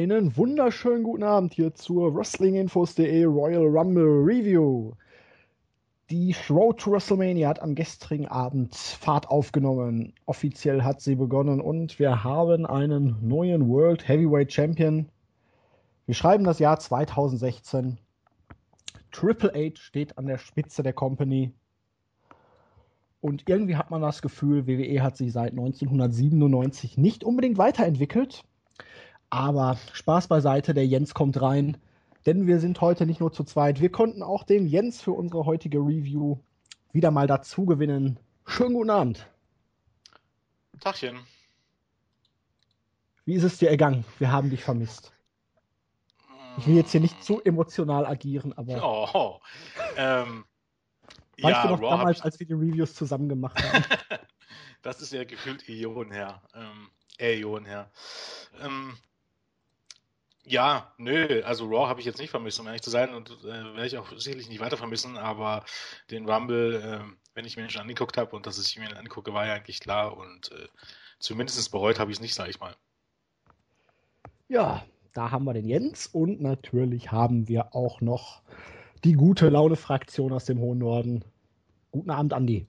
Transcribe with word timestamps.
Einen 0.00 0.34
wunderschönen 0.34 1.02
guten 1.02 1.24
Abend 1.24 1.52
hier 1.52 1.74
zur 1.74 2.14
WrestlingInfos.de 2.14 3.22
Royal 3.24 3.66
Rumble 3.66 4.24
Review. 4.24 4.92
Die 6.08 6.34
Road 6.48 6.80
to 6.80 6.92
WrestleMania 6.92 7.46
hat 7.46 7.60
am 7.60 7.74
gestrigen 7.74 8.26
Abend 8.26 8.74
Fahrt 8.74 9.28
aufgenommen. 9.28 10.14
Offiziell 10.24 10.84
hat 10.84 11.02
sie 11.02 11.16
begonnen 11.16 11.60
und 11.60 11.98
wir 11.98 12.24
haben 12.24 12.64
einen 12.64 13.18
neuen 13.20 13.68
World 13.68 14.08
Heavyweight 14.08 14.50
Champion. 14.50 15.10
Wir 16.06 16.14
schreiben 16.14 16.44
das 16.44 16.60
Jahr 16.60 16.78
2016. 16.78 17.98
Triple 19.12 19.52
H 19.52 19.78
steht 19.82 20.16
an 20.16 20.24
der 20.24 20.38
Spitze 20.38 20.82
der 20.82 20.94
Company. 20.94 21.52
Und 23.20 23.46
irgendwie 23.50 23.76
hat 23.76 23.90
man 23.90 24.00
das 24.00 24.22
Gefühl, 24.22 24.66
WWE 24.66 25.02
hat 25.02 25.18
sich 25.18 25.30
seit 25.30 25.50
1997 25.50 26.96
nicht 26.96 27.22
unbedingt 27.22 27.58
weiterentwickelt. 27.58 28.44
Aber 29.30 29.78
Spaß 29.92 30.26
beiseite, 30.26 30.74
der 30.74 30.86
Jens 30.86 31.14
kommt 31.14 31.40
rein. 31.40 31.76
Denn 32.26 32.46
wir 32.46 32.60
sind 32.60 32.80
heute 32.80 33.06
nicht 33.06 33.20
nur 33.20 33.32
zu 33.32 33.44
zweit. 33.44 33.80
Wir 33.80 33.90
konnten 33.90 34.22
auch 34.22 34.44
den 34.44 34.66
Jens 34.66 35.00
für 35.00 35.12
unsere 35.12 35.46
heutige 35.46 35.78
Review 35.78 36.38
wieder 36.92 37.10
mal 37.10 37.26
dazu 37.26 37.64
gewinnen. 37.64 38.18
Schönen 38.44 38.74
guten 38.74 38.90
Abend. 38.90 39.26
Tachchen. 40.80 41.20
Wie 43.24 43.34
ist 43.34 43.44
es 43.44 43.58
dir 43.58 43.70
ergangen? 43.70 44.04
Wir 44.18 44.32
haben 44.32 44.50
dich 44.50 44.64
vermisst. 44.64 45.12
Ich 46.58 46.66
will 46.66 46.76
jetzt 46.76 46.90
hier 46.90 47.00
nicht 47.00 47.22
zu 47.22 47.40
emotional 47.42 48.04
agieren, 48.06 48.52
aber. 48.54 48.82
Oh, 49.14 49.40
ähm, 49.96 50.44
weißt 51.40 51.56
ja, 51.56 51.62
du 51.62 51.68
noch 51.68 51.80
Raw 51.80 51.90
damals, 51.90 52.20
als 52.22 52.38
wir 52.40 52.46
die 52.46 52.54
Reviews 52.54 52.94
zusammen 52.94 53.28
gemacht 53.28 53.62
haben? 53.62 53.84
das 54.82 55.00
ist 55.00 55.12
ja 55.12 55.24
gefühlt 55.24 55.66
Ionen 55.68 56.12
her. 56.12 56.42
Ähm, 56.54 56.90
Äonen 57.18 57.66
her. 57.66 57.90
Ähm, 58.62 58.96
ja, 60.44 60.92
nö, 60.96 61.42
also 61.44 61.66
Raw 61.66 61.88
habe 61.88 62.00
ich 62.00 62.06
jetzt 62.06 62.18
nicht 62.18 62.30
vermisst, 62.30 62.58
um 62.60 62.66
ehrlich 62.66 62.82
zu 62.82 62.90
sein, 62.90 63.14
und 63.14 63.30
äh, 63.44 63.46
werde 63.46 63.86
ich 63.86 63.98
auch 63.98 64.10
sicherlich 64.16 64.48
nicht 64.48 64.60
weiter 64.60 64.76
vermissen, 64.76 65.16
aber 65.18 65.64
den 66.10 66.28
Rumble, 66.28 66.74
äh, 66.76 67.00
wenn 67.34 67.44
ich 67.44 67.56
mir 67.56 67.62
den 67.62 67.70
schon 67.70 67.82
angeguckt 67.82 68.16
habe 68.16 68.34
und 68.34 68.46
dass 68.46 68.58
ich 68.58 68.78
mir 68.78 68.88
den 68.88 68.96
angucke, 68.96 69.34
war 69.34 69.46
ja 69.46 69.54
eigentlich 69.54 69.80
klar 69.80 70.16
und 70.16 70.50
äh, 70.52 70.68
zumindest 71.18 71.70
bereut 71.70 71.98
habe 71.98 72.10
ich 72.10 72.16
es 72.16 72.22
nicht, 72.22 72.34
sage 72.34 72.50
ich 72.50 72.60
mal. 72.60 72.74
Ja, 74.48 74.84
da 75.12 75.30
haben 75.30 75.44
wir 75.44 75.54
den 75.54 75.66
Jens 75.66 76.06
und 76.06 76.40
natürlich 76.40 77.12
haben 77.12 77.48
wir 77.48 77.74
auch 77.74 78.00
noch 78.00 78.42
die 79.04 79.12
gute 79.12 79.48
Laune-Fraktion 79.48 80.32
aus 80.32 80.44
dem 80.44 80.58
hohen 80.58 80.78
Norden. 80.78 81.24
Guten 81.92 82.10
Abend, 82.10 82.32
Andi. 82.32 82.66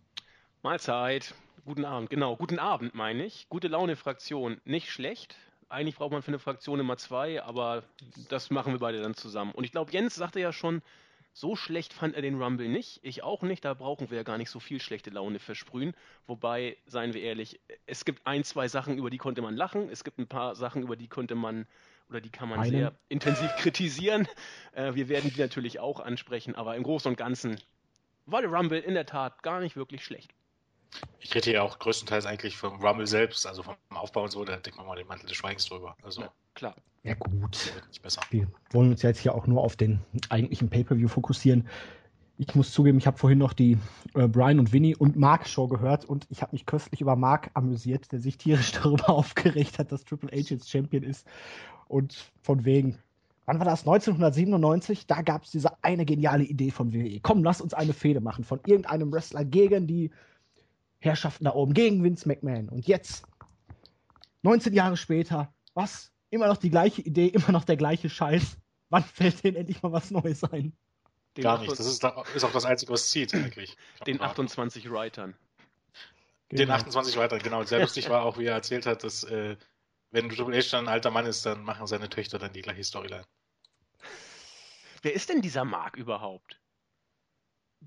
Mahlzeit. 0.61 1.33
Guten 1.65 1.85
Abend, 1.85 2.09
genau. 2.09 2.35
Guten 2.35 2.59
Abend, 2.59 2.95
meine 2.95 3.25
ich. 3.25 3.47
Gute 3.49 3.67
Laune-Fraktion. 3.67 4.59
Nicht 4.65 4.89
schlecht. 4.89 5.35
Eigentlich 5.71 5.95
braucht 5.95 6.11
man 6.11 6.21
für 6.21 6.29
eine 6.29 6.39
Fraktion 6.39 6.79
immer 6.79 6.97
zwei, 6.97 7.41
aber 7.41 7.83
das 8.29 8.49
machen 8.49 8.73
wir 8.73 8.79
beide 8.79 9.01
dann 9.01 9.13
zusammen. 9.13 9.51
Und 9.51 9.63
ich 9.63 9.71
glaube, 9.71 9.91
Jens 9.91 10.15
sagte 10.15 10.39
ja 10.39 10.51
schon, 10.51 10.81
so 11.33 11.55
schlecht 11.55 11.93
fand 11.93 12.15
er 12.15 12.21
den 12.21 12.41
Rumble 12.41 12.67
nicht. 12.67 12.99
Ich 13.03 13.23
auch 13.23 13.41
nicht. 13.41 13.63
Da 13.63 13.73
brauchen 13.73 14.09
wir 14.09 14.17
ja 14.17 14.23
gar 14.23 14.37
nicht 14.37 14.49
so 14.49 14.59
viel 14.59 14.81
schlechte 14.81 15.09
Laune 15.09 15.39
versprühen. 15.39 15.93
Wobei, 16.27 16.77
seien 16.85 17.13
wir 17.13 17.21
ehrlich, 17.21 17.61
es 17.85 18.03
gibt 18.03 18.27
ein, 18.27 18.43
zwei 18.43 18.67
Sachen, 18.67 18.97
über 18.97 19.09
die 19.09 19.17
konnte 19.17 19.41
man 19.41 19.55
lachen. 19.55 19.89
Es 19.89 20.03
gibt 20.03 20.19
ein 20.19 20.27
paar 20.27 20.55
Sachen, 20.55 20.83
über 20.83 20.95
die 20.97 21.07
konnte 21.07 21.35
man 21.35 21.67
oder 22.09 22.19
die 22.19 22.29
kann 22.29 22.49
man 22.49 22.59
Einen. 22.59 22.71
sehr 22.71 22.93
intensiv 23.07 23.49
kritisieren. 23.57 24.27
Äh, 24.73 24.93
wir 24.95 25.07
werden 25.07 25.31
die 25.33 25.39
natürlich 25.39 25.79
auch 25.79 26.01
ansprechen, 26.01 26.55
aber 26.55 26.75
im 26.75 26.83
Großen 26.83 27.09
und 27.09 27.15
Ganzen 27.15 27.57
war 28.25 28.41
der 28.41 28.51
Rumble 28.51 28.79
in 28.79 28.93
der 28.93 29.05
Tat 29.05 29.41
gar 29.43 29.61
nicht 29.61 29.77
wirklich 29.77 30.03
schlecht. 30.03 30.33
Ich 31.19 31.33
rede 31.33 31.53
ja 31.53 31.61
auch 31.61 31.79
größtenteils 31.79 32.25
eigentlich 32.25 32.57
vom 32.57 32.81
Rumble 32.81 33.07
selbst, 33.07 33.47
also 33.47 33.63
vom 33.63 33.75
Aufbau 33.89 34.23
und 34.23 34.31
so, 34.31 34.43
da 34.43 34.57
denkt 34.57 34.77
man 34.77 34.87
mal 34.87 34.95
den 34.95 35.07
Mantel 35.07 35.27
des 35.27 35.37
Schweigens 35.37 35.65
drüber. 35.65 35.95
Also, 36.03 36.21
ja, 36.21 36.31
klar. 36.53 36.75
Ja, 37.03 37.15
gut. 37.15 37.73
Wir 38.29 38.47
wollen 38.71 38.91
uns 38.91 39.01
jetzt 39.01 39.19
hier 39.19 39.33
auch 39.33 39.47
nur 39.47 39.63
auf 39.63 39.75
den 39.75 40.01
eigentlichen 40.29 40.69
Pay-Per-View 40.69 41.07
fokussieren. 41.07 41.67
Ich 42.37 42.53
muss 42.55 42.71
zugeben, 42.71 42.97
ich 42.97 43.07
habe 43.07 43.17
vorhin 43.17 43.37
noch 43.37 43.53
die 43.53 43.77
äh, 44.15 44.27
Brian 44.27 44.59
und 44.59 44.73
Winnie 44.73 44.95
und 44.95 45.15
Mark 45.15 45.47
Show 45.47 45.67
gehört 45.67 46.05
und 46.05 46.25
ich 46.29 46.41
habe 46.41 46.53
mich 46.53 46.65
köstlich 46.65 47.01
über 47.01 47.15
Mark 47.15 47.51
amüsiert, 47.53 48.11
der 48.11 48.19
sich 48.19 48.37
tierisch 48.37 48.71
darüber 48.83 49.09
aufgeregt 49.09 49.79
hat, 49.79 49.91
dass 49.91 50.03
Triple 50.03 50.31
H 50.31 50.49
jetzt 50.49 50.69
Champion 50.69 51.03
ist 51.03 51.25
und 51.87 52.31
von 52.41 52.65
wegen, 52.65 52.97
wann 53.45 53.59
war 53.59 53.65
das? 53.65 53.81
1997? 53.81 55.07
Da 55.07 55.21
gab 55.21 55.43
es 55.43 55.51
diese 55.51 55.71
eine 55.83 56.05
geniale 56.05 56.43
Idee 56.43 56.71
von 56.71 56.93
WWE. 56.93 57.19
Komm, 57.21 57.43
lass 57.43 57.61
uns 57.61 57.73
eine 57.73 57.93
Fehde 57.93 58.21
machen 58.21 58.43
von 58.43 58.59
irgendeinem 58.65 59.11
Wrestler 59.11 59.45
gegen 59.45 59.87
die 59.87 60.11
Herrschaften 61.01 61.45
da 61.45 61.53
oben, 61.53 61.73
gegen 61.73 62.03
Vince 62.03 62.27
McMahon. 62.27 62.69
Und 62.69 62.87
jetzt, 62.87 63.25
19 64.43 64.73
Jahre 64.73 64.95
später, 64.97 65.53
was? 65.73 66.11
Immer 66.29 66.47
noch 66.47 66.57
die 66.57 66.69
gleiche 66.69 67.01
Idee, 67.01 67.27
immer 67.33 67.51
noch 67.51 67.65
der 67.65 67.77
gleiche 67.77 68.09
Scheiß. 68.09 68.57
Wann 68.89 69.03
fällt 69.03 69.43
denen 69.43 69.57
endlich 69.57 69.81
mal 69.81 69.91
was 69.91 70.11
Neues 70.11 70.43
ein? 70.43 70.73
Den 71.37 71.43
Gar 71.43 71.59
nicht. 71.59 71.71
Das 71.71 71.79
ist, 71.79 72.03
ist, 72.35 72.43
auch 72.43 72.51
das 72.51 72.65
Einzige, 72.65 72.91
was 72.91 73.09
zieht, 73.09 73.33
eigentlich. 73.33 73.77
Den 74.05 74.21
28 74.21 74.89
Writern. 74.91 75.35
Den 76.51 76.69
28 76.69 77.15
Writern, 77.15 77.39
genau. 77.39 77.63
Sehr 77.63 77.79
lustig 77.79 78.09
war 78.09 78.23
auch, 78.23 78.37
wie 78.37 78.45
er 78.45 78.55
erzählt 78.55 78.85
hat, 78.85 79.05
dass 79.05 79.23
äh, 79.23 79.55
wenn 80.11 80.29
Triple 80.29 80.57
H 80.57 80.67
dann 80.71 80.85
ein 80.85 80.93
alter 80.93 81.09
Mann 81.09 81.25
ist, 81.25 81.45
dann 81.45 81.63
machen 81.63 81.87
seine 81.87 82.09
Töchter 82.09 82.37
dann 82.37 82.51
die 82.51 82.61
gleiche 82.61 82.83
Storyline. 82.83 83.25
Wer 85.01 85.13
ist 85.13 85.29
denn 85.29 85.41
dieser 85.41 85.63
Mark 85.63 85.95
überhaupt? 85.95 86.60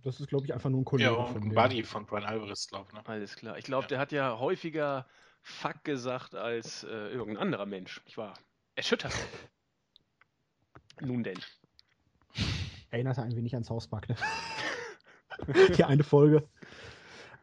Das 0.03 0.21
ist, 0.21 0.29
glaube 0.29 0.45
ich, 0.47 0.53
einfach 0.53 0.71
nur 0.71 0.81
ein 0.81 0.85
Kollege 0.85 1.11
ja, 1.11 1.25
von 1.25 1.43
ein 1.43 1.55
Buddy 1.55 1.83
von 1.83 2.05
Brian 2.05 2.25
Alvarez, 2.25 2.67
glaube 2.69 2.87
ich. 2.89 2.95
Ne? 2.95 3.07
Alles 3.07 3.37
klar. 3.37 3.59
Ich 3.59 3.65
glaube, 3.65 3.85
ja. 3.85 3.89
der 3.89 3.99
hat 3.99 4.13
ja 4.13 4.39
häufiger 4.39 5.07
Fuck 5.43 5.85
gesagt 5.85 6.35
als 6.35 6.85
äh, 6.85 6.89
irgendein 6.89 7.39
anderer 7.39 7.67
Mensch. 7.67 8.03
Ich 8.07 8.17
war 8.17 8.35
erschüttert. 8.75 9.15
Nun 11.01 11.23
denn. 11.23 11.39
Erinnert 12.91 13.19
ein 13.19 13.35
wenig 13.35 13.55
an 13.57 13.65
South 13.65 13.89
Park, 13.89 14.09
ne? 14.09 14.17
die 15.77 15.85
eine 15.85 16.05
Folge. 16.05 16.49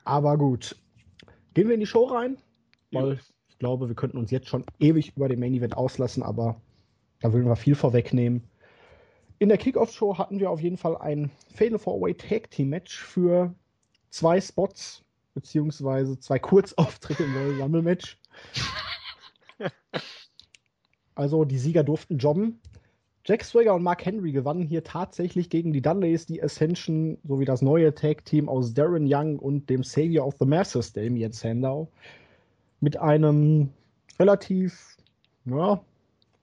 Aber 0.03 0.37
gut. 0.37 0.75
Gehen 1.53 1.67
wir 1.67 1.73
in 1.73 1.81
die 1.81 1.85
Show 1.85 2.05
rein? 2.05 2.37
Weil 2.91 3.19
glaube, 3.61 3.87
wir 3.87 3.95
könnten 3.95 4.17
uns 4.17 4.31
jetzt 4.31 4.49
schon 4.49 4.65
ewig 4.79 5.15
über 5.15 5.29
den 5.29 5.39
Main 5.39 5.53
Event 5.53 5.77
auslassen, 5.77 6.23
aber 6.23 6.59
da 7.19 7.31
würden 7.31 7.47
wir 7.47 7.55
viel 7.55 7.75
vorwegnehmen. 7.75 8.49
In 9.41 9.49
der 9.49 9.57
Kickoff-Show 9.57 10.19
hatten 10.19 10.39
wir 10.39 10.51
auf 10.51 10.61
jeden 10.61 10.77
Fall 10.77 10.95
ein 10.97 11.31
Fatal 11.55 11.79
Four-Way 11.79 12.13
Tag 12.13 12.51
Team 12.51 12.69
Match 12.69 12.99
für 12.99 13.51
zwei 14.11 14.39
Spots, 14.39 15.03
beziehungsweise 15.33 16.19
zwei 16.19 16.37
Kurzauftritte 16.37 17.23
im 17.23 17.35
Royal 17.35 17.61
Rumble 17.63 17.81
Match. 17.81 18.19
Also 21.15 21.43
die 21.43 21.57
Sieger 21.57 21.83
durften 21.83 22.19
jobben. 22.19 22.61
Jack 23.25 23.43
Swagger 23.43 23.73
und 23.73 23.81
Mark 23.81 24.05
Henry 24.05 24.31
gewannen 24.31 24.61
hier 24.61 24.83
tatsächlich 24.83 25.49
gegen 25.49 25.73
die 25.73 25.81
Dudleys, 25.81 26.27
die 26.27 26.43
Ascension 26.43 27.17
sowie 27.23 27.45
das 27.45 27.63
neue 27.63 27.95
Tag-Team 27.95 28.47
aus 28.47 28.75
Darren 28.75 29.07
Young 29.11 29.39
und 29.39 29.71
dem 29.71 29.83
Savior 29.83 30.27
of 30.27 30.35
the 30.39 30.45
Masses, 30.45 30.93
Damien 30.93 31.31
Sandow 31.31 31.87
mit 32.79 32.97
einem 32.97 33.69
relativ 34.19 34.97
ja, 35.45 35.83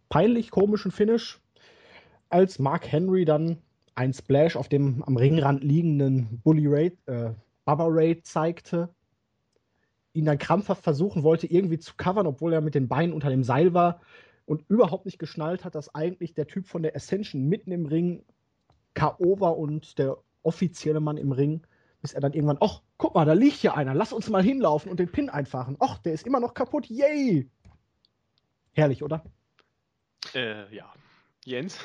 peinlich 0.09 0.51
komischen 0.51 0.91
Finish, 0.91 1.41
als 2.29 2.59
Mark 2.59 2.91
Henry 2.91 3.25
dann 3.25 3.59
ein 3.95 4.13
Splash 4.13 4.57
auf 4.57 4.69
dem 4.69 5.03
am 5.05 5.17
Ringrand 5.17 5.65
liegenden 5.65 6.41
Bully 6.43 6.67
Raid, 6.67 6.99
äh, 7.07 7.31
Bubba 7.65 7.87
Raid 7.89 8.27
zeigte, 8.27 8.89
ihn 10.13 10.25
dann 10.25 10.39
krampfhaft 10.39 10.83
versuchen 10.83 11.23
wollte, 11.23 11.47
irgendwie 11.47 11.79
zu 11.79 11.95
covern, 11.97 12.27
obwohl 12.27 12.53
er 12.53 12.61
mit 12.61 12.75
den 12.75 12.89
Beinen 12.89 13.13
unter 13.13 13.31
dem 13.31 13.45
Seil 13.45 13.75
war 13.75 14.01
und 14.47 14.65
überhaupt 14.69 15.05
nicht 15.05 15.19
geschnallt 15.19 15.65
hat, 15.65 15.75
dass 15.75 15.95
eigentlich 15.95 16.35
der 16.35 16.47
Typ 16.47 16.67
von 16.67 16.83
der 16.83 16.95
Ascension 16.97 17.49
mitten 17.49 17.73
im 17.73 17.87
Ring 17.87 18.25
K.O. 18.95 19.41
war 19.41 19.59
und 19.59 19.99
der 19.99 20.19
offizielle 20.43 21.01
Mann 21.01 21.17
im 21.17 21.33
Ring 21.33 21.63
bis 22.01 22.13
er 22.13 22.21
dann 22.21 22.33
irgendwann, 22.33 22.59
ach, 22.61 22.81
guck 22.97 23.15
mal, 23.15 23.25
da 23.25 23.33
liegt 23.33 23.57
hier 23.57 23.77
einer, 23.77 23.95
lass 23.95 24.13
uns 24.13 24.29
mal 24.29 24.43
hinlaufen 24.43 24.91
und 24.91 25.01
den 25.01 25.11
Pin 25.11 25.31
einfahren. 25.31 25.77
Ach, 25.81 25.99
der 25.99 26.13
ist 26.13 26.27
immer 26.27 26.41
noch 26.41 26.55
kaputt, 26.55 26.87
yay! 26.87 27.49
Herrlich, 28.73 29.03
oder? 29.03 29.25
Äh, 30.35 30.75
ja. 30.75 30.93
Jens? 31.45 31.79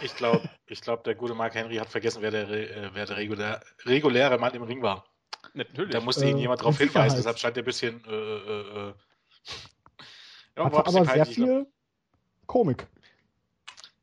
Ich 0.00 0.14
glaube, 0.14 0.48
ich 0.66 0.80
glaub, 0.80 1.04
der 1.04 1.14
gute 1.14 1.34
Mark 1.34 1.54
Henry 1.54 1.76
hat 1.76 1.88
vergessen, 1.88 2.22
wer 2.22 2.30
der, 2.30 2.48
äh, 2.48 2.90
wer 2.94 3.06
der 3.06 3.16
regulär, 3.16 3.60
reguläre 3.84 4.38
Mann 4.38 4.54
im 4.54 4.62
Ring 4.62 4.82
war. 4.82 5.04
Natürlich. 5.52 5.92
Da 5.92 6.00
musste 6.00 6.24
äh, 6.24 6.30
ihn 6.30 6.38
jemand 6.38 6.60
darauf 6.60 6.78
hinweisen, 6.78 7.16
deshalb 7.16 7.38
scheint 7.38 7.56
er 7.56 7.62
ein 7.62 7.66
bisschen. 7.66 8.04
Äh, 8.04 8.10
äh, 8.10 8.88
äh 8.88 8.94
ja, 10.56 10.64
aber 10.64 10.90
sehr 10.90 11.04
peinlich, 11.04 11.34
viel 11.34 11.66
Komik. 12.46 12.86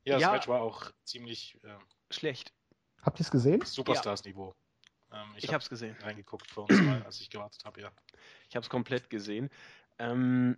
Ja, 0.04 0.16
das 0.16 0.22
ja. 0.22 0.32
Match 0.32 0.48
war 0.48 0.62
auch 0.62 0.92
ziemlich 1.04 1.58
äh, 1.64 2.14
schlecht. 2.14 2.54
Habt 3.02 3.20
ihr 3.20 3.24
es 3.24 3.32
gesehen? 3.32 3.62
Superstars-Niveau. 3.62 4.56
Ähm, 5.12 5.20
ich 5.36 5.46
ich 5.46 5.54
habe 5.54 5.62
es 5.62 5.70
gesehen. 5.70 5.96
Reingeguckt 6.02 6.50
vor 6.50 6.70
uns 6.70 6.80
mal, 6.82 7.02
als 7.04 7.20
ich 7.22 7.30
gewartet 7.30 7.64
habe, 7.66 7.82
ja. 7.82 7.92
Ich 8.50 8.56
habe 8.56 8.64
es 8.64 8.70
komplett 8.70 9.10
gesehen. 9.10 9.50
Ähm, 9.98 10.58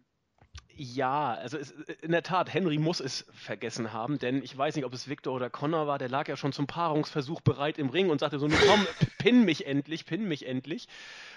ja, 0.77 1.33
also 1.33 1.57
es, 1.57 1.71
in 2.01 2.11
der 2.11 2.21
Tat, 2.21 2.53
Henry 2.53 2.77
muss 2.77 2.99
es 2.99 3.25
vergessen 3.33 3.93
haben, 3.93 4.19
denn 4.19 4.43
ich 4.43 4.55
weiß 4.55 4.75
nicht, 4.75 4.85
ob 4.85 4.93
es 4.93 5.09
Victor 5.09 5.33
oder 5.33 5.49
Connor 5.49 5.87
war, 5.87 5.97
der 5.97 6.07
lag 6.07 6.27
ja 6.27 6.37
schon 6.37 6.53
zum 6.53 6.67
Paarungsversuch 6.67 7.41
bereit 7.41 7.79
im 7.79 7.89
Ring 7.89 8.11
und 8.11 8.19
sagte 8.19 8.37
so, 8.37 8.47
komm, 8.47 8.87
pin 9.17 9.43
mich 9.43 9.65
endlich, 9.65 10.05
pin 10.05 10.27
mich 10.27 10.45
endlich. 10.45 10.87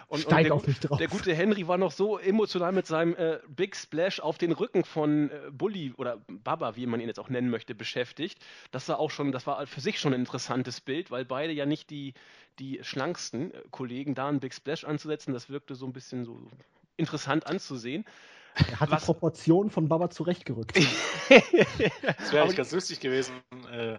Und, 0.08 0.20
Steig 0.20 0.38
und 0.38 0.44
der, 0.44 0.55
auf 0.55 0.67
mich 0.67 0.81
drauf. 0.81 0.99
Der 0.99 1.08
gute 1.08 1.34
Henry 1.34 1.67
war 1.69 1.78
noch 1.78 1.93
so 1.93 2.19
emotional 2.19 2.72
mit 2.72 2.87
seinem 2.87 3.14
äh, 3.14 3.38
Big 3.49 3.76
Splash 3.76 4.20
auf 4.20 4.37
den 4.37 4.52
Rücken 4.52 4.84
von 4.84 5.31
äh, 5.31 5.50
Bully 5.50 5.94
oder 5.96 6.20
Baba, 6.28 6.76
wie 6.76 6.87
man 6.87 7.00
ihn 7.00 7.08
jetzt 7.08 7.20
auch 7.20 7.31
nennen 7.31 7.49
möchte, 7.49 7.75
beschäftigt. 7.75 8.38
Das 8.72 8.88
war 8.88 8.99
auch 8.99 9.11
schon, 9.11 9.32
das 9.32 9.46
war 9.46 9.67
für 9.67 9.81
sich 9.81 9.99
schon 9.99 10.12
ein 10.12 10.20
interessantes 10.20 10.82
Bild, 10.82 11.11
weil 11.11 11.25
beide 11.25 11.52
ja 11.52 11.64
nicht 11.64 11.88
die, 11.88 12.12
die 12.58 12.81
schlanksten 12.82 13.55
äh, 13.55 13.62
Kollegen 13.70 14.14
da 14.14 14.28
einen 14.28 14.40
Big 14.40 14.52
Splash 14.52 14.84
anzusetzen, 14.84 15.32
das 15.32 15.49
wirkte 15.49 15.75
so 15.75 15.87
ein 15.87 15.94
bisschen 15.94 16.25
so 16.26 16.50
interessant 16.99 17.46
anzusehen. 17.46 18.05
Er 18.55 18.81
hat 18.81 18.91
Was- 18.91 19.00
die 19.02 19.06
Proportionen 19.06 19.70
von 19.70 19.88
Baba 19.88 20.11
zurechtgerückt. 20.11 20.73
Das 21.29 22.32
wäre 22.32 22.43
eigentlich 22.43 22.56
ganz 22.56 22.73
lustig 22.73 22.99
gewesen, 22.99 23.41
äh, 23.70 23.99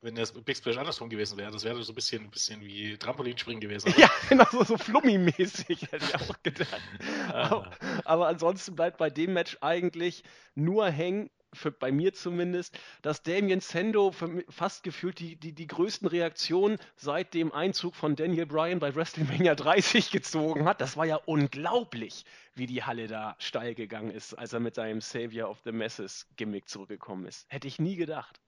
wenn 0.00 0.16
das 0.16 0.32
Big 0.32 0.56
Splash 0.56 0.76
andersrum 0.76 1.08
gewesen 1.08 1.38
wäre. 1.38 1.52
Das 1.52 1.62
wäre 1.62 1.80
so 1.84 1.92
ein 1.92 1.94
bisschen, 1.94 2.24
ein 2.24 2.30
bisschen 2.30 2.60
wie 2.60 2.96
Trampolinspringen 2.98 3.60
gewesen. 3.60 3.88
oder? 3.90 3.98
Ja, 4.00 4.10
genau, 4.28 4.46
so, 4.50 4.64
so 4.64 4.74
flummi-mäßig, 4.76 5.92
hätte 5.92 6.04
ich 6.04 6.14
auch 6.16 6.42
gedacht. 6.42 6.80
Ah. 7.28 7.42
Aber, 7.46 7.70
aber 8.04 8.26
ansonsten 8.28 8.74
bleibt 8.74 8.98
bei 8.98 9.10
dem 9.10 9.32
Match 9.34 9.56
eigentlich 9.60 10.24
nur 10.56 10.88
hängen, 10.90 11.30
für, 11.52 11.70
bei 11.70 11.92
mir 11.92 12.12
zumindest, 12.12 12.78
dass 13.02 13.22
Damien 13.22 13.60
Sando 13.60 14.12
fast 14.48 14.82
gefühlt 14.82 15.18
die, 15.18 15.36
die, 15.36 15.52
die 15.52 15.66
größten 15.66 16.08
Reaktionen 16.08 16.78
seit 16.96 17.34
dem 17.34 17.52
Einzug 17.52 17.94
von 17.94 18.16
Daniel 18.16 18.46
Bryan 18.46 18.78
bei 18.78 18.94
WrestleMania 18.94 19.54
30 19.54 20.10
gezogen 20.10 20.64
hat. 20.64 20.80
Das 20.80 20.96
war 20.96 21.04
ja 21.04 21.16
unglaublich, 21.16 22.24
wie 22.54 22.66
die 22.66 22.82
Halle 22.82 23.06
da 23.06 23.36
steil 23.38 23.74
gegangen 23.74 24.10
ist, 24.10 24.34
als 24.34 24.52
er 24.52 24.60
mit 24.60 24.74
seinem 24.74 25.00
Savior 25.00 25.50
of 25.50 25.60
the 25.64 25.72
Masses 25.72 26.26
Gimmick 26.36 26.68
zurückgekommen 26.68 27.26
ist. 27.26 27.46
Hätte 27.48 27.68
ich 27.68 27.78
nie 27.78 27.96
gedacht. 27.96 28.40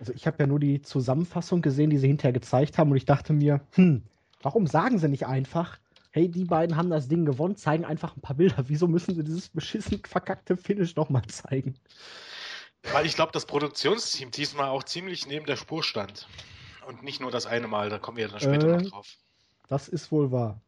Also 0.00 0.12
ich 0.12 0.26
habe 0.26 0.36
ja 0.38 0.46
nur 0.46 0.60
die 0.60 0.80
Zusammenfassung 0.80 1.60
gesehen, 1.60 1.90
die 1.90 1.98
sie 1.98 2.06
hinterher 2.06 2.32
gezeigt 2.32 2.78
haben 2.78 2.90
und 2.90 2.96
ich 2.96 3.04
dachte 3.04 3.32
mir, 3.32 3.60
hm, 3.72 4.04
warum 4.42 4.66
sagen 4.66 4.98
sie 4.98 5.08
nicht 5.08 5.26
einfach, 5.26 5.78
hey, 6.18 6.28
die 6.28 6.44
beiden 6.44 6.76
haben 6.76 6.90
das 6.90 7.08
Ding 7.08 7.24
gewonnen, 7.24 7.56
zeigen 7.56 7.84
einfach 7.84 8.16
ein 8.16 8.20
paar 8.20 8.36
Bilder. 8.36 8.64
Wieso 8.66 8.88
müssen 8.88 9.14
sie 9.14 9.22
dieses 9.22 9.48
beschissen 9.48 10.02
verkackte 10.04 10.56
Finish 10.56 10.96
nochmal 10.96 11.24
zeigen? 11.26 11.78
Weil 12.92 13.06
ich 13.06 13.14
glaube, 13.14 13.32
das 13.32 13.46
Produktionsteam 13.46 14.30
diesmal 14.30 14.68
auch 14.68 14.82
ziemlich 14.82 15.26
neben 15.26 15.46
der 15.46 15.56
Spur 15.56 15.82
stand. 15.82 16.26
Und 16.86 17.02
nicht 17.02 17.20
nur 17.20 17.30
das 17.30 17.46
eine 17.46 17.68
Mal, 17.68 17.90
da 17.90 17.98
kommen 17.98 18.16
wir 18.16 18.28
dann 18.28 18.40
später 18.40 18.68
Äh, 18.68 18.82
noch 18.82 18.90
drauf. 18.90 19.16
Das 19.68 19.88
ist 19.88 20.10
wohl 20.10 20.32
wahr. 20.32 20.60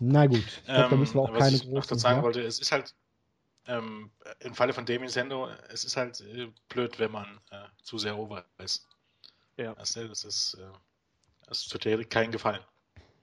Na 0.00 0.26
gut, 0.26 0.38
ich 0.38 0.64
glaube, 0.64 0.90
da 0.90 0.96
müssen 0.96 1.14
wir 1.14 1.22
auch 1.22 1.32
was 1.32 1.38
keine 1.38 1.56
ich 1.56 1.64
noch 1.64 1.74
großen... 1.74 1.90
dazu 1.90 2.00
sagen 2.00 2.18
ja? 2.18 2.22
wollte, 2.24 2.42
es 2.42 2.58
ist 2.58 2.72
halt 2.72 2.94
ähm, 3.66 4.10
im 4.40 4.54
Falle 4.54 4.72
von 4.72 4.84
Damien 4.84 5.08
Sando, 5.08 5.48
es 5.68 5.84
ist 5.84 5.96
halt 5.96 6.20
äh, 6.20 6.48
blöd, 6.68 6.98
wenn 6.98 7.12
man 7.12 7.38
äh, 7.50 7.64
zu 7.82 7.98
sehr 7.98 8.18
over 8.18 8.44
ist. 8.58 8.88
Ja. 9.56 9.74
Das, 9.76 9.92
das 9.92 10.24
ist, 10.24 10.54
äh, 10.54 10.72
das 11.46 11.64
tut 11.68 11.84
dir 11.84 12.04
keinen 12.04 12.32
Gefallen. 12.32 12.62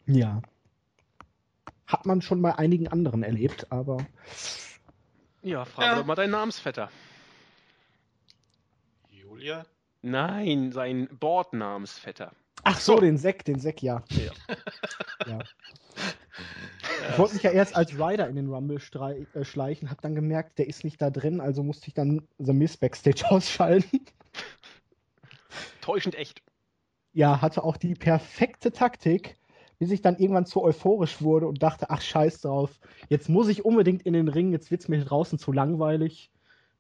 Ja. 0.09 0.41
Hat 1.85 2.05
man 2.05 2.21
schon 2.21 2.41
bei 2.41 2.55
einigen 2.57 2.87
anderen 2.87 3.23
erlebt, 3.23 3.71
aber 3.71 4.05
Ja, 5.43 5.65
frage 5.65 5.87
Ja. 5.87 5.95
doch 5.95 6.05
mal 6.05 6.15
deinen 6.15 6.31
Namensvetter. 6.31 6.89
Julia? 9.09 9.65
Nein, 10.01 10.71
sein 10.71 11.07
Bordnamensvetter. 11.19 12.31
Ach 12.63 12.79
so, 12.79 12.95
so. 12.95 13.01
den 13.01 13.17
Sek, 13.17 13.45
den 13.45 13.59
Sek, 13.59 13.81
ja. 13.83 14.03
Ja. 14.09 14.31
ja. 15.27 15.39
Ich 17.11 17.17
wollte 17.17 17.33
mich 17.33 17.43
ja 17.43 17.51
erst 17.51 17.75
als 17.75 17.93
Rider 17.93 18.27
in 18.29 18.35
den 18.35 18.49
Rumble 18.49 18.77
äh, 19.33 19.43
schleichen, 19.43 19.89
hab 19.89 20.01
dann 20.01 20.15
gemerkt, 20.15 20.59
der 20.59 20.67
ist 20.67 20.83
nicht 20.83 21.01
da 21.01 21.09
drin, 21.09 21.41
also 21.41 21.63
musste 21.63 21.87
ich 21.87 21.93
dann 21.93 22.27
The 22.37 22.53
Miss 22.53 22.77
Backstage 22.77 23.23
ausschalten. 23.29 24.05
Täuschend 25.81 26.15
echt. 26.15 26.41
Ja, 27.11 27.41
hatte 27.41 27.63
auch 27.63 27.77
die 27.77 27.95
perfekte 27.95 28.71
Taktik, 28.71 29.38
bis 29.79 29.91
ich 29.91 30.01
dann 30.01 30.17
irgendwann 30.17 30.45
zu 30.45 30.61
euphorisch 30.61 31.21
wurde 31.21 31.47
und 31.47 31.63
dachte, 31.63 31.89
ach 31.89 32.01
scheiß 32.01 32.41
drauf, 32.41 32.79
jetzt 33.07 33.29
muss 33.29 33.47
ich 33.47 33.65
unbedingt 33.65 34.03
in 34.03 34.13
den 34.13 34.27
Ring, 34.27 34.51
jetzt 34.51 34.71
wird's 34.71 34.89
mir 34.89 35.03
draußen 35.03 35.39
zu 35.39 35.51
langweilig. 35.51 36.29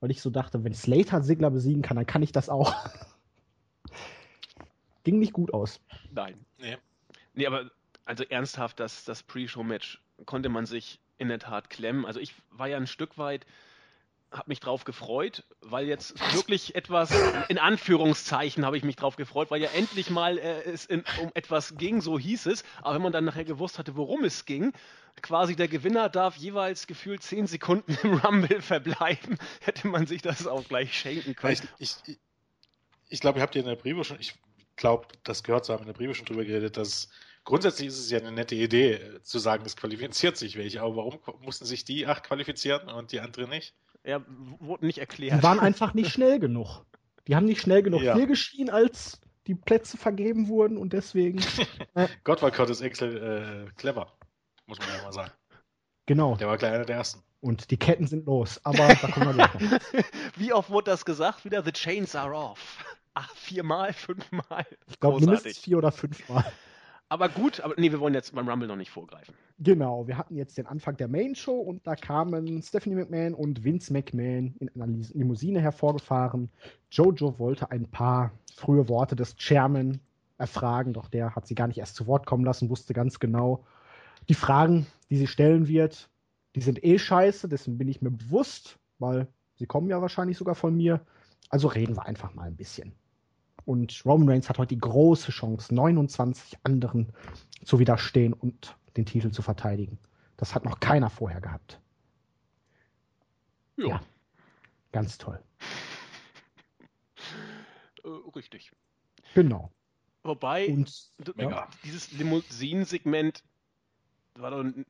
Weil 0.01 0.11
ich 0.11 0.21
so 0.21 0.29
dachte, 0.29 0.63
wenn 0.63 0.73
Slater 0.73 1.21
Sigler 1.21 1.49
besiegen 1.49 1.81
kann, 1.81 1.97
dann 1.97 2.05
kann 2.05 2.21
ich 2.21 2.31
das 2.31 2.49
auch. 2.49 2.73
Ging 5.03 5.19
nicht 5.19 5.33
gut 5.33 5.53
aus. 5.53 5.81
Nein. 6.11 6.35
Nee. 6.57 6.77
Nee, 7.33 7.47
aber 7.47 7.69
also 8.05 8.23
ernsthaft, 8.23 8.79
das, 8.79 9.05
das 9.05 9.23
Pre-Show-Match 9.23 10.01
konnte 10.25 10.49
man 10.49 10.65
sich 10.65 10.99
in 11.17 11.27
der 11.27 11.39
Tat 11.39 11.69
klemmen. 11.69 12.05
Also 12.05 12.19
ich 12.19 12.33
war 12.51 12.67
ja 12.67 12.77
ein 12.77 12.87
Stück 12.87 13.17
weit, 13.17 13.45
habe 14.31 14.45
mich 14.47 14.59
drauf 14.59 14.83
gefreut, 14.83 15.43
weil 15.61 15.87
jetzt 15.87 16.19
wirklich 16.35 16.75
etwas, 16.75 17.11
in 17.47 17.57
Anführungszeichen 17.57 18.63
habe 18.65 18.77
ich 18.77 18.83
mich 18.83 18.95
drauf 18.95 19.15
gefreut, 19.15 19.49
weil 19.49 19.61
ja 19.61 19.69
endlich 19.71 20.09
mal 20.09 20.37
äh, 20.37 20.61
es 20.63 20.85
in, 20.85 21.03
um 21.21 21.31
etwas 21.33 21.77
ging, 21.77 22.01
so 22.01 22.19
hieß 22.19 22.45
es. 22.45 22.63
Aber 22.81 22.95
wenn 22.95 23.01
man 23.01 23.11
dann 23.11 23.25
nachher 23.25 23.45
gewusst 23.45 23.79
hatte, 23.79 23.95
worum 23.95 24.23
es 24.23 24.45
ging, 24.45 24.71
quasi 25.21 25.55
der 25.55 25.67
Gewinner 25.67 26.09
darf 26.09 26.35
jeweils 26.35 26.85
gefühlt 26.85 27.23
10 27.23 27.47
Sekunden 27.47 27.97
im 28.03 28.15
Rumble 28.15 28.61
verbleiben, 28.61 29.37
hätte 29.61 29.87
man 29.87 30.05
sich 30.05 30.21
das 30.21 30.45
auch 30.45 30.67
gleich 30.67 30.97
schenken 30.97 31.35
können. 31.35 31.57
Ich, 31.79 31.95
ich, 32.05 32.19
ich, 33.09 33.19
glaube, 33.19 33.39
ihr 33.39 33.41
habt 33.41 33.55
in 33.55 33.65
der 33.65 33.75
Preview 33.75 34.03
schon, 34.03 34.19
ich 34.19 34.35
glaube, 34.75 35.07
das 35.23 35.43
gehört 35.43 35.65
zu 35.65 35.73
haben, 35.73 35.81
in 35.81 35.87
der 35.87 35.93
Preview 35.93 36.13
schon 36.13 36.25
drüber 36.25 36.45
geredet, 36.45 36.77
dass 36.77 37.09
grundsätzlich 37.43 37.87
ist 37.87 37.97
es 37.97 38.11
ja 38.11 38.19
eine 38.19 38.31
nette 38.31 38.55
Idee, 38.55 38.93
äh, 38.93 39.21
zu 39.23 39.39
sagen, 39.39 39.63
es 39.65 39.75
qualifiziert 39.75 40.37
sich 40.37 40.55
welche, 40.55 40.81
aber 40.81 40.97
warum 40.97 41.19
mussten 41.41 41.65
sich 41.65 41.83
die 41.83 42.05
acht 42.05 42.23
qualifizieren 42.23 42.89
und 42.89 43.11
die 43.11 43.19
anderen 43.19 43.49
nicht? 43.49 43.73
Ja, 44.09 44.21
wurde 44.59 44.85
nicht 44.85 44.97
Die 44.97 45.01
erklärt. 45.01 45.43
waren 45.43 45.59
einfach 45.59 45.93
nicht 45.93 46.09
schnell 46.13 46.39
genug. 46.39 46.85
Die 47.27 47.35
haben 47.35 47.45
nicht 47.45 47.61
schnell 47.61 47.83
genug 47.83 48.01
Ja. 48.01 48.15
viel 48.15 48.27
geschrien, 48.27 48.69
als 48.69 49.21
die 49.47 49.55
Plätze 49.55 49.97
vergeben 49.97 50.47
wurden 50.47 50.77
und 50.77 50.93
deswegen. 50.93 51.39
Gott 52.23 52.41
war 52.41 52.51
Curtis 52.51 52.81
Axel 52.81 53.67
äh, 53.67 53.71
clever, 53.79 54.11
muss 54.65 54.79
man 54.79 54.87
ja 54.95 55.03
mal 55.03 55.11
sagen. 55.13 55.31
Genau. 56.05 56.35
Der 56.37 56.47
war 56.47 56.57
gleich 56.57 56.73
einer 56.73 56.85
der 56.85 56.97
ersten. 56.97 57.21
Und 57.41 57.71
die 57.71 57.77
Ketten 57.77 58.05
sind 58.07 58.25
los. 58.25 58.59
Aber 58.65 58.87
da 58.87 59.07
kommen 59.07 59.27
wir 59.27 59.33
gleich 59.33 59.53
noch. 59.53 60.03
Wie 60.35 60.51
oft 60.53 60.69
wurde 60.69 60.91
das 60.91 61.05
gesagt? 61.05 61.45
Wieder 61.45 61.63
The 61.63 61.71
Chains 61.71 62.15
are 62.15 62.33
off. 62.33 62.83
Ach, 63.13 63.33
viermal, 63.35 63.93
fünfmal. 63.93 64.65
Ich 64.87 64.99
glaube, 64.99 65.19
mindestens 65.19 65.57
vier 65.59 65.77
oder 65.77 65.91
fünfmal. 65.91 66.51
Aber 67.11 67.27
gut, 67.27 67.59
aber 67.59 67.73
nee, 67.77 67.91
wir 67.91 67.99
wollen 67.99 68.13
jetzt 68.13 68.35
beim 68.35 68.47
Rumble 68.47 68.67
noch 68.67 68.75
nicht 68.75 68.91
vorgreifen. 68.91 69.33
Genau, 69.57 70.07
wir 70.07 70.15
hatten 70.15 70.35
jetzt 70.35 70.59
den 70.59 70.67
Anfang 70.67 70.95
der 70.95 71.07
Main 71.07 71.33
Show 71.33 71.59
und 71.59 71.85
da 71.87 71.95
kamen 71.95 72.61
Stephanie 72.61 72.95
McMahon 72.95 73.33
und 73.33 73.63
Vince 73.63 73.91
McMahon 73.91 74.55
in 74.59 74.69
einer 74.75 74.85
Limousine 75.13 75.59
hervorgefahren. 75.59 76.49
Jojo 76.91 77.39
wollte 77.39 77.71
ein 77.71 77.89
paar 77.89 78.31
frühe 78.55 78.87
Worte 78.87 79.15
des 79.15 79.35
Chairman 79.37 79.99
erfragen, 80.37 80.93
doch 80.93 81.07
der 81.07 81.35
hat 81.35 81.47
sie 81.47 81.55
gar 81.55 81.67
nicht 81.67 81.79
erst 81.79 81.95
zu 81.95 82.05
Wort 82.05 82.27
kommen 82.27 82.45
lassen, 82.45 82.69
wusste 82.69 82.93
ganz 82.93 83.19
genau, 83.19 83.65
die 84.29 84.35
Fragen, 84.35 84.85
die 85.09 85.17
sie 85.17 85.27
stellen 85.27 85.67
wird, 85.67 86.09
die 86.55 86.61
sind 86.61 86.83
eh 86.83 86.99
scheiße, 86.99 87.49
dessen 87.49 87.77
bin 87.79 87.87
ich 87.87 88.03
mir 88.03 88.11
bewusst, 88.11 88.77
weil 88.99 89.27
sie 89.55 89.65
kommen 89.65 89.89
ja 89.89 90.01
wahrscheinlich 90.01 90.37
sogar 90.37 90.55
von 90.55 90.77
mir. 90.77 91.01
Also 91.49 91.67
reden 91.67 91.95
wir 91.95 92.05
einfach 92.05 92.35
mal 92.35 92.47
ein 92.47 92.55
bisschen. 92.55 92.93
Und 93.69 94.03
Roman 94.03 94.27
Reigns 94.27 94.49
hat 94.49 94.57
heute 94.57 94.73
die 94.73 94.81
große 94.81 95.31
Chance, 95.31 95.75
29 95.75 96.57
anderen 96.63 97.13
zu 97.63 97.77
widerstehen 97.77 98.33
und 98.33 98.75
den 98.97 99.05
Titel 99.05 99.29
zu 99.29 99.43
verteidigen. 99.43 99.99
Das 100.37 100.55
hat 100.55 100.65
noch 100.65 100.79
keiner 100.79 101.11
vorher 101.11 101.39
gehabt. 101.39 101.79
Ja. 103.77 104.01
Ganz 104.91 105.19
toll. 105.19 105.39
Äh, 108.03 108.07
richtig. 108.35 108.71
Genau. 109.35 109.71
Wobei, 110.23 110.67
Und 110.69 111.11
Mega. 111.35 111.69
dieses 111.83 112.11
Limousinensegment 112.13 113.43
war 114.33 114.49
doch 114.49 114.61
ein 114.63 114.83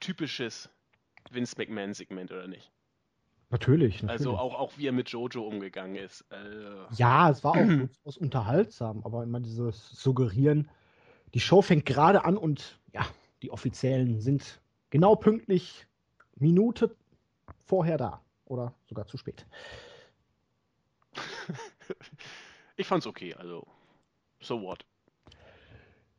typisches 0.00 0.70
Vince 1.30 1.54
McMahon-Segment, 1.58 2.32
oder 2.32 2.48
nicht? 2.48 2.72
Natürlich, 3.50 4.02
natürlich. 4.02 4.10
Also 4.10 4.36
auch, 4.36 4.54
auch 4.54 4.72
wie 4.76 4.86
er 4.86 4.92
mit 4.92 5.08
Jojo 5.10 5.42
umgegangen 5.42 5.96
ist. 5.96 6.24
Äh, 6.30 6.94
Ja, 6.96 7.30
es 7.30 7.44
war 7.44 7.52
auch 7.52 7.56
durchaus 7.66 8.16
unterhaltsam, 8.16 9.02
aber 9.04 9.22
immer 9.22 9.40
dieses 9.40 9.90
Suggerieren, 9.90 10.68
die 11.34 11.40
Show 11.40 11.62
fängt 11.62 11.86
gerade 11.86 12.24
an 12.24 12.36
und 12.36 12.80
ja, 12.92 13.06
die 13.42 13.50
Offiziellen 13.50 14.20
sind 14.20 14.60
genau 14.90 15.16
pünktlich 15.16 15.86
Minute 16.36 16.96
vorher 17.64 17.98
da. 17.98 18.22
Oder 18.44 18.74
sogar 18.86 19.06
zu 19.06 19.18
spät. 19.18 19.46
ich 22.76 22.86
fand's 22.86 23.06
okay, 23.06 23.34
also 23.34 23.66
so 24.40 24.62
what. 24.62 24.84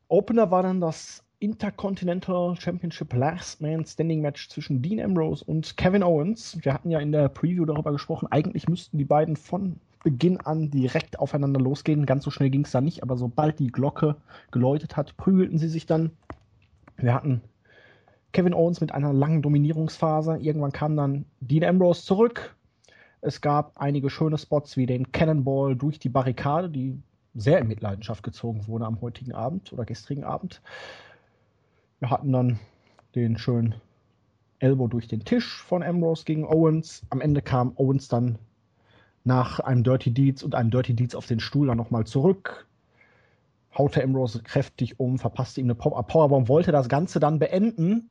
Opener 0.08 0.50
war 0.50 0.62
dann 0.62 0.80
das 0.80 1.24
Intercontinental 1.40 2.56
Championship 2.56 3.12
Last 3.12 3.60
Man 3.60 3.84
Standing 3.84 4.20
Match 4.20 4.48
zwischen 4.48 4.82
Dean 4.82 5.00
Ambrose 5.00 5.44
und 5.44 5.76
Kevin 5.76 6.02
Owens. 6.02 6.58
Wir 6.62 6.74
hatten 6.74 6.90
ja 6.90 6.98
in 6.98 7.12
der 7.12 7.28
Preview 7.28 7.64
darüber 7.64 7.92
gesprochen, 7.92 8.26
eigentlich 8.30 8.68
müssten 8.68 8.98
die 8.98 9.04
beiden 9.04 9.36
von 9.36 9.78
Beginn 10.02 10.40
an 10.40 10.70
direkt 10.70 11.20
aufeinander 11.20 11.60
losgehen. 11.60 12.06
Ganz 12.06 12.24
so 12.24 12.30
schnell 12.30 12.50
ging 12.50 12.64
es 12.64 12.72
da 12.72 12.80
nicht, 12.80 13.04
aber 13.04 13.16
sobald 13.16 13.60
die 13.60 13.68
Glocke 13.68 14.16
geläutet 14.50 14.96
hat, 14.96 15.16
prügelten 15.16 15.58
sie 15.58 15.68
sich 15.68 15.86
dann. 15.86 16.10
Wir 16.96 17.14
hatten 17.14 17.40
Kevin 18.32 18.54
Owens 18.54 18.80
mit 18.80 18.92
einer 18.92 19.12
langen 19.12 19.40
Dominierungsphase. 19.40 20.38
Irgendwann 20.38 20.72
kam 20.72 20.96
dann 20.96 21.24
Dean 21.40 21.62
Ambrose 21.62 22.04
zurück. 22.04 22.56
Es 23.20 23.40
gab 23.40 23.76
einige 23.76 24.10
schöne 24.10 24.38
Spots 24.38 24.76
wie 24.76 24.86
den 24.86 25.12
Cannonball 25.12 25.76
durch 25.76 26.00
die 26.00 26.08
Barrikade, 26.08 26.68
die 26.68 27.00
sehr 27.34 27.60
in 27.60 27.68
Mitleidenschaft 27.68 28.24
gezogen 28.24 28.66
wurde 28.66 28.86
am 28.86 29.00
heutigen 29.00 29.32
Abend 29.32 29.72
oder 29.72 29.84
gestrigen 29.84 30.24
Abend. 30.24 30.60
Wir 32.00 32.10
hatten 32.10 32.32
dann 32.32 32.60
den 33.14 33.38
schönen 33.38 33.74
Elbow 34.60 34.88
durch 34.88 35.08
den 35.08 35.24
Tisch 35.24 35.62
von 35.62 35.82
Ambrose 35.82 36.24
gegen 36.24 36.44
Owens. 36.44 37.02
Am 37.10 37.20
Ende 37.20 37.42
kam 37.42 37.72
Owens 37.76 38.08
dann 38.08 38.38
nach 39.24 39.60
einem 39.60 39.82
Dirty 39.82 40.12
Deeds 40.12 40.42
und 40.42 40.54
einem 40.54 40.70
Dirty 40.70 40.94
Deeds 40.94 41.14
auf 41.14 41.26
den 41.26 41.40
Stuhl 41.40 41.66
dann 41.66 41.76
nochmal 41.76 42.06
zurück, 42.06 42.66
haute 43.76 44.02
Ambrose 44.02 44.42
kräftig 44.42 44.98
um, 44.98 45.18
verpasste 45.18 45.60
ihm 45.60 45.66
eine 45.66 45.74
Powerbomb, 45.74 46.48
wollte 46.48 46.72
das 46.72 46.88
Ganze 46.88 47.20
dann 47.20 47.38
beenden, 47.38 48.10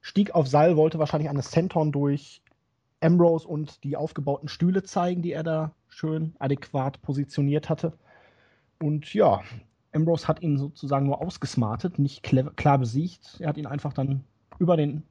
stieg 0.00 0.34
auf 0.34 0.48
Seil, 0.48 0.76
wollte 0.76 0.98
wahrscheinlich 0.98 1.30
eine 1.30 1.42
Senton 1.42 1.92
durch 1.92 2.42
Ambrose 3.00 3.46
und 3.46 3.84
die 3.84 3.96
aufgebauten 3.96 4.48
Stühle 4.48 4.82
zeigen, 4.82 5.22
die 5.22 5.32
er 5.32 5.42
da 5.42 5.72
schön 5.88 6.34
adäquat 6.38 7.00
positioniert 7.02 7.68
hatte. 7.68 7.92
Und 8.78 9.12
ja, 9.14 9.42
Ambrose 9.92 10.28
hat 10.28 10.42
ihn 10.42 10.56
sozusagen 10.56 11.06
nur 11.06 11.20
ausgesmartet, 11.20 11.98
nicht 11.98 12.22
klar 12.22 12.78
besiegt. 12.78 13.38
Er 13.40 13.48
hat 13.48 13.56
ihn 13.56 13.66
einfach 13.66 13.92
dann 13.92 14.24
über 14.58 14.76
den 14.76 15.02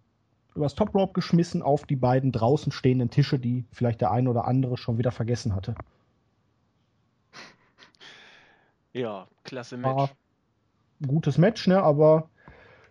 übers 0.56 0.76
Top 0.76 0.94
Rope 0.96 1.14
geschmissen 1.14 1.62
auf 1.62 1.86
die 1.86 1.96
beiden 1.96 2.32
draußen 2.32 2.72
stehenden 2.72 3.10
Tische, 3.10 3.40
die 3.40 3.66
vielleicht 3.72 4.02
der 4.02 4.12
eine 4.12 4.30
oder 4.30 4.46
andere 4.46 4.78
schon 4.78 4.98
wieder 4.98 5.12
vergessen 5.12 5.56
hatte. 5.56 5.76
Ja, 8.94 9.28
klasse 9.44 9.78
Match. 9.78 9.96
War 9.96 10.10
gutes 11.06 11.38
Match, 11.38 11.68
ne, 11.68 11.82
aber 11.82 12.30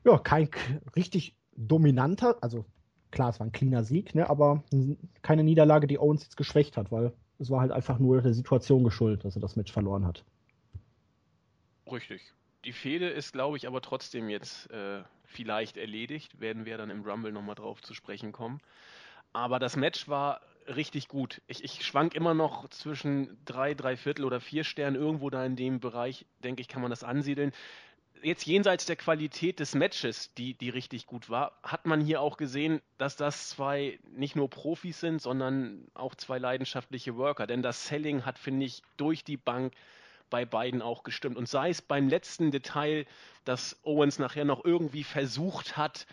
ja, 0.05 0.19
kein 0.19 0.49
richtig 0.97 1.35
dominanter, 1.57 2.37
also 2.41 2.65
klar, 3.11 3.31
es 3.31 3.41
war 3.41 3.47
ein 3.47 3.53
cleaner 3.53 3.85
Sieg, 3.85 4.15
ne, 4.15 4.31
aber 4.31 4.63
keine 5.23 5.45
Niederlage, 5.45 5.87
die 5.87 5.99
Owens 5.99 6.23
jetzt 6.23 6.37
geschwächt 6.37 6.77
hat, 6.77 6.93
weil 6.93 7.13
es 7.39 7.51
war 7.51 7.61
halt 7.61 7.73
einfach 7.73 7.99
nur 7.99 8.23
der 8.23 8.35
Situation 8.35 8.85
geschuldet, 8.85 9.25
dass 9.25 9.37
er 9.37 9.43
das 9.43 9.57
Match 9.57 9.73
verloren 9.73 10.07
hat. 10.07 10.25
Richtig. 11.91 12.23
Die 12.65 12.73
Fehde 12.73 13.09
ist, 13.09 13.33
glaube 13.33 13.57
ich, 13.57 13.67
aber 13.67 13.81
trotzdem 13.81 14.29
jetzt 14.29 14.71
äh, 14.71 15.03
vielleicht 15.25 15.77
erledigt. 15.77 16.41
Werden 16.41 16.65
wir 16.65 16.77
dann 16.77 16.91
im 16.91 17.03
Rumble 17.03 17.33
nochmal 17.33 17.55
drauf 17.55 17.81
zu 17.83 17.95
sprechen 17.95 18.33
kommen. 18.33 18.61
Aber 19.33 19.59
das 19.59 19.77
Match 19.77 20.09
war 20.09 20.41
richtig 20.67 21.09
gut. 21.09 21.41
Ich, 21.47 21.65
ich 21.65 21.85
schwank 21.85 22.15
immer 22.15 22.35
noch 22.35 22.69
zwischen 22.69 23.39
drei, 23.45 23.75
drei 23.75 23.97
Viertel 23.97 24.25
oder 24.25 24.41
vier 24.41 24.65
Sternen. 24.65 24.97
Irgendwo 24.97 25.31
da 25.31 25.45
in 25.45 25.57
dem 25.57 25.81
Bereich, 25.81 26.27
denke 26.43 26.61
ich, 26.61 26.69
kann 26.69 26.83
man 26.83 26.91
das 26.91 27.05
ansiedeln. 27.05 27.53
Jetzt 28.21 28.47
jenseits 28.47 28.85
der 28.85 28.97
Qualität 28.97 29.61
des 29.61 29.77
Matches, 29.77 30.35
die, 30.35 30.55
die 30.55 30.71
richtig 30.71 31.07
gut 31.07 31.31
war, 31.31 31.53
hat 31.63 31.87
man 31.87 32.01
hier 32.01 32.21
auch 32.21 32.37
gesehen, 32.37 32.81
dass 32.97 33.15
das 33.15 33.51
zwei 33.51 34.01
nicht 34.11 34.35
nur 34.35 34.51
Profis 34.51 34.99
sind, 34.99 35.23
sondern 35.23 35.87
auch 35.95 36.17
zwei 36.17 36.39
leidenschaftliche 36.39 37.17
Worker. 37.17 37.47
Denn 37.47 37.63
das 37.63 37.87
Selling 37.87 38.25
hat, 38.25 38.39
finde 38.39 38.67
ich, 38.67 38.83
durch 38.97 39.23
die 39.23 39.37
Bank 39.37 39.73
bei 40.31 40.45
beiden 40.45 40.83
auch 40.83 41.03
gestimmt. 41.03 41.37
Und 41.37 41.49
sei 41.49 41.71
es 41.71 41.83
beim 41.83 42.09
letzten 42.09 42.51
Detail, 42.51 43.07
dass 43.45 43.79
Owens 43.85 44.19
nachher 44.19 44.45
noch 44.45 44.65
irgendwie 44.65 45.05
versucht 45.05 45.77
hat, 45.77 46.07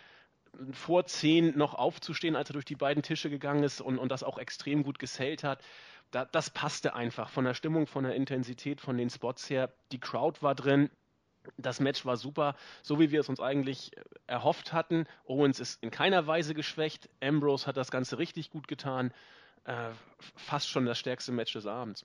vor 0.72 1.06
zehn 1.06 1.56
noch 1.56 1.74
aufzustehen, 1.74 2.36
als 2.36 2.50
er 2.50 2.54
durch 2.54 2.64
die 2.64 2.76
beiden 2.76 3.02
Tische 3.02 3.30
gegangen 3.30 3.62
ist 3.62 3.80
und, 3.80 3.98
und 3.98 4.10
das 4.10 4.22
auch 4.22 4.38
extrem 4.38 4.82
gut 4.82 4.98
gesellt 4.98 5.44
hat. 5.44 5.62
Da, 6.10 6.24
das 6.24 6.50
passte 6.50 6.94
einfach 6.94 7.28
von 7.28 7.44
der 7.44 7.54
Stimmung, 7.54 7.86
von 7.86 8.04
der 8.04 8.14
Intensität, 8.14 8.80
von 8.80 8.96
den 8.96 9.10
Spots 9.10 9.50
her. 9.50 9.72
Die 9.92 10.00
Crowd 10.00 10.40
war 10.42 10.54
drin. 10.54 10.90
Das 11.56 11.78
Match 11.78 12.04
war 12.04 12.16
super, 12.16 12.56
so 12.82 12.98
wie 12.98 13.12
wir 13.12 13.20
es 13.20 13.28
uns 13.28 13.38
eigentlich 13.38 13.92
erhofft 14.26 14.72
hatten. 14.72 15.06
Owens 15.26 15.60
ist 15.60 15.82
in 15.82 15.90
keiner 15.90 16.26
Weise 16.26 16.54
geschwächt. 16.54 17.08
Ambrose 17.20 17.66
hat 17.66 17.76
das 17.76 17.90
Ganze 17.90 18.18
richtig 18.18 18.50
gut 18.50 18.66
getan. 18.66 19.12
Äh, 19.64 19.90
fast 20.36 20.68
schon 20.68 20.86
das 20.86 20.98
stärkste 20.98 21.32
Match 21.32 21.52
des 21.52 21.66
Abends. 21.66 22.04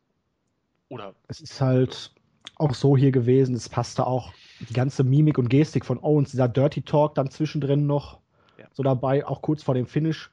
Oder? 0.91 1.15
Es 1.29 1.39
ist 1.39 1.61
halt 1.61 2.11
auch 2.55 2.73
so 2.73 2.97
hier 2.97 3.11
gewesen. 3.11 3.55
Es 3.55 3.69
passte 3.69 4.05
auch 4.05 4.33
die 4.59 4.73
ganze 4.73 5.05
Mimik 5.05 5.37
und 5.37 5.49
Gestik 5.49 5.85
von 5.85 6.03
Owens, 6.03 6.31
dieser 6.31 6.49
Dirty 6.49 6.81
Talk 6.81 7.15
dann 7.15 7.31
zwischendrin 7.31 7.87
noch 7.87 8.19
ja. 8.57 8.67
so 8.73 8.83
dabei, 8.83 9.25
auch 9.25 9.41
kurz 9.41 9.63
vor 9.63 9.73
dem 9.73 9.87
Finish. 9.87 10.29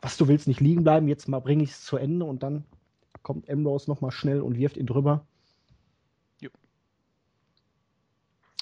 Was 0.00 0.16
du 0.16 0.26
willst, 0.26 0.48
nicht 0.48 0.60
liegen 0.60 0.84
bleiben, 0.84 1.06
jetzt 1.06 1.28
mal 1.28 1.40
bringe 1.40 1.64
ich 1.64 1.70
es 1.70 1.84
zu 1.84 1.98
Ende 1.98 2.24
und 2.24 2.42
dann 2.42 2.64
kommt 3.22 3.48
Ambrose 3.50 3.90
nochmal 3.90 4.10
schnell 4.10 4.40
und 4.40 4.56
wirft 4.56 4.78
ihn 4.78 4.86
drüber. 4.86 5.26
Jo. 6.40 6.50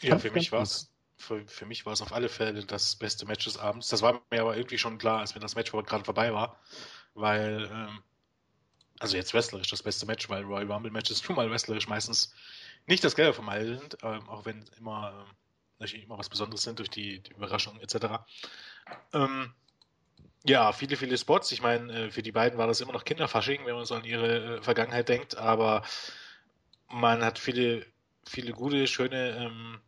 Ja, 0.03 0.19
für 0.19 0.33
mich 0.33 0.51
war 0.51 0.63
es 0.63 0.93
für, 1.17 1.47
für 1.47 1.67
mich 1.67 1.87
war 1.87 1.93
es 1.93 2.03
auf 2.03 2.13
alle 2.13 2.29
Fälle 2.29 2.65
das 2.67 2.97
beste 2.97 3.27
Match 3.27 3.45
des 3.45 3.59
Abends. 3.59 3.89
Das 3.89 4.03
war 4.03 4.21
mir 4.33 4.41
aber 4.41 4.57
irgendwie 4.57 4.79
schon 4.79 4.99
klar, 4.99 5.21
als 5.21 5.37
mir 5.37 5.41
das 5.41 5.55
Match 5.55 5.71
gerade 5.71 6.05
vorbei 6.05 6.35
war, 6.35 6.59
weil 7.15 7.71
ähm, 7.73 8.03
also 9.03 9.17
jetzt 9.17 9.35
wrestlerisch 9.35 9.69
das 9.69 9.83
beste 9.83 10.07
Match, 10.07 10.29
weil 10.31 10.45
Royal 10.45 10.71
Rumble 10.71 10.93
Matches 10.93 11.21
schon 11.21 11.35
mal 11.35 11.51
wrestlerisch 11.51 11.89
meistens 11.89 12.33
nicht 12.87 13.03
das 13.03 13.17
Gelbe 13.17 13.35
vom 13.35 13.49
Ei 13.49 13.65
sind, 13.65 13.99
ähm, 14.03 14.29
auch 14.29 14.45
wenn 14.45 14.65
immer 14.79 15.13
ähm, 15.13 15.37
natürlich 15.81 16.05
immer 16.05 16.19
was 16.19 16.29
Besonderes 16.29 16.63
sind 16.63 16.79
durch 16.79 16.89
die, 16.89 17.21
die 17.21 17.33
Überraschung 17.33 17.81
etc. 17.81 18.21
Ähm, 19.13 19.53
ja, 20.45 20.73
viele, 20.73 20.97
viele 20.97 21.19
Spots. 21.19 21.51
Ich 21.51 21.63
meine, 21.63 21.93
äh, 21.93 22.11
für 22.13 22.23
die 22.23 22.31
beiden 22.31 22.59
war 22.59 22.69
das 22.69 22.81
immer 22.81 22.93
noch 22.93 23.05
Kinderfasching, 23.05 23.67
wenn 23.67 23.75
man 23.75 23.85
so 23.87 23.97
an 23.97 24.05
ihre 24.05 24.59
äh, 24.59 24.63
Vergangenheit 24.63 25.09
denkt, 25.09 25.37
aber 25.37 25.83
man 26.89 27.25
hat 27.25 27.41
viele, 27.41 27.85
viele 28.25 28.53
gute, 28.53 28.87
schöne 28.87 29.37
ähm, 29.37 29.81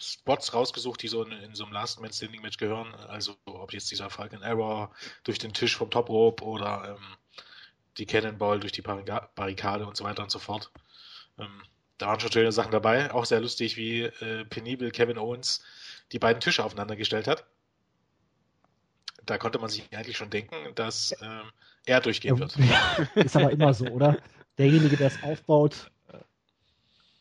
Spots 0.00 0.52
rausgesucht, 0.52 1.00
die 1.02 1.08
so 1.08 1.22
in, 1.22 1.30
in 1.30 1.54
so 1.54 1.64
einem 1.64 1.72
Last 1.74 2.00
Man 2.00 2.12
Standing 2.12 2.42
Match 2.42 2.56
gehören. 2.56 2.92
Also 3.06 3.36
ob 3.44 3.72
jetzt 3.72 3.92
dieser 3.92 4.10
Falcon 4.10 4.42
Error 4.42 4.92
durch 5.22 5.38
den 5.38 5.52
Tisch 5.52 5.76
vom 5.76 5.90
Top 5.90 6.08
Rope 6.08 6.42
oder 6.42 6.96
ähm, 6.96 7.16
die 7.98 8.06
Cannonball 8.06 8.60
durch 8.60 8.72
die 8.72 8.82
Barrikade 8.82 9.86
und 9.86 9.96
so 9.96 10.04
weiter 10.04 10.22
und 10.22 10.30
so 10.30 10.38
fort. 10.38 10.70
Ähm, 11.38 11.62
da 11.98 12.06
waren 12.06 12.20
schon 12.20 12.32
schöne 12.32 12.52
Sachen 12.52 12.70
dabei. 12.70 13.12
Auch 13.12 13.24
sehr 13.24 13.40
lustig, 13.40 13.76
wie 13.76 14.02
äh, 14.02 14.44
penibel 14.44 14.90
Kevin 14.90 15.18
Owens 15.18 15.64
die 16.12 16.18
beiden 16.18 16.40
Tische 16.40 16.64
aufeinander 16.64 16.96
gestellt 16.96 17.26
hat. 17.26 17.44
Da 19.26 19.36
konnte 19.36 19.58
man 19.58 19.68
sich 19.68 19.94
eigentlich 19.94 20.16
schon 20.16 20.30
denken, 20.30 20.56
dass 20.74 21.14
ähm, 21.20 21.50
er 21.84 22.00
durchgehen 22.00 22.38
wird. 22.38 22.56
Ist 23.14 23.36
aber 23.36 23.50
immer 23.50 23.74
so, 23.74 23.86
oder? 23.86 24.16
Derjenige, 24.56 24.96
der 24.96 25.08
es 25.08 25.22
aufbaut, 25.22 25.90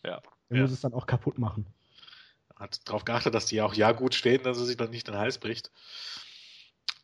ja, 0.07 0.21
der 0.49 0.57
ja. 0.57 0.63
muss 0.63 0.71
es 0.71 0.81
dann 0.81 0.93
auch 0.93 1.05
kaputt 1.05 1.37
machen. 1.37 1.65
Hat 2.55 2.87
darauf 2.87 3.05
geachtet, 3.05 3.35
dass 3.35 3.45
die 3.45 3.61
auch 3.61 3.73
ja 3.73 3.91
gut 3.91 4.15
stehen, 4.15 4.43
dass 4.43 4.57
er 4.57 4.65
sich 4.65 4.77
dann 4.77 4.89
nicht 4.89 5.07
den 5.07 5.17
Hals 5.17 5.37
bricht. 5.37 5.69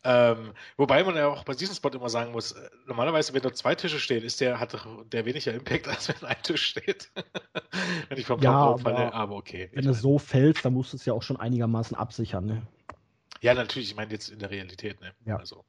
Ähm, 0.05 0.51
wobei 0.75 1.03
man 1.03 1.15
ja 1.15 1.27
auch 1.27 1.45
bei 1.45 1.53
diesem 1.53 1.75
Spot 1.75 1.89
immer 1.89 2.09
sagen 2.09 2.33
muss, 2.33 2.51
äh, 2.51 2.69
normalerweise, 2.87 3.33
wenn 3.33 3.41
da 3.41 3.53
zwei 3.53 3.73
Tische 3.73 3.99
stehen, 3.99 4.23
ist 4.23 4.41
der, 4.41 4.59
hat 4.59 4.75
der 5.11 5.25
weniger 5.25 5.53
Impact, 5.53 5.87
als 5.87 6.09
wenn 6.09 6.27
ein 6.27 6.41
Tisch 6.43 6.65
steht. 6.65 7.09
wenn 8.09 8.17
ich 8.17 8.25
vom 8.25 8.41
ja, 8.41 8.65
Top 8.65 8.81
falle, 8.81 9.13
aber 9.13 9.35
okay. 9.35 9.69
Wenn 9.73 9.85
du 9.85 9.93
so 9.93 10.19
fällst, 10.19 10.65
dann 10.65 10.73
musst 10.73 10.91
du 10.91 10.97
es 10.97 11.05
ja 11.05 11.13
auch 11.13 11.23
schon 11.23 11.37
einigermaßen 11.37 11.95
absichern, 11.95 12.45
ne? 12.45 12.61
Ja, 13.41 13.53
natürlich, 13.53 13.89
ich 13.89 13.95
meine 13.95 14.11
jetzt 14.11 14.29
in 14.29 14.39
der 14.39 14.49
Realität, 14.49 14.99
ne? 15.01 15.13
Ja. 15.25 15.37
Also. 15.37 15.63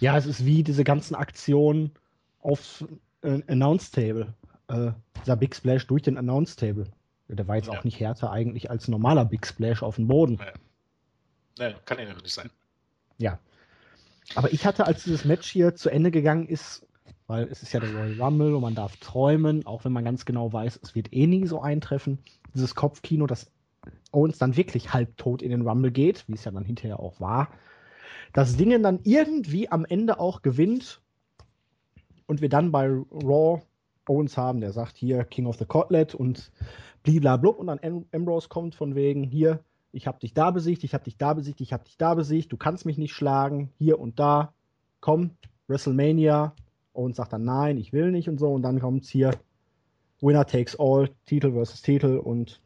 Ja, 0.00 0.16
es 0.16 0.26
ist 0.26 0.44
wie 0.44 0.62
diese 0.62 0.84
ganzen 0.84 1.14
Aktionen 1.14 1.92
auf 2.40 2.84
äh, 3.22 3.42
Announce 3.48 3.90
Table. 3.90 4.34
Äh, 4.68 4.92
dieser 5.20 5.36
Big 5.36 5.54
Splash 5.54 5.86
durch 5.86 6.02
den 6.02 6.16
Announce 6.16 6.56
Table. 6.56 6.84
Der 7.28 7.46
war 7.46 7.56
jetzt 7.56 7.68
ja. 7.68 7.78
auch 7.78 7.84
nicht 7.84 8.00
härter 8.00 8.30
eigentlich 8.30 8.70
als 8.70 8.88
normaler 8.88 9.24
Big 9.24 9.46
Splash 9.46 9.82
auf 9.82 9.96
dem 9.96 10.08
Boden. 10.08 10.38
Ja. 11.58 11.68
ja 11.68 11.78
kann 11.84 11.98
ja 11.98 12.12
nicht 12.14 12.34
sein. 12.34 12.50
Ja. 13.18 13.38
Aber 14.34 14.52
ich 14.52 14.66
hatte, 14.66 14.86
als 14.86 15.04
dieses 15.04 15.24
Match 15.24 15.50
hier 15.50 15.74
zu 15.74 15.90
Ende 15.90 16.10
gegangen 16.10 16.48
ist, 16.48 16.86
weil 17.26 17.44
es 17.48 17.62
ist 17.62 17.72
ja 17.72 17.80
der 17.80 17.90
Royal 17.90 18.20
Rumble 18.20 18.54
und 18.54 18.62
man 18.62 18.74
darf 18.74 18.96
träumen, 18.96 19.66
auch 19.66 19.84
wenn 19.84 19.92
man 19.92 20.04
ganz 20.04 20.24
genau 20.24 20.52
weiß, 20.52 20.80
es 20.82 20.94
wird 20.94 21.12
eh 21.12 21.26
nie 21.26 21.46
so 21.46 21.60
eintreffen. 21.60 22.18
Dieses 22.54 22.74
Kopfkino, 22.74 23.26
dass 23.26 23.50
Owens 24.12 24.38
dann 24.38 24.56
wirklich 24.56 24.92
halbtot 24.92 25.42
in 25.42 25.50
den 25.50 25.62
Rumble 25.62 25.90
geht, 25.90 26.24
wie 26.28 26.34
es 26.34 26.44
ja 26.44 26.50
dann 26.50 26.64
hinterher 26.64 27.00
auch 27.00 27.20
war. 27.20 27.48
Das 28.32 28.56
Ding 28.56 28.82
dann 28.82 29.00
irgendwie 29.04 29.70
am 29.70 29.84
Ende 29.84 30.20
auch 30.20 30.42
gewinnt 30.42 31.00
und 32.26 32.40
wir 32.40 32.48
dann 32.48 32.72
bei 32.72 32.86
Raw 32.86 33.62
Owens 34.06 34.36
haben, 34.36 34.60
der 34.60 34.72
sagt 34.72 34.96
hier 34.96 35.24
King 35.24 35.46
of 35.46 35.58
the 35.58 35.66
Cotlet 35.66 36.14
und 36.14 36.50
bliblablub 37.02 37.58
und 37.58 37.66
dann 37.66 38.06
Ambrose 38.12 38.48
kommt 38.48 38.74
von 38.74 38.94
wegen 38.94 39.22
hier, 39.22 39.60
ich 39.92 40.06
habe 40.06 40.18
dich 40.18 40.34
da 40.34 40.50
besiegt, 40.50 40.84
ich 40.84 40.94
habe 40.94 41.04
dich 41.04 41.16
da 41.16 41.34
besiegt, 41.34 41.60
ich 41.60 41.72
habe 41.72 41.84
dich 41.84 41.96
da 41.96 42.14
besiegt, 42.14 42.52
du 42.52 42.56
kannst 42.56 42.86
mich 42.86 42.98
nicht 42.98 43.12
schlagen, 43.12 43.70
hier 43.78 43.98
und 43.98 44.18
da, 44.18 44.52
komm, 45.00 45.30
WrestleMania. 45.68 46.54
Und 46.92 47.14
sagt 47.14 47.32
dann, 47.32 47.44
nein, 47.44 47.76
ich 47.76 47.92
will 47.92 48.10
nicht 48.10 48.28
und 48.28 48.40
so. 48.40 48.52
Und 48.52 48.62
dann 48.62 48.80
kommt 48.80 49.04
es 49.04 49.08
hier, 49.08 49.30
Winner 50.20 50.44
takes 50.44 50.74
all, 50.80 51.10
Titel 51.26 51.52
versus 51.52 51.80
Titel 51.80 52.16
und 52.16 52.60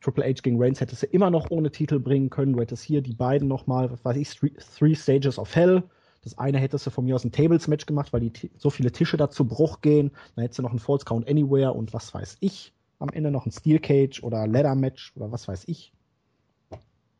Triple 0.00 0.24
H 0.24 0.40
gegen 0.42 0.62
Reigns 0.62 0.80
hättest 0.80 1.02
du 1.02 1.06
immer 1.08 1.30
noch 1.30 1.50
ohne 1.50 1.70
Titel 1.70 1.98
bringen 1.98 2.30
können. 2.30 2.54
Du 2.54 2.60
hättest 2.60 2.82
hier 2.82 3.02
die 3.02 3.14
beiden 3.14 3.48
nochmal, 3.48 3.90
was 3.90 4.04
weiß 4.04 4.16
ich, 4.16 4.30
three, 4.30 4.52
three, 4.78 4.94
Stages 4.94 5.38
of 5.38 5.54
Hell. 5.54 5.82
Das 6.22 6.38
eine 6.38 6.58
hättest 6.58 6.86
du 6.86 6.90
von 6.90 7.04
mir 7.04 7.14
aus 7.14 7.24
ein 7.24 7.32
Tables-Match 7.32 7.86
gemacht, 7.86 8.12
weil 8.12 8.20
die 8.20 8.50
so 8.56 8.70
viele 8.70 8.90
Tische 8.90 9.16
da 9.16 9.28
zu 9.30 9.46
Bruch 9.46 9.80
gehen. 9.80 10.12
Dann 10.34 10.42
hättest 10.42 10.58
du 10.58 10.62
noch 10.62 10.72
ein 10.72 10.78
False 10.78 11.04
Count 11.04 11.28
Anywhere 11.28 11.72
und 11.72 11.92
was 11.92 12.14
weiß 12.14 12.38
ich. 12.40 12.72
Am 12.98 13.10
Ende 13.10 13.30
noch 13.30 13.46
ein 13.46 13.52
Steel 13.52 13.80
Cage 13.80 14.22
oder 14.22 14.46
Ladder 14.46 14.74
Match 14.74 15.12
oder 15.16 15.30
was 15.30 15.46
weiß 15.46 15.64
ich. 15.66 15.92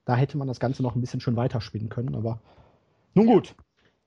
Da 0.06 0.16
hätte 0.16 0.38
man 0.38 0.48
das 0.48 0.60
Ganze 0.60 0.82
noch 0.82 0.94
ein 0.94 1.00
bisschen 1.00 1.20
schön 1.20 1.36
weiterspinnen 1.36 1.90
können, 1.90 2.14
aber 2.14 2.40
nun 3.12 3.26
gut. 3.26 3.54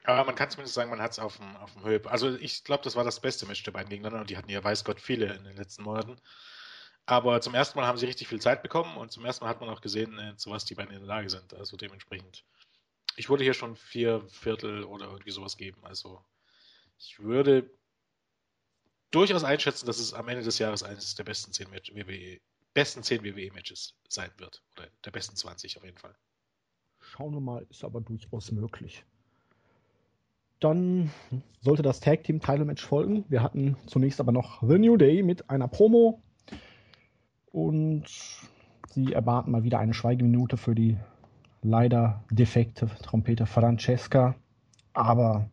Aber 0.06 0.24
man 0.24 0.34
kann 0.34 0.50
zumindest 0.50 0.74
sagen, 0.74 0.90
man 0.90 1.02
hat 1.02 1.12
es 1.12 1.20
auf 1.20 1.38
dem, 1.38 1.56
auf 1.58 1.74
dem 1.74 1.84
Höhe. 1.84 2.02
Also 2.06 2.36
ich 2.36 2.64
glaube, 2.64 2.84
das 2.84 2.96
war 2.96 3.04
das 3.04 3.20
beste 3.20 3.46
Match 3.46 3.62
der 3.64 3.74
beiden 3.74 3.90
gegeneinander 3.90 4.22
und 4.22 4.30
die 4.30 4.38
hatten 4.38 4.50
ja 4.50 4.64
weiß 4.64 4.86
Gott 4.86 5.02
viele 5.02 5.34
in 5.34 5.44
den 5.44 5.58
letzten 5.58 5.84
Monaten. 5.84 6.16
Aber 7.06 7.42
zum 7.42 7.54
ersten 7.54 7.78
Mal 7.78 7.86
haben 7.86 7.98
sie 7.98 8.06
richtig 8.06 8.28
viel 8.28 8.40
Zeit 8.40 8.64
bekommen 8.64 8.96
und 8.96 9.12
zum 9.12 9.26
ersten 9.26 9.44
Mal 9.44 9.50
hat 9.50 9.60
man 9.60 9.70
auch 9.70 9.82
gesehen, 9.82 10.18
äh, 10.20 10.38
zu 10.38 10.52
was 10.52 10.64
die 10.64 10.76
beiden 10.76 10.94
in 10.94 11.00
der 11.00 11.08
Lage 11.08 11.30
sind. 11.30 11.54
Also 11.54 11.76
dementsprechend. 11.76 12.46
Ich 13.18 13.30
würde 13.30 13.44
hier 13.44 13.54
schon 13.54 13.76
vier 13.76 14.24
Viertel 14.30 14.86
oder 14.86 15.08
irgendwie 15.08 15.32
sowas 15.32 15.58
geben. 15.58 15.84
Also 15.84 16.24
ich 16.98 17.20
würde 17.20 17.70
durchaus 19.12 19.44
einschätzen, 19.44 19.86
dass 19.86 20.00
es 20.00 20.14
am 20.14 20.30
Ende 20.30 20.44
des 20.44 20.60
Jahres 20.60 20.82
eines 20.82 21.16
der 21.16 21.26
besten 21.26 21.52
zehn 21.52 21.70
WWE, 21.72 22.40
besten 22.74 23.04
zehn 23.04 23.24
WWE-Matches 23.24 23.96
sein 24.08 24.30
wird. 24.38 24.64
Oder 24.76 24.88
der 25.06 25.12
besten 25.12 25.36
20 25.36 25.78
auf 25.78 25.84
jeden 25.84 25.98
Fall. 25.98 26.16
Schauen 27.00 27.34
wir 27.34 27.42
mal, 27.42 27.66
ist 27.70 27.84
aber 27.84 28.02
durchaus 28.02 28.52
möglich. 28.52 29.04
Dann 30.60 31.10
sollte 31.62 31.84
das 31.84 32.02
Tag 32.02 32.24
Team 32.24 32.42
Title 32.42 32.66
Match 32.66 32.86
folgen. 32.86 33.24
Wir 33.30 33.42
hatten 33.42 33.78
zunächst 33.88 34.20
aber 34.20 34.32
noch 34.32 34.62
The 34.62 34.78
New 34.78 34.98
Day 34.98 35.24
mit 35.24 35.50
einer 35.50 35.68
Promo. 35.68 36.22
Und 37.52 38.06
sie 38.90 39.14
erbaten 39.14 39.52
mal 39.52 39.64
wieder 39.64 39.80
eine 39.80 39.94
Schweigeminute 39.94 40.58
für 40.58 40.76
die 40.76 40.98
leider 41.62 42.24
defekte 42.30 42.88
Trompete 43.02 43.46
Francesca. 43.46 44.36
Aber 44.94 45.50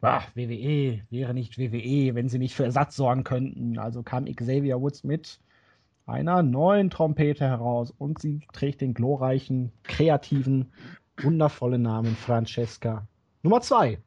ach, 0.00 0.34
WWE 0.34 1.02
wäre 1.10 1.34
nicht 1.34 1.58
WWE, 1.58 2.14
wenn 2.14 2.28
sie 2.28 2.38
nicht 2.38 2.54
für 2.54 2.64
Ersatz 2.64 2.96
sorgen 2.96 3.24
könnten. 3.24 3.78
Also 3.78 4.02
kam 4.02 4.24
Xavier 4.24 4.80
Woods 4.80 5.04
mit 5.04 5.40
einer 6.10 6.42
neuen 6.42 6.90
Trompete 6.90 7.44
heraus 7.44 7.92
und 7.96 8.20
sie 8.20 8.46
trägt 8.52 8.80
den 8.80 8.94
glorreichen, 8.94 9.72
kreativen, 9.84 10.72
wundervollen 11.16 11.82
Namen 11.82 12.16
Francesca 12.16 13.06
Nummer 13.42 13.60
2. 13.60 13.98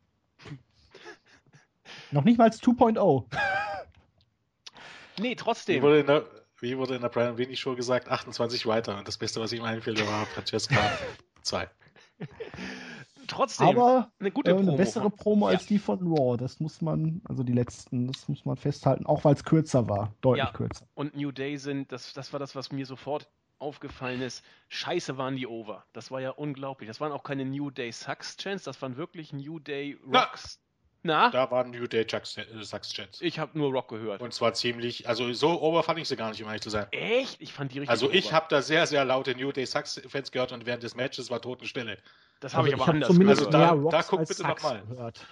Noch 2.11 2.23
nicht 2.23 2.37
mal 2.37 2.49
2.0. 2.49 3.25
nee, 5.19 5.35
trotzdem. 5.35 5.77
Wie 5.77 5.81
wurde, 5.81 5.99
in 6.01 6.07
der, 6.07 6.25
wie 6.59 6.77
wurde 6.77 6.95
in 6.95 7.01
der 7.01 7.09
Brian 7.09 7.37
Winnie 7.37 7.55
Show 7.55 7.75
gesagt, 7.75 8.09
28 8.09 8.67
weiter. 8.67 8.97
Und 8.97 9.07
das 9.07 9.17
Beste, 9.17 9.39
was 9.39 9.51
ihm 9.53 9.63
einfiel, 9.63 9.97
war 10.07 10.25
Francesca 10.27 10.75
2. 11.41 11.67
Trotzdem, 13.33 13.67
Aber 13.67 14.11
eine 14.19 14.31
gute 14.31 14.51
äh, 14.51 14.53
Promo. 14.53 14.69
eine 14.69 14.77
bessere 14.77 15.09
Promo 15.09 15.47
als 15.47 15.65
die 15.65 15.79
von 15.79 15.99
Raw. 16.01 16.37
Das 16.37 16.59
muss 16.59 16.81
man, 16.81 17.21
also 17.27 17.43
die 17.43 17.53
letzten, 17.53 18.07
das 18.07 18.27
muss 18.27 18.45
man 18.45 18.57
festhalten. 18.57 19.05
Auch 19.05 19.23
weil 19.25 19.33
es 19.35 19.43
kürzer 19.43 19.87
war. 19.89 20.13
Deutlich 20.21 20.45
Ja. 20.45 20.51
kürzer. 20.51 20.87
und 20.93 21.15
New 21.15 21.31
Day 21.31 21.57
sind, 21.57 21.91
das, 21.91 22.13
das 22.13 22.31
war 22.33 22.39
das, 22.39 22.55
was 22.55 22.71
mir 22.71 22.85
sofort 22.85 23.29
aufgefallen 23.59 24.21
ist. 24.21 24.43
Scheiße 24.69 25.17
waren 25.17 25.35
die 25.35 25.47
over. 25.47 25.85
Das 25.93 26.11
war 26.11 26.19
ja 26.21 26.31
unglaublich. 26.31 26.87
Das 26.89 26.99
waren 26.99 27.11
auch 27.13 27.23
keine 27.23 27.45
New 27.45 27.71
Day 27.71 27.91
Sucks 27.91 28.35
Chants, 28.37 28.63
das 28.65 28.81
waren 28.81 28.97
wirklich 28.97 29.31
New 29.33 29.59
Day 29.59 29.97
Na. 30.05 30.23
Rocks. 30.23 30.59
Na? 31.05 31.29
Da 31.29 31.51
waren 31.51 31.71
New 31.71 31.85
Day 31.85 32.03
äh, 32.03 32.63
Sucks 32.63 32.93
Chance. 32.93 33.23
Ich 33.23 33.37
habe 33.37 33.57
nur 33.57 33.71
Rock 33.71 33.89
gehört. 33.89 34.21
Und 34.21 34.33
zwar 34.33 34.53
ziemlich, 34.53 35.07
also 35.07 35.33
so 35.33 35.61
ober 35.61 35.83
fand 35.83 35.99
ich 35.99 36.07
sie 36.07 36.15
gar 36.15 36.29
nicht, 36.29 36.41
um 36.41 36.47
ehrlich 36.47 36.61
zu 36.61 36.69
sein. 36.69 36.87
Echt? 36.91 37.41
Ich 37.41 37.51
fand 37.53 37.73
die 37.73 37.79
richtig 37.79 37.89
Also 37.89 38.09
ich 38.09 38.31
habe 38.31 38.45
da 38.49 38.61
sehr, 38.61 38.87
sehr 38.87 39.03
laute 39.03 39.35
New 39.35 39.51
Day 39.51 39.65
Sucks 39.65 40.01
Fans 40.07 40.31
gehört 40.31 40.53
und 40.53 40.65
während 40.65 40.81
des 40.81 40.95
Matches 40.95 41.29
war 41.29 41.41
Totenstille. 41.41 41.97
Das 42.39 42.55
habe 42.55 42.69
ich 42.69 42.73
aber 42.73 42.87
hab 42.87 42.93
anders 42.93 43.09
zumindest 43.09 43.41
Also 43.41 43.51
gehört. 43.51 43.69
da- 43.71 43.75
mehr 43.75 43.91
da 43.91 44.03
guck 44.03 44.19
als 44.19 44.29
bitte 44.29 44.43
Sucks 44.43 44.63
noch 44.63 44.69
mal. 44.71 44.81
gehört. 44.85 45.27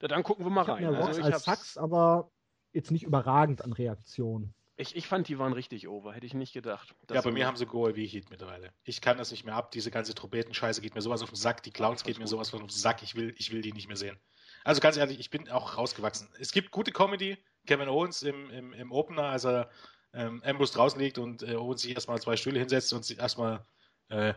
Ja, 0.00 0.08
dann 0.08 0.22
gucken 0.22 0.46
wir 0.46 0.50
mal 0.50 0.62
Ich 0.62 0.68
rein. 0.68 0.80
mehr 0.82 0.90
Rocks 0.92 1.06
Also 1.08 1.20
ich, 1.20 1.26
als 1.26 1.44
Sucks, 1.44 1.76
aber 1.76 2.30
jetzt 2.72 2.90
nicht 2.90 3.04
überragend 3.04 3.62
an 3.62 3.72
Reaktionen. 3.74 4.54
ich, 4.76 4.96
ich 4.96 5.06
fand, 5.06 5.28
die 5.28 5.38
waren 5.38 5.52
richtig 5.52 5.88
over. 5.88 6.14
Hätte 6.14 6.24
ich 6.26 6.32
nicht 6.34 6.54
gedacht. 6.54 6.94
ja, 7.12 7.20
bei 7.20 7.30
mir 7.30 7.46
haben 7.46 7.56
sie 7.58 7.66
Go 7.66 7.94
wie 7.94 8.06
Heat 8.06 8.30
mittlerweile. 8.30 8.70
Ich 8.84 9.02
kann 9.02 9.18
das 9.18 9.30
nicht 9.30 9.44
mehr 9.44 9.54
ab. 9.54 9.70
Diese 9.72 9.90
ganze 9.90 10.14
Trompetenscheiße 10.14 10.80
geht 10.80 10.94
mir 10.94 11.02
sowas 11.02 11.22
auf 11.22 11.28
den 11.30 11.36
Sack. 11.36 11.62
Die 11.62 11.70
Clowns 11.70 12.02
geht 12.02 12.18
mir 12.18 12.26
sowas 12.26 12.48
von 12.50 12.62
auf 12.62 12.68
den 12.68 12.76
Sack. 12.78 13.02
Ich 13.02 13.14
will, 13.14 13.34
ich 13.36 13.52
will 13.52 13.60
die 13.60 13.72
nicht 13.72 13.88
mehr 13.88 13.96
sehen. 13.98 14.18
Also 14.64 14.80
ganz 14.80 14.96
ehrlich, 14.96 15.18
ich 15.18 15.30
bin 15.30 15.48
auch 15.50 15.76
rausgewachsen. 15.76 16.28
Es 16.38 16.52
gibt 16.52 16.70
gute 16.70 16.92
Comedy. 16.92 17.36
Kevin 17.66 17.88
Owens 17.88 18.22
im, 18.22 18.50
im, 18.50 18.72
im 18.72 18.92
Opener, 18.92 19.24
als 19.24 19.44
er 19.44 19.70
ähm, 20.12 20.42
Ambrose 20.44 20.72
draußen 20.72 21.00
liegt 21.00 21.18
und 21.18 21.42
äh, 21.42 21.54
Owens 21.54 21.82
sich 21.82 21.94
erstmal 21.94 22.20
zwei 22.20 22.36
Stühle 22.36 22.58
hinsetzt 22.58 22.92
und 22.92 23.04
sich 23.04 23.18
erstmal 23.18 23.64
äh, 24.08 24.34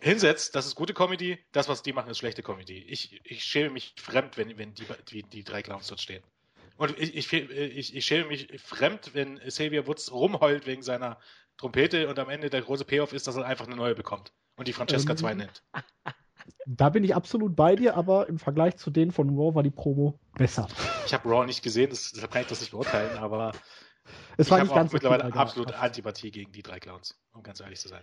hinsetzt, 0.00 0.54
das 0.54 0.66
ist 0.66 0.74
gute 0.74 0.94
Comedy. 0.94 1.38
Das, 1.52 1.68
was 1.68 1.82
die 1.82 1.92
machen, 1.92 2.10
ist 2.10 2.18
schlechte 2.18 2.42
Comedy. 2.42 2.78
Ich, 2.78 3.20
ich 3.24 3.44
schäme 3.44 3.70
mich 3.70 3.94
fremd, 3.98 4.36
wenn, 4.36 4.56
wenn 4.58 4.74
die, 4.74 4.86
die, 5.08 5.22
die 5.22 5.44
drei 5.44 5.62
Clowns 5.62 5.88
dort 5.88 6.00
stehen. 6.00 6.22
Und 6.76 6.98
ich, 6.98 7.16
ich, 7.16 7.32
ich, 7.32 7.96
ich 7.96 8.04
schäme 8.04 8.28
mich 8.28 8.48
fremd, 8.60 9.14
wenn 9.14 9.38
Xavier 9.38 9.86
Woods 9.86 10.12
rumheult 10.12 10.66
wegen 10.66 10.82
seiner 10.82 11.18
Trompete 11.56 12.08
und 12.08 12.18
am 12.18 12.28
Ende 12.28 12.50
der 12.50 12.62
große 12.62 12.84
Payoff 12.84 13.14
ist, 13.14 13.26
dass 13.26 13.36
er 13.36 13.46
einfach 13.46 13.66
eine 13.66 13.76
neue 13.76 13.94
bekommt 13.94 14.32
und 14.56 14.68
die 14.68 14.74
Francesca 14.74 15.12
Ähm. 15.12 15.18
2 15.18 15.34
nennt. 15.34 15.62
Da 16.66 16.88
bin 16.90 17.04
ich 17.04 17.14
absolut 17.14 17.54
bei 17.56 17.76
dir, 17.76 17.96
aber 17.96 18.28
im 18.28 18.38
Vergleich 18.38 18.76
zu 18.76 18.90
denen 18.90 19.10
von 19.12 19.30
Raw 19.30 19.54
war 19.54 19.62
die 19.62 19.70
Promo 19.70 20.18
besser. 20.34 20.66
Ich 21.06 21.14
habe 21.14 21.28
Raw 21.28 21.46
nicht 21.46 21.62
gesehen, 21.62 21.90
das, 21.90 22.12
deshalb 22.12 22.32
kann 22.32 22.42
ich 22.42 22.48
das 22.48 22.60
nicht 22.60 22.70
beurteilen, 22.72 23.16
aber 23.16 23.52
Es 24.36 24.46
ich 24.46 24.50
war 24.50 24.58
habe 24.58 24.66
nicht 24.66 24.72
auch 24.72 24.76
ganz 24.76 24.90
so 24.90 24.96
mittlerweile 24.96 25.24
aber- 25.24 25.36
absolut 25.40 25.72
Antipathie 25.72 26.30
gegen 26.30 26.52
die 26.52 26.62
drei 26.62 26.78
Clowns, 26.80 27.18
um 27.32 27.42
ganz 27.42 27.60
ehrlich 27.60 27.80
zu 27.80 27.88
sein. 27.88 28.02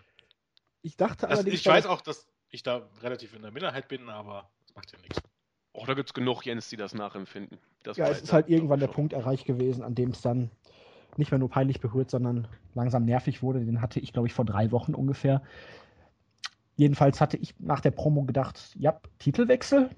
Ich 0.82 0.98
dachte 0.98 1.28
Das, 1.28 1.32
allerdings, 1.40 1.60
ich 1.60 1.66
weiß 1.66 1.86
auch, 1.86 2.02
dass 2.02 2.28
ich 2.50 2.64
da 2.64 2.90
relativ 3.02 3.34
in 3.36 3.42
der 3.42 3.52
Minderheit 3.52 3.88
bin, 3.88 4.10
aber 4.10 4.50
das 4.66 4.76
macht 4.76 4.92
ja 4.92 5.00
nichts. 5.00 5.22
Oh, 5.74 5.86
da 5.86 5.94
gibt 5.96 6.10
es 6.10 6.14
genug 6.14 6.46
Jens, 6.46 6.70
die 6.70 6.78
das 6.78 6.94
nachempfinden. 6.94 7.58
Das 7.84 7.98
Ja, 7.98 8.08
es 8.08 8.18
ist 8.20 8.26
ich 8.26 8.34
halt 8.34 8.50
irgendwann 8.50 8.80
der 8.80 8.88
schon. 8.90 8.96
Punkt 8.96 9.14
erreicht 9.14 9.46
gewesen, 9.46 9.84
an 9.84 9.96
dem 9.96 10.12
es 10.12 10.22
dann 10.22 10.52
nicht 11.18 11.32
mehr 11.32 11.40
nur 11.40 11.50
peinlich 11.50 11.80
berührt, 11.80 12.12
sondern 12.12 12.48
langsam 12.76 13.06
nervig 13.06 13.42
wurde. 13.42 13.64
Den 13.66 13.82
hatte 13.82 14.00
ich, 14.00 14.14
glaube 14.14 14.28
ich, 14.28 14.34
vor 14.34 14.46
drei 14.46 14.72
Wochen 14.72 14.94
ungefähr. 14.94 15.42
Jedenfalls 16.76 17.22
hatte 17.22 17.38
ich 17.38 17.56
nach 17.60 17.82
der 17.82 17.92
Promo 17.92 18.24
gedacht, 18.24 18.60
ja, 18.76 19.00
Titelwechsel. 19.20 19.90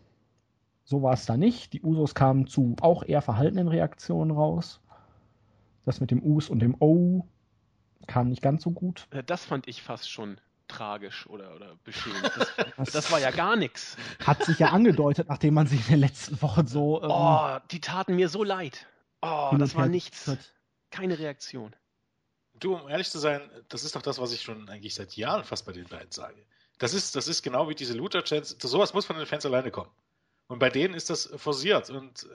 So 0.84 1.02
war 1.02 1.14
es 1.14 1.26
da 1.26 1.38
nicht. 1.38 1.74
Die 1.74 1.82
Usos 1.82 2.14
kamen 2.16 2.48
zu 2.48 2.76
auch 2.82 3.04
eher 3.04 3.22
verhaltenen 3.22 3.68
Reaktionen 3.68 4.32
raus. 4.32 4.82
Das 5.86 6.00
mit 6.02 6.12
dem 6.12 6.22
Us 6.22 6.50
und 6.50 6.60
dem 6.60 6.76
O 6.80 7.26
kam 8.08 8.30
nicht 8.30 8.42
ganz 8.42 8.64
so 8.64 8.72
gut. 8.72 9.08
Äh, 9.12 9.24
Das 9.24 9.46
fand 9.46 9.68
ich 9.68 9.82
fast 9.82 10.10
schon 10.12 10.40
tragisch 10.68 11.28
oder, 11.28 11.56
oder 11.56 11.76
beschämend. 11.84 12.32
Das, 12.36 12.56
Das, 12.78 12.92
das 12.92 13.12
war 13.12 13.20
ja 13.20 13.32
gar 13.32 13.56
nichts. 13.56 13.98
hat 14.26 14.44
sich 14.44 14.60
ja 14.60 14.70
angedeutet, 14.70 15.28
nachdem 15.30 15.54
man 15.54 15.68
sie 15.68 15.78
in 15.78 15.84
den 15.88 16.00
letzten 16.00 16.42
Wochen 16.42 16.68
so 16.68 17.02
ähm, 17.02 17.10
Oh, 17.12 17.58
die 17.72 17.80
taten 17.82 18.16
mir 18.16 18.30
so 18.30 18.44
leid. 18.44 18.86
Oh, 19.22 19.56
das 19.58 19.76
war 19.76 19.88
nichts. 19.88 20.28
hat. 20.28 20.54
Keine 20.92 21.18
Reaktion. 21.18 21.76
Du, 22.60 22.76
um 22.76 22.88
ehrlich 22.90 23.10
zu 23.10 23.20
sein, 23.20 23.42
das 23.70 23.84
ist 23.84 23.96
doch 23.96 24.02
das, 24.02 24.20
was 24.20 24.32
ich 24.34 24.42
schon 24.42 24.70
eigentlich 24.70 24.96
seit 24.96 25.16
Jahren 25.16 25.44
fast 25.44 25.66
bei 25.66 25.72
den 25.72 25.86
beiden 25.86 26.12
sage. 26.12 26.36
Das 26.78 26.94
ist, 26.94 27.16
das 27.16 27.28
ist 27.28 27.42
genau 27.42 27.70
wie 27.70 27.76
diese 27.76 27.94
Luther-Chants. 27.94 28.58
Sowas 28.60 28.94
muss 28.94 29.06
von 29.06 29.16
den 29.16 29.26
Fans 29.26 29.46
alleine 29.46 29.72
kommen. 29.72 29.90
Und 30.48 30.60
bei 30.60 30.70
denen 30.70 30.94
ist 30.94 31.10
das 31.10 31.32
forciert. 31.38 31.90
Und 31.90 32.28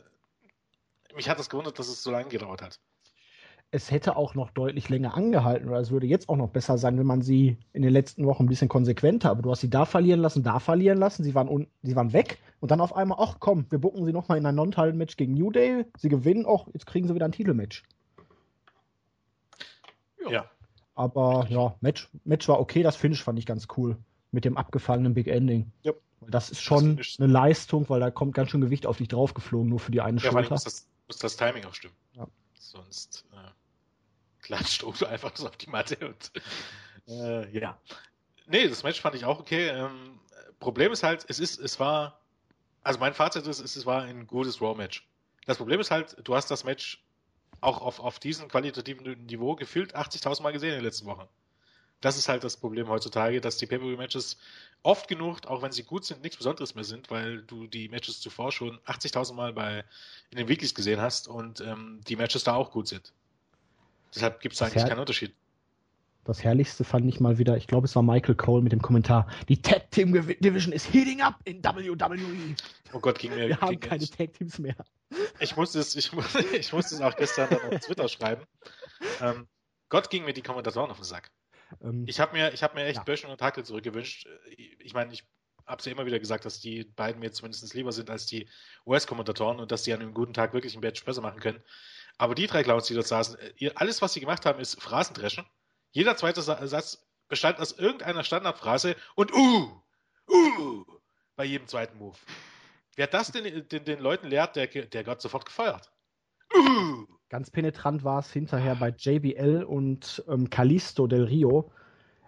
äh, 1.10 1.14
mich 1.14 1.28
hat 1.28 1.38
das 1.38 1.50
gewundert, 1.50 1.78
dass 1.78 1.88
es 1.88 2.02
so 2.02 2.10
lange 2.10 2.28
gedauert 2.28 2.62
hat. 2.62 2.80
es 3.70 3.90
hätte 3.90 4.16
auch 4.16 4.34
noch 4.34 4.50
deutlich 4.50 4.88
länger 4.88 5.14
angehalten 5.14 5.68
oder 5.68 5.78
es 5.78 5.90
würde 5.90 6.06
jetzt 6.06 6.28
auch 6.28 6.36
noch 6.36 6.48
besser 6.48 6.76
sein, 6.76 6.98
wenn 6.98 7.06
man 7.06 7.22
sie 7.22 7.56
in 7.72 7.82
den 7.82 7.92
letzten 7.92 8.26
Wochen 8.26 8.44
ein 8.44 8.48
bisschen 8.48 8.68
konsequenter, 8.68 9.30
aber 9.30 9.42
du 9.42 9.50
hast 9.50 9.60
sie 9.60 9.70
da 9.70 9.84
verlieren 9.84 10.20
lassen, 10.20 10.42
da 10.42 10.58
verlieren 10.58 10.98
lassen, 10.98 11.22
sie 11.22 11.34
waren, 11.34 11.48
un 11.48 11.68
sie 11.82 11.94
waren 11.94 12.12
weg 12.12 12.38
und 12.58 12.70
dann 12.70 12.80
auf 12.80 12.96
einmal, 12.96 13.18
ach 13.20 13.36
komm, 13.38 13.66
wir 13.70 13.78
bucken 13.78 14.04
sie 14.04 14.12
nochmal 14.12 14.38
in 14.38 14.46
ein 14.46 14.56
Non-Title-Match 14.56 15.16
gegen 15.16 15.34
New 15.34 15.52
Day, 15.52 15.84
sie 15.96 16.08
gewinnen, 16.08 16.46
auch 16.46 16.66
jetzt 16.72 16.86
kriegen 16.86 17.06
sie 17.06 17.14
wieder 17.14 17.26
ein 17.26 17.32
Titelmatch. 17.32 17.84
Ja. 20.28 20.50
Aber 20.94 21.46
ja, 21.48 21.76
Match, 21.80 22.10
Match 22.24 22.48
war 22.48 22.60
okay, 22.60 22.82
das 22.82 22.96
Finish 22.96 23.22
fand 23.22 23.38
ich 23.38 23.46
ganz 23.46 23.68
cool 23.76 23.96
mit 24.32 24.44
dem 24.44 24.56
abgefallenen 24.56 25.14
Big 25.14 25.26
Ending. 25.28 25.72
Ja. 25.82 25.92
Das 26.28 26.50
ist 26.50 26.60
schon 26.62 26.96
Finish- 26.98 27.18
eine 27.18 27.32
Leistung, 27.32 27.88
weil 27.88 28.00
da 28.00 28.10
kommt 28.10 28.34
ganz 28.34 28.50
schön 28.50 28.60
Gewicht 28.60 28.86
auf 28.86 28.98
dich 28.98 29.08
draufgeflogen, 29.08 29.68
nur 29.68 29.78
für 29.80 29.90
die 29.90 30.00
eine 30.00 30.20
Ja, 30.20 30.30
Schulter. 30.30 30.50
muss 30.50 30.64
das, 30.64 30.86
muss 31.08 31.18
das 31.18 31.36
Timing 31.36 31.64
auch 31.64 31.74
stimmen. 31.74 31.94
Ja. 32.14 32.26
Sonst 32.58 33.24
äh, 33.32 33.50
klatscht 34.42 34.84
Odo 34.84 35.06
einfach 35.06 35.34
so 35.36 35.48
auf 35.48 35.56
die 35.56 35.70
Matte 35.70 35.96
und 36.06 36.30
äh, 37.08 37.58
ja. 37.58 37.78
Nee, 38.46 38.68
das 38.68 38.82
Match 38.82 39.00
fand 39.00 39.14
ich 39.16 39.24
auch 39.24 39.40
okay. 39.40 39.68
Ähm, 39.68 40.18
Problem 40.60 40.92
ist 40.92 41.02
halt, 41.02 41.24
es 41.28 41.40
ist, 41.40 41.58
es 41.58 41.80
war, 41.80 42.20
also 42.82 43.00
mein 43.00 43.14
Fazit 43.14 43.46
ist, 43.46 43.60
es 43.60 43.86
war 43.86 44.02
ein 44.02 44.26
gutes 44.26 44.60
Raw-Match. 44.60 45.08
Das 45.46 45.56
Problem 45.56 45.80
ist 45.80 45.90
halt, 45.90 46.16
du 46.22 46.34
hast 46.34 46.50
das 46.50 46.64
Match 46.64 47.02
auch 47.62 47.80
auf, 47.80 47.98
auf 47.98 48.18
diesem 48.18 48.48
qualitativen 48.48 49.24
Niveau 49.26 49.54
gefühlt 49.56 49.96
80.000 49.96 50.42
Mal 50.42 50.52
gesehen 50.52 50.70
in 50.70 50.76
den 50.76 50.84
letzten 50.84 51.06
Wochen. 51.06 51.26
Das 52.00 52.16
ist 52.16 52.28
halt 52.28 52.44
das 52.44 52.56
Problem 52.56 52.88
heutzutage, 52.88 53.40
dass 53.40 53.58
die 53.58 53.66
Pay-Per-View-Matches 53.66 54.38
oft 54.82 55.08
genug, 55.08 55.46
auch 55.46 55.62
wenn 55.62 55.72
sie 55.72 55.82
gut 55.82 56.04
sind, 56.04 56.22
nichts 56.22 56.38
Besonderes 56.38 56.74
mehr 56.74 56.84
sind, 56.84 57.10
weil 57.10 57.42
du 57.42 57.66
die 57.66 57.88
Matches 57.88 58.20
zuvor 58.20 58.52
schon 58.52 58.78
80.000 58.86 59.34
Mal 59.34 59.52
bei 59.52 59.84
in 60.30 60.38
den 60.38 60.48
Weeklies 60.48 60.74
gesehen 60.74 61.00
hast 61.00 61.28
und 61.28 61.60
ähm, 61.60 62.00
die 62.08 62.16
Matches 62.16 62.44
da 62.44 62.54
auch 62.54 62.70
gut 62.70 62.88
sind. 62.88 63.12
Deshalb 64.14 64.40
gibt 64.40 64.54
es 64.54 64.62
eigentlich 64.62 64.86
keinen 64.86 64.98
Unterschied. 64.98 65.34
Das 66.24 66.44
herrlichste 66.44 66.84
fand 66.84 67.08
ich 67.08 67.18
mal 67.18 67.38
wieder, 67.38 67.56
ich 67.56 67.66
glaube, 67.66 67.86
es 67.86 67.96
war 67.96 68.02
Michael 68.02 68.34
Cole 68.34 68.62
mit 68.62 68.72
dem 68.72 68.82
Kommentar, 68.82 69.26
die 69.48 69.60
Tag 69.60 69.90
Team 69.90 70.12
Division 70.12 70.72
ist 70.72 70.92
heating 70.92 71.22
up 71.22 71.36
in 71.44 71.64
WWE. 71.64 72.54
Oh 72.92 73.00
Gott, 73.00 73.18
ging 73.18 73.34
mir. 73.34 73.48
Wir 73.48 73.60
haben 73.60 73.80
keine 73.80 74.06
Tag 74.06 74.34
Teams 74.34 74.58
mehr. 74.58 74.76
ich, 75.38 75.56
musste 75.56 75.78
es, 75.80 75.96
ich, 75.96 76.12
ich 76.52 76.72
musste 76.72 76.94
es 76.94 77.00
auch 77.00 77.16
gestern 77.16 77.48
dann 77.50 77.72
auf 77.72 77.80
Twitter 77.80 78.08
schreiben. 78.08 78.44
Ähm, 79.20 79.46
Gott 79.88 80.10
ging 80.10 80.24
mir 80.24 80.34
die 80.34 80.42
Kommentatoren 80.42 80.90
auf 80.90 80.98
den 80.98 81.04
Sack. 81.04 81.30
Ähm, 81.82 82.04
Ich 82.06 82.20
habe 82.20 82.32
mir, 82.32 82.52
ich 82.52 82.62
hab 82.62 82.74
mir 82.74 82.84
echt 82.84 82.98
Ja. 82.98 83.02
Böschen 83.04 83.30
und 83.30 83.40
Hackel 83.42 83.64
zurückgewünscht. 83.64 84.28
Ich 84.78 84.94
meine, 84.94 85.12
ich 85.12 85.24
habe 85.66 85.78
es 85.78 85.86
ja 85.86 85.92
immer 85.92 86.06
wieder 86.06 86.18
gesagt, 86.18 86.44
dass 86.44 86.60
die 86.60 86.84
beiden 86.84 87.20
mir 87.20 87.32
zumindest 87.32 87.72
lieber 87.74 87.92
sind 87.92 88.10
als 88.10 88.26
die 88.26 88.48
US-Kommentatoren 88.86 89.60
und 89.60 89.70
dass 89.70 89.82
die 89.82 89.92
an 89.92 90.00
einem 90.00 90.14
guten 90.14 90.34
Tag 90.34 90.52
wirklich 90.52 90.74
ein 90.74 90.80
Badge 90.80 91.02
besser 91.04 91.20
machen 91.20 91.40
können. 91.40 91.62
Aber 92.18 92.34
die 92.34 92.46
drei 92.46 92.62
Clowns, 92.62 92.86
die 92.86 92.94
dort 92.94 93.06
saßen, 93.06 93.38
äh, 93.58 93.70
alles, 93.76 94.02
was 94.02 94.12
sie 94.12 94.20
gemacht 94.20 94.44
haben, 94.46 94.60
ist 94.60 94.80
Phrasendreschen. 94.82 95.46
Jeder 95.92 96.16
zweite 96.16 96.42
Satz 96.42 97.06
bestand 97.28 97.58
aus 97.60 97.72
irgendeiner 97.72 98.24
Standardphrase 98.24 98.96
und 99.14 99.32
uh, 99.32 99.82
uh, 100.28 100.84
bei 101.36 101.44
jedem 101.44 101.66
zweiten 101.66 101.98
Move. 101.98 102.18
Wer 102.96 103.06
das 103.06 103.32
den, 103.32 103.68
den, 103.68 103.84
den 103.84 104.00
Leuten 104.00 104.28
lehrt, 104.28 104.56
der, 104.56 104.66
der 104.66 105.06
wird 105.06 105.22
sofort 105.22 105.46
gefeuert. 105.46 105.90
Uh. 106.54 107.06
Ganz 107.30 107.48
penetrant 107.48 108.02
war 108.02 108.18
es 108.18 108.32
hinterher 108.32 108.74
bei 108.74 108.88
JBL 108.88 109.62
und 109.62 110.22
ähm, 110.26 110.50
Calisto 110.50 111.06
del 111.06 111.22
Rio. 111.22 111.70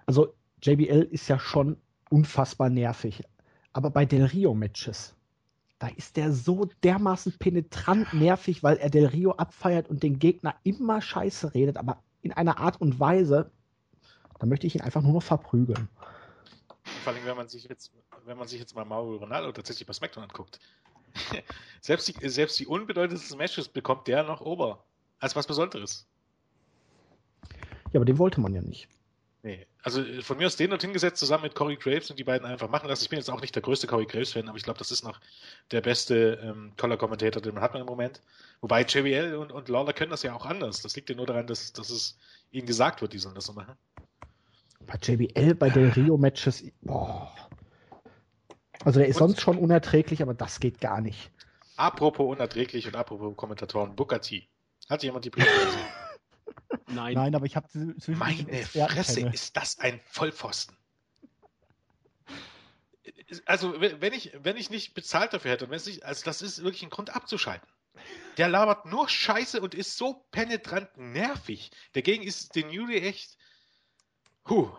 Also 0.07 0.33
JBL 0.63 1.09
ist 1.11 1.27
ja 1.27 1.41
schon 1.41 1.77
unfassbar 2.09 2.71
nervig. 2.71 3.25
Aber 3.73 3.91
bei 3.91 4.05
Del 4.05 4.25
Rio-Matches, 4.25 5.17
da 5.81 5.89
ist 5.89 6.17
der 6.17 6.31
so 6.33 6.69
dermaßen 6.85 7.37
penetrant 7.41 8.15
nervig, 8.15 8.63
weil 8.63 8.77
er 8.77 8.91
Del 8.91 9.07
Rio 9.07 9.33
abfeiert 9.33 9.91
und 9.91 10.05
den 10.05 10.21
Gegner 10.21 10.55
immer 10.63 11.01
scheiße 11.01 11.53
redet, 11.53 11.79
aber 11.79 12.01
in 12.21 12.33
einer 12.33 12.59
Art 12.59 12.81
und 12.81 13.01
Weise, 13.01 13.51
da 14.39 14.47
möchte 14.47 14.69
ich 14.69 14.77
ihn 14.77 14.83
einfach 14.83 15.03
nur 15.03 15.15
noch 15.15 15.23
verprügeln. 15.23 15.89
Vor 17.03 17.13
allem, 17.13 17.25
wenn 17.25 17.37
man 17.37 17.49
sich 17.49 17.65
jetzt, 17.65 17.93
wenn 18.25 18.39
man 18.39 18.47
sich 18.47 18.61
jetzt 18.61 18.77
mal 18.77 18.85
Mauro 18.85 19.17
Ronaldo 19.17 19.51
tatsächlich 19.51 19.85
bei 19.85 19.95
SmackDown 19.95 20.23
anguckt. 20.23 20.61
selbst, 21.81 22.07
die, 22.07 22.29
selbst 22.29 22.61
die 22.61 22.67
unbedeutendsten 22.69 23.37
Matches 23.37 23.69
bekommt 23.69 24.07
der 24.07 24.23
noch 24.23 24.41
Ober. 24.41 24.85
Als 25.23 25.37
was 25.37 25.47
Besonderes. 25.47 26.05
Ja, 27.93 28.01
aber 28.01 28.05
den 28.05 28.19
wollte 28.19 28.41
man 28.41 28.53
ja 28.53 28.61
nicht. 28.61 28.89
Nee, 29.45 29.67
also 29.83 30.03
äh, 30.03 30.21
von 30.21 30.37
mir 30.37 30.47
aus 30.47 30.57
den 30.57 30.71
dort 30.71 30.83
hingesetzt, 30.83 31.19
zusammen 31.19 31.45
mit 31.45 31.55
Corey 31.55 31.77
Graves 31.77 32.11
und 32.11 32.19
die 32.19 32.25
beiden 32.25 32.45
einfach 32.45 32.69
machen 32.69 32.89
lassen. 32.89 33.05
Ich 33.05 33.09
bin 33.09 33.21
jetzt 33.21 33.31
auch 33.31 33.41
nicht 33.41 33.55
der 33.55 33.63
größte 33.63 33.87
Corey 33.87 34.07
Graves-Fan, 34.07 34.49
aber 34.49 34.59
ich 34.59 34.65
glaube, 34.65 34.81
das 34.81 34.91
ist 34.91 35.05
noch 35.05 35.21
der 35.71 35.81
beste 35.81 36.41
ähm, 36.43 36.73
Color-Kommentator, 36.77 37.41
den 37.41 37.55
man 37.55 37.63
hat 37.63 37.73
im 37.77 37.87
Moment. 37.87 38.21
Wobei 38.63 38.83
JBL 38.83 39.37
und, 39.37 39.53
und 39.53 39.69
Lawler 39.69 39.93
können 39.93 40.11
das 40.11 40.25
ja 40.25 40.35
auch 40.35 40.45
anders. 40.45 40.83
Das 40.83 40.97
liegt 40.97 41.09
ja 41.09 41.15
nur 41.15 41.27
daran, 41.27 41.47
dass, 41.47 41.73
dass 41.73 41.91
es 41.91 42.19
ihnen 42.51 42.67
gesagt 42.67 43.01
wird, 43.01 43.13
die 43.13 43.19
sollen 43.19 43.37
das 43.37 43.45
so 43.45 43.53
machen. 43.53 43.77
Bei 44.87 44.99
JBL, 45.01 45.55
bei 45.55 45.71
Del 45.71 45.91
Rio-Matches, 45.91 46.65
boah. 46.81 47.33
Also 48.85 48.99
der 48.99 49.09
ist 49.09 49.21
und, 49.21 49.29
sonst 49.29 49.41
schon 49.41 49.57
unerträglich, 49.57 50.21
aber 50.21 50.35
das 50.35 50.59
geht 50.59 50.81
gar 50.81 51.01
nicht. 51.01 51.31
Apropos 51.77 52.29
unerträglich 52.29 52.89
und 52.89 52.97
apropos 52.97 53.37
Kommentatoren, 53.37 53.95
Booker 53.95 54.21
T. 54.21 54.49
Hat 54.89 55.03
jemand 55.03 55.25
die 55.25 55.31
Briefe 55.31 55.49
gesehen? 55.49 55.87
Nein. 56.89 57.15
Nein, 57.15 57.35
aber 57.35 57.47
ich 57.47 57.57
habe 57.57 57.69
Meine 58.09 58.65
Fresse, 58.65 59.29
ist 59.29 59.57
das 59.57 59.79
ein 59.79 60.01
Vollpfosten. 60.07 60.77
Also, 63.47 63.81
wenn 63.81 64.13
ich, 64.13 64.33
wenn 64.43 64.57
ich 64.57 64.69
nicht 64.69 64.95
bezahlt 64.95 65.33
dafür 65.33 65.53
hätte, 65.53 65.71
wenn 65.71 65.77
es 65.77 65.87
nicht, 65.87 66.05
also 66.05 66.25
das 66.25 66.43
ist 66.43 66.63
wirklich 66.63 66.83
ein 66.83 66.91
Grund 66.91 67.15
abzuschalten. 67.15 67.67
Der 68.37 68.49
labert 68.49 68.87
nur 68.87 69.09
Scheiße 69.09 69.61
und 69.61 69.75
ist 69.75 69.97
so 69.97 70.27
penetrant 70.31 70.97
nervig. 70.97 71.71
Dagegen 71.93 72.23
ist 72.23 72.55
den 72.55 72.71
Juli 72.71 72.99
echt. 72.99 73.37
Huh. 74.49 74.71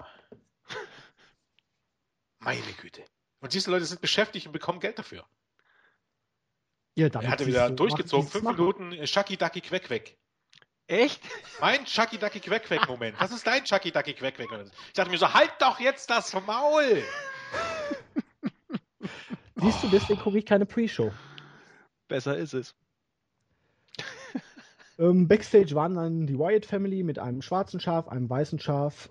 Meine 2.40 2.74
Güte. 2.74 3.04
Und 3.40 3.54
diese 3.54 3.72
Leute 3.72 3.86
sind 3.86 4.02
beschäftigt 4.02 4.48
und 4.48 4.54
bekommen 4.54 4.80
Geld 4.80 5.00
dafür. 5.00 5.26
Ja, 6.96 7.08
er 7.08 7.30
hatte 7.30 7.48
wieder 7.48 7.70
so 7.70 7.76
durchgezogen, 7.76 8.28
fünf 8.28 8.44
Minuten 8.44 9.08
Shaki 9.08 9.38
Daki 9.38 9.62
Queck 9.62 9.90
weg. 9.90 10.18
Echt? 10.88 11.22
Mein 11.62 11.86
Chucky 11.86 12.18
Ducky 12.18 12.40
Quack 12.40 12.64
Quack 12.64 12.88
Moment. 12.90 13.20
Was 13.20 13.32
ist 13.32 13.48
dein 13.48 13.64
Chucky 13.64 13.92
Ducky 13.92 14.14
Quack 14.14 14.36
Quack 14.36 14.52
Moment? 14.52 14.72
Ich 14.88 14.94
dachte 14.94 15.10
mir 15.10 15.18
so, 15.18 15.34
halt 15.34 15.52
doch 15.60 15.80
jetzt 15.80 16.10
das 16.10 16.34
Maul! 16.46 17.04
Siehst 19.56 19.84
du, 19.84 19.88
deswegen 19.88 20.20
gucke 20.20 20.40
ich 20.40 20.46
keine 20.46 20.66
Pre-Show. 20.66 21.12
Besser 22.08 22.38
ist 22.38 22.54
es. 22.54 22.76
Ähm, 25.00 25.28
Backstage 25.28 25.74
waren 25.74 25.96
dann 25.96 26.28
die 26.28 26.38
Wyatt 26.38 26.68
Family 26.68 27.02
mit 27.02 27.18
einem 27.18 27.42
schwarzen 27.42 27.80
Schaf, 27.80 28.08
einem 28.10 28.30
weißen 28.30 28.60
Schaf, 28.60 29.10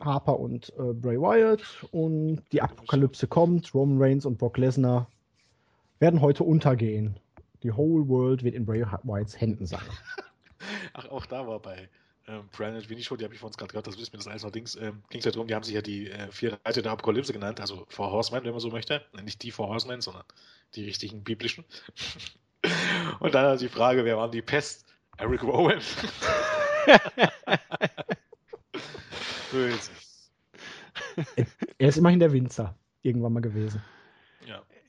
Harper 0.00 0.40
und 0.40 0.70
äh, 0.70 0.92
Bray 0.94 1.16
Wyatt 1.16 1.62
und 1.92 2.42
die 2.50 2.60
Apokalypse 2.60 3.28
kommt. 3.28 3.72
Roman 3.72 4.02
Reigns 4.02 4.26
und 4.26 4.36
Brock 4.36 4.58
Lesnar 4.58 5.06
werden 6.02 6.20
heute 6.20 6.44
untergehen. 6.44 7.18
Die 7.62 7.72
whole 7.72 8.06
world 8.08 8.42
wird 8.42 8.56
in 8.56 8.66
Bray 8.66 8.84
Wyatts 9.04 9.40
Händen 9.40 9.66
sein. 9.66 9.80
Ach, 10.94 11.08
auch 11.08 11.24
da 11.26 11.46
war 11.46 11.60
bei 11.60 11.88
ähm, 12.26 12.48
Planet 12.50 12.84
Show, 13.04 13.14
die 13.14 13.24
habe 13.24 13.34
ich 13.34 13.40
von 13.40 13.46
uns 13.46 13.56
gerade 13.56 13.70
gehört, 13.70 13.86
das 13.86 13.98
wissen 13.98 14.12
wir 14.12 14.18
das 14.18 14.26
alles 14.26 14.42
allerdings, 14.42 14.74
ähm, 14.74 15.04
ging 15.10 15.20
es 15.20 15.24
ja 15.24 15.30
darum, 15.30 15.46
die 15.46 15.54
haben 15.54 15.62
sich 15.62 15.74
ja 15.74 15.80
die 15.80 16.10
äh, 16.10 16.30
vier 16.32 16.58
Reiter 16.64 16.82
der 16.82 16.90
Apokalypse 16.90 17.32
genannt, 17.32 17.60
also 17.60 17.86
Four 17.88 18.10
Horsemen, 18.10 18.42
wenn 18.42 18.50
man 18.50 18.58
so 18.58 18.70
möchte. 18.70 19.00
Nicht 19.22 19.44
die 19.44 19.52
Four 19.52 19.68
Horsemen, 19.68 20.00
sondern 20.00 20.24
die 20.74 20.84
richtigen 20.84 21.22
biblischen. 21.22 21.64
Und 23.20 23.34
dann 23.34 23.56
die 23.58 23.68
Frage, 23.68 24.04
wer 24.04 24.16
waren 24.16 24.32
die 24.32 24.42
Pest? 24.42 24.84
Eric 25.18 25.44
Rowan. 25.44 25.80
er 31.78 31.88
ist 31.88 31.98
immerhin 31.98 32.18
der 32.18 32.32
Winzer, 32.32 32.74
irgendwann 33.02 33.34
mal 33.34 33.40
gewesen. 33.40 33.80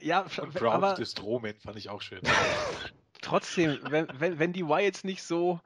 Ja. 0.03 0.25
Und 0.41 0.53
Brown 0.53 0.73
aber... 0.73 0.93
des 0.95 1.11
Strohman 1.11 1.55
fand 1.59 1.77
ich 1.77 1.89
auch 1.89 2.01
schön. 2.01 2.21
trotzdem, 3.21 3.79
wenn, 3.89 4.07
wenn, 4.19 4.39
wenn 4.39 4.53
die 4.53 4.67
Wyatts 4.67 5.03
nicht 5.03 5.23
so, 5.23 5.59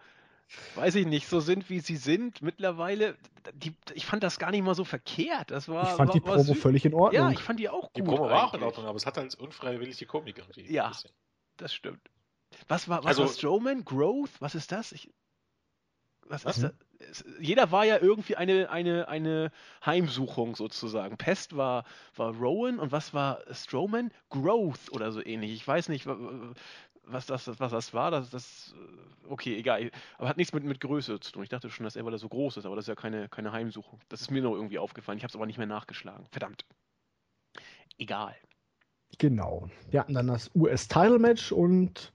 weiß 0.75 0.95
ich 0.95 1.05
nicht, 1.05 1.27
so 1.27 1.39
sind, 1.39 1.69
wie 1.69 1.79
sie 1.79 1.97
sind 1.97 2.41
mittlerweile, 2.41 3.17
die, 3.53 3.75
ich 3.93 4.05
fand 4.05 4.23
das 4.23 4.39
gar 4.39 4.51
nicht 4.51 4.63
mal 4.63 4.75
so 4.75 4.85
verkehrt. 4.85 5.51
Das 5.51 5.67
war, 5.67 5.83
ich 5.83 5.97
fand 5.97 6.09
war, 6.09 6.13
die 6.13 6.19
Promo 6.19 6.53
völlig 6.53 6.85
in 6.85 6.93
Ordnung. 6.93 7.23
Ja, 7.23 7.31
ich 7.31 7.39
fand 7.39 7.59
die 7.59 7.69
auch 7.69 7.93
gut. 7.93 7.97
Die 7.97 8.01
Promo 8.03 8.29
war 8.29 8.45
auch 8.47 8.53
in 8.53 8.63
Ordnung, 8.63 8.85
aber 8.85 8.95
es 8.95 9.05
hat 9.05 9.17
halt 9.17 9.33
unfreiwillig 9.35 9.97
die 9.97 10.05
Komik 10.05 10.37
irgendwie. 10.37 10.71
Ja, 10.71 10.91
das 11.57 11.73
stimmt. 11.73 12.01
Was 12.67 12.87
war, 12.87 12.99
was 12.99 13.07
also, 13.07 13.23
war 13.23 13.29
Strowman? 13.29 13.83
Growth? 13.83 14.39
Was 14.39 14.55
ist 14.55 14.71
das? 14.71 14.91
Ich, 14.91 15.09
was, 16.27 16.45
was? 16.45 16.57
ist 16.57 16.63
das? 16.63 16.73
Jeder 17.39 17.71
war 17.71 17.85
ja 17.85 17.99
irgendwie 17.99 18.35
eine, 18.35 18.69
eine, 18.69 19.07
eine 19.07 19.51
Heimsuchung 19.85 20.55
sozusagen. 20.55 21.17
Pest 21.17 21.55
war, 21.55 21.83
war 22.15 22.33
Rowan 22.35 22.79
und 22.79 22.91
was 22.91 23.13
war 23.13 23.41
Strowman? 23.51 24.11
Growth 24.29 24.91
oder 24.91 25.11
so 25.11 25.23
ähnlich. 25.23 25.51
Ich 25.53 25.67
weiß 25.67 25.89
nicht, 25.89 26.07
was 27.07 27.25
das, 27.25 27.47
was 27.59 27.71
das 27.71 27.93
war, 27.93 28.11
das, 28.11 28.29
das, 28.29 28.75
äh, 28.77 29.31
okay, 29.31 29.57
egal. 29.57 29.91
Aber 30.17 30.29
hat 30.29 30.37
nichts 30.37 30.53
mit, 30.53 30.63
mit 30.63 30.79
Größe 30.79 31.19
zu 31.19 31.31
tun. 31.31 31.43
Ich 31.43 31.49
dachte 31.49 31.69
schon, 31.69 31.83
dass 31.83 31.95
er, 31.95 32.05
weil 32.05 32.13
er 32.13 32.19
so 32.19 32.29
groß 32.29 32.57
ist, 32.57 32.65
aber 32.65 32.75
das 32.75 32.83
ist 32.83 32.89
ja 32.89 32.95
keine, 32.95 33.29
keine 33.29 33.51
Heimsuchung. 33.51 33.99
Das 34.09 34.21
ist 34.21 34.31
mir 34.31 34.41
noch 34.41 34.53
irgendwie 34.53 34.79
aufgefallen. 34.79 35.17
Ich 35.17 35.23
habe 35.23 35.31
es 35.31 35.35
aber 35.35 35.45
nicht 35.45 35.57
mehr 35.57 35.67
nachgeschlagen. 35.67 36.25
Verdammt. 36.31 36.65
Egal. 37.97 38.35
Genau. 39.17 39.69
Wir 39.89 40.01
hatten 40.01 40.13
dann 40.13 40.27
das 40.27 40.51
US-Title-Match 40.53 41.51
und 41.51 42.11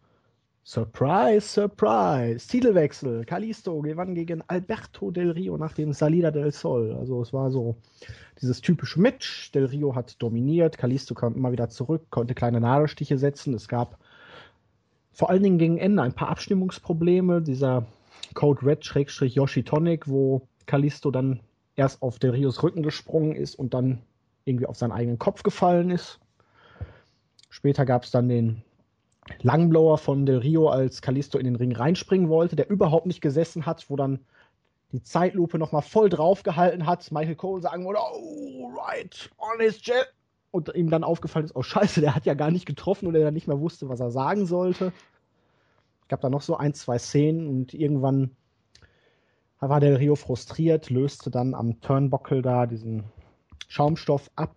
Surprise, 0.64 1.40
Surprise. 1.40 2.46
Titelwechsel. 2.46 3.24
Kalisto 3.24 3.80
gewann 3.82 4.14
gegen 4.14 4.42
Alberto 4.46 5.10
Del 5.10 5.32
Rio 5.32 5.56
nach 5.58 5.72
dem 5.72 5.92
Salida 5.92 6.30
del 6.30 6.52
Sol. 6.52 6.94
Also 6.98 7.20
es 7.20 7.32
war 7.32 7.50
so 7.50 7.76
dieses 8.40 8.60
typische 8.60 9.00
Match. 9.00 9.50
Del 9.50 9.64
Rio 9.64 9.96
hat 9.96 10.22
dominiert. 10.22 10.78
Kalisto 10.78 11.14
kam 11.14 11.34
immer 11.34 11.50
wieder 11.50 11.68
zurück, 11.68 12.06
konnte 12.10 12.34
kleine 12.34 12.60
Nadelstiche 12.60 13.18
setzen. 13.18 13.54
Es 13.54 13.66
gab 13.66 13.98
vor 15.12 15.30
allen 15.30 15.42
Dingen 15.42 15.58
gegen 15.58 15.78
Ende 15.78 16.00
ein 16.02 16.14
paar 16.14 16.28
Abstimmungsprobleme. 16.28 17.42
Dieser 17.42 17.84
Code 18.34 18.64
Red-Yoshi 18.64 19.64
Tonic, 19.64 20.06
wo 20.06 20.46
Kalisto 20.66 21.10
dann 21.10 21.40
erst 21.74 22.02
auf 22.02 22.20
Del 22.20 22.30
Rios 22.30 22.62
Rücken 22.62 22.84
gesprungen 22.84 23.34
ist 23.34 23.56
und 23.56 23.74
dann 23.74 24.00
irgendwie 24.44 24.66
auf 24.66 24.76
seinen 24.76 24.92
eigenen 24.92 25.18
Kopf 25.18 25.42
gefallen 25.42 25.90
ist. 25.90 26.20
Später 27.50 27.84
gab 27.84 28.04
es 28.04 28.12
dann 28.12 28.28
den 28.28 28.62
Langblower 29.42 29.98
von 29.98 30.26
Del 30.26 30.38
Rio, 30.38 30.68
als 30.68 31.02
Kalisto 31.02 31.38
in 31.38 31.44
den 31.44 31.56
Ring 31.56 31.74
reinspringen 31.74 32.28
wollte, 32.28 32.56
der 32.56 32.70
überhaupt 32.70 33.06
nicht 33.06 33.20
gesessen 33.20 33.66
hat, 33.66 33.88
wo 33.90 33.96
dann 33.96 34.20
die 34.92 35.02
Zeitlupe 35.02 35.58
nochmal 35.58 35.82
voll 35.82 36.08
draufgehalten 36.08 36.86
hat. 36.86 37.10
Michael 37.10 37.36
Cole 37.36 37.62
sagen 37.62 37.84
wollte, 37.84 38.00
oh, 38.00 38.70
right, 38.76 39.30
on 39.38 39.60
his 39.60 39.84
jet 39.84 40.12
und 40.50 40.74
ihm 40.74 40.90
dann 40.90 41.02
aufgefallen 41.02 41.46
ist, 41.46 41.56
oh 41.56 41.62
scheiße, 41.62 42.00
der 42.00 42.14
hat 42.14 42.26
ja 42.26 42.34
gar 42.34 42.50
nicht 42.50 42.66
getroffen 42.66 43.06
oder 43.08 43.20
er 43.20 43.30
nicht 43.30 43.48
mehr 43.48 43.60
wusste, 43.60 43.88
was 43.88 44.00
er 44.00 44.10
sagen 44.10 44.46
sollte. 44.46 44.92
Es 46.02 46.08
gab 46.08 46.20
da 46.20 46.28
noch 46.28 46.42
so 46.42 46.56
ein, 46.56 46.74
zwei 46.74 46.98
Szenen 46.98 47.48
und 47.48 47.74
irgendwann 47.74 48.36
war 49.58 49.80
der 49.80 49.98
Rio 49.98 50.14
frustriert, 50.16 50.90
löste 50.90 51.30
dann 51.30 51.54
am 51.54 51.80
Turnbuckle 51.80 52.42
da 52.42 52.66
diesen 52.66 53.04
Schaumstoff 53.68 54.30
ab 54.36 54.56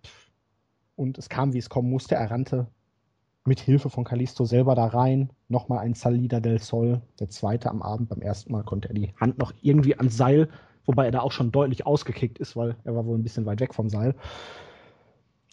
und 0.96 1.16
es 1.16 1.28
kam, 1.28 1.54
wie 1.54 1.58
es 1.58 1.70
kommen 1.70 1.88
musste. 1.88 2.16
Er 2.16 2.30
rannte 2.30 2.66
mit 3.46 3.60
Hilfe 3.60 3.90
von 3.90 4.04
Kalisto 4.04 4.44
selber 4.44 4.74
da 4.74 4.86
rein. 4.86 5.30
Nochmal 5.48 5.80
ein 5.80 5.94
Salida 5.94 6.40
del 6.40 6.60
Sol, 6.60 7.02
der 7.20 7.28
zweite 7.28 7.70
am 7.70 7.82
Abend. 7.82 8.08
Beim 8.08 8.22
ersten 8.22 8.52
Mal 8.52 8.64
konnte 8.64 8.88
er 8.88 8.94
die 8.94 9.12
Hand 9.20 9.38
noch 9.38 9.52
irgendwie 9.62 9.96
ans 9.96 10.16
Seil, 10.16 10.48
wobei 10.84 11.06
er 11.06 11.12
da 11.12 11.20
auch 11.20 11.32
schon 11.32 11.52
deutlich 11.52 11.86
ausgekickt 11.86 12.38
ist, 12.38 12.56
weil 12.56 12.76
er 12.84 12.94
war 12.94 13.06
wohl 13.06 13.18
ein 13.18 13.22
bisschen 13.22 13.46
weit 13.46 13.60
weg 13.60 13.74
vom 13.74 13.88
Seil. 13.88 14.14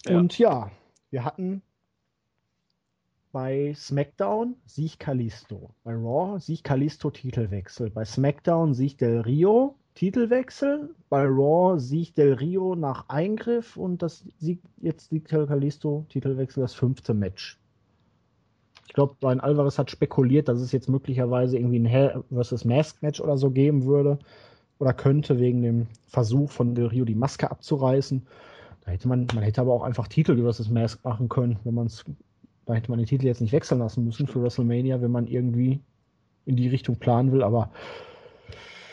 Ja. 0.06 0.18
Und 0.18 0.38
ja, 0.38 0.70
wir 1.10 1.24
hatten 1.24 1.62
bei 3.32 3.72
SmackDown 3.74 4.56
Sieg 4.64 4.98
Kalisto. 4.98 5.70
Bei 5.82 5.92
Raw 5.92 6.38
Sieg 6.38 6.62
Kalisto 6.62 7.10
Titelwechsel. 7.10 7.90
Bei 7.90 8.04
SmackDown 8.04 8.74
Sieg 8.74 8.98
Del 8.98 9.20
Rio. 9.20 9.76
Titelwechsel. 9.94 10.94
Bei 11.08 11.24
Raw 11.24 11.78
siegt 11.78 12.18
Del 12.18 12.34
Rio 12.34 12.74
nach 12.74 13.08
Eingriff 13.08 13.76
und 13.76 14.02
das 14.02 14.24
siegt 14.38 14.66
jetzt 14.80 15.10
siegt 15.10 15.28
Kalisto 15.28 16.06
Titelwechsel 16.08 16.62
das 16.62 16.74
fünfte 16.74 17.14
Match. 17.14 17.58
Ich 18.86 18.92
glaube, 18.92 19.16
Brian 19.20 19.40
Alvarez 19.40 19.78
hat 19.78 19.90
spekuliert, 19.90 20.48
dass 20.48 20.60
es 20.60 20.72
jetzt 20.72 20.88
möglicherweise 20.88 21.56
irgendwie 21.56 21.78
ein 21.78 21.86
Hell 21.86 22.22
vs. 22.30 22.64
Mask 22.64 23.02
Match 23.02 23.20
oder 23.20 23.36
so 23.36 23.50
geben 23.50 23.84
würde 23.84 24.18
oder 24.78 24.92
könnte 24.92 25.38
wegen 25.38 25.62
dem 25.62 25.86
Versuch 26.06 26.50
von 26.50 26.74
Del 26.74 26.86
Rio 26.86 27.04
die 27.04 27.14
Maske 27.14 27.50
abzureißen. 27.50 28.26
Da 28.84 28.90
hätte 28.90 29.08
man, 29.08 29.26
man 29.34 29.42
hätte 29.42 29.60
aber 29.60 29.72
auch 29.72 29.82
einfach 29.82 30.08
Titel 30.08 30.36
vs. 30.36 30.68
Mask 30.68 31.02
machen 31.04 31.28
können, 31.28 31.58
wenn 31.64 31.74
man 31.74 31.86
es, 31.86 32.04
da 32.66 32.74
hätte 32.74 32.90
man 32.90 32.98
den 32.98 33.06
Titel 33.06 33.26
jetzt 33.26 33.40
nicht 33.40 33.52
wechseln 33.52 33.78
lassen 33.78 34.04
müssen 34.04 34.26
für 34.26 34.42
WrestleMania, 34.42 35.00
wenn 35.00 35.10
man 35.10 35.26
irgendwie 35.26 35.80
in 36.44 36.56
die 36.56 36.68
Richtung 36.68 36.96
planen 36.96 37.32
will, 37.32 37.42
aber 37.42 37.70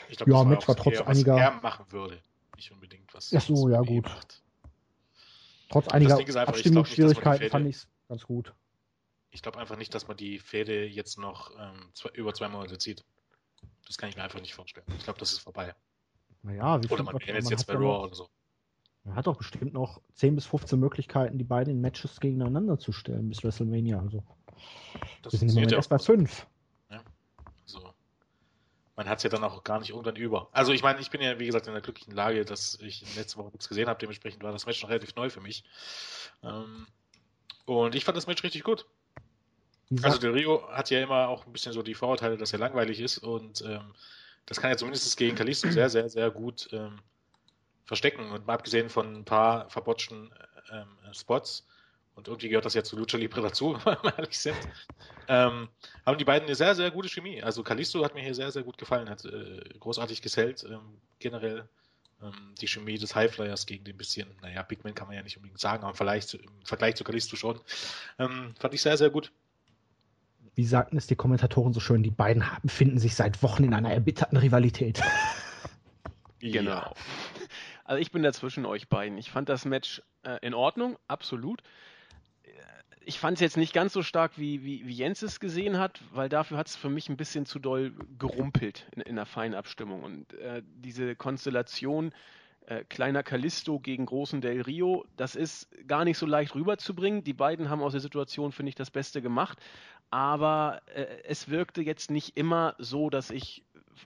ich 0.10 0.18
glaub, 0.18 0.30
ja, 0.30 0.44
Match 0.44 0.68
war 0.68 0.76
trotz 0.76 0.96
eher, 0.96 1.08
einiger. 1.08 1.36
Was 1.36 1.42
er 1.42 1.62
machen 1.62 1.86
würde. 1.90 2.18
Nicht 2.56 2.72
unbedingt 2.72 3.14
was. 3.14 3.34
Ach 3.36 3.42
so, 3.42 3.70
ja, 3.70 3.82
gut. 3.82 4.04
Macht. 4.04 4.44
Trotz 5.70 5.88
einiger 5.88 6.18
Abstimmungsschwierigkeiten 6.48 7.50
fand 7.50 7.68
ich 7.68 7.76
es 7.78 7.88
ganz 8.10 8.24
gut. 8.26 8.54
Ich 9.32 9.42
glaube 9.42 9.60
einfach 9.60 9.78
nicht, 9.78 9.94
dass 9.94 10.08
man 10.08 10.18
die 10.18 10.40
Fäde 10.40 10.86
jetzt 10.86 11.18
noch 11.18 11.52
ähm, 11.58 11.90
zwei, 11.94 12.10
über 12.10 12.34
zwei 12.34 12.50
Monate 12.50 12.78
zieht. 12.78 13.04
Das 13.88 13.98
kann 13.98 14.10
ich 14.10 14.16
mir 14.16 14.24
einfach 14.24 14.42
nicht 14.42 14.54
vorstellen. 14.54 14.86
Ich 14.98 15.04
glaube, 15.04 15.20
das 15.20 15.32
ist 15.32 15.40
vorbei. 15.40 15.74
Naja, 16.44 16.82
wie 16.82 16.88
Oder 16.88 17.04
man 17.04 17.20
wäre 17.20 17.38
jetzt, 17.38 17.50
jetzt 17.50 17.68
bei 17.68 17.74
Raw 17.74 18.06
oder 18.06 18.16
so. 18.16 18.28
Man 19.04 19.16
hat 19.16 19.28
doch 19.28 19.38
bestimmt 19.38 19.74
noch 19.74 20.02
10 20.16 20.36
bis 20.36 20.46
15 20.46 20.80
Möglichkeiten, 20.80 21.38
die 21.38 21.44
beiden 21.44 21.82
Matches 21.82 22.20
gegeneinander 22.20 22.78
zu 22.78 22.92
stellen 22.92 23.30
bis 23.30 23.44
WrestleMania. 23.44 24.00
Also, 24.00 24.24
das 25.24 25.34
wir 25.34 25.40
sind 25.40 25.50
im 25.50 25.56
Moment 25.56 25.72
erst 25.74 25.90
bei 25.90 25.98
5 25.98 26.46
man 29.02 29.10
hat 29.10 29.18
es 29.18 29.24
ja 29.24 29.32
dann 29.32 29.44
auch 29.44 29.64
gar 29.64 29.80
nicht 29.80 29.90
irgendwann 29.90 30.16
über. 30.16 30.48
Also 30.52 30.74
ich 30.74 30.84
meine, 30.84 31.00
ich 31.00 31.10
bin 31.10 31.22
ja, 31.22 31.40
wie 31.40 31.48
gesagt, 31.48 31.66
in 31.66 31.74
der 31.74 31.82
glücklichen 31.82 32.14
Lage, 32.14 32.46
dass 32.46 32.78
ich 32.82 33.02
in 33.02 33.16
letzter 33.16 33.40
Woche 33.40 33.50
nichts 33.50 33.68
gesehen 33.68 33.88
habe. 33.88 33.98
Dementsprechend 34.00 34.44
war 34.44 34.52
das 34.52 34.68
Match 34.68 34.80
noch 34.84 34.90
relativ 34.90 35.16
neu 35.16 35.32
für 35.32 35.42
mich. 35.42 35.64
Ähm, 36.44 36.86
und 37.66 37.96
ich 37.96 38.06
fand 38.06 38.16
das 38.16 38.28
Match 38.28 38.44
richtig 38.44 38.64
gut. 38.64 38.86
Also 40.04 40.20
der 40.20 40.34
Rio 40.34 40.68
hat 40.70 40.90
ja 40.90 41.02
immer 41.02 41.28
auch 41.28 41.46
ein 41.46 41.54
bisschen 41.54 41.74
so 41.74 41.82
die 41.82 41.94
Vorurteile, 41.94 42.38
dass 42.38 42.54
er 42.54 42.60
langweilig 42.60 43.00
ist 43.00 43.18
und 43.18 43.62
ähm, 43.62 43.94
das 44.46 44.60
kann 44.60 44.72
er 44.72 44.78
zumindest 44.78 45.16
gegen 45.18 45.36
Kalisto 45.36 45.70
sehr, 45.70 45.90
sehr, 45.90 46.10
sehr 46.10 46.32
gut 46.32 46.70
ähm, 46.72 47.00
verstecken. 47.86 48.32
Und 48.32 48.48
mal 48.48 48.54
abgesehen 48.54 48.90
von 48.90 49.16
ein 49.16 49.26
paar 49.26 49.70
verbotschten 49.70 50.34
ähm, 50.72 51.14
Spots, 51.14 51.66
und 52.16 52.28
irgendwie 52.28 52.50
gehört 52.50 52.66
das 52.66 52.74
ja 52.74 52.84
zu 52.84 52.98
Lucha 52.98 53.18
Libre 53.18 53.42
dazu, 53.42 53.74
wenn 53.86 53.98
wir 54.04 54.18
ehrlich 54.18 54.38
sind, 54.38 54.58
ähm, 55.28 55.70
haben 56.06 56.18
die 56.18 56.26
beiden 56.26 56.48
eine 56.48 56.56
sehr, 56.56 56.76
sehr 56.76 56.92
gute 56.92 57.10
Chemie. 57.10 57.42
Also 57.42 57.64
Kalisto 57.64 58.04
hat 58.04 58.14
mir 58.14 58.22
hier 58.22 58.36
sehr, 58.36 58.52
sehr 58.52 58.64
gut 58.64 58.78
gefallen, 58.78 59.10
hat 59.10 59.24
äh, 59.26 59.62
großartig 59.80 60.22
gesellt, 60.22 60.66
ähm, 60.70 61.00
generell 61.20 61.68
ähm, 62.22 62.54
die 62.60 62.68
Chemie 62.68 62.98
des 62.98 63.16
Highflyers 63.16 63.66
gegen 63.66 63.86
den 63.86 63.98
bisschen, 63.98 64.28
naja, 64.42 64.62
Big 64.64 64.84
Man 64.84 64.94
kann 64.94 65.08
man 65.08 65.16
ja 65.16 65.24
nicht 65.24 65.38
unbedingt 65.38 65.60
sagen, 65.60 65.84
aber 65.84 65.96
vielleicht 65.96 66.34
im 66.34 66.66
Vergleich 66.66 66.96
zu 66.96 67.04
Kalisto 67.04 67.36
schon, 67.36 67.60
ähm, 68.20 68.54
fand 68.60 68.74
ich 68.74 68.82
sehr, 68.82 68.98
sehr 68.98 69.10
gut. 69.10 69.32
Wie 70.56 70.66
sagten 70.66 70.98
es 70.98 71.08
die 71.08 71.16
Kommentatoren 71.16 71.74
so 71.74 71.80
schön, 71.80 72.04
die 72.04 72.12
beiden 72.12 72.44
befinden 72.62 73.00
sich 73.00 73.16
seit 73.16 73.42
Wochen 73.42 73.64
in 73.64 73.74
einer 73.74 73.92
erbitterten 73.92 74.38
Rivalität. 74.38 75.02
Genau. 76.44 76.96
Also 77.84 78.02
ich 78.02 78.10
bin 78.10 78.24
dazwischen 78.24 78.66
euch 78.66 78.90
beiden. 78.90 79.20
Ich 79.20 79.30
fand 79.30 79.48
das 79.48 79.64
Match 79.64 80.02
äh, 80.24 80.40
in 80.42 80.56
Ordnung, 80.56 80.98
absolut 81.08 81.62
ich 83.04 83.20
fand 83.20 83.36
es 83.36 83.42
jetzt 83.42 83.58
nicht 83.58 83.74
ganz 83.74 83.94
so 83.94 84.04
stark, 84.04 84.38
wie, 84.38 84.64
wie, 84.64 84.86
wie 84.86 84.94
Jens 84.94 85.22
es 85.22 85.40
gesehen 85.40 85.80
hat, 85.80 86.02
weil 86.12 86.30
dafür 86.30 86.58
hat 86.58 86.68
es 86.68 86.76
für 86.76 86.90
mich 86.90 87.10
ein 87.10 87.18
bisschen 87.18 87.46
zu 87.46 87.60
doll 87.60 87.94
gerumpelt 88.20 88.88
in, 88.96 89.02
in 89.02 89.16
der 89.16 89.26
Feinabstimmung. 89.26 90.04
Und 90.04 90.34
äh, 90.36 90.62
diese 90.66 91.16
Konstellation 91.16 92.14
äh, 92.72 92.86
kleiner 92.86 93.22
Callisto 93.22 93.80
gegen 93.80 94.06
großen 94.06 94.40
Del 94.40 94.62
Rio, 94.62 95.06
das 95.18 95.36
ist 95.36 95.68
gar 95.88 96.06
nicht 96.06 96.18
so 96.18 96.26
leicht 96.26 96.56
rüberzubringen. 96.56 97.22
Die 97.22 97.34
beiden 97.34 97.70
haben 97.70 97.82
aus 97.82 97.92
der 97.92 98.00
Situation, 98.00 98.54
finde 98.54 98.70
ich, 98.70 98.76
das 98.76 98.92
Beste 98.92 99.22
gemacht. 99.22 99.60
Aber 100.10 100.82
äh, 100.96 101.06
es 101.26 101.50
wirkte 101.50 101.82
jetzt 101.82 102.12
nicht 102.12 102.38
immer 102.38 102.76
so, 102.78 103.10
dass 103.10 103.30
ich 103.30 103.66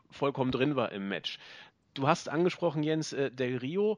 vollkommen 0.10 0.52
drin 0.52 0.76
war 0.76 0.92
im 0.92 1.10
Match. 1.10 1.38
Du 1.94 2.08
hast 2.08 2.28
angesprochen, 2.28 2.82
Jens, 2.82 3.14
äh, 3.14 3.30
Del 3.30 3.58
Rio. 3.58 3.98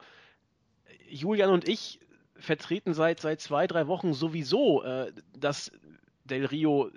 Julian 1.07 1.49
und 1.49 1.65
ich 1.65 2.01
vertreten 2.35 2.93
seit, 2.93 3.21
seit 3.21 3.39
zwei, 3.39 3.67
drei 3.67 3.87
Wochen 3.87 4.13
sowieso, 4.13 4.83
äh, 4.83 5.13
dass 5.37 5.71
Del 6.25 6.45
Rio 6.45 6.91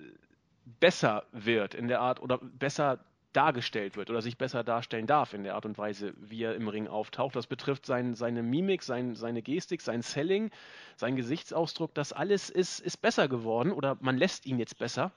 besser 0.81 1.25
wird 1.31 1.75
in 1.75 1.87
der 1.87 2.01
Art 2.01 2.21
oder 2.21 2.39
besser 2.39 2.99
dargestellt 3.33 3.97
wird 3.97 4.11
oder 4.11 4.23
sich 4.23 4.37
besser 4.37 4.65
darstellen 4.65 5.07
darf 5.07 5.35
in 5.35 5.45
der 5.45 5.55
Art 5.55 5.65
und 5.65 5.79
Weise, 5.79 6.15
wie 6.17 6.43
er 6.43 6.55
im 6.55 6.69
Ring 6.69 6.89
auftaucht. 6.89 7.37
Das 7.37 7.47
betrifft 7.47 7.87
sein, 7.87 8.15
seine 8.15 8.43
Mimik, 8.43 8.83
sein, 8.83 9.15
seine 9.15 9.43
Gestik, 9.43 9.81
sein 9.81 10.03
Selling, 10.03 10.51
sein 10.97 11.17
Gesichtsausdruck. 11.17 11.95
Das 11.95 12.13
alles 12.13 12.51
ist, 12.51 12.81
ist 12.81 12.97
besser 12.99 13.29
geworden 13.29 13.73
oder 13.73 13.97
man 14.01 14.19
lässt 14.19 14.47
ihn 14.47 14.59
jetzt 14.59 14.79
besser. 14.79 15.13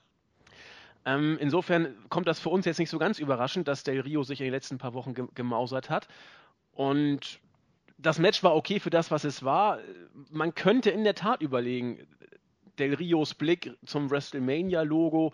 Ähm, 1.06 1.38
insofern 1.40 1.96
kommt 2.10 2.28
das 2.28 2.40
für 2.40 2.50
uns 2.50 2.66
jetzt 2.66 2.80
nicht 2.80 2.90
so 2.90 3.00
ganz 3.00 3.20
überraschend, 3.20 3.68
dass 3.68 3.84
Del 3.84 4.02
Rio 4.02 4.24
sich 4.24 4.40
in 4.40 4.46
den 4.46 4.54
letzten 4.54 4.78
paar 4.78 4.94
Wochen 4.94 5.14
gemausert 5.34 5.90
hat. 5.90 6.08
Und 6.74 7.40
das 7.98 8.20
Match 8.20 8.44
war 8.44 8.56
okay 8.56 8.80
für 8.80 8.90
das, 8.90 9.12
was 9.12 9.24
es 9.24 9.44
war. 9.44 9.80
Man 10.30 10.54
könnte 10.56 10.92
in 10.92 11.04
der 11.04 11.16
Tat 11.16 11.42
überlegen, 11.42 12.06
Del 12.80 12.96
Rios 12.96 13.34
Blick 13.34 13.76
zum 13.86 14.10
WrestleMania-Logo, 14.10 15.34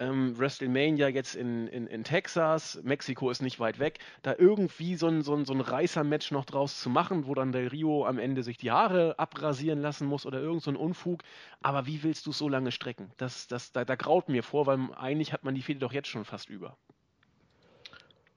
ähm, 0.00 0.36
WrestleMania 0.36 1.08
jetzt 1.08 1.36
in, 1.36 1.68
in, 1.68 1.86
in 1.86 2.02
Texas, 2.02 2.80
Mexiko 2.82 3.30
ist 3.30 3.42
nicht 3.42 3.60
weit 3.60 3.78
weg, 3.78 3.98
da 4.22 4.34
irgendwie 4.36 4.96
so 4.96 5.06
ein, 5.06 5.22
so 5.22 5.34
ein, 5.34 5.44
so 5.44 5.52
ein 5.52 5.60
Reißer-Match 5.60 6.32
noch 6.32 6.46
draus 6.46 6.80
zu 6.80 6.90
machen, 6.90 7.26
wo 7.26 7.34
dann 7.34 7.52
Del 7.52 7.68
Rio 7.68 8.06
am 8.06 8.18
Ende 8.18 8.42
sich 8.42 8.56
die 8.56 8.70
Haare 8.70 9.18
abrasieren 9.18 9.80
lassen 9.80 10.06
muss 10.06 10.26
oder 10.26 10.40
irgend 10.40 10.62
so 10.62 10.70
ein 10.70 10.76
Unfug. 10.76 11.22
Aber 11.60 11.86
wie 11.86 12.02
willst 12.02 12.26
du 12.26 12.32
so 12.32 12.48
lange 12.48 12.72
strecken? 12.72 13.12
Das, 13.18 13.46
das, 13.46 13.72
da, 13.72 13.84
da 13.84 13.94
graut 13.94 14.28
mir 14.28 14.42
vor, 14.42 14.66
weil 14.66 14.80
eigentlich 14.96 15.32
hat 15.32 15.44
man 15.44 15.54
die 15.54 15.62
Fehde 15.62 15.80
doch 15.80 15.92
jetzt 15.92 16.08
schon 16.08 16.24
fast 16.24 16.48
über. 16.48 16.76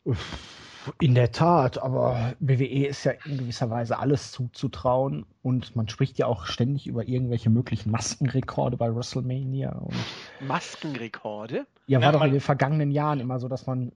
Uff 0.04 0.62
in 0.99 1.15
der 1.15 1.31
Tat, 1.31 1.77
aber 1.77 2.33
WWE 2.39 2.87
ist 2.87 3.03
ja 3.03 3.13
in 3.25 3.37
gewisser 3.37 3.69
Weise 3.69 3.99
alles 3.99 4.31
zuzutrauen 4.31 5.25
und 5.41 5.75
man 5.75 5.87
spricht 5.87 6.17
ja 6.17 6.27
auch 6.27 6.45
ständig 6.45 6.87
über 6.87 7.07
irgendwelche 7.07 7.49
möglichen 7.49 7.91
Maskenrekorde 7.91 8.77
bei 8.77 8.93
WrestleMania. 8.93 9.71
Und 9.71 9.95
Maskenrekorde? 10.41 11.65
Ja, 11.87 11.99
war 11.99 12.07
ja, 12.07 12.11
doch 12.11 12.23
in 12.23 12.31
den 12.31 12.41
vergangenen 12.41 12.91
Jahren 12.91 13.19
immer 13.19 13.39
so, 13.39 13.47
dass 13.47 13.67
man 13.67 13.91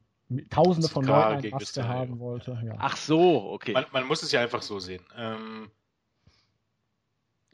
Tausende 0.49 0.89
von 0.89 1.05
Leuten 1.05 1.37
eine 1.37 1.49
Maske 1.51 1.87
haben 1.87 2.19
wollte. 2.19 2.59
Ja. 2.65 2.75
Ach 2.79 2.97
so, 2.97 3.49
okay. 3.51 3.71
Man, 3.71 3.85
man, 3.93 4.05
muss 4.05 4.23
es 4.23 4.33
ja 4.33 4.41
einfach 4.41 4.61
so 4.61 4.77
sehen. 4.77 5.05
Ähm, 5.15 5.71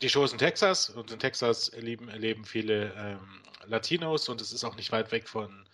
die 0.01 0.09
Show 0.09 0.23
ist 0.23 0.31
in 0.31 0.39
Texas 0.39 0.89
und 0.89 1.11
in 1.11 1.19
Texas 1.19 1.71
leben, 1.77 2.09
leben 2.09 2.45
viele 2.45 2.91
ähm, 2.97 3.43
Latinos 3.67 4.27
und 4.27 4.41
es 4.41 4.51
ist 4.51 4.63
auch 4.63 4.75
nicht 4.75 4.91
weit 4.91 5.11
weg 5.11 5.29
von 5.29 5.67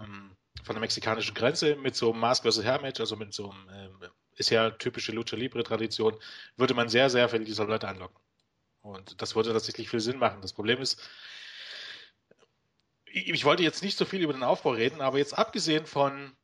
ähm, 0.00 0.32
von 0.62 0.74
der 0.74 0.80
mexikanischen 0.80 1.34
Grenze 1.34 1.76
mit 1.76 1.96
so 1.96 2.12
einem 2.12 2.20
Mask 2.20 2.44
vs. 2.44 2.62
Match, 2.80 3.00
also 3.00 3.16
mit 3.16 3.32
so 3.32 3.50
einem, 3.50 4.02
äh, 4.02 4.08
ist 4.36 4.50
ja 4.50 4.70
typische 4.70 5.12
Lucha 5.12 5.36
Libre 5.36 5.62
Tradition, 5.62 6.16
würde 6.56 6.74
man 6.74 6.88
sehr, 6.88 7.10
sehr 7.10 7.28
viele 7.28 7.44
dieser 7.44 7.64
Leute 7.64 7.88
anlocken. 7.88 8.18
Und 8.82 9.20
das 9.20 9.34
würde 9.36 9.52
tatsächlich 9.52 9.90
viel 9.90 10.00
Sinn 10.00 10.18
machen. 10.18 10.40
Das 10.40 10.52
Problem 10.52 10.80
ist, 10.80 11.00
ich 13.12 13.44
wollte 13.44 13.62
jetzt 13.62 13.82
nicht 13.82 13.98
so 13.98 14.04
viel 14.04 14.22
über 14.22 14.32
den 14.32 14.42
Aufbau 14.42 14.70
reden, 14.70 15.00
aber 15.00 15.18
jetzt 15.18 15.36
abgesehen 15.36 15.86
von 15.86 16.36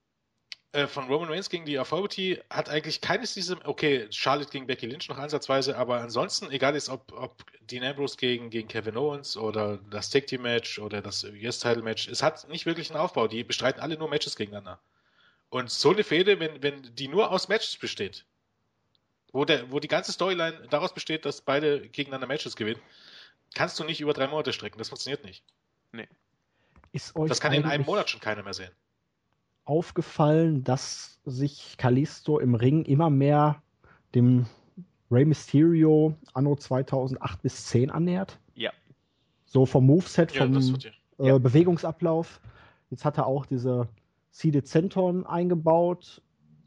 äh, 0.77 0.87
von 0.87 1.07
Roman 1.07 1.31
Reigns 1.31 1.49
gegen 1.49 1.65
die 1.65 1.79
Authority 1.79 2.39
hat 2.51 2.69
eigentlich 2.69 3.01
keines 3.01 3.33
dieser, 3.33 3.57
okay, 3.67 4.07
Charlotte 4.11 4.51
gegen 4.51 4.67
Becky 4.67 4.87
Lynch 4.87 5.09
noch 5.09 5.17
ansatzweise, 5.17 5.79
aber 5.79 6.01
ansonsten, 6.01 6.51
egal 6.51 6.77
ist, 6.77 6.91
ob, 6.91 7.12
ob 7.12 7.43
Dean 7.62 7.83
Ambrose 7.83 8.19
gegen, 8.19 8.51
gegen 8.51 8.69
Kevin 8.69 8.99
Owens 8.99 9.39
oder 9.39 9.79
das 9.91 10.11
Tag 10.11 10.27
Team 10.27 10.43
Match 10.43 10.79
oder 10.79 11.01
das 11.01 11.25
US-Title 11.25 11.83
Match, 11.83 12.09
es 12.09 12.23
hat 12.23 12.47
nicht 12.51 12.67
wirklich 12.67 12.91
einen 12.91 13.01
Aufbau. 13.01 13.27
Die 13.27 13.43
bestreiten 13.43 13.81
alle 13.81 13.97
nur 13.97 14.11
Matches 14.11 14.37
gegeneinander. 14.37 14.79
Und 15.49 15.71
so 15.71 15.93
eine 15.93 16.05
Fehde, 16.05 16.39
wenn, 16.41 16.62
wenn 16.62 16.83
die 16.95 17.09
nur 17.09 17.31
aus 17.31 17.49
Matches 17.49 17.79
besteht, 17.79 18.27
wo, 19.33 19.47
der, 19.47 19.71
wo 19.71 19.81
die 19.81 19.89
ganze 19.89 20.12
Storyline 20.12 20.67
daraus 20.69 20.93
besteht, 20.93 21.25
dass 21.25 21.41
beide 21.41 21.89
gegeneinander 21.89 22.27
Matches 22.27 22.55
gewinnen, 22.55 22.83
kannst 23.55 23.81
du 23.81 23.85
nicht 23.85 24.03
über 24.03 24.12
drei 24.12 24.27
Monate 24.27 24.53
strecken. 24.53 24.77
Das 24.77 24.91
funktioniert 24.91 25.25
nicht. 25.25 25.43
Nee. 25.93 26.09
das 26.93 27.41
kann 27.41 27.55
in 27.55 27.65
einem 27.65 27.87
Monat 27.87 28.11
schon 28.11 28.21
keiner 28.21 28.43
mehr 28.43 28.53
sehen 28.55 28.73
aufgefallen, 29.66 30.64
dass 30.64 31.20
sich 31.24 31.76
Kalisto 31.76 32.38
im 32.38 32.55
Ring 32.55 32.85
immer 32.85 33.11
mehr 33.11 33.62
dem 34.14 34.46
Rey 35.11 35.24
Mysterio 35.24 36.14
anno 36.33 36.57
2008 36.57 37.42
bis 37.42 37.66
10 37.66 37.90
annähert. 37.90 38.38
Ja. 38.55 38.70
So 39.44 39.66
vom 39.66 39.87
Moveset, 39.87 40.33
vom 40.33 40.52
ja, 40.52 40.90
äh, 41.18 41.29
ja. 41.29 41.38
Bewegungsablauf. 41.38 42.40
Jetzt 42.90 43.05
hat 43.05 43.18
er 43.18 43.26
auch 43.26 43.46
diese 43.46 43.88
Seeded 44.31 44.66
Centon 44.66 45.26
eingebaut. 45.26 46.22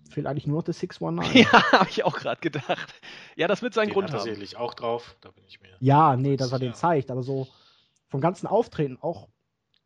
Fehlt 0.09 0.25
eigentlich 0.25 0.47
nur 0.47 0.57
noch 0.57 0.63
der 0.63 0.73
619. 0.73 1.43
Ja, 1.51 1.71
habe 1.71 1.89
ich 1.89 2.03
auch 2.03 2.17
gerade 2.17 2.41
gedacht. 2.41 2.93
Ja, 3.35 3.47
das 3.47 3.61
wird 3.61 3.73
seinen 3.73 3.87
den 3.87 3.93
Grund 3.93 4.07
hat 4.07 4.13
haben. 4.13 4.19
tatsächlich 4.19 4.57
auch 4.57 4.73
drauf. 4.73 5.15
Da 5.21 5.31
bin 5.31 5.43
ich 5.47 5.61
mir. 5.61 5.69
Ja, 5.79 6.15
nee, 6.15 6.35
dass 6.35 6.51
er 6.51 6.59
den 6.59 6.73
zeigt. 6.73 7.11
Aber 7.11 7.23
so 7.23 7.47
vom 8.07 8.21
ganzen 8.21 8.47
Auftreten 8.47 8.97
auch 8.99 9.27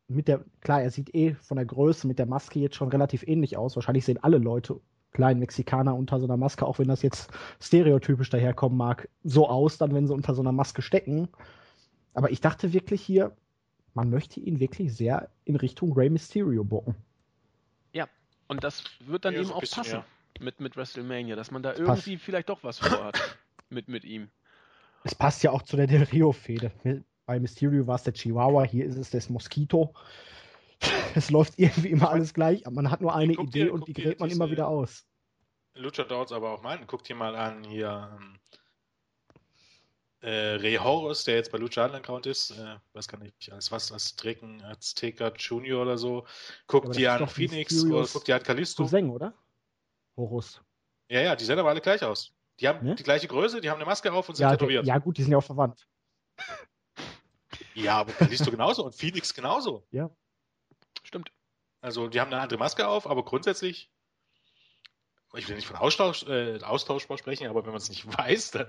mit 0.08 0.28
der, 0.28 0.44
klar, 0.60 0.82
er 0.82 0.90
sieht 0.90 1.14
eh 1.14 1.34
von 1.34 1.56
der 1.56 1.66
Größe 1.66 2.06
mit 2.06 2.18
der 2.18 2.26
Maske 2.26 2.58
jetzt 2.60 2.76
schon 2.76 2.88
relativ 2.88 3.26
ähnlich 3.26 3.56
aus. 3.56 3.76
Wahrscheinlich 3.76 4.04
sehen 4.04 4.22
alle 4.22 4.38
Leute 4.38 4.80
kleinen 5.12 5.40
Mexikaner 5.40 5.94
unter 5.94 6.18
so 6.18 6.26
einer 6.26 6.36
Maske, 6.36 6.66
auch 6.66 6.78
wenn 6.78 6.88
das 6.88 7.02
jetzt 7.02 7.30
stereotypisch 7.60 8.30
daherkommen 8.30 8.76
mag, 8.76 9.08
so 9.22 9.48
aus, 9.48 9.78
dann 9.78 9.94
wenn 9.94 10.06
sie 10.06 10.12
unter 10.12 10.34
so 10.34 10.42
einer 10.42 10.52
Maske 10.52 10.82
stecken. 10.82 11.28
Aber 12.12 12.30
ich 12.30 12.40
dachte 12.40 12.72
wirklich 12.72 13.00
hier, 13.00 13.34
man 13.94 14.10
möchte 14.10 14.40
ihn 14.40 14.60
wirklich 14.60 14.92
sehr 14.94 15.30
in 15.44 15.56
Richtung 15.56 15.92
Rey 15.92 16.10
Mysterio 16.10 16.64
bocken. 16.64 16.96
Ja, 17.92 18.08
und 18.48 18.64
das 18.64 18.84
wird 19.06 19.24
dann 19.24 19.34
ja, 19.34 19.40
eben 19.40 19.48
so 19.48 19.54
auch 19.54 19.60
bisschen, 19.60 19.82
passen 19.82 19.94
ja. 19.94 20.04
mit, 20.40 20.60
mit 20.60 20.76
WrestleMania, 20.76 21.36
dass 21.36 21.50
man 21.50 21.62
da 21.62 21.72
irgendwie 21.72 22.12
passt. 22.16 22.24
vielleicht 22.24 22.48
doch 22.48 22.62
was 22.64 22.78
vorhat 22.78 23.38
mit, 23.70 23.88
mit 23.88 24.04
ihm. 24.04 24.28
Es 25.04 25.14
passt 25.14 25.42
ja 25.42 25.52
auch 25.52 25.62
zu 25.62 25.76
der 25.76 25.86
Del 25.86 26.02
Rio-Fehde. 26.02 26.72
Bei 27.26 27.40
Mysterio 27.40 27.86
war 27.86 27.96
es 27.96 28.02
der 28.02 28.12
Chihuahua, 28.12 28.64
hier 28.64 28.84
ist 28.84 28.96
es 28.96 29.10
das 29.10 29.30
Moskito. 29.30 29.94
es 31.14 31.30
läuft 31.30 31.54
irgendwie 31.56 31.88
immer 31.88 32.10
alles 32.10 32.34
gleich, 32.34 32.66
aber 32.66 32.76
man 32.76 32.90
hat 32.90 33.00
nur 33.00 33.14
eine 33.14 33.32
Idee 33.32 33.64
dir, 33.64 33.72
und 33.72 33.88
die 33.88 33.94
gräbt 33.94 34.20
man 34.20 34.30
immer 34.30 34.50
wieder 34.50 34.68
aus. 34.68 35.06
Lucha 35.74 36.04
Downs 36.04 36.32
aber 36.32 36.50
auch 36.52 36.62
meinen. 36.62 36.86
Guck 36.86 37.04
dir 37.04 37.16
mal 37.16 37.34
an 37.34 37.64
hier 37.64 38.16
ähm, 38.16 38.38
äh, 40.20 40.54
Rey 40.56 40.76
Horus, 40.76 41.24
der 41.24 41.36
jetzt 41.36 41.50
bei 41.50 41.58
Lucha 41.58 41.84
Underground 41.84 42.26
ist, 42.26 42.50
äh, 42.52 42.76
weiß 42.92 43.08
gar 43.08 43.18
nicht, 43.18 43.50
als 43.52 43.72
was, 43.72 43.90
als 43.90 44.16
Drecken, 44.16 44.62
als 44.62 44.90
Azteca 44.90 45.32
Junior 45.36 45.82
oder 45.82 45.98
so. 45.98 46.26
Guck 46.66 46.92
dir 46.92 47.12
an 47.12 47.28
Phoenix 47.28 47.84
oder 47.84 48.06
guck 48.10 48.24
dir 48.24 48.36
an 48.36 48.42
Kalisto. 48.42 48.84
Cousin, 48.84 49.10
oder? 49.10 49.34
Horus. 50.16 50.62
Ja, 51.08 51.20
ja, 51.20 51.36
die 51.36 51.44
sehen 51.44 51.58
aber 51.58 51.70
alle 51.70 51.80
gleich 51.80 52.02
aus. 52.02 52.32
Die 52.60 52.68
haben 52.68 52.86
ne? 52.86 52.94
die 52.94 53.02
gleiche 53.02 53.26
Größe, 53.26 53.60
die 53.60 53.68
haben 53.68 53.76
eine 53.76 53.86
Maske 53.86 54.12
auf 54.12 54.28
und 54.28 54.36
sind 54.36 54.44
ja, 54.44 54.52
tätowiert. 54.52 54.86
Ja, 54.86 54.98
gut, 54.98 55.18
die 55.18 55.22
sind 55.22 55.32
ja 55.32 55.38
auch 55.38 55.44
verwandt. 55.44 55.86
Ja, 57.74 57.98
aber 57.98 58.12
Kalisto 58.12 58.50
genauso 58.50 58.84
und 58.84 58.94
Phoenix 58.94 59.34
genauso. 59.34 59.86
Ja. 59.90 60.10
Stimmt. 61.02 61.32
Also, 61.80 62.08
die 62.08 62.20
haben 62.20 62.32
eine 62.32 62.40
andere 62.40 62.58
Maske 62.58 62.86
auf, 62.86 63.06
aber 63.06 63.24
grundsätzlich, 63.24 63.90
ich 65.34 65.48
will 65.48 65.56
nicht 65.56 65.66
von 65.66 65.76
Austausch, 65.76 66.24
äh, 66.24 66.60
austauschbar 66.62 67.18
sprechen, 67.18 67.48
aber 67.48 67.64
wenn 67.64 67.72
man 67.72 67.80
es 67.80 67.88
nicht 67.88 68.06
weiß, 68.18 68.52
dann 68.52 68.66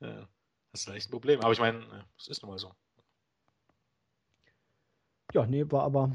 äh, 0.00 0.22
ist 0.72 0.88
das 0.88 0.94
echt 0.94 1.08
ein 1.08 1.12
Problem. 1.12 1.40
Aber 1.40 1.52
ich 1.52 1.60
meine, 1.60 1.78
äh, 1.78 2.02
es 2.18 2.28
ist 2.28 2.42
nun 2.42 2.50
mal 2.50 2.58
so. 2.58 2.72
Ja, 5.32 5.46
nee, 5.46 5.64
war 5.70 5.84
aber 5.84 6.10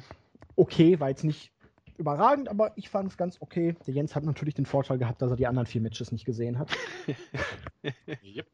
okay, 0.56 1.00
war 1.00 1.10
jetzt 1.10 1.24
nicht 1.24 1.52
überragend, 1.98 2.50
aber 2.50 2.74
ich 2.76 2.90
fand 2.90 3.12
es 3.12 3.18
ganz 3.18 3.38
okay. 3.40 3.76
Der 3.88 3.94
Jens 3.94 4.16
hat 4.16 4.24
natürlich 4.24 4.56
den 4.56 4.66
Vorteil 4.66 4.98
gehabt, 4.98 5.22
dass 5.22 5.32
er 5.32 5.38
die 5.38 5.48
anderen 5.48 5.66
vier 5.66 5.82
Matches 5.82 6.12
nicht 6.12 6.26
gesehen 6.26 6.60
hat. 6.60 6.76
yep. 8.24 8.48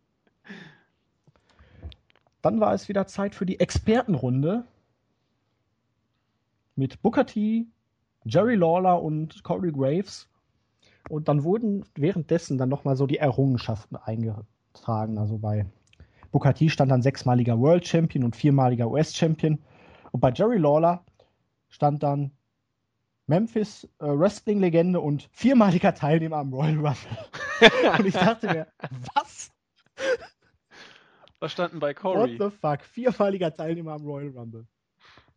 Dann 2.41 2.59
war 2.59 2.73
es 2.73 2.89
wieder 2.89 3.07
Zeit 3.07 3.35
für 3.35 3.45
die 3.45 3.59
Expertenrunde 3.59 4.65
mit 6.75 7.01
Booker 7.01 7.25
T, 7.25 7.67
Jerry 8.25 8.55
Lawler 8.55 9.01
und 9.01 9.43
Corey 9.43 9.71
Graves. 9.71 10.27
Und 11.09 11.27
dann 11.27 11.43
wurden 11.43 11.85
währenddessen 11.95 12.57
dann 12.57 12.69
nochmal 12.69 12.95
so 12.95 13.07
die 13.07 13.17
Errungenschaften 13.17 13.97
eingetragen. 13.97 15.17
Also 15.17 15.37
bei 15.37 15.65
Booker 16.31 16.53
T 16.53 16.69
stand 16.69 16.91
dann 16.91 17.01
sechsmaliger 17.01 17.59
World 17.59 17.87
Champion 17.87 18.23
und 18.23 18.35
viermaliger 18.35 18.89
US 18.89 19.15
Champion. 19.15 19.59
Und 20.11 20.19
bei 20.19 20.31
Jerry 20.31 20.57
Lawler 20.57 21.03
stand 21.69 22.03
dann 22.03 22.31
Memphis 23.27 23.85
äh, 23.99 24.05
Wrestling-Legende 24.05 24.99
und 24.99 25.29
viermaliger 25.31 25.93
Teilnehmer 25.93 26.37
am 26.37 26.53
Royal 26.53 26.75
Rumble. 26.75 26.95
und 27.99 28.05
ich 28.05 28.13
dachte 28.13 28.47
mir, 28.47 28.67
was? 29.13 29.51
Was 31.41 31.51
standen 31.51 31.79
bei 31.79 31.95
Corey? 31.95 32.39
What 32.39 32.51
the 32.51 32.55
fuck? 32.55 32.85
Viermaliger 32.85 33.51
Teilnehmer 33.51 33.93
am 33.93 34.05
Royal 34.05 34.29
Rumble. 34.29 34.67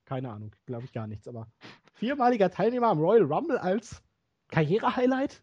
Keine 0.05 0.31
Ahnung, 0.31 0.55
glaube 0.67 0.85
ich 0.85 0.93
gar 0.93 1.07
nichts, 1.07 1.27
aber 1.27 1.49
viermaliger 1.95 2.51
Teilnehmer 2.51 2.89
am 2.89 2.99
Royal 3.01 3.25
Rumble 3.25 3.57
als 3.57 4.03
Karriere-Highlight? 4.49 5.43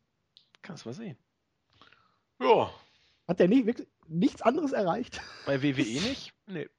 Kannst 0.62 0.86
mal 0.86 0.94
sehen. 0.94 1.18
Ja. 2.40 2.72
Hat 3.28 3.40
der 3.40 3.48
nicht 3.48 3.66
wirklich 3.66 3.88
nichts 4.08 4.44
anderes 4.44 4.72
erreicht? 4.72 5.20
Bei 5.48 5.64
WWE 5.64 5.82
nicht? 5.84 6.32
Nee. 6.46 6.70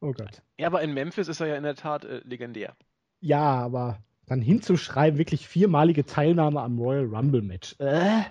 Oh 0.00 0.12
Gott. 0.12 0.42
Ja, 0.56 0.68
aber 0.68 0.80
in 0.80 0.94
Memphis 0.94 1.28
ist 1.28 1.40
er 1.40 1.48
ja 1.48 1.56
in 1.56 1.62
der 1.62 1.76
Tat 1.76 2.04
äh, 2.06 2.22
legendär. 2.24 2.74
Ja, 3.20 3.60
aber 3.60 4.02
dann 4.24 4.40
hinzuschreiben, 4.40 5.18
wirklich 5.18 5.46
viermalige 5.46 6.06
Teilnahme 6.06 6.62
am 6.62 6.78
Royal 6.78 7.04
Rumble 7.04 7.42
Match. 7.42 7.76
Äh? 7.78 8.22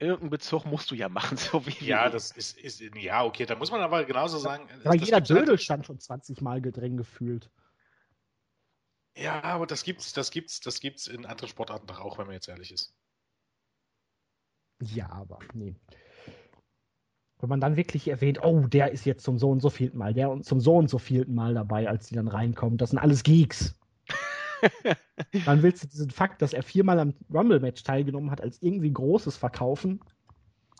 Irgendeinen 0.00 0.30
Bezug 0.30 0.64
musst 0.64 0.90
du 0.90 0.94
ja 0.94 1.08
machen, 1.08 1.36
so 1.36 1.66
wie 1.66 1.84
Ja, 1.84 2.08
das 2.08 2.30
ist, 2.30 2.58
ist, 2.58 2.80
ja, 2.80 3.24
okay, 3.24 3.46
da 3.46 3.56
muss 3.56 3.70
man 3.70 3.80
aber 3.80 4.04
genauso 4.04 4.38
sagen. 4.38 4.68
Aber 4.84 4.94
jeder 4.94 5.20
Dödel 5.20 5.48
halt, 5.48 5.62
stand 5.62 5.86
schon 5.86 5.98
20 5.98 6.40
Mal 6.40 6.60
gedrängt 6.60 6.98
gefühlt. 6.98 7.50
Ja, 9.16 9.42
aber 9.42 9.66
das 9.66 9.82
gibt's, 9.82 10.12
das 10.12 10.30
gibt's, 10.30 10.60
das 10.60 10.80
gibt's 10.80 11.08
in 11.08 11.26
anderen 11.26 11.48
Sportarten 11.48 11.88
doch 11.88 11.98
auch, 11.98 12.18
wenn 12.18 12.26
man 12.26 12.34
jetzt 12.34 12.48
ehrlich 12.48 12.72
ist. 12.72 12.94
Ja, 14.80 15.10
aber 15.10 15.40
nee. 15.54 15.74
Wenn 17.40 17.48
man 17.48 17.60
dann 17.60 17.76
wirklich 17.76 18.08
erwähnt, 18.08 18.42
oh, 18.42 18.66
der 18.66 18.92
ist 18.92 19.04
jetzt 19.04 19.24
zum 19.24 19.38
so 19.38 19.50
und 19.50 19.60
so 19.60 19.70
vielten 19.70 19.98
Mal, 19.98 20.14
der 20.14 20.30
und 20.30 20.44
zum 20.44 20.60
so 20.60 20.76
und 20.76 20.88
so 20.88 20.98
vielten 20.98 21.34
Mal 21.34 21.54
dabei, 21.54 21.88
als 21.88 22.08
die 22.08 22.14
dann 22.14 22.28
reinkommen, 22.28 22.78
das 22.78 22.90
sind 22.90 22.98
alles 22.98 23.22
Geeks. 23.22 23.77
Dann 25.44 25.62
willst 25.62 25.84
du 25.84 25.88
diesen 25.88 26.10
Fakt, 26.10 26.42
dass 26.42 26.52
er 26.52 26.62
viermal 26.62 26.98
am 26.98 27.14
Rumble-Match 27.32 27.82
teilgenommen 27.82 28.30
hat, 28.30 28.40
als 28.40 28.62
irgendwie 28.62 28.92
Großes 28.92 29.36
verkaufen. 29.36 30.00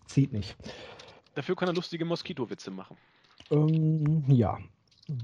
Zieht 0.06 0.32
nicht. 0.32 0.56
Dafür 1.34 1.56
kann 1.56 1.68
er 1.68 1.74
lustige 1.74 2.04
Moskito-Witze 2.04 2.70
machen. 2.70 2.96
Ähm, 3.50 4.24
ja. 4.28 4.58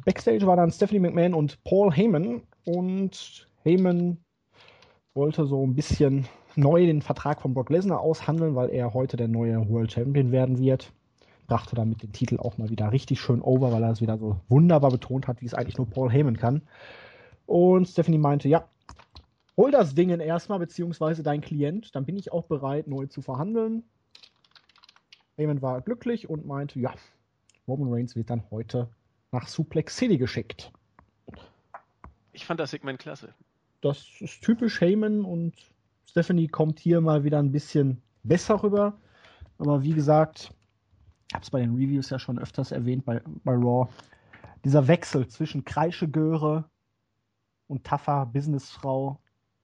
Backstage 0.04 0.46
war 0.46 0.56
dann 0.56 0.70
Stephanie 0.70 1.00
McMahon 1.00 1.34
und 1.34 1.62
Paul 1.64 1.92
Heyman. 1.92 2.42
Und 2.64 3.48
Heyman 3.64 4.18
wollte 5.14 5.46
so 5.46 5.66
ein 5.66 5.74
bisschen 5.74 6.26
neu 6.56 6.86
den 6.86 7.02
Vertrag 7.02 7.40
von 7.40 7.54
Brock 7.54 7.70
Lesnar 7.70 8.00
aushandeln, 8.00 8.54
weil 8.54 8.70
er 8.70 8.94
heute 8.94 9.16
der 9.16 9.28
neue 9.28 9.68
World 9.68 9.92
Champion 9.92 10.32
werden 10.32 10.58
wird. 10.58 10.92
Brachte 11.46 11.76
damit 11.76 12.02
den 12.02 12.12
Titel 12.12 12.38
auch 12.38 12.56
mal 12.56 12.70
wieder 12.70 12.92
richtig 12.92 13.20
schön 13.20 13.42
over, 13.42 13.72
weil 13.72 13.82
er 13.82 13.90
es 13.90 14.00
wieder 14.00 14.16
so 14.16 14.40
wunderbar 14.48 14.90
betont 14.90 15.28
hat, 15.28 15.42
wie 15.42 15.46
es 15.46 15.54
eigentlich 15.54 15.76
nur 15.76 15.88
Paul 15.88 16.10
Heyman 16.10 16.38
kann. 16.38 16.62
Und 17.46 17.87
Stephanie 17.87 18.18
meinte, 18.18 18.48
ja, 18.48 18.68
hol 19.57 19.70
das 19.70 19.94
Ding 19.94 20.09
erstmal, 20.09 20.59
beziehungsweise 20.59 21.22
dein 21.22 21.40
Klient, 21.40 21.94
dann 21.94 22.04
bin 22.04 22.16
ich 22.16 22.33
auch 22.33 22.44
bereit, 22.44 22.87
neu 22.88 23.07
zu 23.07 23.22
verhandeln. 23.22 23.85
Heyman 25.37 25.62
war 25.62 25.80
glücklich 25.80 26.28
und 26.28 26.46
meinte, 26.46 26.78
ja, 26.78 26.94
Roman 27.66 27.92
Reigns 27.92 28.14
wird 28.14 28.30
dann 28.30 28.42
heute 28.50 28.88
nach 29.33 29.48
Suplex 29.48 29.96
City 29.96 30.16
geschickt. 30.18 30.70
Ich 32.33 32.46
fand 32.46 32.61
das 32.61 32.70
Segment 32.70 32.98
klasse. 32.98 33.35
Das 33.80 34.07
ist 34.20 34.42
typisch 34.42 34.80
Heyman 34.80 35.24
und 35.24 35.54
Stephanie 36.07 36.48
kommt 36.48 36.78
hier 36.78 37.00
mal 37.00 37.24
wieder 37.24 37.38
ein 37.38 37.52
bisschen 37.52 38.02
besser 38.22 38.62
rüber. 38.62 38.98
Aber 39.59 39.83
wie 39.83 39.92
gesagt, 39.92 40.52
ich 41.28 41.35
habe 41.35 41.42
es 41.42 41.50
bei 41.50 41.61
den 41.61 41.74
Reviews 41.74 42.11
ja 42.11 42.18
schon 42.18 42.38
öfters 42.38 42.70
erwähnt 42.70 43.04
bei, 43.04 43.20
bei 43.44 43.52
Raw. 43.52 43.88
Dieser 44.64 44.88
Wechsel 44.88 45.28
zwischen 45.28 45.64
Kreischegöre 45.64 46.64
und 47.66 47.85
taffer 47.85 48.27
Businessfrau 48.27 49.18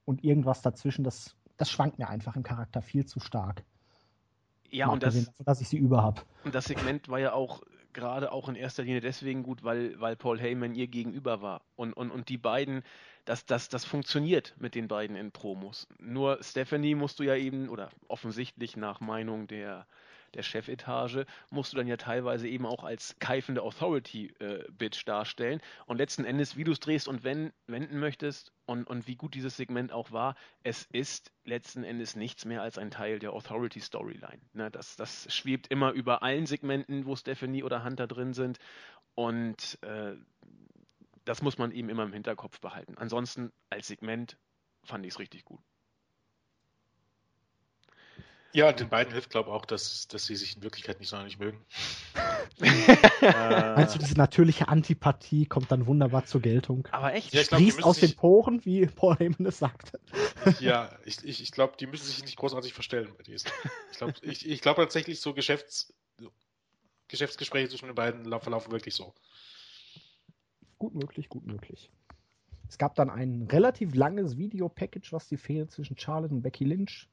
und 0.05 0.23
irgendwas 0.23 0.61
dazwischen, 0.61 1.03
das, 1.03 1.35
das 1.57 1.69
schwankt 1.69 1.99
mir 1.99 2.09
einfach 2.09 2.35
im 2.35 2.43
Charakter 2.43 2.81
viel 2.81 3.05
zu 3.05 3.19
stark. 3.19 3.63
Ja, 4.69 4.87
Mal 4.87 4.93
und 4.93 5.03
das, 5.03 5.25
davon, 5.25 5.45
dass 5.45 5.61
ich 5.61 5.69
sie 5.69 5.77
über 5.77 6.01
habe. 6.01 6.21
Und 6.43 6.55
das 6.55 6.65
Segment 6.65 7.09
war 7.09 7.19
ja 7.19 7.33
auch 7.33 7.61
gerade 7.93 8.31
auch 8.31 8.47
in 8.47 8.55
erster 8.55 8.83
Linie 8.83 9.01
deswegen 9.01 9.43
gut, 9.43 9.63
weil, 9.63 9.99
weil 9.99 10.15
Paul 10.15 10.39
Heyman 10.39 10.75
ihr 10.75 10.87
gegenüber 10.87 11.41
war. 11.41 11.61
Und, 11.75 11.93
und, 11.93 12.09
und 12.09 12.29
die 12.29 12.37
beiden, 12.37 12.83
das, 13.25 13.45
das, 13.45 13.69
das 13.69 13.85
funktioniert 13.85 14.55
mit 14.59 14.75
den 14.75 14.87
beiden 14.87 15.15
in 15.15 15.31
Promos. 15.31 15.87
Nur 15.99 16.39
Stephanie 16.41 16.95
musst 16.95 17.19
du 17.19 17.23
ja 17.23 17.35
eben, 17.35 17.69
oder 17.69 17.89
offensichtlich 18.07 18.77
nach 18.77 19.01
Meinung 19.01 19.47
der, 19.47 19.87
der 20.33 20.43
Chefetage, 20.43 21.25
musst 21.49 21.73
du 21.73 21.77
dann 21.77 21.87
ja 21.87 21.97
teilweise 21.97 22.47
eben 22.47 22.65
auch 22.65 22.83
als 22.83 23.15
keifende 23.19 23.61
Authority-Bitch 23.61 25.01
äh, 25.01 25.05
darstellen. 25.05 25.61
Und 25.85 25.97
letzten 25.97 26.25
Endes, 26.25 26.55
wie 26.55 26.63
du 26.63 26.71
es 26.71 26.79
drehst 26.79 27.07
und 27.07 27.23
wenn, 27.23 27.51
wenden 27.67 27.99
möchtest 27.99 28.51
und, 28.65 28.87
und 28.87 29.07
wie 29.07 29.15
gut 29.15 29.33
dieses 29.33 29.57
Segment 29.57 29.91
auch 29.91 30.11
war, 30.11 30.35
es 30.63 30.87
ist 30.91 31.31
letzten 31.43 31.83
Endes 31.83 32.15
nichts 32.15 32.45
mehr 32.45 32.61
als 32.61 32.77
ein 32.77 32.91
Teil 32.91 33.19
der 33.19 33.33
Authority-Storyline. 33.33 34.41
Ne, 34.53 34.71
das, 34.71 34.95
das 34.95 35.33
schwebt 35.33 35.67
immer 35.67 35.91
über 35.91 36.23
allen 36.23 36.45
Segmenten, 36.45 37.05
wo 37.05 37.15
Stephanie 37.15 37.63
oder 37.63 37.83
Hunter 37.83 38.07
drin 38.07 38.33
sind. 38.33 38.59
Und 39.15 39.77
äh, 39.81 40.15
das 41.25 41.41
muss 41.41 41.57
man 41.57 41.71
eben 41.71 41.89
immer 41.89 42.03
im 42.03 42.13
Hinterkopf 42.13 42.59
behalten. 42.59 42.97
Ansonsten 42.97 43.51
als 43.69 43.87
Segment 43.87 44.37
fand 44.83 45.05
ich 45.05 45.13
es 45.13 45.19
richtig 45.19 45.45
gut. 45.45 45.61
Ja, 48.53 48.73
den 48.73 48.89
beiden 48.89 49.13
hilft, 49.13 49.29
glaube 49.29 49.49
ich, 49.49 49.55
auch, 49.55 49.65
dass, 49.65 50.07
dass 50.07 50.25
sie 50.25 50.35
sich 50.35 50.57
in 50.57 50.63
Wirklichkeit 50.63 50.99
nicht 50.99 51.09
sonderlich 51.09 51.39
mögen. 51.39 51.63
äh, 52.61 52.95
Meinst 53.75 53.95
du, 53.95 53.99
diese 53.99 54.15
natürliche 54.15 54.67
Antipathie 54.67 55.45
kommt 55.45 55.71
dann 55.71 55.87
wunderbar 55.87 56.25
zur 56.25 56.41
Geltung? 56.41 56.87
Aber 56.91 57.13
echt? 57.13 57.33
Ja, 57.33 57.41
ich 57.41 57.47
glaub, 57.47 57.83
aus 57.85 57.97
sich... 57.97 58.11
den 58.11 58.17
Poren, 58.17 58.65
wie 58.65 58.85
Paul 58.87 59.15
Heyman 59.15 59.45
es 59.45 59.59
sagte. 59.59 59.99
ja, 60.59 60.91
ich, 61.05 61.23
ich, 61.23 61.41
ich 61.41 61.51
glaube, 61.51 61.75
die 61.79 61.87
müssen 61.87 62.05
sich 62.05 62.23
nicht 62.23 62.35
großartig 62.35 62.73
verstellen 62.73 63.13
bei 63.17 63.23
diesen. 63.23 63.49
Ich 63.91 63.97
glaube 63.97 64.13
ich, 64.21 64.49
ich 64.49 64.61
glaub 64.61 64.75
tatsächlich, 64.75 65.21
so 65.21 65.33
Geschäfts, 65.33 65.93
Geschäftsgespräche 67.07 67.69
zwischen 67.69 67.87
den 67.87 67.95
beiden 67.95 68.25
verlaufen 68.41 68.71
wirklich 68.71 68.95
so. 68.95 69.13
Gut 70.77 70.93
möglich, 70.93 71.29
gut 71.29 71.45
möglich. 71.45 71.89
Es 72.67 72.77
gab 72.77 72.95
dann 72.95 73.09
ein 73.09 73.47
relativ 73.51 73.95
langes 73.95 74.37
Video-Package, 74.37 75.13
was 75.13 75.27
die 75.27 75.37
Fehde 75.37 75.67
zwischen 75.67 75.97
Charlotte 75.97 76.33
und 76.33 76.41
Becky 76.41 76.63
Lynch 76.63 77.09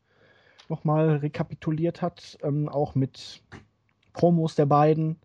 nochmal 0.68 1.16
rekapituliert 1.16 2.02
hat, 2.02 2.38
ähm, 2.42 2.68
auch 2.68 2.94
mit 2.94 3.42
Promos 4.12 4.54
der 4.54 4.66
beiden. 4.66 5.16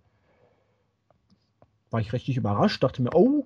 War 1.89 1.99
ich 1.99 2.13
richtig 2.13 2.37
überrascht, 2.37 2.83
dachte 2.83 3.01
mir, 3.01 3.13
oh, 3.13 3.45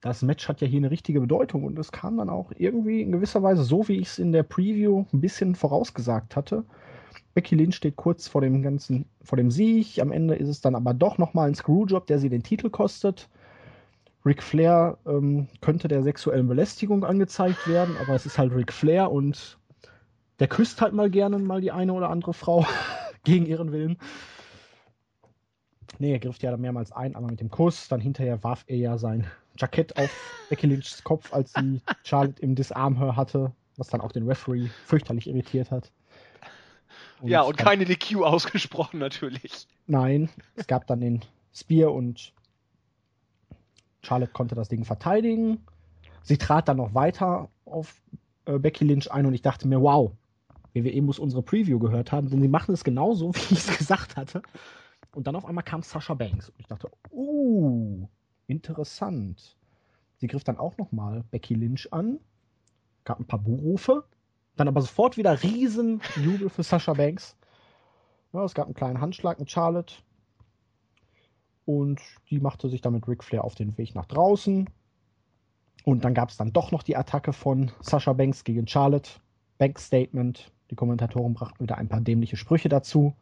das 0.00 0.22
Match 0.22 0.48
hat 0.48 0.60
ja 0.60 0.66
hier 0.66 0.78
eine 0.78 0.90
richtige 0.90 1.20
Bedeutung 1.20 1.64
und 1.64 1.78
es 1.78 1.92
kam 1.92 2.16
dann 2.16 2.28
auch 2.28 2.52
irgendwie 2.56 3.02
in 3.02 3.12
gewisser 3.12 3.42
Weise 3.42 3.62
so, 3.62 3.86
wie 3.88 3.98
ich 3.98 4.08
es 4.08 4.18
in 4.18 4.32
der 4.32 4.42
Preview 4.42 5.04
ein 5.12 5.20
bisschen 5.20 5.54
vorausgesagt 5.54 6.34
hatte. 6.34 6.64
Becky 7.34 7.54
Lynch 7.54 7.76
steht 7.76 7.96
kurz 7.96 8.28
vor 8.28 8.40
dem 8.40 8.62
ganzen, 8.62 9.06
vor 9.22 9.36
dem 9.36 9.50
Sieg. 9.50 10.00
Am 10.00 10.12
Ende 10.12 10.34
ist 10.34 10.48
es 10.48 10.60
dann 10.60 10.74
aber 10.74 10.92
doch 10.92 11.18
nochmal 11.18 11.48
ein 11.48 11.54
Screwjob, 11.54 12.06
der 12.06 12.18
sie 12.18 12.28
den 12.28 12.42
Titel 12.42 12.68
kostet. 12.68 13.28
Ric 14.24 14.42
Flair 14.42 14.98
ähm, 15.06 15.48
könnte 15.60 15.88
der 15.88 16.02
sexuellen 16.02 16.46
Belästigung 16.46 17.04
angezeigt 17.04 17.66
werden, 17.68 17.96
aber 18.00 18.14
es 18.14 18.26
ist 18.26 18.38
halt 18.38 18.54
Ric 18.54 18.72
Flair 18.72 19.10
und 19.10 19.58
der 20.42 20.48
küsst 20.48 20.80
halt 20.80 20.92
mal 20.92 21.08
gerne 21.08 21.38
mal 21.38 21.60
die 21.60 21.70
eine 21.70 21.92
oder 21.92 22.10
andere 22.10 22.34
Frau 22.34 22.66
gegen 23.22 23.46
ihren 23.46 23.70
Willen. 23.70 23.96
Nee, 26.00 26.10
er 26.14 26.18
griff 26.18 26.42
ja 26.42 26.56
mehrmals 26.56 26.90
ein, 26.90 27.14
einmal 27.14 27.30
mit 27.30 27.38
dem 27.38 27.48
Kuss, 27.48 27.86
dann 27.86 28.00
hinterher 28.00 28.42
warf 28.42 28.64
er 28.66 28.76
ja 28.76 28.98
sein 28.98 29.30
Jackett 29.56 29.96
auf 29.96 30.10
Becky 30.50 30.66
Lynchs 30.66 31.04
Kopf, 31.04 31.32
als 31.32 31.52
sie 31.52 31.80
Charlotte 32.02 32.42
im 32.42 32.56
Disarmhör 32.56 33.14
hatte, 33.14 33.52
was 33.76 33.86
dann 33.86 34.00
auch 34.00 34.10
den 34.10 34.26
Referee 34.26 34.66
fürchterlich 34.84 35.28
irritiert 35.28 35.70
hat. 35.70 35.92
Und 37.20 37.28
ja, 37.28 37.42
und 37.42 37.56
keine 37.56 37.84
DQ 37.84 38.24
ausgesprochen 38.24 38.98
natürlich. 38.98 39.68
Nein, 39.86 40.28
es 40.56 40.66
gab 40.66 40.88
dann 40.88 40.98
den 40.98 41.20
Spear 41.54 41.92
und 41.92 42.32
Charlotte 44.02 44.32
konnte 44.32 44.56
das 44.56 44.68
Ding 44.68 44.84
verteidigen. 44.84 45.64
Sie 46.24 46.36
trat 46.36 46.66
dann 46.66 46.78
noch 46.78 46.94
weiter 46.94 47.48
auf 47.64 47.94
äh, 48.46 48.58
Becky 48.58 48.84
Lynch 48.84 49.08
ein 49.12 49.24
und 49.24 49.34
ich 49.34 49.42
dachte 49.42 49.68
mir, 49.68 49.80
wow, 49.80 50.10
WWE 50.74 51.02
muss 51.02 51.18
unsere 51.18 51.42
Preview 51.42 51.78
gehört 51.78 52.12
haben, 52.12 52.30
denn 52.30 52.40
sie 52.40 52.48
machen 52.48 52.74
es 52.74 52.84
genauso, 52.84 53.34
wie 53.34 53.54
ich 53.54 53.68
es 53.68 53.78
gesagt 53.78 54.16
hatte. 54.16 54.42
Und 55.14 55.26
dann 55.26 55.36
auf 55.36 55.44
einmal 55.44 55.64
kam 55.64 55.82
Sasha 55.82 56.14
Banks 56.14 56.48
und 56.48 56.60
ich 56.60 56.66
dachte, 56.66 56.90
uh, 57.10 58.06
interessant. 58.46 59.56
Sie 60.16 60.26
griff 60.26 60.44
dann 60.44 60.56
auch 60.56 60.78
nochmal 60.78 61.24
Becky 61.30 61.54
Lynch 61.54 61.92
an, 61.92 62.20
gab 63.04 63.20
ein 63.20 63.26
paar 63.26 63.40
Buhrufe 63.40 64.04
dann 64.56 64.68
aber 64.68 64.80
sofort 64.80 65.16
wieder 65.16 65.42
riesen 65.42 66.00
Jubel 66.16 66.48
für 66.48 66.62
Sasha 66.62 66.92
Banks. 66.92 67.36
Ja, 68.32 68.44
es 68.44 68.54
gab 68.54 68.66
einen 68.66 68.74
kleinen 68.74 69.00
Handschlag 69.00 69.38
mit 69.38 69.50
Charlotte. 69.50 69.94
Und 71.64 72.00
die 72.30 72.40
machte 72.40 72.68
sich 72.68 72.80
dann 72.80 72.92
mit 72.92 73.06
Ric 73.08 73.22
Flair 73.22 73.44
auf 73.44 73.54
den 73.54 73.76
Weg 73.78 73.94
nach 73.94 74.06
draußen. 74.06 74.68
Und 75.84 76.04
dann 76.04 76.14
gab 76.14 76.30
es 76.30 76.36
dann 76.36 76.52
doch 76.52 76.70
noch 76.70 76.82
die 76.82 76.96
Attacke 76.96 77.32
von 77.32 77.70
Sasha 77.80 78.12
Banks 78.12 78.44
gegen 78.44 78.66
Charlotte. 78.66 79.10
Banks 79.58 79.86
Statement. 79.86 80.52
Die 80.72 80.76
Kommentatoren 80.76 81.34
brachten 81.34 81.62
wieder 81.62 81.76
ein 81.76 81.88
paar 81.88 82.00
dämliche 82.00 82.38
Sprüche 82.38 82.70
dazu. 82.70 83.14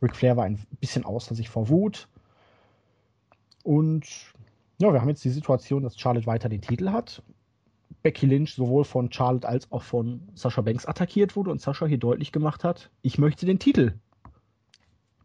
Ric 0.00 0.16
Flair 0.16 0.38
war 0.38 0.44
ein 0.44 0.58
bisschen 0.80 1.04
außer 1.04 1.34
sich 1.34 1.50
vor 1.50 1.68
Wut. 1.68 2.08
Und 3.62 4.06
ja, 4.78 4.90
wir 4.90 5.02
haben 5.02 5.10
jetzt 5.10 5.22
die 5.22 5.28
Situation, 5.28 5.82
dass 5.82 5.98
Charlotte 5.98 6.26
weiter 6.26 6.48
den 6.48 6.62
Titel 6.62 6.88
hat. 6.88 7.22
Becky 8.02 8.24
Lynch 8.24 8.54
sowohl 8.54 8.86
von 8.86 9.12
Charlotte 9.12 9.46
als 9.46 9.70
auch 9.70 9.82
von 9.82 10.30
Sasha 10.32 10.62
Banks 10.62 10.86
attackiert 10.86 11.36
wurde 11.36 11.50
und 11.50 11.60
Sasha 11.60 11.84
hier 11.84 11.98
deutlich 11.98 12.32
gemacht 12.32 12.64
hat, 12.64 12.90
ich 13.02 13.18
möchte 13.18 13.44
den 13.44 13.58
Titel. 13.58 13.92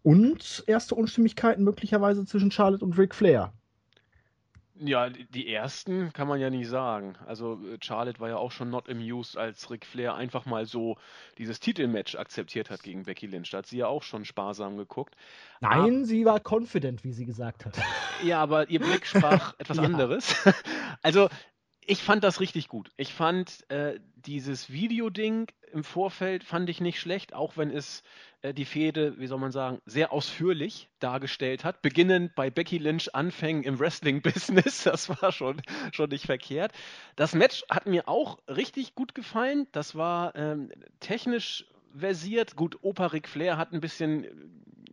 Und 0.03 0.65
erste 0.67 0.95
Unstimmigkeiten 0.95 1.63
möglicherweise 1.63 2.25
zwischen 2.25 2.51
Charlotte 2.51 2.84
und 2.84 2.97
Ric 2.97 3.15
Flair. 3.15 3.53
Ja, 4.82 5.09
die 5.09 5.53
ersten 5.53 6.13
kann 6.13 6.30
man 6.30 6.39
ja 6.39 6.49
nicht 6.49 6.69
sagen. 6.69 7.17
Also 7.27 7.59
äh, 7.65 7.77
Charlotte 7.82 8.19
war 8.19 8.30
ja 8.30 8.38
auch 8.38 8.51
schon 8.51 8.69
not 8.69 8.89
amused, 8.89 9.38
als 9.38 9.69
Ric 9.69 9.86
Flair 9.86 10.15
einfach 10.15 10.45
mal 10.45 10.65
so 10.65 10.97
dieses 11.38 11.59
Titelmatch 11.59 12.15
akzeptiert 12.15 12.69
hat 12.69 12.82
gegen 12.82 13.03
Becky 13.03 13.27
Lynch. 13.27 13.49
Da 13.49 13.59
hat 13.59 13.67
sie 13.67 13.80
ja 13.80 13.88
auch 13.88 14.03
schon 14.03 14.23
sparsam 14.23 14.77
geguckt. 14.77 15.15
Nein, 15.59 15.95
aber, 15.95 16.05
sie 16.05 16.25
war 16.25 16.39
confident, 16.39 17.03
wie 17.03 17.11
sie 17.11 17.25
gesagt 17.25 17.65
hat. 17.65 17.77
Ja, 18.21 18.41
aber 18.41 18.69
ihr 18.69 18.82
Blick 18.82 19.05
sprach 19.05 19.53
etwas 19.59 19.77
ja. 19.77 19.84
anderes. 19.84 20.36
Also 21.01 21.30
ich 21.80 22.03
fand 22.03 22.23
das 22.25 22.41
richtig 22.41 22.67
gut. 22.67 22.91
Ich 22.97 23.13
fand 23.13 23.69
äh, 23.69 23.99
dieses 24.15 24.69
Videoding 24.69 25.47
im 25.71 25.84
Vorfeld 25.84 26.43
fand 26.43 26.69
ich 26.69 26.82
nicht 26.82 26.99
schlecht, 26.99 27.34
auch 27.34 27.55
wenn 27.55 27.71
es 27.71 28.03
äh, 28.42 28.54
die 28.54 28.66
Fehde, 28.66 29.20
wie 29.20 29.28
soll 29.28 29.40
man 29.40 29.52
sagen, 29.52 29.82
sehr 29.86 30.14
ausführlich 30.14 30.90
dargestellt 31.00 31.64
hat. 31.64 31.82
Beginnend 31.82 32.36
bei 32.36 32.50
Becky 32.50 32.78
Lynch 32.78 33.14
Anfängen 33.14 33.64
im 33.64 33.80
Wrestling-Business, 33.80 34.84
das 34.84 35.10
war 35.10 35.32
schon, 35.32 35.62
schon 35.92 36.10
nicht 36.10 36.26
verkehrt. 36.26 36.72
Das 37.16 37.34
Match 37.34 37.64
hat 37.70 37.86
mir 37.86 38.08
auch 38.08 38.40
richtig 38.48 38.96
gut 38.96 39.14
gefallen. 39.16 39.68
Das 39.72 39.96
war 39.96 40.36
ähm, 40.36 40.72
technisch 41.00 41.66
versiert. 41.96 42.56
Gut, 42.56 42.78
Opa 42.82 43.08
Ric 43.08 43.28
Flair 43.28 43.58
hat 43.58 43.74
ein 43.74 43.82
bisschen 43.82 44.26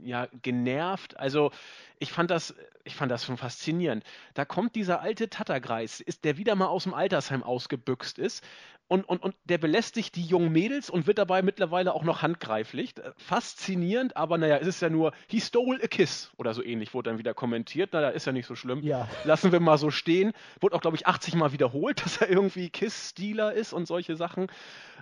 ja, 0.02 0.28
genervt. 0.42 1.18
Also 1.18 1.50
ich 1.98 2.12
fand 2.12 2.30
das, 2.30 2.54
ich 2.84 2.94
fand 2.94 3.10
das 3.10 3.24
schon 3.24 3.36
faszinierend. 3.36 4.04
Da 4.34 4.44
kommt 4.44 4.74
dieser 4.74 5.00
alte 5.00 5.28
Tattergreis, 5.28 6.00
ist, 6.00 6.24
der 6.24 6.36
wieder 6.36 6.54
mal 6.54 6.66
aus 6.66 6.84
dem 6.84 6.94
Altersheim 6.94 7.42
ausgebüxt 7.42 8.18
ist 8.18 8.44
und, 8.88 9.08
und, 9.08 9.22
und 9.22 9.34
der 9.44 9.58
belästigt 9.58 10.14
die 10.14 10.22
jungen 10.22 10.52
Mädels 10.52 10.90
und 10.90 11.08
wird 11.08 11.18
dabei 11.18 11.42
mittlerweile 11.42 11.92
auch 11.92 12.04
noch 12.04 12.22
handgreiflich. 12.22 12.94
Faszinierend, 13.16 14.16
aber 14.16 14.38
naja, 14.38 14.58
es 14.58 14.68
ist 14.68 14.80
ja 14.80 14.88
nur, 14.88 15.12
he 15.26 15.40
stole 15.40 15.82
a 15.82 15.88
kiss 15.88 16.30
oder 16.36 16.54
so 16.54 16.62
ähnlich, 16.62 16.94
wurde 16.94 17.10
dann 17.10 17.18
wieder 17.18 17.34
kommentiert. 17.34 17.92
Naja, 17.92 18.10
ist 18.10 18.26
ja 18.26 18.32
nicht 18.32 18.46
so 18.46 18.54
schlimm. 18.54 18.82
Ja. 18.82 19.08
Lassen 19.24 19.50
wir 19.50 19.58
mal 19.58 19.78
so 19.78 19.90
stehen. 19.90 20.32
Wurde 20.60 20.76
auch, 20.76 20.80
glaube 20.80 20.96
ich, 20.96 21.06
80 21.06 21.34
Mal 21.34 21.52
wiederholt, 21.52 22.00
dass 22.04 22.18
er 22.18 22.28
irgendwie 22.28 22.70
Kiss-Stealer 22.70 23.54
ist 23.54 23.72
und 23.72 23.86
solche 23.86 24.14
Sachen. 24.14 24.46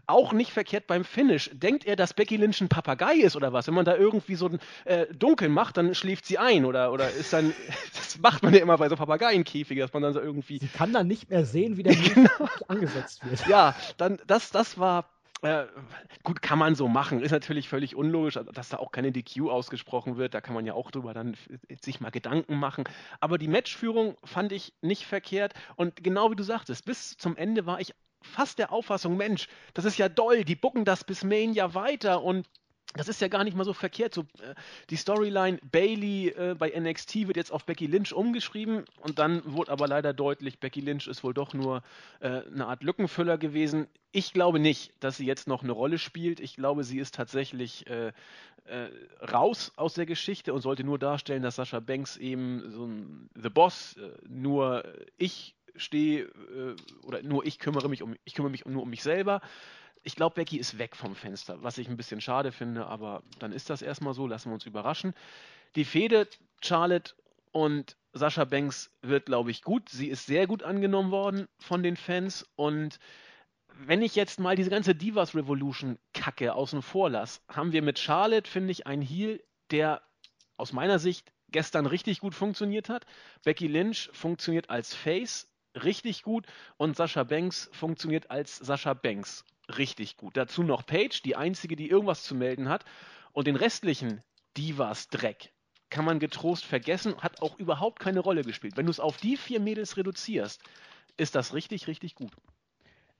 Auch 0.06 0.32
nicht 0.32 0.52
verkehrt 0.52 0.86
beim 0.86 1.04
Finish. 1.04 1.50
Denkt 1.52 1.86
er, 1.86 1.96
dass 1.96 2.14
Becky 2.14 2.36
Lynch 2.36 2.60
ein 2.62 2.68
Papagei 2.68 3.16
ist 3.16 3.36
oder 3.36 3.52
was? 3.52 3.66
Wenn 3.66 3.74
man 3.74 3.84
da 3.84 3.96
irgendwie 3.96 4.34
so 4.34 4.50
äh, 4.84 5.06
Dunkel 5.14 5.50
macht, 5.50 5.76
dann 5.76 5.94
schläft 5.94 6.24
sie 6.24 6.38
ein 6.38 6.64
oder, 6.64 6.83
oder 6.92 7.10
ist 7.10 7.32
dann, 7.32 7.54
das 7.94 8.18
macht 8.18 8.42
man 8.42 8.54
ja 8.54 8.60
immer 8.60 8.78
bei 8.78 8.88
so 8.88 8.96
Papageienkäfigen, 8.96 9.80
dass 9.80 9.92
man 9.92 10.02
dann 10.02 10.12
so 10.12 10.20
irgendwie. 10.20 10.58
Sie 10.58 10.68
kann 10.68 10.92
dann 10.92 11.06
nicht 11.06 11.30
mehr 11.30 11.44
sehen, 11.44 11.76
wie 11.76 11.82
der 11.82 11.94
genau. 12.14 12.48
angesetzt 12.68 13.24
wird. 13.28 13.46
Ja, 13.46 13.74
dann, 13.96 14.18
das, 14.26 14.50
das 14.50 14.78
war 14.78 15.10
äh, 15.42 15.66
gut, 16.22 16.40
kann 16.40 16.58
man 16.58 16.74
so 16.74 16.88
machen. 16.88 17.20
Ist 17.20 17.30
natürlich 17.30 17.68
völlig 17.68 17.94
unlogisch, 17.94 18.38
dass 18.54 18.70
da 18.70 18.78
auch 18.78 18.92
keine 18.92 19.12
DQ 19.12 19.50
ausgesprochen 19.50 20.16
wird. 20.16 20.32
Da 20.32 20.40
kann 20.40 20.54
man 20.54 20.64
ja 20.64 20.72
auch 20.72 20.90
drüber 20.90 21.12
dann 21.12 21.36
sich 21.82 22.00
mal 22.00 22.10
Gedanken 22.10 22.56
machen. 22.56 22.84
Aber 23.20 23.36
die 23.36 23.48
Matchführung 23.48 24.16
fand 24.24 24.52
ich 24.52 24.72
nicht 24.80 25.04
verkehrt. 25.04 25.52
Und 25.76 26.02
genau 26.02 26.30
wie 26.30 26.36
du 26.36 26.42
sagtest, 26.42 26.86
bis 26.86 27.16
zum 27.18 27.36
Ende 27.36 27.66
war 27.66 27.78
ich 27.80 27.94
fast 28.22 28.58
der 28.58 28.72
Auffassung, 28.72 29.18
Mensch, 29.18 29.48
das 29.74 29.84
ist 29.84 29.98
ja 29.98 30.08
doll, 30.08 30.44
die 30.44 30.56
bucken 30.56 30.86
das 30.86 31.04
bis 31.04 31.24
Main 31.24 31.52
ja 31.52 31.74
weiter 31.74 32.22
und 32.22 32.48
das 32.94 33.08
ist 33.08 33.20
ja 33.20 33.28
gar 33.28 33.44
nicht 33.44 33.56
mal 33.56 33.64
so 33.64 33.72
verkehrt. 33.72 34.14
So, 34.14 34.22
äh, 34.22 34.54
die 34.90 34.96
Storyline 34.96 35.58
Bailey 35.70 36.28
äh, 36.28 36.54
bei 36.56 36.72
NXT 36.78 37.26
wird 37.26 37.36
jetzt 37.36 37.52
auf 37.52 37.64
Becky 37.64 37.86
Lynch 37.86 38.12
umgeschrieben 38.12 38.84
und 39.00 39.18
dann 39.18 39.42
wurde 39.44 39.72
aber 39.72 39.88
leider 39.88 40.12
deutlich, 40.12 40.60
Becky 40.60 40.80
Lynch 40.80 41.08
ist 41.08 41.24
wohl 41.24 41.34
doch 41.34 41.52
nur 41.52 41.82
äh, 42.20 42.42
eine 42.42 42.66
Art 42.66 42.82
Lückenfüller 42.82 43.36
gewesen. 43.36 43.88
Ich 44.12 44.32
glaube 44.32 44.60
nicht, 44.60 44.92
dass 45.00 45.16
sie 45.16 45.26
jetzt 45.26 45.48
noch 45.48 45.62
eine 45.62 45.72
Rolle 45.72 45.98
spielt. 45.98 46.38
Ich 46.38 46.54
glaube, 46.54 46.84
sie 46.84 46.98
ist 46.98 47.16
tatsächlich 47.16 47.88
äh, 47.88 48.12
äh, 48.66 48.88
raus 49.20 49.72
aus 49.74 49.94
der 49.94 50.06
Geschichte 50.06 50.54
und 50.54 50.60
sollte 50.60 50.84
nur 50.84 50.98
darstellen, 50.98 51.42
dass 51.42 51.56
Sascha 51.56 51.80
Banks 51.80 52.16
eben 52.16 52.70
so 52.70 52.86
ein 52.86 53.28
The 53.34 53.50
Boss, 53.50 53.96
äh, 53.96 54.10
nur 54.28 54.84
ich 55.18 55.56
stehe 55.76 56.28
oder 57.02 57.20
nur 57.24 57.44
ich 57.44 57.58
kümmere 57.58 57.88
mich 57.88 58.00
um, 58.00 58.14
ich 58.24 58.34
kümmere 58.34 58.52
mich 58.52 58.64
nur 58.64 58.84
um 58.84 58.90
mich 58.90 59.02
selber 59.02 59.40
ich 60.04 60.16
glaube, 60.16 60.34
Becky 60.34 60.58
ist 60.58 60.78
weg 60.78 60.94
vom 60.94 61.14
Fenster, 61.16 61.62
was 61.62 61.78
ich 61.78 61.88
ein 61.88 61.96
bisschen 61.96 62.20
schade 62.20 62.52
finde, 62.52 62.86
aber 62.86 63.22
dann 63.38 63.52
ist 63.52 63.70
das 63.70 63.82
erstmal 63.82 64.14
so, 64.14 64.26
lassen 64.26 64.50
wir 64.50 64.54
uns 64.54 64.66
überraschen. 64.66 65.14
Die 65.76 65.84
Fehde 65.84 66.28
Charlotte 66.62 67.14
und 67.52 67.96
Sascha 68.12 68.44
Banks 68.44 68.92
wird, 69.02 69.26
glaube 69.26 69.50
ich, 69.50 69.62
gut. 69.62 69.88
Sie 69.88 70.08
ist 70.08 70.26
sehr 70.26 70.46
gut 70.46 70.62
angenommen 70.62 71.10
worden 71.10 71.48
von 71.58 71.82
den 71.82 71.96
Fans 71.96 72.46
und 72.54 72.98
wenn 73.76 74.02
ich 74.02 74.14
jetzt 74.14 74.38
mal 74.38 74.54
diese 74.54 74.70
ganze 74.70 74.94
Divas 74.94 75.34
Revolution 75.34 75.98
Kacke 76.12 76.54
außen 76.54 76.80
vor 76.82 77.10
lasse, 77.10 77.40
haben 77.48 77.72
wir 77.72 77.82
mit 77.82 77.98
Charlotte, 77.98 78.48
finde 78.48 78.70
ich, 78.70 78.86
einen 78.86 79.02
Heal, 79.02 79.42
der 79.70 80.02
aus 80.56 80.72
meiner 80.72 81.00
Sicht 81.00 81.32
gestern 81.48 81.86
richtig 81.86 82.20
gut 82.20 82.34
funktioniert 82.34 82.88
hat. 82.88 83.04
Becky 83.42 83.66
Lynch 83.66 84.10
funktioniert 84.12 84.70
als 84.70 84.94
Face 84.94 85.48
richtig 85.74 86.22
gut 86.22 86.46
und 86.76 86.96
Sascha 86.96 87.24
Banks 87.24 87.68
funktioniert 87.72 88.30
als 88.30 88.56
Sascha 88.58 88.94
Banks 88.94 89.44
richtig 89.68 90.16
gut. 90.16 90.36
Dazu 90.36 90.62
noch 90.62 90.86
Paige, 90.86 91.20
die 91.24 91.36
einzige, 91.36 91.76
die 91.76 91.88
irgendwas 91.88 92.22
zu 92.22 92.34
melden 92.34 92.68
hat. 92.68 92.84
Und 93.32 93.46
den 93.46 93.56
restlichen 93.56 94.22
Divas 94.56 95.08
Dreck 95.08 95.52
kann 95.90 96.04
man 96.04 96.18
getrost 96.18 96.64
vergessen, 96.64 97.16
hat 97.18 97.42
auch 97.42 97.58
überhaupt 97.58 98.00
keine 98.00 98.20
Rolle 98.20 98.42
gespielt. 98.42 98.76
Wenn 98.76 98.86
du 98.86 98.90
es 98.90 99.00
auf 99.00 99.16
die 99.16 99.36
vier 99.36 99.60
Mädels 99.60 99.96
reduzierst, 99.96 100.60
ist 101.16 101.34
das 101.34 101.54
richtig, 101.54 101.86
richtig 101.86 102.14
gut. 102.14 102.32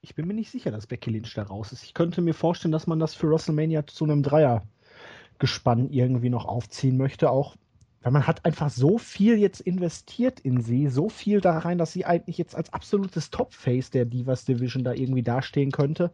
Ich 0.00 0.14
bin 0.14 0.26
mir 0.26 0.34
nicht 0.34 0.50
sicher, 0.50 0.70
dass 0.70 0.86
Becky 0.86 1.10
Lynch 1.10 1.34
da 1.34 1.44
raus 1.44 1.72
ist. 1.72 1.84
Ich 1.84 1.94
könnte 1.94 2.20
mir 2.20 2.34
vorstellen, 2.34 2.72
dass 2.72 2.86
man 2.86 2.98
das 2.98 3.14
für 3.14 3.30
WrestleMania 3.30 3.86
zu 3.86 4.04
einem 4.04 4.22
Dreier-Gespann 4.22 5.88
irgendwie 5.90 6.30
noch 6.30 6.44
aufziehen 6.44 6.96
möchte, 6.96 7.30
auch 7.30 7.56
Weil 8.04 8.12
man 8.12 8.26
hat 8.26 8.44
einfach 8.44 8.68
so 8.68 8.98
viel 8.98 9.38
jetzt 9.38 9.62
investiert 9.62 10.38
in 10.40 10.60
sie, 10.60 10.88
so 10.88 11.08
viel 11.08 11.40
da 11.40 11.56
rein, 11.56 11.78
dass 11.78 11.92
sie 11.92 12.04
eigentlich 12.04 12.36
jetzt 12.36 12.54
als 12.54 12.70
absolutes 12.70 13.30
Top-Face 13.30 13.90
der 13.90 14.04
Divas 14.04 14.44
Division 14.44 14.84
da 14.84 14.92
irgendwie 14.92 15.22
dastehen 15.22 15.72
könnte. 15.72 16.12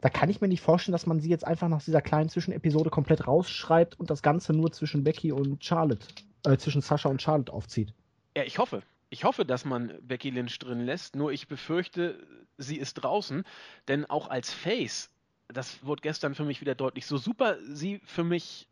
Da 0.00 0.08
kann 0.08 0.28
ich 0.28 0.40
mir 0.40 0.48
nicht 0.48 0.60
vorstellen, 0.60 0.92
dass 0.92 1.06
man 1.06 1.20
sie 1.20 1.30
jetzt 1.30 1.46
einfach 1.46 1.68
nach 1.68 1.84
dieser 1.84 2.02
kleinen 2.02 2.28
Zwischenepisode 2.28 2.90
komplett 2.90 3.28
rausschreibt 3.28 4.00
und 4.00 4.10
das 4.10 4.22
Ganze 4.22 4.52
nur 4.52 4.72
zwischen 4.72 5.04
Becky 5.04 5.30
und 5.30 5.64
Charlotte, 5.64 6.04
äh, 6.44 6.56
zwischen 6.56 6.80
Sascha 6.80 7.08
und 7.08 7.22
Charlotte 7.22 7.52
aufzieht. 7.52 7.94
Ja, 8.36 8.42
ich 8.42 8.58
hoffe. 8.58 8.82
Ich 9.08 9.22
hoffe, 9.22 9.44
dass 9.44 9.64
man 9.64 9.92
Becky 10.02 10.30
Lynch 10.30 10.58
drin 10.58 10.80
lässt, 10.80 11.14
nur 11.14 11.30
ich 11.30 11.46
befürchte, 11.46 12.18
sie 12.58 12.76
ist 12.76 12.94
draußen, 12.94 13.44
denn 13.86 14.04
auch 14.04 14.28
als 14.28 14.52
Face, 14.52 15.10
das 15.46 15.84
wurde 15.84 16.02
gestern 16.02 16.34
für 16.34 16.44
mich 16.44 16.60
wieder 16.60 16.74
deutlich, 16.74 17.06
so 17.06 17.18
super 17.18 17.56
sie 17.72 18.00
für 18.04 18.24
mich 18.24 18.66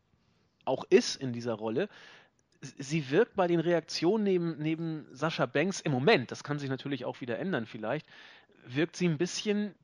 auch 0.65 0.85
ist 0.91 1.17
in 1.17 1.33
dieser 1.33 1.55
Rolle, 1.55 1.89
sie 2.61 3.11
wirkt 3.11 3.37
bei 3.37 3.47
den 3.47 3.61
Reaktionen 3.61 4.25
neben, 4.25 4.59
neben 4.59 5.07
Sascha 5.13 5.47
Banks 5.47 5.81
im 5.81 5.93
Moment, 5.93 6.31
das 6.31 6.43
kann 6.43 6.59
sich 6.59 6.69
natürlich 6.69 7.05
auch 7.05 7.21
wieder 7.21 7.39
ändern 7.39 7.67
vielleicht, 7.67 8.07
wirkt 8.67 8.97
sie 8.97 9.07
ein 9.07 9.19
bisschen, 9.19 9.75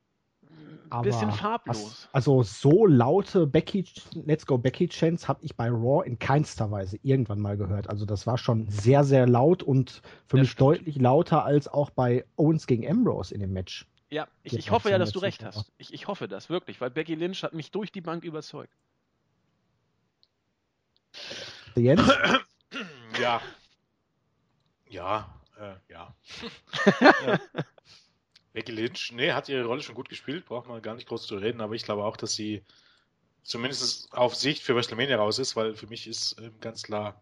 ein 0.91 1.03
bisschen 1.03 1.31
farblos. 1.31 2.09
Also 2.13 2.43
so 2.43 2.87
laute 2.87 3.47
Becky, 3.47 3.85
Let's 4.15 4.47
Go 4.47 4.59
Becky 4.59 4.89
Chants 4.89 5.29
habe 5.29 5.45
ich 5.45 5.57
bei 5.57 5.69
Raw 5.69 6.05
in 6.05 6.19
keinster 6.19 6.71
Weise 6.71 6.99
irgendwann 7.03 7.41
mal 7.41 7.57
gehört. 7.57 7.89
Also 7.89 8.07
das 8.07 8.27
war 8.27 8.39
schon 8.39 8.69
sehr, 8.69 9.05
sehr 9.05 9.27
laut 9.27 9.63
und 9.63 10.03
für 10.27 10.37
das 10.37 10.41
mich 10.41 10.51
stimmt. 10.51 10.61
deutlich 10.61 10.97
lauter 10.97 11.45
als 11.45 11.69
auch 11.69 11.91
bei 11.91 12.25
Owens 12.37 12.67
gegen 12.67 12.89
Ambrose 12.89 13.35
in 13.35 13.41
dem 13.41 13.53
Match. 13.53 13.87
Ja, 14.11 14.29
ich, 14.43 14.53
ich 14.53 14.71
hoffe 14.71 14.91
ja, 14.91 14.99
dass 14.99 15.13
du 15.13 15.19
recht 15.19 15.45
hast. 15.45 15.73
Ich, 15.79 15.93
ich 15.93 16.07
hoffe 16.07 16.29
das 16.29 16.49
wirklich, 16.49 16.81
weil 16.81 16.91
Becky 16.91 17.15
Lynch 17.15 17.43
hat 17.43 17.55
mich 17.55 17.71
durch 17.71 17.91
die 17.91 18.01
Bank 18.01 18.25
überzeugt. 18.25 18.73
Jens? 21.75 22.03
Ja. 23.21 23.43
Ja, 24.89 25.41
äh, 25.59 25.75
ja. 25.89 26.15
ja. 27.01 27.41
Becky 28.53 28.73
Lynch, 28.73 29.13
nee, 29.13 29.33
hat 29.33 29.49
ihre 29.49 29.65
Rolle 29.65 29.83
schon 29.83 29.95
gut 29.95 30.09
gespielt, 30.09 30.47
braucht 30.47 30.69
man 30.69 30.81
gar 30.83 30.95
nicht 30.95 31.09
groß 31.09 31.27
zu 31.27 31.37
reden, 31.37 31.61
aber 31.61 31.75
ich 31.75 31.85
glaube 31.85 32.05
auch, 32.05 32.17
dass 32.17 32.35
sie 32.35 32.65
zumindest 33.43 34.13
auf 34.13 34.35
Sicht 34.35 34.63
für 34.63 34.75
WrestleMania 34.75 35.17
raus 35.17 35.39
ist, 35.39 35.57
weil 35.57 35.75
für 35.75 35.87
mich 35.87 36.07
ist 36.07 36.39
äh, 36.39 36.51
ganz 36.61 36.85
klar 36.85 37.21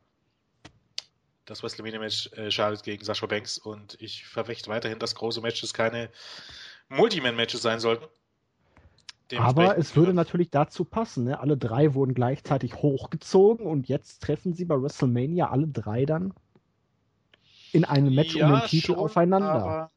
das 1.45 1.63
WrestleMania-Match 1.63 2.33
äh, 2.35 2.51
Charlotte 2.51 2.85
gegen 2.85 3.05
Sascha 3.05 3.27
Banks 3.27 3.59
und 3.59 3.97
ich 4.01 4.25
verfechte 4.27 4.71
weiterhin, 4.71 4.99
dass 4.99 5.15
große 5.15 5.41
Matches 5.41 5.75
keine 5.75 6.11
Multiman-Matches 6.89 7.63
sein 7.63 7.81
sollten. 7.81 8.07
Aber 9.39 9.79
es 9.79 9.97
würde 9.97 10.15
natürlich 10.15 10.51
dazu 10.51 10.85
passen. 10.85 11.25
Ne? 11.25 11.41
Alle 11.41 11.57
drei 11.57 11.95
wurden 11.95 12.15
gleichzeitig 12.15 12.77
hochgezogen 12.77 13.67
und 13.67 13.89
jetzt 13.89 14.23
treffen 14.23 14.55
sie 14.55 14.65
bei 14.65 14.81
WrestleMania 14.81 15.51
alle 15.51 15.69
drei 15.69 16.05
dann 16.05 16.35
in 17.73 17.85
einem 17.85 18.15
Match 18.15 18.37
ja, 18.37 18.47
um 18.47 18.53
den 18.53 18.69
Titel 18.69 18.87
schon, 18.89 18.97
aufeinander. 18.97 19.91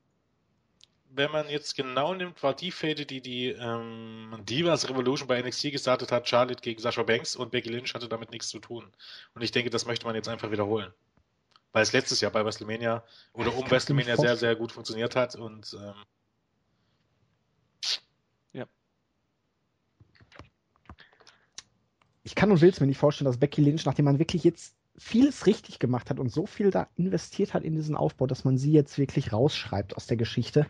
wenn 1.09 1.31
man 1.31 1.49
jetzt 1.49 1.75
genau 1.75 2.13
nimmt, 2.13 2.41
war 2.41 2.53
die 2.53 2.71
Fäde, 2.71 3.05
die 3.05 3.21
die 3.21 3.49
ähm, 3.49 4.35
Divas 4.43 4.89
Revolution 4.89 5.27
bei 5.27 5.41
NXT 5.41 5.71
gestartet 5.71 6.11
hat, 6.11 6.27
Charlotte 6.27 6.61
gegen 6.61 6.81
Sasha 6.81 7.03
Banks 7.03 7.35
und 7.35 7.51
Becky 7.51 7.69
Lynch 7.69 7.93
hatte 7.93 8.07
damit 8.07 8.31
nichts 8.31 8.49
zu 8.49 8.59
tun. 8.59 8.85
Und 9.33 9.41
ich 9.41 9.51
denke, 9.51 9.69
das 9.69 9.85
möchte 9.85 10.05
man 10.05 10.15
jetzt 10.15 10.29
einfach 10.29 10.51
wiederholen. 10.51 10.91
Weil 11.73 11.83
es 11.83 11.91
letztes 11.91 12.21
Jahr 12.21 12.31
bei 12.31 12.45
WrestleMania 12.45 13.03
oder 13.33 13.53
um 13.55 13.69
WrestleMania 13.69 14.15
sehr, 14.15 14.37
sehr 14.37 14.55
gut 14.55 14.71
funktioniert 14.71 15.15
hat 15.15 15.35
und 15.35 15.75
ähm, 15.77 15.93
ich 22.25 22.33
kann 22.33 22.51
und 22.51 22.59
will 22.59 22.69
es 22.69 22.79
mir 22.81 22.87
nicht 22.87 22.97
vorstellen, 22.97 23.27
dass 23.27 23.37
Becky 23.37 23.61
Lynch, 23.61 23.85
nachdem 23.85 24.05
man 24.05 24.17
wirklich 24.17 24.43
jetzt 24.43 24.75
vieles 24.97 25.45
richtig 25.45 25.77
gemacht 25.77 26.09
hat 26.09 26.19
und 26.19 26.29
so 26.29 26.47
viel 26.47 26.71
da 26.71 26.87
investiert 26.95 27.53
hat 27.53 27.63
in 27.63 27.75
diesen 27.75 27.95
Aufbau, 27.95 28.25
dass 28.25 28.43
man 28.43 28.57
sie 28.57 28.71
jetzt 28.71 28.97
wirklich 28.97 29.31
rausschreibt 29.31 29.95
aus 29.95 30.07
der 30.07 30.17
Geschichte. 30.17 30.65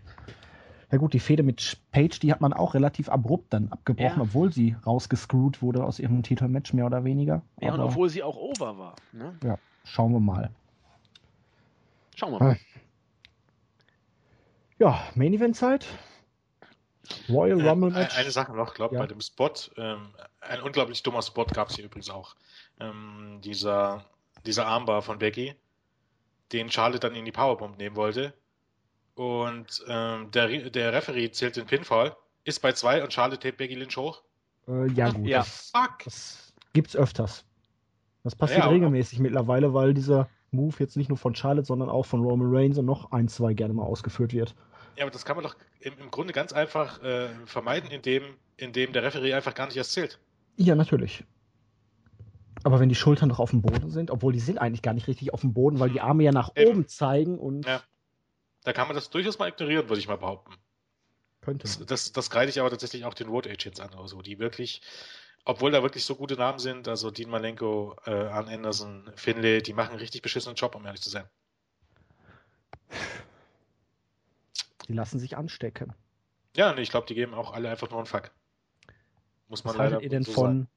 Ja 0.91 0.97
gut, 0.97 1.13
die 1.13 1.19
Fehde 1.19 1.43
mit 1.43 1.77
Paige, 1.91 2.19
die 2.21 2.33
hat 2.33 2.41
man 2.41 2.51
auch 2.51 2.73
relativ 2.73 3.07
abrupt 3.07 3.53
dann 3.53 3.69
abgebrochen, 3.69 4.17
ja. 4.17 4.21
obwohl 4.21 4.51
sie 4.51 4.75
rausgescrewt 4.85 5.61
wurde 5.61 5.85
aus 5.85 5.99
ihrem 5.99 6.23
Titelmatch, 6.23 6.73
mehr 6.73 6.87
oder 6.87 7.05
weniger. 7.05 7.41
Ja, 7.61 7.69
Aber, 7.73 7.83
und 7.83 7.89
obwohl 7.89 8.09
sie 8.09 8.21
auch 8.21 8.35
over 8.35 8.77
war. 8.77 8.95
Ne? 9.13 9.37
Ja, 9.41 9.57
schauen 9.85 10.11
wir 10.11 10.19
mal. 10.19 10.51
Schauen 12.15 12.33
wir 12.33 12.39
mal. 12.39 12.57
Ja, 14.77 15.01
Main 15.15 15.33
Event 15.33 15.55
Zeit. 15.55 15.87
Royal 17.29 17.59
äh, 17.59 17.69
Rumble 17.69 17.91
Match. 17.91 18.15
Eine 18.17 18.31
Sache 18.31 18.53
noch, 18.53 18.73
glaube 18.73 18.95
ja. 18.95 19.01
bei 19.01 19.07
dem 19.07 19.21
Spot, 19.21 19.51
ähm, 19.77 20.13
ein 20.41 20.61
unglaublich 20.61 21.03
dummer 21.03 21.21
Spot 21.21 21.45
gab 21.45 21.69
es 21.69 21.75
hier 21.75 21.85
übrigens 21.85 22.09
auch. 22.09 22.35
Ähm, 22.79 23.39
dieser, 23.43 24.05
dieser 24.45 24.67
Armbar 24.67 25.01
von 25.01 25.19
Becky, 25.19 25.55
den 26.51 26.71
Charlotte 26.71 26.99
dann 26.99 27.15
in 27.15 27.25
die 27.25 27.31
Powerbomb 27.31 27.77
nehmen 27.77 27.95
wollte. 27.95 28.33
Und 29.15 29.83
ähm, 29.87 30.29
der, 30.31 30.69
der 30.69 30.93
Referee 30.93 31.31
zählt 31.31 31.55
den 31.55 31.65
Pinfall, 31.65 32.15
ist 32.43 32.61
bei 32.61 32.73
zwei 32.73 33.03
und 33.03 33.13
Charlotte 33.13 33.39
tapet 33.39 33.57
Becky 33.57 33.75
Lynch 33.75 33.97
hoch. 33.97 34.21
Äh, 34.67 34.91
ja, 34.91 35.09
gut. 35.11 35.25
Ja. 35.25 35.39
Das, 35.39 35.71
Fuck. 35.73 36.03
Das 36.03 36.53
gibt's 36.73 36.95
öfters. 36.95 37.45
Das 38.23 38.35
passiert 38.35 38.61
ja, 38.61 38.69
regelmäßig 38.69 39.19
mittlerweile, 39.19 39.73
weil 39.73 39.93
dieser 39.93 40.27
Move 40.51 40.75
jetzt 40.79 40.97
nicht 40.97 41.09
nur 41.09 41.17
von 41.17 41.35
Charlotte, 41.35 41.67
sondern 41.67 41.89
auch 41.89 42.05
von 42.05 42.21
Roman 42.21 42.49
Reigns 42.51 42.77
und 42.77 42.85
noch 42.85 43.11
ein, 43.11 43.27
zwei 43.27 43.53
gerne 43.53 43.73
mal 43.73 43.83
ausgeführt 43.83 44.33
wird. 44.33 44.55
Ja, 44.97 45.03
aber 45.03 45.11
das 45.11 45.25
kann 45.25 45.35
man 45.35 45.43
doch 45.43 45.55
im, 45.79 45.97
im 45.99 46.11
Grunde 46.11 46.33
ganz 46.33 46.53
einfach 46.53 47.01
äh, 47.03 47.29
vermeiden, 47.45 47.91
indem, 47.91 48.23
indem 48.57 48.93
der 48.93 49.03
Referee 49.03 49.33
einfach 49.33 49.53
gar 49.53 49.67
nicht 49.67 49.77
erst 49.77 49.93
zählt. 49.93 50.19
Ja, 50.57 50.75
natürlich. 50.75 51.23
Aber 52.63 52.79
wenn 52.79 52.89
die 52.89 52.95
Schultern 52.95 53.29
doch 53.29 53.39
auf 53.39 53.51
dem 53.51 53.61
Boden 53.61 53.91
sind, 53.91 54.09
obwohl 54.09 54.33
die 54.33 54.39
sind 54.39 54.57
eigentlich 54.57 54.81
gar 54.81 54.93
nicht 54.93 55.07
richtig 55.07 55.33
auf 55.33 55.41
dem 55.41 55.53
Boden, 55.53 55.79
weil 55.79 55.89
die 55.89 56.01
Arme 56.01 56.23
ja 56.23 56.31
nach 56.31 56.51
Eben. 56.55 56.71
oben 56.71 56.87
zeigen 56.87 57.37
und. 57.37 57.65
Ja. 57.65 57.83
Da 58.63 58.73
kann 58.73 58.87
man 58.87 58.95
das 58.95 59.11
durchaus 59.11 59.37
mal 59.37 59.49
ignorieren, 59.49 59.87
würde 59.87 59.99
ich 59.99 60.07
mal 60.07 60.17
behaupten. 60.17 60.55
Könnte. 61.41 61.67
Das, 61.67 61.85
das, 61.85 62.11
das 62.11 62.29
greite 62.31 62.49
ich 62.49 62.59
aber 62.59 62.71
tatsächlich 62.71 63.05
auch 63.05 63.13
den 63.13 63.27
Road 63.27 63.45
Agents 63.45 63.79
an 63.79 63.93
oder 63.93 64.07
so, 64.07 64.23
die 64.23 64.39
wirklich, 64.39 64.81
obwohl 65.43 65.69
da 65.69 65.83
wirklich 65.83 66.03
so 66.03 66.15
gute 66.15 66.35
Namen 66.35 66.57
sind, 66.57 66.87
also 66.87 67.11
Dean 67.11 67.29
Malenko, 67.29 67.95
äh, 68.07 68.11
Arn 68.11 68.47
Anderson, 68.47 69.11
Finlay, 69.15 69.61
die 69.61 69.73
machen 69.73 69.91
einen 69.91 69.99
richtig 69.99 70.23
beschissenen 70.23 70.55
Job, 70.55 70.73
um 70.73 70.83
ehrlich 70.85 71.01
zu 71.01 71.11
sein. 71.11 71.25
Die 74.87 74.93
lassen 74.93 75.19
sich 75.19 75.37
anstecken. 75.37 75.93
Ja, 76.55 76.73
nee, 76.73 76.81
ich 76.81 76.89
glaube, 76.89 77.07
die 77.07 77.15
geben 77.15 77.33
auch 77.33 77.53
alle 77.53 77.69
einfach 77.69 77.89
nur 77.89 77.99
einen 77.99 78.05
Fuck. 78.05 78.31
Muss 79.47 79.63
man 79.63 79.73
Was 79.73 79.79
leider 79.79 80.01
ihr 80.01 80.09
denn 80.09 80.23
so 80.23 80.31
von 80.31 80.45
sagen. 80.45 80.67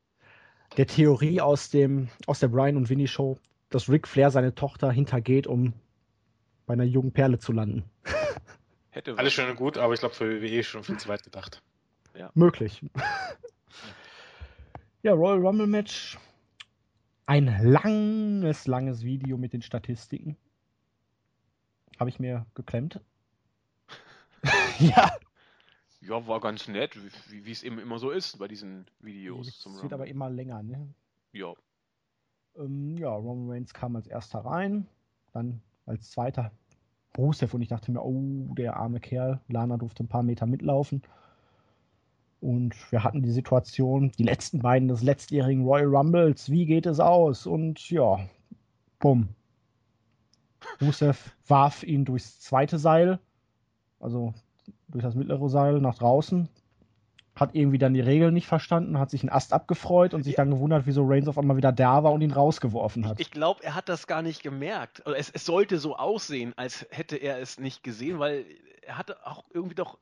der 0.77 0.87
Theorie 0.87 1.41
aus 1.41 1.71
dem 1.71 2.09
aus 2.27 2.41
der 2.41 2.49
Brian 2.49 2.77
und 2.77 2.91
Winnie 2.91 3.09
Show, 3.09 3.39
dass 3.71 3.89
Ric 3.89 4.09
Flair 4.09 4.31
seine 4.31 4.55
Tochter 4.55 4.91
hintergeht, 4.91 5.47
um 5.47 5.73
bei 6.67 6.75
einer 6.75 6.85
jungen 6.85 7.13
Perle 7.13 7.39
zu 7.39 7.53
landen? 7.53 7.85
Hätte 8.91 9.17
Alles 9.17 9.33
schön 9.33 9.49
und 9.49 9.57
gut, 9.57 9.79
aber 9.79 9.95
ich 9.95 10.01
glaube 10.01 10.15
für 10.15 10.43
WWE 10.43 10.63
schon 10.65 10.83
viel 10.83 10.99
zu 10.99 11.09
weit 11.09 11.23
gedacht. 11.23 11.63
Ja. 12.15 12.31
Möglich. 12.35 12.85
ja, 15.03 15.13
Royal 15.13 15.39
Rumble 15.39 15.67
Match. 15.67 16.19
Ein 17.27 17.47
langes, 17.63 18.67
langes 18.67 19.05
Video 19.05 19.37
mit 19.37 19.53
den 19.53 19.63
Statistiken. 19.63 20.37
Habe 21.99 22.11
ich 22.11 22.19
mir 22.19 22.47
geklemmt. 22.55 23.01
ja. 24.97 25.11
Ja, 26.01 26.27
war 26.27 26.41
ganz 26.41 26.69
nett, 26.69 26.97
wie 27.29 27.51
es 27.51 27.63
eben 27.63 27.79
immer 27.79 27.99
so 27.99 28.11
ist 28.11 28.39
bei 28.39 28.47
diesen 28.47 28.87
Videos. 29.01 29.49
Es 29.49 29.83
wird 29.83 29.93
aber 29.93 30.07
immer 30.07 30.31
länger, 30.31 30.63
ne? 30.63 30.95
Ja. 31.33 31.53
Ähm, 32.57 32.97
ja, 32.97 33.11
Roman 33.11 33.51
Reigns 33.51 33.75
kam 33.75 33.97
als 33.97 34.07
erster 34.07 34.39
rein, 34.39 34.87
dann 35.33 35.61
als 35.87 36.11
zweiter 36.11 36.53
Rusev 37.17 37.53
und 37.53 37.63
ich 37.63 37.69
dachte 37.69 37.91
mir, 37.91 38.03
oh, 38.03 38.55
der 38.55 38.77
arme 38.77 39.01
Kerl, 39.01 39.41
Lana 39.49 39.77
durfte 39.77 40.05
ein 40.05 40.09
paar 40.09 40.23
Meter 40.23 40.47
mitlaufen. 40.47 41.03
Und 42.41 42.77
wir 42.93 43.03
hatten 43.03 43.23
die 43.23 43.33
Situation, 43.33 44.13
die 44.13 44.23
letzten 44.23 44.61
beiden 44.61 44.87
des 44.87 45.03
letztjährigen 45.03 45.65
Royal 45.65 45.89
Rumbles, 45.95 46.49
wie 46.49 46.67
geht 46.67 46.87
es 46.87 47.01
aus? 47.01 47.47
Und 47.47 47.91
ja, 47.91 48.21
bumm. 49.01 49.31
Rusev 50.81 51.35
warf 51.49 51.83
ihn 51.83 52.05
durchs 52.05 52.41
zweite 52.41 52.79
Seil 52.79 53.19
also 54.01 54.35
durch 54.89 55.05
das 55.05 55.15
mittlere 55.15 55.49
Seil 55.49 55.81
nach 55.81 55.97
draußen. 55.97 56.49
Hat 57.35 57.55
irgendwie 57.55 57.79
dann 57.79 57.95
die 57.95 58.01
Regeln 58.01 58.35
nicht 58.35 58.49
verstanden, 58.49 58.99
hat 58.99 59.11
sich 59.11 59.23
einen 59.23 59.31
Ast 59.31 59.53
abgefreut 59.53 60.13
und 60.13 60.25
sich 60.25 60.35
dann 60.35 60.51
gewundert, 60.51 60.87
wieso 60.87 61.05
Reigns 61.07 61.29
auf 61.29 61.39
einmal 61.39 61.57
wieder 61.57 61.71
da 61.71 62.03
war 62.03 62.13
und 62.13 62.21
ihn 62.21 62.33
rausgeworfen 62.33 63.07
hat. 63.07 63.21
Ich, 63.21 63.29
ich 63.29 63.31
glaube, 63.31 63.63
er 63.63 63.77
hat 63.77 63.89
das 63.89 64.09
gar 64.09 64.23
nicht 64.23 64.43
gemerkt. 64.43 65.03
Es, 65.07 65.31
es 65.31 65.45
sollte 65.45 65.79
so 65.79 65.97
aussehen, 65.97 66.53
als 66.57 66.87
hätte 66.91 67.17
er 67.17 67.39
es 67.39 67.61
nicht 67.61 67.85
gesehen, 67.85 68.19
weil 68.19 68.45
er 68.83 68.99
hatte 68.99 69.25
auch 69.25 69.45
irgendwie 69.53 69.77
doch 69.77 69.99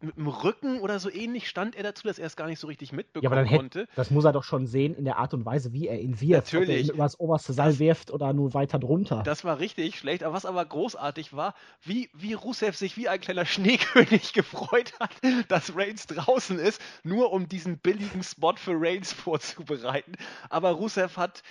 mit 0.00 0.16
dem 0.16 0.28
Rücken 0.28 0.80
oder 0.80 0.98
so 0.98 1.10
ähnlich 1.10 1.48
stand 1.48 1.76
er 1.76 1.82
dazu, 1.82 2.06
dass 2.06 2.18
er 2.18 2.26
es 2.26 2.36
gar 2.36 2.46
nicht 2.46 2.58
so 2.58 2.66
richtig 2.66 2.92
mitbekommen 2.92 3.24
ja, 3.24 3.30
aber 3.30 3.36
dann 3.36 3.56
konnte. 3.56 3.80
Hätte, 3.80 3.92
das 3.96 4.10
muss 4.10 4.24
er 4.24 4.32
doch 4.32 4.44
schon 4.44 4.66
sehen 4.66 4.94
in 4.94 5.04
der 5.04 5.18
Art 5.18 5.34
und 5.34 5.44
Weise, 5.44 5.72
wie 5.72 5.88
er 5.88 6.00
ihn 6.00 6.20
wirft. 6.20 6.52
Natürlich. 6.52 6.68
Ob 6.68 6.74
er 6.74 6.80
ihn 6.80 6.90
über 6.90 7.04
das 7.04 7.20
oberste 7.20 7.52
Seil 7.52 7.78
wirft 7.78 8.10
oder 8.10 8.32
nur 8.32 8.54
weiter 8.54 8.78
drunter. 8.78 9.22
Das 9.24 9.44
war 9.44 9.58
richtig 9.58 9.98
schlecht. 9.98 10.22
Aber 10.22 10.34
was 10.34 10.44
aber 10.44 10.64
großartig 10.64 11.34
war, 11.34 11.54
wie, 11.82 12.10
wie 12.12 12.34
Rusev 12.34 12.76
sich 12.76 12.96
wie 12.96 13.08
ein 13.08 13.20
kleiner 13.20 13.46
Schneekönig 13.46 14.32
gefreut 14.34 14.92
hat, 15.00 15.10
dass 15.48 15.76
Reigns 15.76 16.06
draußen 16.06 16.58
ist, 16.58 16.80
nur 17.02 17.32
um 17.32 17.48
diesen 17.48 17.78
billigen 17.78 18.22
Spot 18.22 18.54
für 18.56 18.74
Reigns 18.74 19.12
vorzubereiten. 19.12 20.12
Aber 20.50 20.70
Rusev 20.70 21.16
hat 21.16 21.42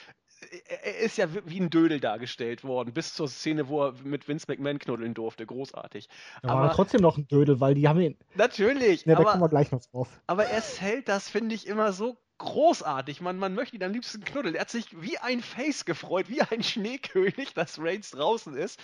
er 0.83 0.99
ist 0.99 1.17
ja 1.17 1.27
wie 1.45 1.59
ein 1.59 1.69
Dödel 1.69 1.99
dargestellt 1.99 2.63
worden, 2.63 2.93
bis 2.93 3.13
zur 3.13 3.27
Szene, 3.27 3.67
wo 3.67 3.85
er 3.85 3.93
mit 4.03 4.27
Vince 4.27 4.45
McMahon 4.47 4.79
knuddeln 4.79 5.13
durfte. 5.13 5.45
Großartig. 5.45 6.09
Aber, 6.41 6.53
aber 6.53 6.71
trotzdem 6.71 7.01
noch 7.01 7.17
ein 7.17 7.27
Dödel, 7.27 7.59
weil 7.59 7.75
die 7.75 7.87
haben 7.87 7.99
ihn. 7.99 8.17
Natürlich. 8.35 9.05
Ja, 9.05 9.15
da 9.15 9.23
kommen 9.23 9.41
wir 9.41 9.49
gleich 9.49 9.71
noch 9.71 9.81
drauf. 9.81 10.21
Aber 10.27 10.45
er 10.45 10.61
hält 10.61 11.07
das, 11.07 11.29
finde 11.29 11.55
ich, 11.55 11.67
immer 11.67 11.93
so 11.93 12.17
großartig. 12.37 13.21
Man, 13.21 13.37
man 13.37 13.55
möchte 13.55 13.75
ihn 13.75 13.83
am 13.83 13.91
liebsten 13.91 14.23
knuddeln. 14.23 14.55
Er 14.55 14.61
hat 14.61 14.69
sich 14.69 15.01
wie 15.01 15.17
ein 15.17 15.41
Face 15.41 15.85
gefreut, 15.85 16.29
wie 16.29 16.41
ein 16.41 16.63
Schneekönig, 16.63 17.53
dass 17.55 17.79
Reigns 17.79 18.11
draußen 18.11 18.55
ist. 18.55 18.79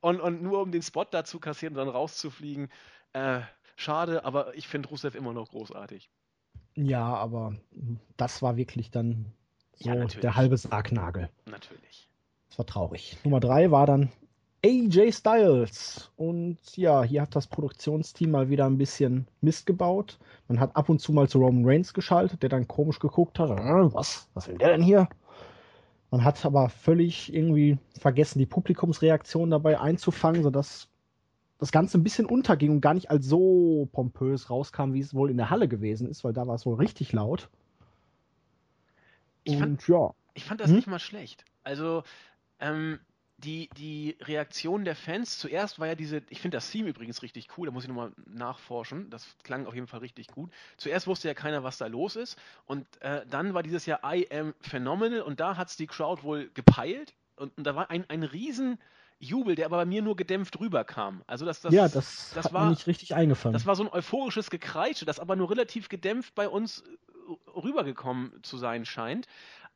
Und, 0.00 0.20
und 0.20 0.42
nur 0.42 0.60
um 0.60 0.72
den 0.72 0.82
Spot 0.82 1.04
dazu 1.04 1.38
kassieren 1.40 1.74
und 1.74 1.86
dann 1.86 1.94
rauszufliegen. 1.94 2.68
Äh, 3.12 3.40
schade, 3.76 4.24
aber 4.24 4.54
ich 4.54 4.68
finde 4.68 4.88
Rusev 4.88 5.14
immer 5.16 5.32
noch 5.32 5.50
großartig. 5.50 6.10
Ja, 6.76 7.14
aber 7.14 7.54
das 8.16 8.42
war 8.42 8.56
wirklich 8.56 8.90
dann 8.90 9.32
so 9.78 9.90
ja, 9.90 10.04
der 10.04 10.36
halbe 10.36 10.56
Sargnagel. 10.56 11.28
Natürlich. 11.46 12.08
Das 12.48 12.58
war 12.58 12.66
traurig. 12.66 13.16
Nummer 13.24 13.40
drei 13.40 13.70
war 13.70 13.86
dann 13.86 14.10
AJ 14.64 15.12
Styles. 15.12 16.10
Und 16.16 16.58
ja, 16.76 17.02
hier 17.02 17.22
hat 17.22 17.36
das 17.36 17.46
Produktionsteam 17.46 18.30
mal 18.30 18.48
wieder 18.48 18.64
ein 18.64 18.78
bisschen 18.78 19.26
Mist 19.40 19.66
gebaut. 19.66 20.18
Man 20.48 20.58
hat 20.58 20.74
ab 20.74 20.88
und 20.88 21.00
zu 21.00 21.12
mal 21.12 21.28
zu 21.28 21.38
Roman 21.38 21.64
Reigns 21.66 21.92
geschaltet, 21.92 22.42
der 22.42 22.48
dann 22.48 22.66
komisch 22.66 22.98
geguckt 22.98 23.38
hat. 23.38 23.50
Äh, 23.50 23.94
was? 23.94 24.28
Was 24.32 24.48
will 24.48 24.56
der 24.56 24.68
denn 24.68 24.82
hier? 24.82 25.08
Man 26.10 26.24
hat 26.24 26.44
aber 26.46 26.68
völlig 26.68 27.34
irgendwie 27.34 27.76
vergessen, 27.98 28.38
die 28.38 28.46
Publikumsreaktion 28.46 29.50
dabei 29.50 29.80
einzufangen, 29.80 30.42
sodass 30.42 30.88
das 31.58 31.72
Ganze 31.72 31.98
ein 31.98 32.04
bisschen 32.04 32.26
unterging 32.26 32.70
und 32.70 32.80
gar 32.80 32.94
nicht 32.94 33.10
als 33.10 33.26
so 33.26 33.88
pompös 33.92 34.48
rauskam, 34.48 34.92
wie 34.92 35.00
es 35.00 35.14
wohl 35.14 35.30
in 35.30 35.36
der 35.36 35.50
Halle 35.50 35.68
gewesen 35.68 36.08
ist, 36.08 36.24
weil 36.24 36.32
da 36.32 36.46
war 36.46 36.54
es 36.54 36.64
wohl 36.66 36.76
richtig 36.76 37.12
laut. 37.12 37.50
Ich 39.44 39.58
fand, 39.58 39.86
ja. 39.88 40.14
Ich 40.34 40.44
fand 40.44 40.60
das 40.60 40.68
hm? 40.68 40.76
nicht 40.76 40.86
mal 40.86 40.98
schlecht. 40.98 41.44
Also, 41.62 42.02
ähm, 42.58 42.98
die, 43.38 43.68
die 43.76 44.16
Reaktion 44.20 44.84
der 44.84 44.94
Fans, 44.94 45.38
zuerst 45.38 45.78
war 45.78 45.86
ja 45.86 45.94
diese, 45.94 46.22
ich 46.30 46.40
finde 46.40 46.56
das 46.56 46.70
Theme 46.70 46.88
übrigens 46.88 47.22
richtig 47.22 47.48
cool, 47.56 47.66
da 47.66 47.72
muss 47.72 47.84
ich 47.84 47.88
nochmal 47.88 48.12
nachforschen, 48.26 49.10
das 49.10 49.26
klang 49.42 49.66
auf 49.66 49.74
jeden 49.74 49.86
Fall 49.86 50.00
richtig 50.00 50.28
gut. 50.28 50.50
Zuerst 50.76 51.06
wusste 51.06 51.28
ja 51.28 51.34
keiner, 51.34 51.64
was 51.64 51.78
da 51.78 51.86
los 51.86 52.16
ist 52.16 52.38
und 52.64 52.86
äh, 53.02 53.26
dann 53.28 53.54
war 53.54 53.62
dieses 53.62 53.86
Jahr 53.86 54.00
I 54.04 54.28
am 54.30 54.54
phenomenal 54.60 55.20
und 55.22 55.40
da 55.40 55.56
hat 55.56 55.68
es 55.68 55.76
die 55.76 55.86
Crowd 55.86 56.22
wohl 56.22 56.50
gepeilt 56.54 57.14
und, 57.36 57.56
und 57.58 57.64
da 57.64 57.74
war 57.74 57.90
ein, 57.90 58.08
ein 58.08 58.22
riesen 58.22 58.78
Jubel, 59.18 59.54
der 59.54 59.66
aber 59.66 59.78
bei 59.78 59.84
mir 59.84 60.02
nur 60.02 60.16
gedämpft 60.16 60.58
rüberkam. 60.60 61.22
Also 61.26 61.44
das, 61.44 61.60
das, 61.60 61.72
ja, 61.72 61.88
das, 61.88 62.30
das 62.34 62.52
war 62.52 62.68
nicht 62.70 62.86
richtig 62.86 63.14
eingefangen. 63.14 63.52
Das 63.52 63.64
war 63.66 63.74
so 63.74 63.84
ein 63.84 63.88
euphorisches 63.88 64.50
Gekreische, 64.50 65.04
das 65.04 65.18
aber 65.18 65.34
nur 65.34 65.50
relativ 65.50 65.88
gedämpft 65.88 66.34
bei 66.34 66.48
uns 66.48 66.84
rübergekommen 67.54 68.42
zu 68.42 68.56
sein 68.56 68.84
scheint. 68.84 69.26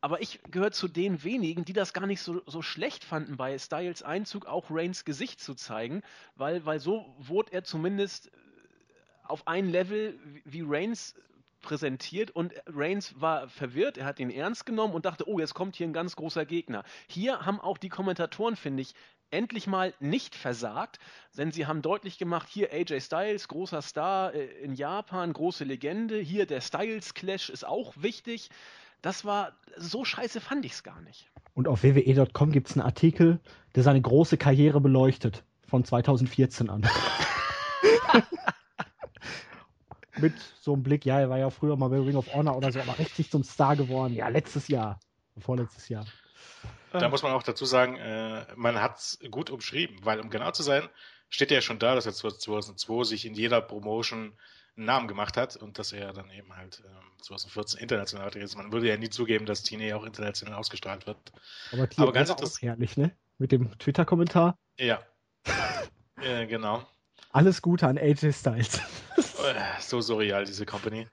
Aber 0.01 0.23
ich 0.23 0.41
gehöre 0.51 0.71
zu 0.71 0.87
den 0.87 1.25
wenigen, 1.25 1.65
die 1.65 1.73
das 1.73 1.93
gar 1.93 2.07
nicht 2.07 2.21
so, 2.21 2.43
so 2.47 2.63
schlecht 2.63 3.05
fanden, 3.05 3.37
bei 3.37 3.59
Styles 3.59 4.03
Einzug 4.03 4.47
auch 4.47 4.67
Reigns 4.71 5.05
Gesicht 5.05 5.41
zu 5.41 5.55
zeigen, 5.55 6.03
weil, 6.37 6.65
weil 6.65 6.79
so 6.79 7.15
wurde 7.19 7.53
er 7.53 7.65
zumindest 7.65 8.29
äh, 8.29 8.31
auf 9.25 9.47
ein 9.49 9.69
Level 9.69 10.19
wie 10.45 10.63
Reigns 10.65 11.17
präsentiert 11.61 12.31
und 12.31 12.55
Reigns 12.67 13.21
war 13.21 13.49
verwirrt, 13.49 13.99
er 13.99 14.07
hat 14.07 14.21
ihn 14.21 14.31
ernst 14.31 14.65
genommen 14.65 14.95
und 14.95 15.05
dachte, 15.05 15.29
oh, 15.29 15.41
jetzt 15.41 15.55
kommt 15.55 15.75
hier 15.75 15.89
ein 15.89 15.93
ganz 15.93 16.15
großer 16.15 16.47
Gegner. 16.47 16.85
Hier 17.09 17.45
haben 17.45 17.61
auch 17.61 17.79
die 17.79 17.89
Kommentatoren, 17.89 18.55
finde 18.55 18.83
ich, 18.83 18.95
endlich 19.31 19.67
mal 19.67 19.95
nicht 20.01 20.35
versagt, 20.35 20.99
denn 21.37 21.53
sie 21.53 21.67
haben 21.67 21.83
deutlich 21.83 22.19
gemacht, 22.19 22.49
hier 22.51 22.73
AJ 22.73 23.01
Styles, 23.01 23.49
großer 23.49 23.83
Star 23.83 24.35
äh, 24.35 24.47
in 24.63 24.75
Japan, 24.75 25.33
große 25.33 25.65
Legende, 25.65 26.19
hier 26.19 26.47
der 26.47 26.61
Styles 26.61 27.15
Clash 27.15 27.51
ist 27.51 27.67
auch 27.67 27.95
wichtig. 27.97 28.51
Das 29.03 29.25
war, 29.25 29.53
so 29.77 30.05
scheiße 30.05 30.41
fand 30.41 30.65
ich 30.65 30.73
es 30.73 30.83
gar 30.83 31.01
nicht. 31.03 31.31
Und 31.55 31.69
auf 31.69 31.83
wwe.com 31.83 32.53
gibt 32.53 32.69
es 32.69 32.77
einen 32.77 32.85
Artikel, 32.85 33.41
der 33.75 33.83
seine 33.83 34.01
große 34.01 34.37
Karriere 34.37 34.81
beleuchtet, 34.81 35.45
von 35.67 35.85
2014 35.85 36.71
an. 36.71 36.89
Mit 40.17 40.35
so 40.61 40.73
einem 40.73 40.83
Blick, 40.83 41.05
ja, 41.05 41.21
er 41.21 41.31
war 41.31 41.39
ja 41.39 41.51
früher 41.51 41.77
mal 41.77 41.89
bei 41.91 42.01
Ring 42.01 42.17
of 42.17 42.35
Honor 42.35 42.57
oder 42.57 42.73
so, 42.73 42.81
aber 42.81 42.99
richtig 42.99 43.31
zum 43.31 43.45
Star 43.45 43.77
geworden. 43.77 44.15
Ja, 44.15 44.29
letztes 44.29 44.67
Jahr, 44.67 44.99
vorletztes 45.39 45.89
Jahr. 45.89 46.07
Da 46.93 47.09
muss 47.09 47.23
man 47.23 47.33
auch 47.33 47.43
dazu 47.43 47.65
sagen, 47.65 47.97
äh, 47.97 48.47
man 48.57 48.81
hat 48.81 48.99
es 48.99 49.19
gut 49.31 49.51
umschrieben, 49.51 49.99
weil 50.05 50.21
um 50.21 50.31
genau 50.31 50.51
zu 50.51 50.63
sein, 50.63 50.89
steht 51.29 51.51
ja 51.51 51.61
schon 51.61 51.79
da, 51.79 51.95
dass 51.95 52.07
er 52.07 52.15
2002 52.15 53.05
sich 53.05 53.27
in 53.27 53.35
jeder 53.35 53.61
Promotion 53.61 54.33
einen 54.77 54.87
Namen 54.87 55.09
gemacht 55.09 55.37
hat 55.37 55.57
und 55.57 55.79
dass 55.79 55.93
er 55.93 56.13
dann 56.13 56.31
eben 56.31 56.57
halt 56.57 56.83
ähm, 56.87 57.23
2014 57.23 57.81
international 57.81 58.35
ist. 58.37 58.57
Man 58.57 58.73
würde 58.73 58.89
ja 58.89 58.97
nie 58.97 59.11
zugeben, 59.11 59.45
dass 59.45 59.63
TNA 59.63 59.97
auch 59.97 60.05
international 60.05 60.55
ausgestrahlt 60.55 61.07
wird. 61.07 61.19
Aber, 61.73 61.89
Aber 61.97 62.13
ganz 62.13 62.31
auch 62.31 62.61
herrlich, 62.61 62.97
ne? 62.97 63.11
Mit 63.39 63.53
dem 63.53 63.77
Twitter-Kommentar. 63.79 64.57
Ja. 64.79 65.01
ja. 65.47 65.85
Genau. 66.47 66.85
Alles 67.31 67.63
Gute 67.63 67.87
an 67.87 67.97
AJ 67.97 68.33
Styles. 68.33 68.81
Äh, 69.17 69.55
so 69.81 70.01
surreal, 70.01 70.45
diese 70.45 70.67
Company. 70.67 71.07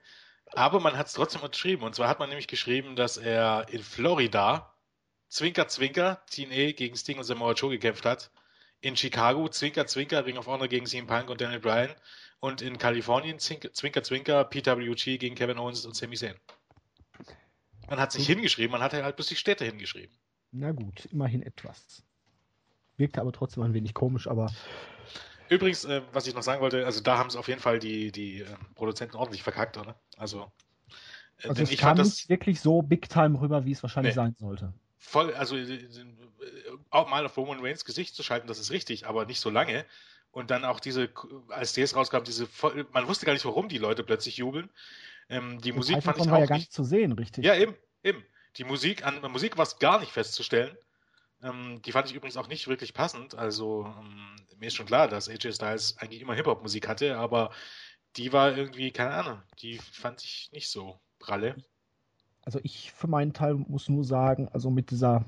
Aber 0.52 0.80
man 0.80 0.98
hat 0.98 1.06
es 1.06 1.12
trotzdem 1.12 1.42
unterschrieben. 1.42 1.84
Und 1.84 1.94
zwar 1.94 2.08
hat 2.08 2.18
man 2.18 2.28
nämlich 2.28 2.48
geschrieben, 2.48 2.96
dass 2.96 3.16
er 3.16 3.66
in 3.70 3.82
Florida 3.82 4.74
Zwinker 5.36 5.68
Zwinker 5.68 6.22
TNA 6.30 6.72
gegen 6.72 6.96
Sting 6.96 7.18
und 7.18 7.24
Samoa 7.24 7.52
Joe 7.52 7.70
gekämpft 7.70 8.06
hat. 8.06 8.30
In 8.80 8.96
Chicago 8.96 9.50
Zwinker 9.50 9.86
Zwinker 9.86 10.24
Ring 10.24 10.38
of 10.38 10.46
Honor 10.46 10.66
gegen 10.66 10.86
CM 10.86 11.06
Punk 11.06 11.28
und 11.28 11.42
Daniel 11.42 11.60
Bryan. 11.60 11.90
Und 12.40 12.62
in 12.62 12.78
Kalifornien 12.78 13.38
Zwinker 13.38 14.02
Zwinker 14.02 14.44
PWG 14.44 15.18
gegen 15.18 15.34
Kevin 15.34 15.58
Owens 15.58 15.84
und 15.84 15.94
Sami 15.94 16.16
Zayn. 16.16 16.36
Man 17.86 18.00
hat 18.00 18.12
sich 18.12 18.26
hingeschrieben, 18.26 18.72
man 18.72 18.80
hat 18.80 18.94
halt 18.94 19.14
bloß 19.14 19.26
die 19.26 19.36
Städte 19.36 19.66
hingeschrieben. 19.66 20.16
Na 20.52 20.72
gut, 20.72 21.04
immerhin 21.12 21.42
etwas. 21.42 22.02
Wirkte 22.96 23.20
aber 23.20 23.32
trotzdem 23.32 23.62
ein 23.62 23.74
wenig 23.74 23.92
komisch, 23.92 24.26
aber. 24.28 24.50
Übrigens, 25.50 25.84
äh, 25.84 26.00
was 26.14 26.26
ich 26.26 26.34
noch 26.34 26.42
sagen 26.42 26.62
wollte, 26.62 26.86
also 26.86 27.02
da 27.02 27.18
haben 27.18 27.28
es 27.28 27.36
auf 27.36 27.48
jeden 27.48 27.60
Fall 27.60 27.78
die, 27.78 28.10
die 28.10 28.40
äh, 28.40 28.46
Produzenten 28.74 29.16
ordentlich 29.16 29.42
verkackt, 29.42 29.76
oder? 29.76 30.00
Also, 30.16 30.50
äh, 31.42 31.48
also 31.48 31.62
es 31.62 31.76
kam 31.76 31.98
nicht 31.98 32.30
wirklich 32.30 32.58
so 32.58 32.80
big 32.80 33.10
time 33.10 33.38
rüber, 33.38 33.66
wie 33.66 33.72
es 33.72 33.82
wahrscheinlich 33.82 34.12
nee. 34.12 34.22
sein 34.22 34.34
sollte 34.38 34.72
voll, 34.98 35.34
also 35.34 35.56
äh, 35.56 35.78
auch 36.90 37.08
mal 37.08 37.24
auf 37.24 37.36
Roman 37.36 37.60
Reigns 37.60 37.84
Gesicht 37.84 38.14
zu 38.14 38.22
schalten, 38.22 38.46
das 38.46 38.58
ist 38.58 38.70
richtig, 38.70 39.06
aber 39.06 39.26
nicht 39.26 39.40
so 39.40 39.50
lange. 39.50 39.84
Und 40.30 40.50
dann 40.50 40.64
auch 40.64 40.80
diese, 40.80 41.10
als 41.48 41.72
DS 41.72 41.96
rauskam, 41.96 42.22
diese, 42.24 42.46
voll, 42.46 42.86
man 42.92 43.08
wusste 43.08 43.24
gar 43.24 43.32
nicht, 43.32 43.44
warum 43.44 43.68
die 43.68 43.78
Leute 43.78 44.04
plötzlich 44.04 44.36
jubeln. 44.36 44.70
Ähm, 45.28 45.58
die, 45.58 45.70
die 45.70 45.72
Musik 45.72 46.02
fand 46.02 46.18
ich 46.18 46.30
auch 46.30 46.38
ja 46.38 46.46
gar 46.46 46.58
nicht 46.58 46.72
zu 46.72 46.84
sehen, 46.84 47.12
richtig. 47.12 47.44
Ja, 47.44 47.54
eben, 47.54 47.74
eben. 48.02 48.22
Die 48.56 48.64
Musik, 48.64 49.04
an 49.04 49.20
Musik 49.32 49.56
war 49.56 49.64
es 49.64 49.78
gar 49.78 50.00
nicht 50.00 50.12
festzustellen. 50.12 50.76
Ähm, 51.42 51.80
die 51.82 51.92
fand 51.92 52.08
ich 52.08 52.14
übrigens 52.14 52.36
auch 52.36 52.48
nicht 52.48 52.68
wirklich 52.68 52.94
passend. 52.94 53.34
Also 53.34 53.86
ähm, 53.98 54.36
mir 54.58 54.66
ist 54.66 54.74
schon 54.74 54.86
klar, 54.86 55.08
dass 55.08 55.28
AJ 55.28 55.52
Styles 55.52 55.96
eigentlich 55.98 56.22
immer 56.22 56.34
Hip-Hop-Musik 56.34 56.88
hatte, 56.88 57.16
aber 57.16 57.50
die 58.16 58.32
war 58.32 58.56
irgendwie, 58.56 58.90
keine 58.92 59.10
Ahnung, 59.10 59.42
die 59.60 59.78
fand 59.78 60.22
ich 60.22 60.50
nicht 60.52 60.68
so 60.68 60.98
pralle 61.18 61.56
also 62.46 62.60
ich 62.62 62.92
für 62.92 63.08
meinen 63.08 63.34
Teil 63.34 63.54
muss 63.54 63.88
nur 63.88 64.04
sagen, 64.04 64.48
also 64.52 64.70
mit 64.70 64.90
dieser 64.90 65.26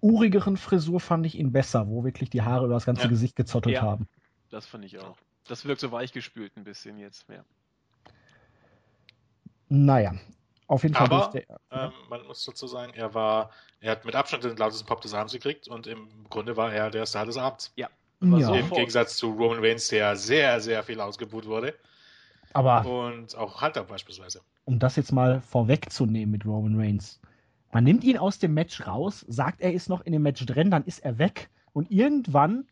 urigeren 0.00 0.56
Frisur 0.56 1.00
fand 1.00 1.26
ich 1.26 1.36
ihn 1.36 1.52
besser, 1.52 1.88
wo 1.88 2.04
wirklich 2.04 2.30
die 2.30 2.42
Haare 2.42 2.66
über 2.66 2.74
das 2.74 2.86
ganze 2.86 3.02
ja. 3.02 3.08
Gesicht 3.08 3.36
gezottelt 3.36 3.74
ja, 3.74 3.82
haben. 3.82 4.08
Das 4.48 4.64
fand 4.64 4.84
ich 4.84 4.98
auch. 5.00 5.18
Das 5.48 5.64
wirkt 5.64 5.80
so 5.80 5.90
weichgespült 5.90 6.56
ein 6.56 6.64
bisschen 6.64 6.98
jetzt 6.98 7.28
mehr. 7.28 7.44
Naja, 9.68 10.14
auf 10.68 10.84
jeden 10.84 10.94
Fall. 10.94 11.06
Aber 11.06 11.32
der, 11.32 11.44
ähm, 11.72 11.92
man 12.08 12.24
muss 12.26 12.44
dazu 12.44 12.68
sagen, 12.68 12.92
er 12.94 13.12
war, 13.12 13.50
er 13.80 13.92
hat 13.92 14.04
mit 14.04 14.14
Abstand 14.14 14.44
den 14.44 14.56
lautesten 14.56 14.86
Pop 14.86 15.00
des 15.00 15.14
Abends 15.14 15.32
gekriegt 15.32 15.66
und 15.66 15.88
im 15.88 16.08
Grunde 16.30 16.56
war 16.56 16.72
er 16.72 16.90
der 16.90 17.06
Star 17.06 17.26
des 17.26 17.36
Abends. 17.36 17.72
Ja. 17.74 17.88
ja. 18.20 18.54
Im 18.54 18.70
Gegensatz 18.70 19.16
zu 19.16 19.32
Roman 19.32 19.58
Reigns, 19.58 19.88
der 19.88 20.14
sehr, 20.14 20.60
sehr 20.60 20.84
viel 20.84 21.00
ausgebuht 21.00 21.46
wurde. 21.46 21.74
Aber 22.52 22.86
und 22.86 23.36
auch 23.36 23.60
Hunter 23.60 23.84
beispielsweise 23.84 24.42
um 24.66 24.78
das 24.80 24.96
jetzt 24.96 25.12
mal 25.12 25.40
vorwegzunehmen 25.40 26.30
mit 26.30 26.44
Roman 26.44 26.78
Reigns. 26.78 27.20
Man 27.72 27.84
nimmt 27.84 28.04
ihn 28.04 28.18
aus 28.18 28.38
dem 28.38 28.52
Match 28.52 28.86
raus, 28.86 29.24
sagt, 29.28 29.60
er 29.60 29.72
ist 29.72 29.88
noch 29.88 30.02
in 30.02 30.12
dem 30.12 30.22
Match 30.22 30.44
drin, 30.44 30.70
dann 30.70 30.84
ist 30.84 30.98
er 30.98 31.18
weg 31.18 31.48
und 31.72 31.90
irgendwann 31.90 32.66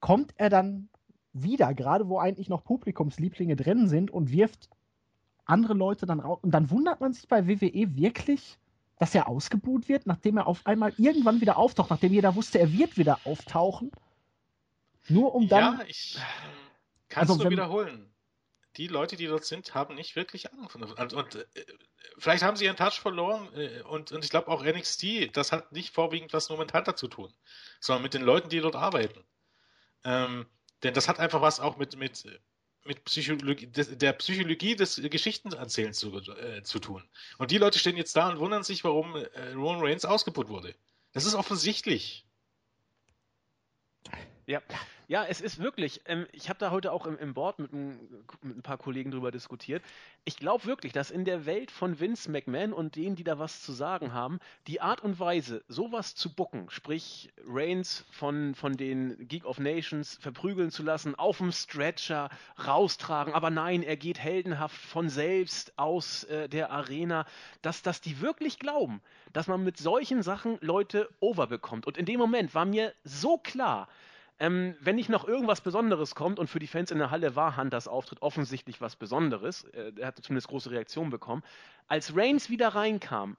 kommt 0.00 0.34
er 0.36 0.50
dann 0.50 0.88
wieder, 1.32 1.74
gerade 1.74 2.08
wo 2.08 2.18
eigentlich 2.18 2.48
noch 2.48 2.62
Publikumslieblinge 2.62 3.56
drin 3.56 3.88
sind 3.88 4.10
und 4.10 4.30
wirft 4.30 4.68
andere 5.44 5.74
Leute 5.74 6.04
dann 6.04 6.20
raus. 6.20 6.38
Und 6.42 6.50
dann 6.50 6.70
wundert 6.70 7.00
man 7.00 7.12
sich 7.12 7.26
bei 7.26 7.48
WWE 7.48 7.96
wirklich, 7.96 8.58
dass 8.98 9.14
er 9.14 9.28
ausgebuht 9.28 9.88
wird, 9.88 10.06
nachdem 10.06 10.36
er 10.36 10.46
auf 10.46 10.66
einmal 10.66 10.92
irgendwann 10.98 11.40
wieder 11.40 11.56
auftaucht, 11.56 11.90
nachdem 11.90 12.12
jeder 12.12 12.34
wusste, 12.34 12.58
er 12.58 12.72
wird 12.72 12.98
wieder 12.98 13.20
auftauchen. 13.24 13.92
Nur 15.08 15.34
um 15.34 15.48
dann. 15.48 15.78
Ja, 15.78 15.84
ich 15.86 16.18
kann 17.08 17.24
es 17.24 17.30
also, 17.30 17.44
nur 17.44 17.50
wiederholen 17.50 18.10
die 18.78 18.86
Leute, 18.86 19.16
die 19.16 19.26
dort 19.26 19.44
sind, 19.44 19.74
haben 19.74 19.96
nicht 19.96 20.16
wirklich 20.16 20.52
Ahnung 20.52 20.68
von 20.68 20.84
und, 20.84 21.12
und 21.12 21.34
äh, 21.34 21.44
vielleicht 22.16 22.44
haben 22.44 22.56
sie 22.56 22.64
ihren 22.64 22.76
Touch 22.76 23.00
verloren 23.00 23.48
äh, 23.54 23.82
und, 23.82 24.12
und 24.12 24.24
ich 24.24 24.30
glaube 24.30 24.48
auch 24.48 24.64
NXT, 24.64 25.36
das 25.36 25.52
hat 25.52 25.72
nicht 25.72 25.92
vorwiegend 25.92 26.32
was 26.32 26.48
momentan 26.48 26.84
dazu 26.84 27.08
tun, 27.08 27.32
sondern 27.80 28.04
mit 28.04 28.14
den 28.14 28.22
Leuten, 28.22 28.48
die 28.48 28.60
dort 28.60 28.76
arbeiten. 28.76 29.24
Ähm, 30.04 30.46
denn 30.84 30.94
das 30.94 31.08
hat 31.08 31.18
einfach 31.18 31.42
was 31.42 31.58
auch 31.58 31.76
mit, 31.76 31.96
mit, 31.96 32.24
mit 32.84 33.04
Psychologie, 33.04 33.66
der 33.66 34.12
Psychologie 34.12 34.76
des 34.76 35.00
Geschichtenerzählens 35.02 35.98
zu, 35.98 36.16
äh, 36.16 36.62
zu 36.62 36.78
tun. 36.78 37.02
Und 37.38 37.50
die 37.50 37.58
Leute 37.58 37.80
stehen 37.80 37.96
jetzt 37.96 38.14
da 38.14 38.28
und 38.30 38.38
wundern 38.38 38.62
sich, 38.62 38.84
warum 38.84 39.16
äh, 39.16 39.52
Roman 39.54 39.84
Reigns 39.84 40.04
ausgebucht 40.04 40.48
wurde. 40.48 40.74
Das 41.12 41.26
ist 41.26 41.34
offensichtlich. 41.34 42.24
Ja, 44.48 44.62
ja, 45.08 45.26
es 45.26 45.42
ist 45.42 45.58
wirklich, 45.58 46.00
ähm, 46.06 46.26
ich 46.32 46.48
habe 46.48 46.58
da 46.58 46.70
heute 46.70 46.90
auch 46.90 47.04
im, 47.04 47.18
im 47.18 47.34
Board 47.34 47.58
mit, 47.58 47.70
mit, 47.74 47.98
ein 48.42 48.62
paar 48.62 48.78
Kollegen 48.78 49.10
drüber 49.10 49.30
diskutiert. 49.30 49.82
Ich 50.24 50.38
glaube 50.38 50.64
wirklich, 50.64 50.94
dass 50.94 51.10
in 51.10 51.26
der 51.26 51.44
Welt 51.44 51.70
von 51.70 52.00
Vince 52.00 52.30
McMahon 52.30 52.72
und 52.72 52.96
denen, 52.96 53.14
die 53.14 53.24
da 53.24 53.38
was 53.38 53.62
zu 53.62 53.72
sagen 53.72 54.14
haben, 54.14 54.38
die 54.66 54.80
Art 54.80 55.02
und 55.02 55.20
Weise, 55.20 55.62
sowas 55.68 56.14
zu 56.14 56.34
bucken, 56.34 56.70
sprich 56.70 57.30
Reigns 57.46 58.06
von, 58.10 58.54
von 58.54 58.78
den 58.78 59.28
Geek 59.28 59.44
of 59.44 59.58
Nations 59.58 60.16
verprügeln 60.18 60.70
zu 60.70 60.82
lassen, 60.82 61.14
auf 61.14 61.36
dem 61.36 61.52
Stretcher 61.52 62.30
raustragen, 62.66 63.34
aber 63.34 63.50
nein, 63.50 63.82
er 63.82 63.98
geht 63.98 64.18
heldenhaft 64.18 64.80
von 64.80 65.10
selbst 65.10 65.78
aus 65.78 66.24
äh, 66.24 66.48
der 66.48 66.70
Arena, 66.70 67.26
dass, 67.60 67.82
dass 67.82 68.00
die 68.00 68.22
wirklich 68.22 68.58
glauben, 68.58 69.02
dass 69.34 69.46
man 69.46 69.62
mit 69.62 69.76
solchen 69.76 70.22
Sachen 70.22 70.56
Leute 70.62 71.10
overbekommt. 71.20 71.86
Und 71.86 71.98
in 71.98 72.06
dem 72.06 72.18
Moment 72.18 72.54
war 72.54 72.64
mir 72.64 72.94
so 73.04 73.36
klar, 73.36 73.88
ähm, 74.40 74.76
wenn 74.80 74.96
nicht 74.96 75.08
noch 75.08 75.26
irgendwas 75.26 75.60
Besonderes 75.60 76.14
kommt, 76.14 76.38
und 76.38 76.48
für 76.48 76.58
die 76.58 76.66
Fans 76.66 76.90
in 76.90 76.98
der 76.98 77.10
Halle 77.10 77.34
war 77.36 77.56
Hunters 77.56 77.88
Auftritt 77.88 78.22
offensichtlich 78.22 78.80
was 78.80 78.96
Besonderes, 78.96 79.64
äh, 79.64 79.92
er 79.96 80.08
hatte 80.08 80.22
zumindest 80.22 80.48
große 80.48 80.70
Reaktionen 80.70 81.10
bekommen, 81.10 81.42
als 81.86 82.16
Reigns 82.16 82.50
wieder 82.50 82.68
reinkam, 82.68 83.36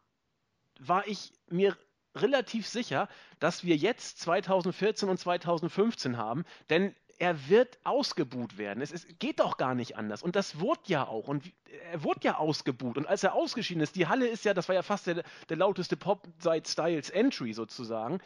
war 0.80 1.08
ich 1.08 1.34
mir 1.50 1.78
relativ 2.16 2.68
sicher, 2.68 3.08
dass 3.40 3.64
wir 3.64 3.76
jetzt 3.76 4.20
2014 4.20 5.10
und 5.10 5.18
2015 5.18 6.18
haben, 6.18 6.44
denn 6.70 6.96
er 7.20 7.50
wird 7.50 7.78
ausgebuht 7.84 8.58
werden. 8.58 8.82
Es, 8.82 8.92
es, 8.92 9.06
geht 9.20 9.42
doch 9.42 9.58
gar 9.58 9.76
nicht 9.76 9.98
anders. 9.98 10.24
Und 10.24 10.38
das 10.38 10.60
wurde 10.60 10.82
ja 10.88 11.06
auch. 11.06 11.28
Und 11.28 11.52
er 11.92 12.02
wurde 12.04 12.22
ja 12.24 12.38
ausgebuht. 12.38 12.98
Und 12.98 13.08
als 13.08 13.24
er 13.24 13.34
ausgeschieden 13.34 13.84
ist, 13.84 13.98
die 13.98 14.08
Halle 14.08 14.28
ist 14.28 14.46
ja, 14.46 14.54
das 14.54 14.70
war 14.70 14.76
ja 14.76 14.84
fast 14.84 15.06
der, 15.06 15.24
der 15.50 15.58
lauteste 15.58 15.98
Pop 15.98 16.28
seit 16.40 16.68
Styles 16.68 17.10
Entry 17.10 17.52
sozusagen 17.54 18.20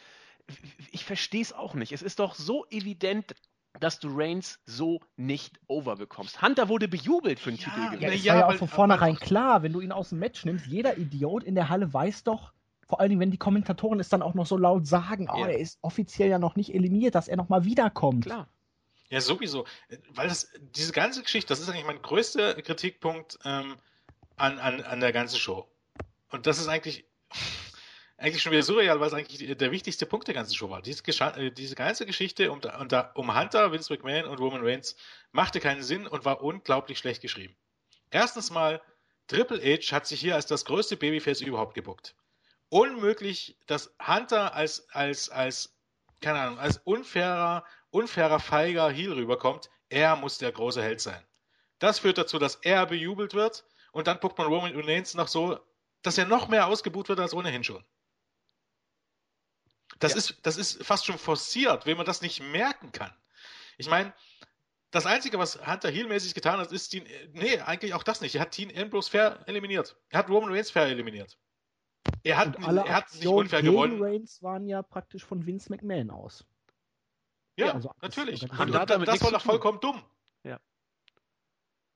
ich 0.90 1.04
verstehe 1.04 1.42
es 1.42 1.52
auch 1.52 1.74
nicht. 1.74 1.92
Es 1.92 2.02
ist 2.02 2.18
doch 2.18 2.34
so 2.34 2.66
evident, 2.70 3.34
dass 3.80 3.98
du 3.98 4.08
Reigns 4.12 4.60
so 4.66 5.00
nicht 5.16 5.58
overbekommst. 5.66 6.40
Hunter 6.42 6.68
wurde 6.68 6.88
bejubelt 6.88 7.40
für 7.40 7.50
den 7.50 7.58
ja, 7.58 7.64
Titelgewinn. 7.64 8.00
Ja, 8.00 8.08
es 8.08 8.24
ja, 8.24 8.32
war 8.34 8.40
ja 8.40 8.46
auch 8.48 8.54
von 8.54 8.68
vornherein 8.68 9.16
klar, 9.16 9.62
wenn 9.62 9.72
du 9.72 9.80
ihn 9.80 9.92
aus 9.92 10.10
dem 10.10 10.20
Match 10.20 10.44
nimmst, 10.44 10.66
jeder 10.66 10.96
Idiot 10.96 11.42
in 11.42 11.54
der 11.54 11.68
Halle 11.68 11.92
weiß 11.92 12.24
doch, 12.24 12.52
vor 12.86 13.00
allen 13.00 13.08
Dingen, 13.08 13.20
wenn 13.20 13.30
die 13.30 13.38
Kommentatoren 13.38 13.98
es 13.98 14.08
dann 14.08 14.22
auch 14.22 14.34
noch 14.34 14.46
so 14.46 14.56
laut 14.56 14.86
sagen, 14.86 15.28
oh, 15.32 15.38
ja. 15.38 15.48
er 15.48 15.58
ist 15.58 15.78
offiziell 15.82 16.28
ja 16.28 16.38
noch 16.38 16.54
nicht 16.54 16.74
eliminiert, 16.74 17.14
dass 17.14 17.28
er 17.28 17.36
nochmal 17.36 17.64
wiederkommt. 17.64 18.26
Klar. 18.26 18.48
Ja, 19.08 19.20
sowieso. 19.20 19.66
Weil 20.10 20.28
das, 20.28 20.50
diese 20.60 20.92
ganze 20.92 21.22
Geschichte, 21.22 21.48
das 21.48 21.60
ist 21.60 21.68
eigentlich 21.68 21.86
mein 21.86 22.02
größter 22.02 22.54
Kritikpunkt 22.62 23.38
ähm, 23.44 23.76
an, 24.36 24.58
an, 24.58 24.82
an 24.82 25.00
der 25.00 25.12
ganzen 25.12 25.38
Show. 25.38 25.68
Und 26.30 26.46
das 26.46 26.58
ist 26.58 26.68
eigentlich, 26.68 27.04
eigentlich 28.16 28.42
schon 28.42 28.52
wieder 28.52 28.62
surreal, 28.62 29.00
weil 29.00 29.08
es 29.08 29.14
eigentlich 29.14 29.56
der 29.56 29.70
wichtigste 29.70 30.06
Punkt 30.06 30.28
der 30.28 30.34
ganzen 30.34 30.54
Show 30.54 30.70
war. 30.70 30.82
Diese, 30.82 31.02
äh, 31.02 31.50
diese 31.50 31.74
ganze 31.74 32.06
Geschichte 32.06 32.50
um, 32.52 32.60
um 33.14 33.38
Hunter, 33.38 33.72
Vince 33.72 33.92
McMahon 33.92 34.26
und 34.26 34.38
Roman 34.38 34.64
Reigns 34.64 34.96
machte 35.32 35.60
keinen 35.60 35.82
Sinn 35.82 36.06
und 36.06 36.24
war 36.24 36.42
unglaublich 36.42 36.98
schlecht 36.98 37.22
geschrieben. 37.22 37.56
Erstens 38.10 38.50
mal, 38.50 38.80
Triple 39.26 39.60
H 39.60 39.92
hat 39.92 40.06
sich 40.06 40.20
hier 40.20 40.34
als 40.34 40.46
das 40.46 40.64
größte 40.64 40.96
Babyface 40.96 41.40
überhaupt 41.40 41.74
gebuckt. 41.74 42.14
Unmöglich, 42.68 43.58
dass 43.66 43.94
Hunter 44.04 44.54
als, 44.54 44.88
als, 44.90 45.30
als, 45.30 45.76
keine 46.20 46.40
Ahnung, 46.40 46.58
als 46.58 46.78
unfairer, 46.84 47.64
unfairer, 47.90 48.38
feiger 48.38 48.90
Heel 48.90 49.12
rüberkommt. 49.12 49.70
Er 49.88 50.16
muss 50.16 50.38
der 50.38 50.52
große 50.52 50.82
Held 50.82 51.00
sein. 51.00 51.22
Das 51.78 51.98
führt 51.98 52.18
dazu, 52.18 52.38
dass 52.38 52.56
er 52.56 52.86
bejubelt 52.86 53.34
wird 53.34 53.64
und 53.92 54.06
dann 54.06 54.20
guckt 54.20 54.38
man 54.38 54.46
Roman 54.46 54.78
Reigns 54.80 55.14
noch 55.14 55.28
so, 55.28 55.58
dass 56.02 56.18
er 56.18 56.26
noch 56.26 56.48
mehr 56.48 56.66
ausgebucht 56.66 57.08
wird 57.08 57.20
als 57.20 57.34
ohnehin 57.34 57.64
schon. 57.64 57.84
Das, 60.04 60.12
ja. 60.12 60.18
ist, 60.18 60.38
das 60.42 60.56
ist 60.56 60.84
fast 60.84 61.06
schon 61.06 61.18
forciert, 61.18 61.86
wenn 61.86 61.96
man 61.96 62.06
das 62.06 62.20
nicht 62.20 62.42
merken 62.42 62.92
kann. 62.92 63.12
Ich 63.78 63.88
meine, 63.88 64.12
das 64.90 65.06
Einzige, 65.06 65.38
was 65.38 65.66
Hunter 65.66 65.90
Heel-mäßig 65.90 66.34
getan 66.34 66.60
hat, 66.60 66.70
ist, 66.70 66.92
Dean, 66.92 67.04
nee, 67.32 67.58
eigentlich 67.58 67.94
auch 67.94 68.02
das 68.02 68.20
nicht. 68.20 68.34
Er 68.34 68.42
hat 68.42 68.56
Dean 68.56 68.70
Ambrose 68.76 69.10
fair 69.10 69.40
eliminiert. 69.46 69.96
Er 70.10 70.20
hat 70.20 70.28
Roman 70.28 70.52
Reigns 70.52 70.70
fair 70.70 70.86
eliminiert. 70.86 71.38
Er 72.22 72.36
hat, 72.36 72.56
Und 72.56 72.64
alle 72.64 72.82
er 72.82 72.94
hat 72.94 73.14
nicht 73.14 73.26
unfair 73.26 73.62
gegen 73.62 73.72
gewonnen. 73.72 74.02
Reigns 74.02 74.42
waren 74.42 74.66
ja 74.66 74.82
praktisch 74.82 75.24
von 75.24 75.46
Vince 75.46 75.70
McMahon 75.70 76.10
aus. 76.10 76.44
Ja, 77.56 77.66
ja 77.66 77.72
also 77.74 77.90
natürlich. 78.02 78.42
Und, 78.42 78.60
und 78.60 78.72
das 79.08 79.22
war 79.22 79.30
doch 79.30 79.42
vollkommen 79.42 79.80
dumm. 79.80 80.02
Ja. 80.42 80.60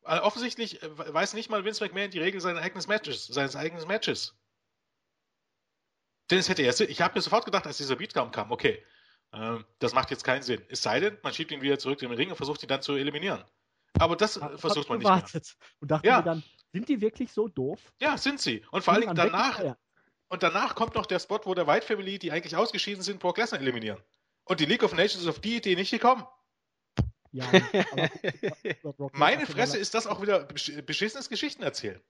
Also 0.02 0.22
offensichtlich 0.22 0.82
äh, 0.82 1.14
weiß 1.14 1.34
nicht 1.34 1.50
mal 1.50 1.64
Vince 1.64 1.84
McMahon 1.84 2.10
die 2.10 2.20
Regel 2.20 2.40
seines 2.40 2.62
eigenen 2.62 2.84
Matches, 2.88 3.26
seines 3.26 3.54
eigenen 3.54 3.86
Matches. 3.86 4.34
Denn 6.30 6.38
es 6.38 6.48
hätte 6.48 6.62
erst, 6.62 6.80
ich 6.80 7.00
habe 7.00 7.14
mir 7.14 7.22
sofort 7.22 7.44
gedacht, 7.44 7.66
als 7.66 7.78
dieser 7.78 7.96
Beatdown 7.96 8.30
kam, 8.30 8.50
okay, 8.50 8.82
äh, 9.32 9.58
das 9.78 9.94
macht 9.94 10.10
jetzt 10.10 10.24
keinen 10.24 10.42
Sinn. 10.42 10.62
Es 10.68 10.82
sei 10.82 11.00
denn, 11.00 11.18
man 11.22 11.32
schiebt 11.32 11.50
ihn 11.50 11.62
wieder 11.62 11.78
zurück 11.78 12.02
in 12.02 12.08
den 12.08 12.18
Ring 12.18 12.30
und 12.30 12.36
versucht 12.36 12.62
ihn 12.62 12.68
dann 12.68 12.82
zu 12.82 12.94
eliminieren. 12.94 13.42
Aber 13.98 14.16
das 14.16 14.36
ja, 14.36 14.56
versucht 14.56 14.88
man 14.88 14.98
nicht 14.98 15.08
mehr. 15.08 15.42
Und 15.80 15.90
dachte 15.90 16.06
ja. 16.06 16.18
mir 16.18 16.24
dann, 16.24 16.42
sind 16.72 16.88
die 16.88 17.00
wirklich 17.00 17.32
so 17.32 17.48
doof? 17.48 17.80
Ja, 18.00 18.18
sind 18.18 18.40
sie. 18.40 18.64
Und 18.70 18.84
vor 18.84 18.94
allen 18.94 19.02
Dingen 19.02 19.14
danach, 19.14 19.76
und 20.28 20.42
danach 20.42 20.74
kommt 20.74 20.94
noch 20.94 21.06
der 21.06 21.18
Spot, 21.18 21.40
wo 21.44 21.54
der 21.54 21.66
White 21.66 21.86
Family, 21.86 22.18
die 22.18 22.30
eigentlich 22.30 22.56
ausgeschieden 22.56 23.02
sind, 23.02 23.20
Brock 23.20 23.38
Lesnar 23.38 23.60
eliminieren. 23.60 23.98
Und 24.44 24.60
die 24.60 24.66
League 24.66 24.82
of 24.82 24.92
Nations 24.92 25.22
ist 25.22 25.28
auf 25.28 25.40
die 25.40 25.56
Idee 25.56 25.74
nicht 25.74 25.90
gekommen. 25.90 26.26
Ja, 27.30 27.44
Meine 29.12 29.46
Fresse 29.46 29.76
ist 29.76 29.94
das 29.94 30.06
auch 30.06 30.22
wieder 30.22 30.44
beschissenes 30.44 31.28
Geschichten 31.28 31.62
erzählen. 31.62 32.00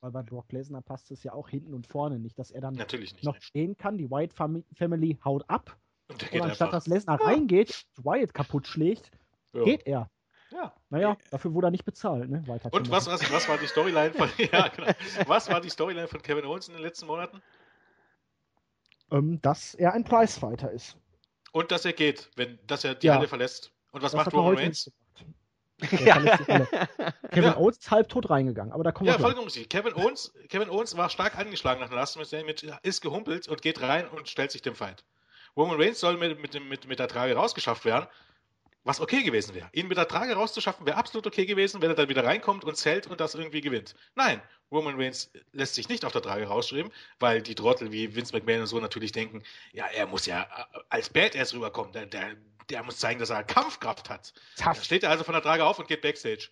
Weil 0.00 0.12
bei 0.12 0.22
Brock 0.22 0.52
Lesnar 0.52 0.82
passt 0.82 1.10
es 1.10 1.24
ja 1.24 1.32
auch 1.32 1.48
hinten 1.48 1.74
und 1.74 1.86
vorne 1.86 2.18
nicht, 2.18 2.38
dass 2.38 2.50
er 2.50 2.60
dann 2.60 2.74
nicht, 2.74 3.24
noch 3.24 3.40
stehen 3.40 3.76
kann. 3.76 3.98
Die 3.98 4.10
White 4.10 4.34
Family 4.34 5.18
haut 5.24 5.44
ab. 5.48 5.76
Und, 6.08 6.32
und 6.32 6.40
anstatt 6.40 6.72
dass 6.72 6.86
Lesnar 6.86 7.20
reingeht, 7.20 7.84
Wyatt 7.96 8.32
kaputt 8.32 8.66
schlägt, 8.66 9.10
ja. 9.52 9.64
geht 9.64 9.86
er. 9.86 10.10
Ja. 10.50 10.74
Naja, 10.88 11.16
dafür 11.30 11.52
wurde 11.52 11.66
er 11.66 11.70
nicht 11.70 11.84
bezahlt. 11.84 12.30
Ne? 12.30 12.46
Weiter 12.46 12.72
und 12.72 12.90
was, 12.90 13.06
was, 13.06 13.30
was 13.30 13.48
war 13.48 13.58
die 13.58 13.66
Storyline 13.66 14.14
von, 14.14 14.30
ja, 14.52 14.68
genau. 14.68 14.92
was 15.26 15.48
war 15.50 15.60
die 15.60 15.68
Storyline 15.68 16.08
von 16.08 16.22
Kevin 16.22 16.46
Owens 16.46 16.68
in 16.68 16.74
den 16.74 16.82
letzten 16.82 17.06
Monaten? 17.06 17.42
Ähm, 19.10 19.40
dass 19.42 19.74
er 19.74 19.92
ein 19.92 20.04
Prizefighter 20.04 20.70
ist. 20.70 20.96
Und 21.52 21.70
dass 21.70 21.84
er 21.84 21.92
geht, 21.92 22.30
wenn, 22.36 22.58
dass 22.66 22.84
er 22.84 22.94
die 22.94 23.08
ja. 23.08 23.16
Halle 23.16 23.28
verlässt. 23.28 23.72
Und 23.92 24.02
was 24.02 24.12
das 24.12 24.24
macht 24.24 24.32
Roman 24.32 24.56
Reigns? 24.56 24.90
Ja. 26.04 26.18
Kevin 27.30 27.44
ja. 27.44 27.56
Owens 27.56 27.78
ist 27.78 27.90
halbtot 27.90 28.30
reingegangen, 28.30 28.72
aber 28.72 28.84
da 28.84 28.92
kommt 28.92 29.08
Ja, 29.08 29.18
vollkommen 29.18 29.44
richtig. 29.44 29.68
Kevin 29.68 29.94
Owens, 29.94 30.34
Kevin 30.48 30.70
Owens 30.70 30.96
war 30.96 31.08
stark 31.08 31.38
angeschlagen 31.38 31.80
nach 31.80 31.88
der 31.88 31.98
Last 31.98 32.18
mit, 32.18 32.62
ist 32.82 33.00
gehumpelt 33.00 33.48
und 33.48 33.62
geht 33.62 33.80
rein 33.80 34.08
und 34.08 34.28
stellt 34.28 34.50
sich 34.50 34.62
dem 34.62 34.74
Feind. 34.74 35.04
Roman 35.56 35.80
Reigns 35.80 36.00
soll 36.00 36.16
mit, 36.16 36.40
mit, 36.40 36.54
mit, 36.68 36.88
mit 36.88 36.98
der 36.98 37.08
Trage 37.08 37.34
rausgeschafft 37.34 37.84
werden, 37.84 38.06
was 38.84 39.00
okay 39.00 39.22
gewesen 39.22 39.54
wäre. 39.54 39.68
Ihn 39.72 39.88
mit 39.88 39.98
der 39.98 40.08
Trage 40.08 40.34
rauszuschaffen 40.34 40.86
wäre 40.86 40.96
absolut 40.96 41.26
okay 41.26 41.46
gewesen, 41.46 41.82
wenn 41.82 41.90
er 41.90 41.96
dann 41.96 42.08
wieder 42.08 42.24
reinkommt 42.24 42.64
und 42.64 42.76
zählt 42.76 43.06
und 43.06 43.20
das 43.20 43.34
irgendwie 43.34 43.60
gewinnt. 43.60 43.94
Nein, 44.14 44.40
Roman 44.70 44.96
Reigns 44.96 45.30
lässt 45.52 45.74
sich 45.74 45.88
nicht 45.88 46.04
auf 46.04 46.12
der 46.12 46.22
Trage 46.22 46.46
rausschreiben, 46.46 46.92
weil 47.18 47.42
die 47.42 47.54
Trottel 47.54 47.92
wie 47.92 48.14
Vince 48.14 48.34
McMahon 48.34 48.62
und 48.62 48.66
so 48.66 48.80
natürlich 48.80 49.12
denken, 49.12 49.42
ja, 49.72 49.86
er 49.86 50.06
muss 50.06 50.26
ja 50.26 50.46
als 50.88 51.10
Badass 51.10 51.54
rüberkommen. 51.54 51.92
Der, 51.92 52.06
der, 52.06 52.36
der 52.70 52.82
muss 52.82 52.98
zeigen, 52.98 53.18
dass 53.18 53.30
er 53.30 53.44
Kampfkraft 53.44 54.10
hat. 54.10 54.32
Dann 54.58 54.74
steht 54.76 55.02
er 55.02 55.10
also 55.10 55.24
von 55.24 55.34
der 55.34 55.42
Trage 55.42 55.64
auf 55.64 55.78
und 55.78 55.88
geht 55.88 56.02
Backstage. 56.02 56.48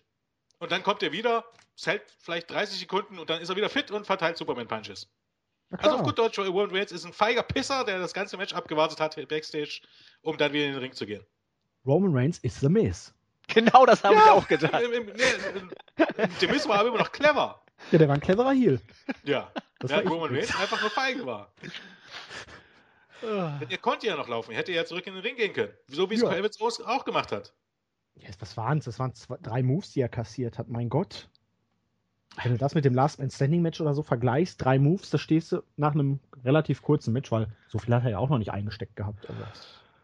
Und 0.59 0.71
dann 0.71 0.83
kommt 0.83 1.03
er 1.03 1.11
wieder, 1.11 1.45
hält 1.83 2.03
vielleicht 2.19 2.49
30 2.49 2.79
Sekunden 2.79 3.19
und 3.19 3.29
dann 3.29 3.41
ist 3.41 3.49
er 3.49 3.55
wieder 3.55 3.69
fit 3.69 3.91
und 3.91 4.05
verteilt 4.05 4.37
Superman-Punches. 4.37 5.07
Also 5.69 5.97
auf 5.97 6.03
gut 6.03 6.17
Deutsch, 6.17 6.39
Roman 6.39 6.71
Reigns 6.71 6.91
ist 6.91 7.05
ein 7.05 7.13
feiger 7.13 7.43
Pisser, 7.43 7.83
der 7.83 7.99
das 7.99 8.13
ganze 8.13 8.37
Match 8.37 8.53
abgewartet 8.53 8.99
hat 8.99 9.15
Backstage, 9.27 9.81
um 10.21 10.37
dann 10.37 10.53
wieder 10.53 10.65
in 10.65 10.71
den 10.71 10.79
Ring 10.79 10.93
zu 10.93 11.05
gehen. 11.05 11.25
Roman 11.85 12.15
Reigns 12.15 12.39
ist 12.39 12.61
The 12.61 12.69
Miz. 12.69 13.13
Genau, 13.47 13.85
das 13.85 14.03
habe 14.03 14.15
ja, 14.15 14.23
ich 14.25 14.29
auch 14.29 14.47
gedacht. 14.47 14.81
Im, 14.81 14.91
im, 14.91 15.05
nee, 15.05 16.27
der 16.41 16.51
Miz 16.51 16.67
war 16.67 16.79
aber 16.79 16.89
immer 16.89 16.97
noch 16.97 17.11
clever. 17.11 17.61
Ja, 17.91 17.97
der 17.97 18.07
war 18.07 18.15
ein 18.15 18.21
cleverer 18.21 18.51
Heel. 18.51 18.81
Ja, 19.23 19.51
das 19.79 19.91
während 19.91 20.09
Roman 20.09 20.33
Reigns 20.33 20.55
einfach 20.59 20.81
nur 20.81 20.89
feige 20.89 21.25
war. 21.25 21.51
Denn 23.21 23.69
er 23.69 23.77
konnte 23.77 24.07
ja 24.07 24.15
noch 24.15 24.27
laufen, 24.27 24.51
er 24.51 24.57
hätte 24.57 24.71
ja 24.71 24.85
zurück 24.85 25.07
in 25.07 25.13
den 25.13 25.23
Ring 25.23 25.35
gehen 25.35 25.53
können. 25.53 25.73
So 25.87 26.09
wie 26.09 26.15
es 26.15 26.21
ja. 26.21 26.31
Evans 26.33 26.59
auch 26.61 27.05
gemacht 27.05 27.31
hat. 27.31 27.53
Ja, 28.15 28.29
was 28.39 28.57
waren 28.57 28.79
es? 28.79 28.85
Das 28.85 28.99
waren 28.99 29.13
zwei, 29.13 29.37
drei 29.41 29.63
Moves, 29.63 29.91
die 29.91 30.01
er 30.01 30.09
kassiert 30.09 30.57
hat. 30.57 30.69
Mein 30.69 30.89
Gott. 30.89 31.29
Wenn 32.43 32.51
du 32.51 32.57
das 32.57 32.75
mit 32.75 32.85
dem 32.85 32.93
Last 32.93 33.19
Man 33.19 33.31
Standing 33.31 33.61
Match 33.61 33.81
oder 33.81 33.95
so 33.95 34.03
vergleichst, 34.03 34.63
drei 34.63 34.77
Moves, 34.77 35.09
da 35.09 35.17
stehst 35.17 35.51
du 35.51 35.63
nach 35.75 35.93
einem 35.93 36.19
relativ 36.43 36.81
kurzen 36.81 37.13
Match, 37.13 37.31
weil 37.31 37.47
so 37.67 37.79
viel 37.79 37.93
hat 37.95 38.03
er 38.03 38.11
ja 38.11 38.17
auch 38.19 38.29
noch 38.29 38.37
nicht 38.37 38.51
eingesteckt 38.51 38.95
gehabt. 38.95 39.27
Also. 39.27 39.41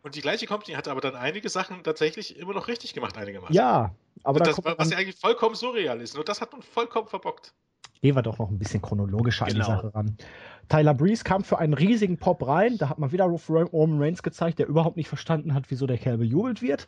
Und 0.02 0.16
die 0.16 0.22
gleiche 0.22 0.48
Company 0.48 0.74
hat 0.74 0.88
aber 0.88 1.02
dann 1.02 1.16
einige 1.16 1.50
Sachen 1.50 1.84
tatsächlich 1.84 2.38
immer 2.38 2.54
noch 2.54 2.68
richtig 2.68 2.94
gemacht, 2.94 3.18
einigermaßen. 3.18 3.56
Ja, 3.56 3.96
aber 4.24 4.40
das, 4.40 4.58
was 4.64 4.90
ja 4.90 4.98
eigentlich 4.98 5.16
vollkommen 5.16 5.56
surreal 5.56 6.02
ist. 6.02 6.16
Nur 6.16 6.26
das 6.26 6.42
hat 6.42 6.52
man 6.52 6.62
vollkommen 6.62 7.08
verbockt. 7.08 7.54
Gehen 8.04 8.18
wir 8.18 8.22
doch 8.22 8.38
noch 8.38 8.50
ein 8.50 8.60
bisschen 8.60 8.82
chronologischer 8.82 9.46
genau. 9.46 9.60
an 9.60 9.66
die 9.66 9.72
genau. 9.72 9.82
Sache 9.82 9.96
ran. 9.96 10.18
Tyler 10.68 10.94
Breeze 10.94 11.24
kam 11.24 11.46
für 11.46 11.58
einen 11.58 11.74
riesigen 11.74 12.18
Pop 12.18 12.46
rein. 12.46 12.78
Da 12.78 12.90
hat 12.90 13.00
man 13.00 13.14
wieder 13.14 13.24
Roman 13.24 14.02
Reigns 14.02 14.22
gezeigt, 14.22 14.60
der 14.60 14.68
überhaupt 14.68 14.98
nicht 14.98 15.08
verstanden 15.08 15.54
hat, 15.54 15.72
wieso 15.72 15.88
der 15.88 15.98
Kerl 15.98 16.18
bejubelt 16.18 16.62
wird. 16.62 16.88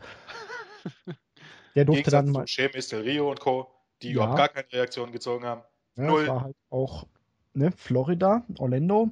Der 1.75 1.83
durfte 1.83 2.11
dann 2.11 2.29
mal. 2.31 2.47
Sheamus, 2.47 2.89
Del 2.89 3.01
Rio 3.01 3.29
und 3.29 3.39
Co., 3.39 3.67
die 4.01 4.09
ja. 4.09 4.13
überhaupt 4.15 4.37
gar 4.37 4.47
keine 4.49 4.71
Reaktion 4.71 5.11
gezogen 5.11 5.45
haben. 5.45 5.61
Ja, 5.97 6.03
Null. 6.03 6.25
Das 6.25 6.35
war 6.35 6.41
halt 6.43 6.55
auch 6.69 7.05
ne, 7.53 7.71
Florida, 7.71 8.43
Orlando. 8.59 9.09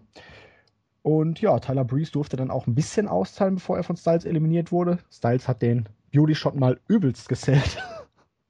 Und 1.03 1.41
ja, 1.41 1.59
Tyler 1.59 1.83
Breeze 1.85 2.11
durfte 2.11 2.35
dann 2.37 2.51
auch 2.51 2.67
ein 2.67 2.75
bisschen 2.75 3.07
austeilen, 3.07 3.55
bevor 3.55 3.77
er 3.77 3.83
von 3.83 3.97
Styles 3.97 4.25
eliminiert 4.25 4.73
wurde. 4.73 4.99
Styles 5.09 5.47
hat 5.47 5.61
den 5.61 5.87
Beauty 6.13 6.35
Shot 6.35 6.55
mal 6.55 6.79
übelst 6.87 7.27
gesellt. 7.29 7.81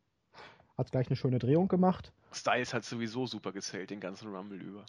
hat 0.78 0.92
gleich 0.92 1.08
eine 1.08 1.16
schöne 1.16 1.40
Drehung 1.40 1.68
gemacht. 1.68 2.12
Styles 2.36 2.74
hat 2.74 2.84
sowieso 2.84 3.26
super 3.26 3.52
gesellt, 3.52 3.90
den 3.90 4.00
ganzen 4.00 4.34
Rumble 4.34 4.62
über. 4.62 4.86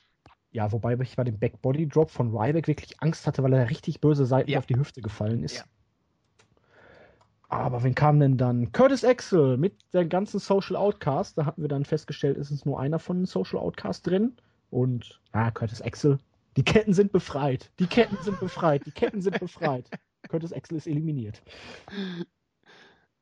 Ja, 0.50 0.70
wobei 0.70 0.94
ich 0.94 1.16
bei 1.16 1.24
dem 1.24 1.38
Backbody 1.38 1.88
Drop 1.88 2.10
von 2.10 2.30
Ryback 2.34 2.68
wirklich 2.68 3.00
Angst 3.02 3.26
hatte, 3.26 3.42
weil 3.42 3.52
er 3.52 3.70
richtig 3.70 4.00
böse 4.00 4.24
Seiten 4.24 4.50
ja. 4.50 4.58
auf 4.58 4.66
die 4.66 4.76
Hüfte 4.76 5.02
gefallen 5.02 5.42
ist. 5.42 5.56
Ja. 5.56 5.64
Aber 7.48 7.82
wen 7.82 7.94
kam 7.94 8.20
denn 8.20 8.36
dann? 8.36 8.72
Curtis 8.72 9.04
Axel 9.04 9.56
mit 9.56 9.76
der 9.92 10.04
ganzen 10.04 10.38
Social 10.40 10.76
Outcast. 10.76 11.36
Da 11.36 11.44
hatten 11.44 11.62
wir 11.62 11.68
dann 11.68 11.84
festgestellt, 11.84 12.36
ist 12.36 12.50
es 12.50 12.64
nur 12.64 12.80
einer 12.80 12.98
von 12.98 13.18
den 13.18 13.26
Social 13.26 13.58
Outcast 13.58 14.06
drin. 14.06 14.36
Und, 14.70 15.20
ah, 15.32 15.50
Curtis 15.50 15.82
Axel. 15.82 16.18
Die 16.56 16.64
Ketten 16.64 16.94
sind 16.94 17.12
befreit. 17.12 17.70
Die 17.80 17.86
Ketten 17.86 18.16
sind 18.22 18.38
befreit. 18.40 18.86
Die 18.86 18.92
Ketten 18.92 19.22
sind 19.22 19.38
befreit. 19.40 19.90
Curtis 20.28 20.52
Axel 20.52 20.76
ist 20.76 20.86
eliminiert. 20.86 21.42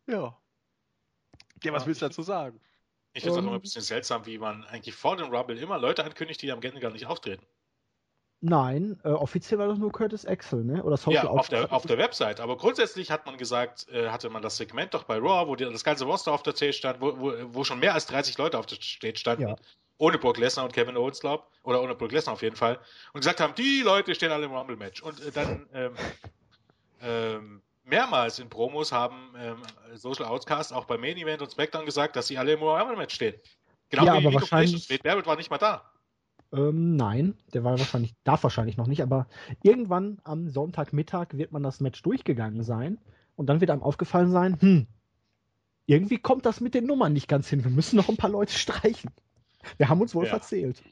Ja. 0.07 0.37
Ja, 1.63 1.73
was 1.73 1.87
willst 1.87 2.03
du 2.03 2.07
dazu 2.07 2.23
sagen? 2.23 2.61
Ich 3.15 3.23
finde 3.23 3.39
es 3.39 3.45
auch 3.45 3.47
immer 3.47 3.57
ein 3.57 3.61
bisschen 3.61 3.83
seltsam, 3.83 4.25
wie 4.27 4.39
man 4.39 4.65
eigentlich 4.65 4.95
vor 4.95 5.17
dem 5.17 5.33
Rumble 5.33 5.59
immer 5.59 5.79
Leute 5.79 6.05
ankündigt, 6.05 6.41
die 6.43 6.51
am 6.51 6.63
Ende 6.63 6.81
gar 6.81 6.91
nicht 6.91 7.07
auftreten. 7.07 7.45
Nein, 8.45 8.99
äh, 9.05 9.09
offiziell 9.11 9.61
war 9.61 9.69
das 9.69 9.79
nur 9.79 9.93
Curtis 9.93 10.27
Axel, 10.27 10.65
ne? 10.65 10.83
Oder 10.83 10.97
Social 10.97 11.27
ja, 11.27 11.31
auf 11.31 11.49
der, 11.49 11.73
auf 11.73 11.87
der 11.87 11.97
Website. 11.97 12.41
Aber 12.41 12.57
grundsätzlich 12.57 13.13
hat 13.13 13.25
man 13.25 13.37
gesagt, 13.37 13.89
äh, 13.89 14.09
hatte 14.09 14.31
man 14.31 14.43
das 14.43 14.57
Segment 14.57 14.93
doch 14.95 15.05
bei 15.05 15.19
Raw, 15.19 15.47
wo 15.47 15.55
die, 15.55 15.65
das 15.65 15.85
ganze 15.85 16.07
Roster 16.07 16.33
auf 16.33 16.43
der 16.43 16.53
Stage 16.53 16.73
stand, 16.73 17.01
wo, 17.01 17.17
wo, 17.21 17.33
wo, 17.55 17.63
schon 17.63 17.79
mehr 17.79 17.95
als 17.95 18.07
30 18.07 18.37
Leute 18.39 18.59
auf 18.59 18.67
der 18.67 18.79
Stage 18.81 19.17
standen. 19.17 19.43
Ja. 19.47 19.57
Ohne 19.99 20.19
Brock 20.19 20.39
Lesnar 20.39 20.65
und 20.65 20.73
Kevin 20.73 20.97
Owens, 20.97 21.21
glaub. 21.21 21.53
Oder 21.63 21.81
ohne 21.81 21.95
Brock 21.95 22.11
Lesnar 22.11 22.33
auf 22.33 22.43
jeden 22.43 22.57
Fall. 22.57 22.81
Und 23.13 23.21
gesagt 23.21 23.41
haben, 23.41 23.55
die 23.55 23.83
Leute 23.85 24.13
stehen 24.13 24.33
alle 24.33 24.47
im 24.47 24.53
Rumble-Match. 24.53 25.03
Und 25.03 25.25
äh, 25.25 25.31
dann 25.31 25.69
ähm, 25.73 25.95
ähm, 27.01 27.63
mehrmals 27.85 28.39
in 28.39 28.49
Promos 28.49 28.93
haben 28.93 29.35
ähm, 29.37 29.63
Social 29.95 30.25
Outcast 30.25 30.73
auch 30.73 30.85
bei 30.85 30.99
Main 30.99 31.17
Event 31.17 31.43
und 31.43 31.51
SmackDown 31.51 31.85
gesagt, 31.85 32.17
dass 32.17 32.27
sie 32.27 32.39
alle 32.39 32.53
im 32.53 32.63
Rumble-Match 32.63 33.15
stehen. 33.15 33.35
Genau 33.91 34.07
ja, 34.07 34.15
wie 34.15 34.27
aber 34.27 34.35
wahrscheinlich... 34.35 34.89
Barrett 35.03 35.27
war 35.27 35.37
nicht 35.37 35.51
mal 35.51 35.59
da. 35.59 35.91
Ähm, 36.53 36.97
nein, 36.97 37.35
der 37.55 37.65
war 37.65 37.79
wahrscheinlich, 37.79 38.15
darf 38.25 38.43
wahrscheinlich 38.43 38.77
noch 38.77 38.87
nicht, 38.87 39.03
aber 39.03 39.27
irgendwann 39.63 40.21
am 40.25 40.49
Sonntagmittag 40.49 41.29
wird 41.33 41.51
man 41.51 41.63
das 41.63 41.81
Match 41.81 42.03
durchgegangen 42.03 42.63
sein 42.63 42.99
und 43.37 43.47
dann 43.47 43.61
wird 43.61 43.71
einem 43.71 43.83
aufgefallen 43.83 44.31
sein, 44.31 44.61
hm, 44.61 44.87
irgendwie 45.87 46.19
kommt 46.19 46.47
das 46.47 46.61
mit 46.61 46.75
den 46.75 46.87
Nummern 46.87 47.13
nicht 47.13 47.29
ganz 47.29 47.49
hin. 47.49 47.65
Wir 47.65 47.71
müssen 47.71 47.97
noch 47.97 48.09
ein 48.09 48.17
paar 48.17 48.31
Leute 48.31 48.53
streichen. 48.53 49.11
Wir 49.79 49.89
haben 49.89 50.01
uns 50.01 50.15
wohl 50.15 50.25
ja. 50.25 50.31
verzählt. 50.31 50.83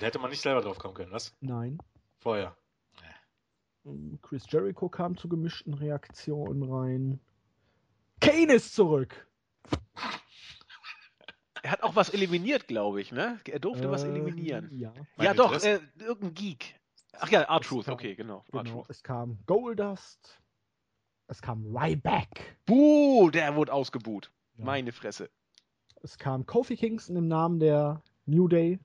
Da 0.00 0.06
hätte 0.06 0.18
man 0.18 0.30
nicht 0.30 0.40
selber 0.40 0.62
drauf 0.62 0.78
kommen 0.78 0.94
können, 0.94 1.12
was? 1.12 1.36
Nein. 1.40 1.78
Vorher. 2.18 2.56
Ähm, 3.84 4.18
Chris 4.22 4.44
Jericho 4.48 4.88
kam 4.88 5.16
zu 5.16 5.28
gemischten 5.28 5.74
Reaktionen 5.74 6.62
rein. 6.62 7.20
Kane 8.20 8.54
ist 8.54 8.74
zurück! 8.74 9.26
Er 11.62 11.72
hat 11.72 11.82
auch 11.82 11.94
was 11.94 12.08
eliminiert, 12.08 12.68
glaube 12.68 13.02
ich, 13.02 13.12
ne? 13.12 13.38
Er 13.46 13.58
durfte 13.58 13.88
äh, 13.88 13.90
was 13.90 14.04
eliminieren. 14.04 14.70
Ja, 14.72 14.94
ja 15.18 15.34
doch, 15.34 15.52
äh, 15.62 15.78
irgendein 15.98 16.32
Geek. 16.32 16.74
Ach 17.18 17.28
ja, 17.28 17.42
R-Truth, 17.42 17.88
okay, 17.88 18.14
genau. 18.14 18.44
genau. 18.50 18.86
Es 18.88 19.02
kam 19.02 19.38
Goldust. 19.44 20.40
Es 21.26 21.42
kam 21.42 21.76
Ryback. 21.76 22.56
Buh, 22.64 23.30
der 23.30 23.54
wurde 23.56 23.72
ausgebuht. 23.72 24.32
Ja. 24.56 24.64
Meine 24.64 24.90
Fresse. 24.90 25.28
Es 26.02 26.16
kam 26.16 26.46
Kofi 26.46 26.76
Kingston 26.76 27.16
im 27.16 27.28
Namen 27.28 27.60
der 27.60 28.02
New 28.24 28.48
Day. 28.48 28.80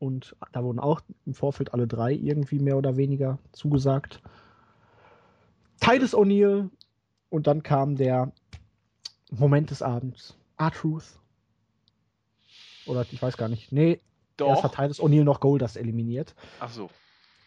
Und 0.00 0.34
da 0.52 0.64
wurden 0.64 0.80
auch 0.80 1.02
im 1.26 1.34
Vorfeld 1.34 1.72
alle 1.72 1.86
drei 1.86 2.12
irgendwie 2.12 2.58
mehr 2.58 2.76
oder 2.76 2.96
weniger 2.96 3.38
zugesagt. 3.52 4.20
Titus 5.78 6.14
O'Neill. 6.14 6.70
Und 7.28 7.46
dann 7.46 7.62
kam 7.62 7.94
der 7.94 8.32
Moment 9.30 9.70
des 9.70 9.82
Abends. 9.82 10.36
R-Truth 10.58 11.20
oder 12.86 13.06
ich 13.10 13.22
weiß 13.22 13.36
gar 13.36 13.48
nicht. 13.48 13.72
Nee, 13.72 14.00
Doch. 14.36 14.48
erst 14.48 14.64
hat 14.64 14.74
Titus 14.74 15.00
O'Neill 15.00 15.22
noch 15.22 15.40
Goldust 15.40 15.76
eliminiert. 15.76 16.34
Ach 16.58 16.70
so. 16.70 16.90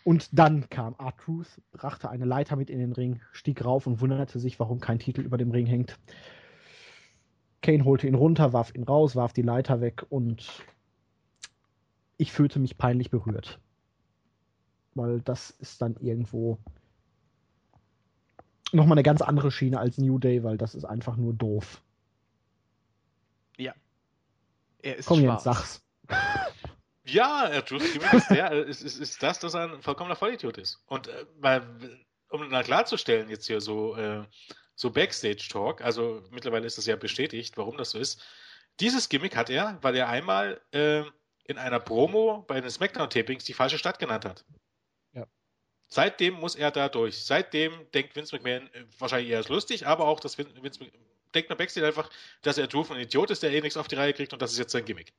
Und 0.04 0.38
dann 0.38 0.70
kam 0.70 0.96
R-Truth, 1.00 1.62
brachte 1.72 2.10
eine 2.10 2.26
Leiter 2.26 2.56
mit 2.56 2.70
in 2.70 2.80
den 2.80 2.94
Ring, 2.94 3.22
stieg 3.32 3.64
rauf 3.64 3.88
und 3.88 4.02
wunderte 4.02 4.40
sich, 4.40 4.60
warum 4.60 4.80
kein 4.80 5.00
Titel 5.00 5.22
über 5.22 5.38
dem 5.38 5.52
Ring 5.52 5.66
hängt. 5.66 5.98
Kane 7.62 7.86
holte 7.86 8.08
ihn 8.08 8.16
runter, 8.16 8.54
warf 8.54 8.76
ihn 8.76 8.84
raus, 8.84 9.16
warf 9.16 9.34
die 9.34 9.42
Leiter 9.42 9.80
weg 9.80 10.06
und 10.10 10.64
ich 12.18 12.32
fühlte 12.32 12.60
mich 12.60 12.78
peinlich 12.78 13.10
berührt. 13.10 13.60
Weil 14.96 15.22
das 15.22 15.50
ist 15.50 15.82
dann 15.82 15.96
irgendwo 16.00 16.60
nochmal 18.72 18.98
eine 18.98 19.04
ganz 19.04 19.22
andere 19.22 19.52
Schiene 19.52 19.80
als 19.80 19.98
New 19.98 20.20
Day, 20.20 20.44
weil 20.44 20.58
das 20.58 20.76
ist 20.76 20.86
einfach 20.86 21.16
nur 21.16 21.34
doof. 21.34 21.82
Ja, 23.58 23.74
er 24.82 24.98
ist 24.98 25.06
Komm 25.06 25.22
schwarz. 25.22 25.46
Jens, 25.46 25.58
sag's. 25.58 25.84
Ja, 27.06 27.48
er 27.48 27.66
tut 27.66 27.82
ist, 27.82 28.30
der, 28.30 28.54
ist, 28.66 28.82
ist, 28.82 28.98
ist 28.98 29.22
das, 29.22 29.38
dass 29.40 29.54
er 29.56 29.74
ein 29.74 29.82
vollkommener 29.82 30.16
Vollidiot 30.16 30.58
ist. 30.58 30.82
Und 30.86 31.10
äh, 31.10 31.26
weil, 31.38 31.62
um 32.30 32.48
mal 32.48 32.64
klarzustellen, 32.64 33.30
jetzt 33.30 33.46
hier 33.48 33.60
so, 33.60 33.98
äh, 33.98 34.24
so 34.76 34.90
Backstage-Talk, 34.90 35.82
also 35.82 36.24
mittlerweile 36.32 36.66
ist 36.66 36.78
das 36.78 36.86
ja 36.86 36.96
bestätigt, 36.96 37.58
warum 37.58 37.78
das 37.78 37.92
so 37.92 38.00
ist. 38.00 38.24
Dieses 38.80 39.10
Gimmick 39.10 39.36
hat 39.36 39.50
er, 39.50 39.78
weil 39.82 39.96
er 39.98 40.08
einmal 40.08 40.62
äh, 40.72 41.04
in 41.46 41.58
einer 41.58 41.80
Promo 41.80 42.44
bei 42.48 42.60
den 42.60 42.70
Smackdown-Tapings 42.70 43.44
die 43.44 43.54
falsche 43.54 43.78
Stadt 43.78 44.00
genannt 44.00 44.26
hat. 44.26 44.46
Ja. 45.14 45.28
Seitdem 45.88 46.36
muss 46.36 46.56
er 46.56 46.72
da 46.72 46.90
durch. 46.90 47.24
Seitdem 47.24 47.74
denkt 47.94 48.16
Vince 48.16 48.36
McMahon 48.36 48.68
äh, 48.74 48.86
wahrscheinlich 48.98 49.30
eher 49.30 49.40
ist 49.40 49.50
lustig, 49.50 49.86
aber 49.86 50.08
auch, 50.08 50.20
dass 50.20 50.38
Vince 50.38 50.54
McMahon 50.62 50.92
denkt 51.34 51.50
man 51.50 51.58
Backstage 51.58 51.88
einfach, 51.88 52.10
dass 52.42 52.58
er 52.58 52.68
Drew 52.68 52.84
ein 52.90 53.00
Idiot 53.00 53.32
ist, 53.32 53.44
der 53.44 53.52
eh 53.52 53.62
nichts 53.62 53.78
auf 53.78 53.88
die 53.88 53.96
Reihe 53.96 54.14
kriegt 54.14 54.34
und 54.34 54.42
das 54.42 54.52
ist 54.52 54.60
jetzt 54.60 54.72
sein 54.72 54.86
Gimmick. 54.86 55.14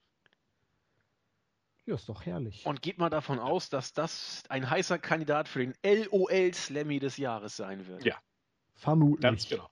Ja, 1.87 1.97
ist 1.97 2.09
doch 2.09 2.25
herrlich. 2.25 2.65
Und 2.65 2.81
geht 2.81 2.99
mal 2.99 3.11
davon 3.11 3.39
aus, 3.39 3.69
dass 3.69 3.93
das 3.93 4.43
ein 4.49 4.71
heißer 4.71 4.99
Kandidat 4.99 5.49
für 5.49 5.59
den 5.59 5.75
LOL 5.83 6.55
Slammy 6.55 6.99
des 6.99 7.19
Jahres 7.19 7.57
sein 7.57 7.87
wird. 7.87 8.05
Ja. 8.05 8.17
Vermutlich. 8.75 9.21
Ganz 9.21 9.49
genau. 9.49 9.69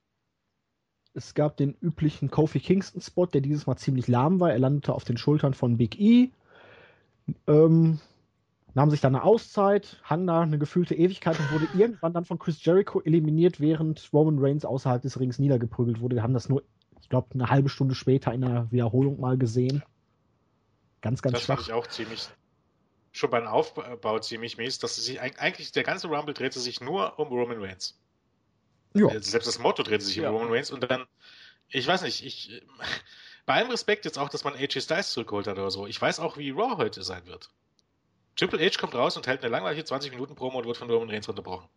Es 1.15 1.33
gab 1.33 1.57
den 1.57 1.75
üblichen 1.81 2.29
Kofi 2.29 2.59
Kingston-Spot, 2.59 3.27
der 3.27 3.41
dieses 3.41 3.67
Mal 3.67 3.77
ziemlich 3.77 4.07
lahm 4.07 4.39
war. 4.39 4.51
Er 4.51 4.59
landete 4.59 4.93
auf 4.93 5.03
den 5.03 5.17
Schultern 5.17 5.53
von 5.53 5.77
Big 5.77 5.99
E. 5.99 6.31
Ähm, 7.47 7.99
nahm 8.73 8.89
sich 8.89 9.01
dann 9.01 9.15
eine 9.15 9.23
Auszeit, 9.23 10.01
hang 10.03 10.25
da 10.27 10.41
eine 10.41 10.57
gefühlte 10.57 10.95
Ewigkeit 10.95 11.39
und 11.39 11.51
wurde 11.51 11.67
irgendwann 11.77 12.13
dann 12.13 12.25
von 12.25 12.39
Chris 12.39 12.63
Jericho 12.63 13.01
eliminiert, 13.01 13.59
während 13.59 14.09
Roman 14.11 14.39
Reigns 14.39 14.65
außerhalb 14.65 15.01
des 15.01 15.19
Rings 15.19 15.39
niedergeprügelt 15.39 15.99
wurde. 15.99 16.15
Wir 16.15 16.23
haben 16.23 16.33
das 16.33 16.49
nur, 16.49 16.63
ich 16.99 17.09
glaube, 17.09 17.27
eine 17.33 17.49
halbe 17.49 17.69
Stunde 17.69 17.95
später 17.95 18.33
in 18.33 18.43
einer 18.43 18.71
Wiederholung 18.71 19.19
mal 19.19 19.37
gesehen. 19.37 19.83
Ganz, 21.01 21.21
ganz 21.21 21.33
das 21.33 21.43
schwach. 21.43 21.57
Das 21.57 21.65
fand 21.65 21.77
ich 21.77 21.83
auch 21.83 21.87
ziemlich, 21.87 22.29
schon 23.11 23.29
beim 23.29 23.45
Aufbau 23.45 24.19
ziemlich 24.19 24.57
mies, 24.57 24.79
dass 24.79 24.95
sich 24.95 25.21
eigentlich, 25.21 25.71
der 25.71 25.83
ganze 25.83 26.07
Rumble 26.07 26.33
drehte 26.33 26.59
sich 26.59 26.81
nur 26.81 27.19
um 27.19 27.27
Roman 27.27 27.61
Reigns. 27.61 27.99
Ja. 28.95 29.09
Selbst 29.19 29.47
das 29.47 29.59
Motto 29.59 29.83
drehte 29.83 30.03
sich 30.03 30.15
ja. 30.15 30.29
um 30.29 30.35
Roman 30.35 30.51
Reigns 30.51 30.71
und 30.71 30.89
dann, 30.89 31.05
ich 31.67 31.85
weiß 31.85 32.03
nicht, 32.03 32.25
ich, 32.25 32.63
bei 33.45 33.55
allem 33.55 33.69
Respekt 33.69 34.05
jetzt 34.05 34.17
auch, 34.17 34.29
dass 34.29 34.43
man 34.43 34.55
AJ 34.55 34.81
Styles 34.81 35.11
zurückgeholt 35.11 35.47
hat 35.47 35.57
oder 35.57 35.71
so. 35.71 35.87
Ich 35.87 36.01
weiß 36.01 36.19
auch, 36.19 36.37
wie 36.37 36.51
Raw 36.51 36.77
heute 36.77 37.03
sein 37.03 37.25
wird. 37.25 37.49
Triple 38.35 38.59
H 38.65 38.79
kommt 38.79 38.95
raus 38.95 39.17
und 39.17 39.27
hält 39.27 39.41
eine 39.41 39.51
langweilige 39.51 39.83
20 39.83 40.11
Minuten 40.11 40.35
Promo 40.35 40.59
und 40.59 40.65
wird 40.65 40.77
von 40.77 40.89
Roman 40.89 41.09
Reigns 41.09 41.27
unterbrochen. 41.27 41.67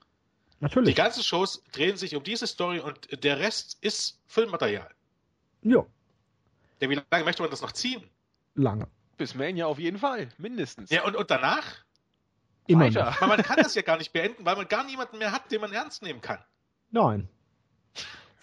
Natürlich. 0.61 0.95
Die 0.95 0.95
ganzen 0.95 1.23
Shows 1.23 1.63
drehen 1.73 1.97
sich 1.97 2.17
um 2.17 2.23
diese 2.23 2.47
Story 2.47 2.81
und 2.81 3.23
der 3.23 3.39
Rest 3.39 3.77
ist 3.83 4.21
Filmmaterial. 4.27 4.91
Ja. 5.63 5.85
Ja, 6.81 6.91
wie 6.91 7.01
lange 7.11 7.25
möchte 7.25 7.43
man 7.43 7.51
das 7.51 7.61
noch 7.61 7.73
ziehen? 7.73 8.03
Lange. 8.55 8.87
Bis 9.19 9.35
Mania 9.35 9.67
auf 9.67 9.79
jeden 9.79 9.99
Fall, 9.99 10.29
mindestens. 10.39 10.91
Ja, 10.91 11.05
und, 11.05 11.17
und 11.17 11.31
danach? 11.31 11.65
Immer 12.67 12.87
Weiter. 12.87 13.11
Noch. 13.11 13.21
Man 13.27 13.43
kann 13.43 13.57
das 13.57 13.75
ja 13.75 13.83
gar 13.83 13.97
nicht 13.99 14.13
beenden, 14.13 14.45
weil 14.45 14.57
man 14.57 14.69
gar 14.69 14.85
niemanden 14.85 15.19
mehr 15.19 15.33
hat, 15.33 15.51
den 15.53 15.61
man 15.61 15.73
ernst 15.73 16.03
nehmen 16.03 16.21
kann. 16.21 16.39
Nein. 16.91 17.29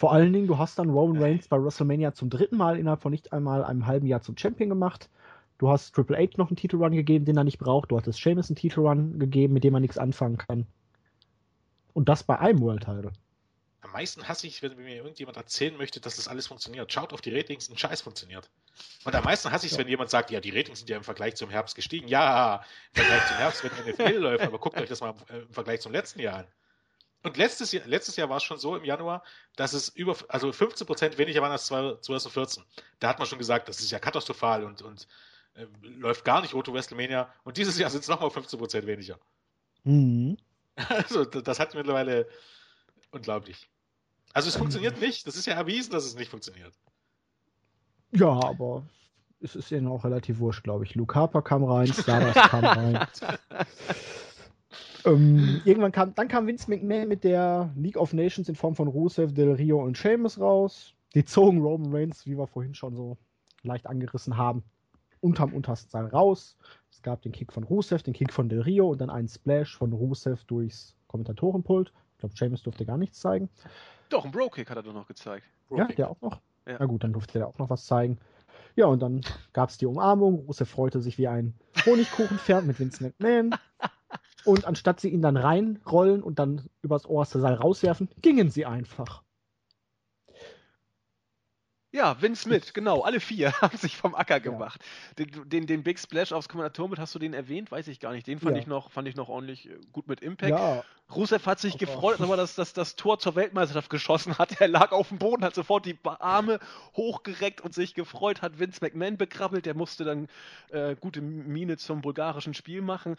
Vor 0.03 0.11
allen 0.11 0.33
Dingen, 0.33 0.47
du 0.47 0.57
hast 0.57 0.77
dann 0.77 0.89
Roman 0.89 1.23
Reigns 1.23 1.47
bei 1.47 1.55
WrestleMania 1.55 2.13
zum 2.13 2.29
dritten 2.29 2.57
Mal 2.57 2.77
innerhalb 2.77 3.01
von 3.01 3.09
nicht 3.13 3.31
einmal 3.31 3.63
einem 3.63 3.87
halben 3.87 4.05
Jahr 4.05 4.21
zum 4.21 4.37
Champion 4.37 4.67
gemacht. 4.67 5.09
Du 5.59 5.69
hast 5.69 5.95
Triple 5.95 6.17
H 6.17 6.31
noch 6.35 6.49
einen 6.49 6.57
Titelrun 6.57 6.91
gegeben, 6.91 7.23
den 7.23 7.37
er 7.37 7.45
nicht 7.45 7.57
braucht. 7.57 7.89
Du 7.89 7.95
hattest 7.95 8.19
Sheamus 8.19 8.49
einen 8.49 8.57
Titelrun 8.57 9.17
gegeben, 9.17 9.53
mit 9.53 9.63
dem 9.63 9.73
er 9.75 9.79
nichts 9.79 9.97
anfangen 9.97 10.37
kann. 10.37 10.67
Und 11.93 12.09
das 12.09 12.21
bei 12.21 12.37
einem 12.37 12.59
World 12.59 12.83
Title. 12.83 13.13
Am 13.79 13.91
meisten 13.93 14.27
hasse 14.27 14.45
ich, 14.45 14.61
wenn 14.61 14.75
mir 14.75 14.97
irgendjemand 14.97 15.37
erzählen 15.37 15.77
möchte, 15.77 16.01
dass 16.01 16.17
das 16.17 16.27
alles 16.27 16.47
funktioniert. 16.47 16.91
Schaut 16.91 17.13
auf 17.13 17.21
die 17.21 17.33
Ratings, 17.33 17.69
ein 17.69 17.77
Scheiß 17.77 18.01
funktioniert. 18.01 18.49
Und 19.05 19.15
am 19.15 19.23
meisten 19.23 19.53
hasse 19.53 19.67
ich 19.67 19.71
es, 19.71 19.77
ja. 19.77 19.85
wenn 19.85 19.89
jemand 19.89 20.09
sagt, 20.09 20.31
ja, 20.31 20.41
die 20.41 20.49
Ratings 20.49 20.79
sind 20.79 20.89
ja 20.89 20.97
im 20.97 21.05
Vergleich 21.05 21.35
zum 21.35 21.49
Herbst 21.49 21.75
gestiegen. 21.77 22.09
Ja, 22.09 22.65
im 22.93 23.03
Vergleich 23.03 23.25
zum 23.29 23.37
Herbst, 23.37 23.63
wenn 23.63 23.93
NFL 23.93 24.17
läuft, 24.21 24.43
aber 24.43 24.59
guckt 24.59 24.77
euch 24.81 24.89
das 24.89 24.99
mal 24.99 25.15
im 25.29 25.53
Vergleich 25.53 25.79
zum 25.79 25.93
letzten 25.93 26.19
Jahr 26.19 26.39
an. 26.39 26.47
Und 27.23 27.37
letztes 27.37 27.71
Jahr, 27.71 27.87
letztes 27.87 28.17
Jahr 28.17 28.29
war 28.29 28.37
es 28.37 28.43
schon 28.43 28.57
so 28.57 28.75
im 28.75 28.83
Januar, 28.83 29.23
dass 29.55 29.71
es 29.71 29.89
über, 29.89 30.15
also 30.27 30.51
15 30.51 30.85
Prozent 30.85 31.17
weniger 31.17 31.41
waren 31.41 31.51
als 31.51 31.65
2014. 31.67 32.63
Da 32.99 33.07
hat 33.07 33.19
man 33.19 33.27
schon 33.27 33.39
gesagt, 33.39 33.69
das 33.69 33.79
ist 33.79 33.91
ja 33.91 33.99
katastrophal 33.99 34.65
und, 34.65 34.81
und 34.81 35.07
äh, 35.55 35.65
läuft 35.81 36.25
gar 36.25 36.41
nicht 36.41 36.53
Roto 36.53 36.73
WrestleMania. 36.73 37.33
Und 37.45 37.57
dieses 37.57 37.79
Jahr 37.79 37.89
sind 37.89 38.01
es 38.01 38.09
nochmal 38.09 38.29
15 38.29 38.59
Prozent 38.59 38.87
weniger. 38.87 39.17
Mhm. 39.83 40.37
Also, 40.75 41.23
das 41.23 41.59
hat 41.59 41.75
mittlerweile 41.75 42.27
unglaublich. 43.11 43.69
Also, 44.33 44.49
es 44.49 44.55
funktioniert 44.55 44.99
nicht. 44.99 45.27
Das 45.27 45.35
ist 45.35 45.45
ja 45.45 45.53
erwiesen, 45.53 45.91
dass 45.91 46.03
es 46.03 46.15
nicht 46.15 46.31
funktioniert. 46.31 46.73
Ja, 48.09 48.29
aber 48.29 48.83
es 49.39 49.55
ist 49.55 49.71
ihnen 49.71 49.87
auch 49.87 50.03
relativ 50.03 50.39
wurscht, 50.39 50.63
glaube 50.63 50.85
ich. 50.85 50.95
Luke 50.95 51.13
Harper 51.13 51.43
kam 51.43 51.63
rein, 51.63 51.93
Stardust 51.93 52.49
kam 52.49 52.65
rein. 52.65 53.07
ähm, 55.05 55.61
irgendwann 55.65 55.91
kam, 55.91 56.13
dann 56.15 56.27
kam 56.27 56.47
Vince 56.47 56.69
McMahon 56.69 57.07
mit 57.07 57.23
der 57.23 57.71
League 57.75 57.97
of 57.97 58.13
Nations 58.13 58.49
in 58.49 58.55
Form 58.55 58.75
von 58.75 58.87
Rusev, 58.87 59.33
Del 59.33 59.51
Rio 59.51 59.83
und 59.83 59.97
Sheamus 59.97 60.39
raus. 60.39 60.93
Die 61.15 61.25
zogen 61.25 61.61
Roman 61.61 61.93
Reigns, 61.93 62.25
wie 62.25 62.37
wir 62.37 62.47
vorhin 62.47 62.73
schon 62.73 62.95
so 62.95 63.17
leicht 63.63 63.87
angerissen 63.87 64.37
haben, 64.37 64.63
unterm 65.21 65.53
untersten 65.53 65.89
Seil 65.89 66.07
raus. 66.07 66.57
Es 66.91 67.01
gab 67.01 67.21
den 67.21 67.31
Kick 67.31 67.53
von 67.53 67.63
Rusev, 67.63 68.03
den 68.03 68.13
Kick 68.13 68.33
von 68.33 68.49
Del 68.49 68.61
Rio 68.61 68.89
und 68.89 69.01
dann 69.01 69.09
einen 69.09 69.27
Splash 69.27 69.77
von 69.77 69.93
Rusev 69.93 70.43
durchs 70.45 70.95
Kommentatorenpult. 71.07 71.93
Ich 72.13 72.17
glaube, 72.19 72.35
Sheamus 72.35 72.63
durfte 72.63 72.85
gar 72.85 72.97
nichts 72.97 73.19
zeigen. 73.19 73.49
Doch, 74.09 74.25
ein 74.25 74.31
Bro-Kick 74.31 74.69
hat 74.69 74.77
er 74.77 74.83
doch 74.83 74.93
noch 74.93 75.07
gezeigt. 75.07 75.45
Ja, 75.69 75.87
der 75.87 76.09
auch 76.09 76.21
noch. 76.21 76.39
Ja. 76.65 76.77
Na 76.79 76.85
gut, 76.85 77.03
dann 77.03 77.13
durfte 77.13 77.39
der 77.39 77.47
auch 77.47 77.57
noch 77.57 77.69
was 77.69 77.85
zeigen. 77.85 78.19
Ja, 78.75 78.85
und 78.85 79.01
dann 79.01 79.21
gab 79.53 79.69
es 79.69 79.77
die 79.77 79.85
Umarmung. 79.85 80.45
Rusev 80.45 80.69
freute 80.69 81.01
sich 81.01 81.17
wie 81.17 81.27
ein 81.27 81.53
Honigkuchenpferd 81.85 82.65
mit 82.65 82.79
Vince 82.79 83.03
McMahon. 83.03 83.55
Und 84.45 84.65
anstatt 84.65 84.99
sie 84.99 85.09
ihn 85.09 85.21
dann 85.21 85.37
reinrollen 85.37 86.21
und 86.21 86.39
dann 86.39 86.69
übers 86.81 87.05
oberste 87.05 87.39
Seil 87.39 87.55
rauswerfen, 87.55 88.09
gingen 88.21 88.49
sie 88.49 88.65
einfach. 88.65 89.22
Ja, 91.93 92.19
Vince 92.19 92.41
Smith, 92.41 92.73
genau, 92.73 93.01
alle 93.01 93.19
vier 93.19 93.53
haben 93.61 93.77
sich 93.77 93.95
vom 93.95 94.15
Acker 94.15 94.39
gemacht. 94.39 94.83
Ja. 95.19 95.25
Den, 95.25 95.49
den, 95.49 95.67
den, 95.67 95.83
Big 95.83 95.99
Splash 95.99 96.31
aufs 96.31 96.49
Kommentator 96.49 96.97
hast 96.97 97.13
du 97.13 97.19
den 97.19 97.35
erwähnt? 97.35 97.71
Weiß 97.71 97.87
ich 97.87 97.99
gar 97.99 98.13
nicht. 98.13 98.25
Den 98.25 98.39
fand, 98.39 98.55
ja. 98.55 98.61
ich, 98.61 98.67
noch, 98.67 98.89
fand 98.89 99.07
ich 99.07 99.15
noch 99.15 99.29
ordentlich 99.29 99.69
äh, 99.69 99.77
gut 99.91 100.07
mit 100.07 100.19
Impact. 100.19 100.49
Ja. 100.49 100.83
Rusev 101.13 101.45
hat 101.45 101.59
sich 101.59 101.77
gefreut, 101.77 102.19
aber 102.19 102.35
dass 102.35 102.55
das, 102.55 102.73
das 102.73 102.95
Tor 102.95 103.19
zur 103.19 103.35
Weltmeisterschaft 103.35 103.91
geschossen 103.91 104.39
hat. 104.39 104.59
Er 104.59 104.69
lag 104.69 104.91
auf 104.91 105.09
dem 105.09 105.19
Boden, 105.19 105.45
hat 105.45 105.53
sofort 105.53 105.85
die 105.85 105.97
Arme 106.03 106.59
hochgereckt 106.95 107.61
und 107.61 107.75
sich 107.75 107.93
gefreut, 107.93 108.41
hat 108.41 108.57
Vince 108.57 108.79
McMahon 108.81 109.17
bekrabbelt. 109.17 109.67
Der 109.67 109.75
musste 109.75 110.03
dann 110.03 110.27
äh, 110.71 110.95
gute 110.95 111.21
Miene 111.21 111.77
zum 111.77 112.01
bulgarischen 112.01 112.55
Spiel 112.55 112.81
machen. 112.81 113.17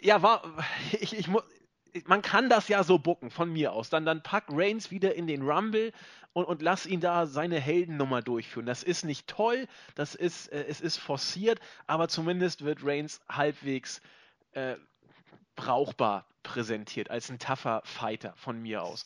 Ja, 0.00 0.22
war, 0.22 0.42
ich, 1.00 1.16
ich, 1.16 1.28
man 2.06 2.22
kann 2.22 2.48
das 2.48 2.68
ja 2.68 2.84
so 2.84 2.98
bucken, 2.98 3.30
von 3.30 3.52
mir 3.52 3.72
aus. 3.72 3.90
Dann, 3.90 4.04
dann 4.04 4.22
pack 4.22 4.44
Reigns 4.48 4.90
wieder 4.90 5.14
in 5.14 5.26
den 5.26 5.42
Rumble 5.42 5.92
und, 6.32 6.44
und 6.44 6.62
lass 6.62 6.86
ihn 6.86 7.00
da 7.00 7.26
seine 7.26 7.60
Heldennummer 7.60 8.22
durchführen. 8.22 8.66
Das 8.66 8.82
ist 8.82 9.04
nicht 9.04 9.26
toll, 9.26 9.66
das 9.94 10.14
ist, 10.14 10.48
äh, 10.52 10.64
es 10.68 10.80
ist 10.80 10.96
forciert, 10.96 11.60
aber 11.86 12.08
zumindest 12.08 12.64
wird 12.64 12.84
Reigns 12.84 13.20
halbwegs 13.28 14.00
äh, 14.52 14.76
brauchbar 15.54 16.26
präsentiert, 16.42 17.10
als 17.10 17.30
ein 17.30 17.38
tougher 17.38 17.82
Fighter 17.84 18.34
von 18.36 18.60
mir 18.60 18.82
aus. 18.82 19.04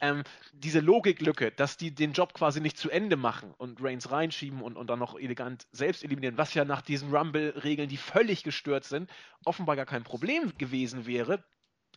Ähm, 0.00 0.24
diese 0.52 0.80
Logiklücke, 0.80 1.52
dass 1.52 1.76
die 1.76 1.94
den 1.94 2.12
Job 2.12 2.34
quasi 2.34 2.60
nicht 2.60 2.76
zu 2.76 2.90
Ende 2.90 3.16
machen 3.16 3.54
und 3.56 3.80
Reigns 3.80 4.10
reinschieben 4.10 4.60
und, 4.60 4.76
und 4.76 4.88
dann 4.88 4.98
noch 4.98 5.16
elegant 5.16 5.68
selbst 5.70 6.02
eliminieren, 6.02 6.38
was 6.38 6.54
ja 6.54 6.64
nach 6.64 6.82
diesen 6.82 7.14
Rumble-Regeln, 7.14 7.88
die 7.88 7.98
völlig 7.98 8.42
gestört 8.42 8.84
sind, 8.84 9.08
offenbar 9.44 9.76
gar 9.76 9.86
kein 9.86 10.02
Problem 10.02 10.52
gewesen 10.58 11.06
wäre, 11.06 11.44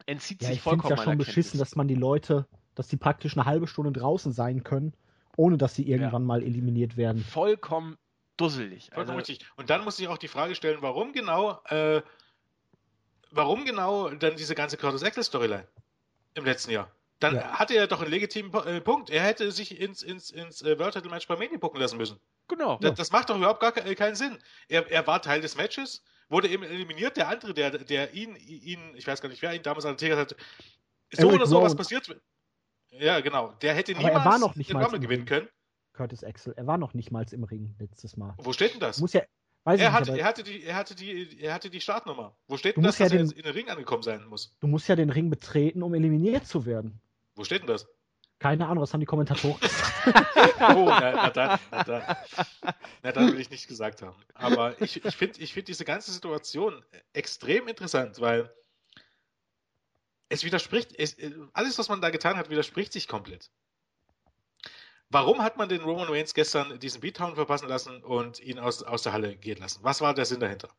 entzieht 0.06 0.42
ja, 0.42 0.50
sich 0.50 0.62
vollkommen. 0.62 0.94
Ich 0.94 1.00
finde 1.00 1.02
ja 1.02 1.12
schon 1.12 1.18
beschissen, 1.18 1.60
dass 1.60 1.76
man 1.76 1.88
die 1.88 1.96
Leute, 1.96 2.48
dass 2.76 2.88
die 2.88 2.98
praktisch 2.98 3.38
eine 3.38 3.46
halbe 3.46 3.68
Stunde 3.68 3.92
draußen 3.92 4.32
sein 4.32 4.64
können, 4.64 4.94
ohne 5.38 5.58
dass 5.58 5.76
sie 5.76 5.88
irgendwann 5.88 6.24
ja. 6.24 6.28
mal 6.28 6.44
eliminiert 6.44 6.98
werden. 6.98 7.24
Vollkommen 7.24 7.98
dusselig. 8.38 8.90
Vollkommen 8.94 9.18
also, 9.18 9.32
richtig. 9.32 9.48
Und 9.56 9.70
dann 9.70 9.84
muss 9.84 10.00
ich 10.00 10.08
auch 10.08 10.18
die 10.18 10.28
Frage 10.28 10.56
stellen, 10.56 10.78
warum 10.82 11.14
genau, 11.14 11.62
äh, 11.66 12.02
warum 13.32 13.66
genau 13.66 14.10
dann 14.10 14.36
diese 14.36 14.56
ganze 14.56 14.78
Curtis 14.78 15.04
Axel 15.04 15.24
Storyline 15.24 15.68
im 16.36 16.46
letzten 16.46 16.72
Jahr? 16.72 16.90
Dann 17.20 17.36
ja. 17.36 17.60
hatte 17.60 17.76
er 17.76 17.88
doch 17.88 18.02
einen 18.02 18.12
legitimen 18.12 18.54
äh, 18.54 18.82
Punkt. 18.82 19.10
Er 19.10 19.24
hätte 19.24 19.52
sich 19.52 19.80
ins, 19.80 20.04
ins, 20.04 20.32
ins 20.32 20.62
äh, 20.62 20.78
World 20.78 20.94
Title 20.94 21.10
Match 21.10 21.28
bei 21.28 21.38
Mania 21.38 21.58
gucken 21.58 21.80
lassen 21.80 21.98
müssen. 21.98 22.20
Genau. 22.48 22.78
Das, 22.82 22.96
das 22.96 23.12
macht 23.12 23.30
doch 23.30 23.38
überhaupt 23.38 23.62
gar 23.62 23.72
keinen 23.72 24.16
Sinn. 24.16 24.38
Er, 24.68 24.90
er 24.92 25.08
war 25.08 25.22
Teil 25.22 25.42
des 25.42 25.56
Matches 25.56 26.04
wurde 26.30 26.50
eben 26.50 26.64
eliminiert. 26.64 27.18
Der 27.18 27.30
andere, 27.30 27.54
der, 27.54 27.72
der 27.72 28.14
ihn, 28.14 28.36
ihn, 28.36 28.80
ich 28.96 29.06
weiß 29.08 29.22
gar 29.22 29.30
nicht, 29.30 29.42
wer 29.42 29.54
ihn 29.54 29.64
damals 29.64 29.86
attackiert 29.86 30.18
hat, 30.18 30.36
so 31.12 31.28
Eric 31.28 31.36
oder 31.36 31.46
so 31.46 31.56
Rowan. 31.58 31.70
was 31.70 31.76
passiert. 31.76 32.22
Ja, 32.92 33.20
genau. 33.20 33.52
Der 33.62 33.74
hätte 33.74 33.94
niemals 33.94 34.16
er 34.16 34.26
war 34.26 34.40
noch 34.40 34.56
nicht 34.56 34.70
den 34.70 34.78
Rumble 34.78 35.00
gewinnen 35.00 35.26
können. 35.26 35.48
Curtis 35.94 36.24
Axel, 36.24 36.54
er 36.56 36.68
war 36.68 36.78
noch 36.78 36.94
nicht 36.94 37.12
mal 37.12 37.26
im 37.32 37.44
Ring 37.44 37.76
letztes 37.80 38.18
Mal. 38.18 38.36
Wo 38.38 38.54
steht 38.54 38.74
denn 38.74 38.80
das? 38.80 39.00
Muss 39.00 39.14
ja, 39.14 39.22
weiß 39.64 39.80
er, 39.80 39.94
hatte, 39.94 40.12
nicht, 40.12 40.22
er, 40.22 40.28
hatte 40.28 40.44
die, 40.44 40.64
er, 40.64 40.76
hatte 40.76 40.96
die, 40.96 41.40
er 41.40 41.54
hatte 41.54 41.70
die 41.70 41.82
Startnummer. 41.82 42.36
Wo 42.48 42.58
steht 42.58 42.76
denn 42.76 42.84
das, 42.84 43.00
ja 43.00 43.06
dass 43.06 43.12
den, 43.12 43.30
er 43.30 43.38
in 43.38 43.44
den 43.44 43.54
Ring 43.54 43.70
angekommen 43.70 44.04
sein 44.04 44.26
muss? 44.26 44.56
Du 44.60 44.68
musst 44.68 44.88
ja 44.90 44.96
den 44.96 45.10
Ring 45.10 45.30
betreten, 45.30 45.84
um 45.84 45.94
eliminiert 45.94 46.48
zu 46.48 46.66
werden. 46.66 47.00
Wo 47.36 47.44
steht 47.44 47.62
denn 47.62 47.68
das? 47.68 47.88
Keine 48.46 48.68
Ahnung, 48.68 48.84
was 48.84 48.94
haben 48.94 49.00
die 49.00 49.08
Kommentatoren 49.08 49.60
gesagt? 49.60 50.06
oh, 50.76 50.86
na, 50.86 51.12
na, 51.14 51.30
dann, 51.32 51.60
na, 51.72 51.84
dann, 51.84 52.16
na 53.02 53.12
dann 53.12 53.34
will 53.34 53.40
ich 53.40 53.50
nicht 53.50 53.68
gesagt 53.68 54.04
haben. 54.04 54.16
Aber 54.36 54.80
ich, 54.80 55.04
ich 55.04 55.16
finde 55.16 55.42
ich 55.42 55.52
find 55.52 55.68
diese 55.68 55.84
ganze 55.84 56.12
Situation 56.12 56.86
extrem 57.14 57.68
interessant, 57.68 58.22
weil 58.22 58.54
es 60.30 60.44
widerspricht, 60.44 60.94
es, 60.96 61.18
alles, 61.54 61.80
was 61.80 61.90
man 61.90 62.02
da 62.02 62.12
getan 62.12 62.38
hat, 62.38 62.52
widerspricht 62.52 62.94
sich 62.94 63.08
komplett. 63.08 63.50
Warum 65.10 65.42
hat 65.42 65.58
man 65.58 65.68
den 65.68 65.82
Roman 65.82 66.08
Reigns 66.08 66.36
gestern 66.36 66.78
diesen 66.78 67.02
Beatdown 67.02 67.34
verpassen 67.34 67.68
lassen 67.68 68.04
und 68.04 68.40
ihn 68.40 68.60
aus, 68.60 68.84
aus 68.84 69.02
der 69.02 69.14
Halle 69.14 69.36
gehen 69.36 69.58
lassen? 69.58 69.80
Was 69.82 70.02
war 70.02 70.14
der 70.14 70.26
Sinn 70.26 70.40
dahinter? 70.40 70.70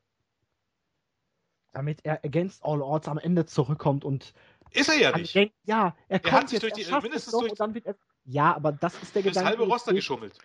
Damit 1.72 2.04
er 2.04 2.24
against 2.24 2.64
all 2.64 2.80
odds 2.80 3.08
am 3.08 3.18
Ende 3.18 3.44
zurückkommt 3.44 4.04
und 4.04 4.34
ist 4.76 4.88
er 4.88 4.98
ja 4.98 5.16
nicht. 5.16 5.34
Denkt, 5.34 5.54
ja, 5.64 5.96
er, 6.08 6.14
er 6.14 6.20
kommt 6.20 6.34
hat 6.34 6.48
sich 6.48 6.62
jetzt, 6.62 6.76
durch 6.76 6.86
die, 6.86 6.92
mindestens 7.02 7.32
durch, 7.32 7.50
und 7.50 7.60
dann 7.60 7.74
wird 7.74 7.86
er, 7.86 7.96
Ja, 8.24 8.54
aber 8.54 8.72
das 8.72 9.00
ist 9.02 9.14
der 9.14 9.22
Gedanke. 9.22 9.48
halbe 9.48 9.64
Roster 9.64 9.92
geschummelt. 9.92 10.38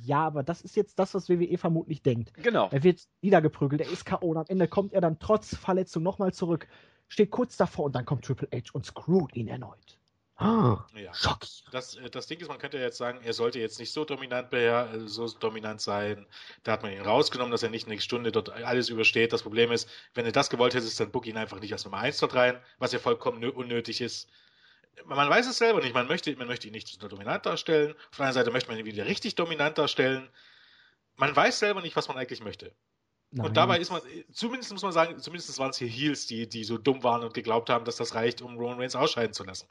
Ja, 0.00 0.24
aber 0.26 0.42
das 0.42 0.62
ist 0.62 0.74
jetzt 0.76 0.98
das, 0.98 1.14
was 1.14 1.28
WWE 1.28 1.58
vermutlich 1.58 2.02
denkt. 2.02 2.32
Genau. 2.34 2.68
Er 2.70 2.82
wird 2.82 3.02
niedergeprügelt, 3.20 3.82
er 3.82 3.90
ist 3.90 4.04
K.O. 4.06 4.30
und 4.30 4.36
am 4.38 4.46
Ende 4.48 4.66
kommt 4.66 4.92
er 4.94 5.00
dann 5.00 5.18
trotz 5.18 5.54
Verletzung 5.54 6.02
nochmal 6.02 6.32
zurück, 6.32 6.66
steht 7.08 7.30
kurz 7.30 7.56
davor 7.56 7.86
und 7.86 7.94
dann 7.94 8.06
kommt 8.06 8.24
Triple 8.24 8.48
H 8.54 8.70
und 8.72 8.86
screwt 8.86 9.36
ihn 9.36 9.48
erneut. 9.48 9.98
Ah, 10.42 10.86
ja. 10.94 11.12
Das, 11.70 11.96
äh, 11.96 12.10
das 12.10 12.26
Ding 12.26 12.40
ist, 12.40 12.48
man 12.48 12.58
könnte 12.58 12.78
jetzt 12.78 12.98
sagen, 12.98 13.20
er 13.22 13.32
sollte 13.32 13.60
jetzt 13.60 13.78
nicht 13.78 13.92
so 13.92 14.04
dominant, 14.04 14.52
äh, 14.52 15.06
so 15.06 15.28
dominant 15.28 15.80
sein. 15.80 16.26
Da 16.64 16.72
hat 16.72 16.82
man 16.82 16.92
ihn 16.92 17.00
rausgenommen, 17.00 17.52
dass 17.52 17.62
er 17.62 17.70
nicht 17.70 17.86
eine 17.86 18.00
Stunde 18.00 18.32
dort 18.32 18.50
alles 18.50 18.88
übersteht. 18.88 19.32
Das 19.32 19.42
Problem 19.42 19.70
ist, 19.70 19.88
wenn 20.14 20.26
er 20.26 20.32
das 20.32 20.50
gewollt 20.50 20.74
hätte, 20.74 20.88
dann 20.96 21.10
book 21.12 21.26
ihn 21.26 21.36
einfach 21.36 21.60
nicht 21.60 21.72
als 21.72 21.84
Nummer 21.84 21.98
1 21.98 22.18
dort 22.18 22.34
rein, 22.34 22.60
was 22.78 22.92
ja 22.92 22.98
vollkommen 22.98 23.44
unnötig 23.50 24.00
ist. 24.00 24.28
Man 25.04 25.30
weiß 25.30 25.46
es 25.46 25.58
selber 25.58 25.80
nicht. 25.80 25.94
Man 25.94 26.06
möchte, 26.06 26.34
man 26.36 26.48
möchte 26.48 26.66
ihn 26.66 26.72
nicht 26.72 26.88
so 26.88 27.08
dominant 27.08 27.46
darstellen. 27.46 27.92
Auf 27.92 28.16
der 28.16 28.26
anderen 28.26 28.34
Seite 28.34 28.50
möchte 28.50 28.68
man 28.68 28.78
ihn 28.78 28.84
wieder 28.84 29.06
richtig 29.06 29.36
dominant 29.36 29.78
darstellen. 29.78 30.28
Man 31.16 31.34
weiß 31.34 31.58
selber 31.58 31.82
nicht, 31.82 31.96
was 31.96 32.08
man 32.08 32.16
eigentlich 32.16 32.42
möchte. 32.42 32.72
Nein. 33.32 33.46
Und 33.46 33.56
dabei 33.56 33.78
ist 33.78 33.90
man, 33.90 34.02
zumindest 34.30 34.72
muss 34.72 34.82
man 34.82 34.92
sagen, 34.92 35.18
zumindest 35.18 35.58
waren 35.58 35.70
es 35.70 35.78
hier 35.78 35.88
Heels, 35.88 36.26
die, 36.26 36.46
die 36.46 36.64
so 36.64 36.76
dumm 36.76 37.02
waren 37.02 37.22
und 37.22 37.32
geglaubt 37.32 37.70
haben, 37.70 37.86
dass 37.86 37.96
das 37.96 38.14
reicht, 38.14 38.42
um 38.42 38.58
Roman 38.58 38.78
Reigns 38.78 38.94
ausscheiden 38.94 39.32
zu 39.32 39.44
lassen. 39.44 39.66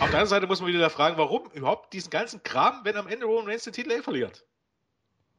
Auf 0.00 0.08
der 0.10 0.20
anderen 0.20 0.26
Seite 0.28 0.46
muss 0.46 0.60
man 0.60 0.70
wieder 0.70 0.90
fragen, 0.90 1.18
warum 1.18 1.50
überhaupt 1.52 1.92
diesen 1.92 2.10
ganzen 2.10 2.42
Kram, 2.42 2.80
wenn 2.84 2.96
am 2.96 3.06
Ende 3.06 3.26
Roman 3.26 3.46
Reigns 3.46 3.64
den 3.64 3.72
Titel 3.72 3.90
eh 3.90 4.02
verliert. 4.02 4.46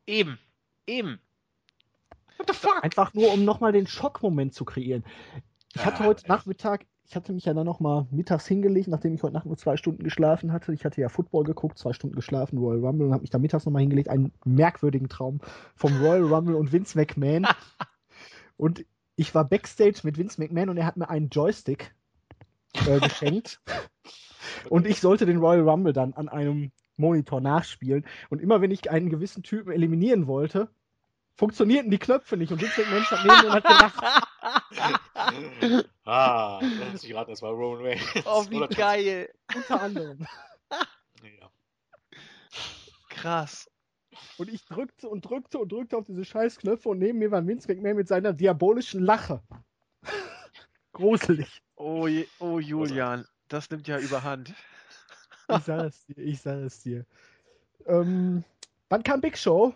Eben. 0.05 0.39
Eben. 0.85 1.19
What 2.37 2.47
the 2.47 2.53
fuck? 2.53 2.83
Einfach 2.83 3.13
nur, 3.13 3.33
um 3.33 3.45
nochmal 3.45 3.71
den 3.71 3.87
Schockmoment 3.87 4.53
zu 4.53 4.65
kreieren. 4.65 5.03
Ich 5.75 5.85
hatte 5.85 6.03
ah, 6.03 6.07
heute 6.07 6.25
ey. 6.25 6.29
Nachmittag, 6.29 6.85
ich 7.05 7.15
hatte 7.15 7.33
mich 7.33 7.45
ja 7.45 7.53
dann 7.53 7.65
nochmal 7.65 8.07
mittags 8.11 8.47
hingelegt, 8.47 8.87
nachdem 8.87 9.13
ich 9.13 9.23
heute 9.23 9.33
Nacht 9.33 9.45
nur 9.45 9.57
zwei 9.57 9.77
Stunden 9.77 10.03
geschlafen 10.03 10.51
hatte. 10.51 10.73
Ich 10.73 10.85
hatte 10.85 11.01
ja 11.01 11.09
Football 11.09 11.43
geguckt, 11.43 11.77
zwei 11.77 11.93
Stunden 11.93 12.15
geschlafen, 12.15 12.57
Royal 12.57 12.85
Rumble 12.85 13.07
und 13.07 13.13
habe 13.13 13.21
mich 13.21 13.29
da 13.29 13.37
mittags 13.37 13.65
nochmal 13.65 13.81
hingelegt. 13.81 14.09
Einen 14.09 14.31
merkwürdigen 14.45 15.09
Traum 15.09 15.39
vom 15.75 15.97
Royal 16.01 16.23
Rumble 16.23 16.55
und 16.55 16.71
Vince 16.71 16.97
McMahon. 16.97 17.47
und 18.57 18.85
ich 19.15 19.35
war 19.35 19.43
Backstage 19.43 20.01
mit 20.03 20.17
Vince 20.17 20.39
McMahon 20.39 20.69
und 20.69 20.77
er 20.77 20.85
hat 20.85 20.97
mir 20.97 21.09
einen 21.09 21.29
Joystick 21.29 21.93
äh, 22.87 22.99
geschenkt. 22.99 23.61
Und 24.69 24.87
ich 24.87 25.01
sollte 25.01 25.25
den 25.25 25.37
Royal 25.37 25.67
Rumble 25.67 25.93
dann 25.93 26.13
an 26.13 26.29
einem 26.29 26.71
Monitor 26.97 27.41
nachspielen. 27.41 28.05
Und 28.29 28.41
immer 28.41 28.61
wenn 28.61 28.71
ich 28.71 28.89
einen 28.89 29.09
gewissen 29.09 29.43
Typen 29.43 29.71
eliminieren 29.71 30.27
wollte, 30.27 30.69
funktionierten 31.35 31.91
die 31.91 31.97
Knöpfe 31.97 32.37
nicht. 32.37 32.51
Und 32.51 32.61
Vince 32.61 32.81
McMahon 32.81 33.03
stand 33.03 33.25
neben 33.25 33.41
mir 33.41 33.47
und 33.47 33.53
hat 33.53 33.63
gedacht. 33.63 34.03
ah, 36.05 36.59
das 36.79 37.03
ist 37.03 37.07
gerade, 37.07 37.31
das 37.31 37.41
war 37.41 37.51
Roman 37.51 37.85
Reigns. 37.85 38.25
Oh, 38.25 38.45
wie 38.49 38.75
geil. 38.75 39.29
Unter 39.55 39.81
anderem. 39.81 40.27
Ja. 40.69 41.49
Krass. 43.09 43.69
Und 44.37 44.49
ich 44.49 44.65
drückte 44.65 45.09
und 45.09 45.21
drückte 45.21 45.59
und 45.59 45.71
drückte 45.71 45.97
auf 45.97 46.05
diese 46.05 46.25
scheiß 46.25 46.57
Knöpfe 46.57 46.89
und 46.89 46.99
neben 46.99 47.19
mir 47.19 47.31
war 47.31 47.45
Vince 47.45 47.67
McMahon 47.67 47.95
mit 47.95 48.07
seiner 48.07 48.33
diabolischen 48.33 49.03
Lache. 49.03 49.41
Gruselig. 50.93 51.61
Oh, 51.75 52.07
oh 52.39 52.59
Julian 52.59 53.25
das 53.51 53.69
nimmt 53.69 53.87
ja 53.87 53.99
überhand. 53.99 54.53
Ich 55.49 55.63
sage 55.65 55.87
es 55.87 56.05
dir, 56.05 56.17
ich 56.17 56.39
sage 56.39 56.63
es 56.63 56.79
dir. 56.81 57.05
Ähm, 57.85 58.45
dann 58.87 59.03
kam 59.03 59.19
Big 59.19 59.37
Show. 59.37 59.73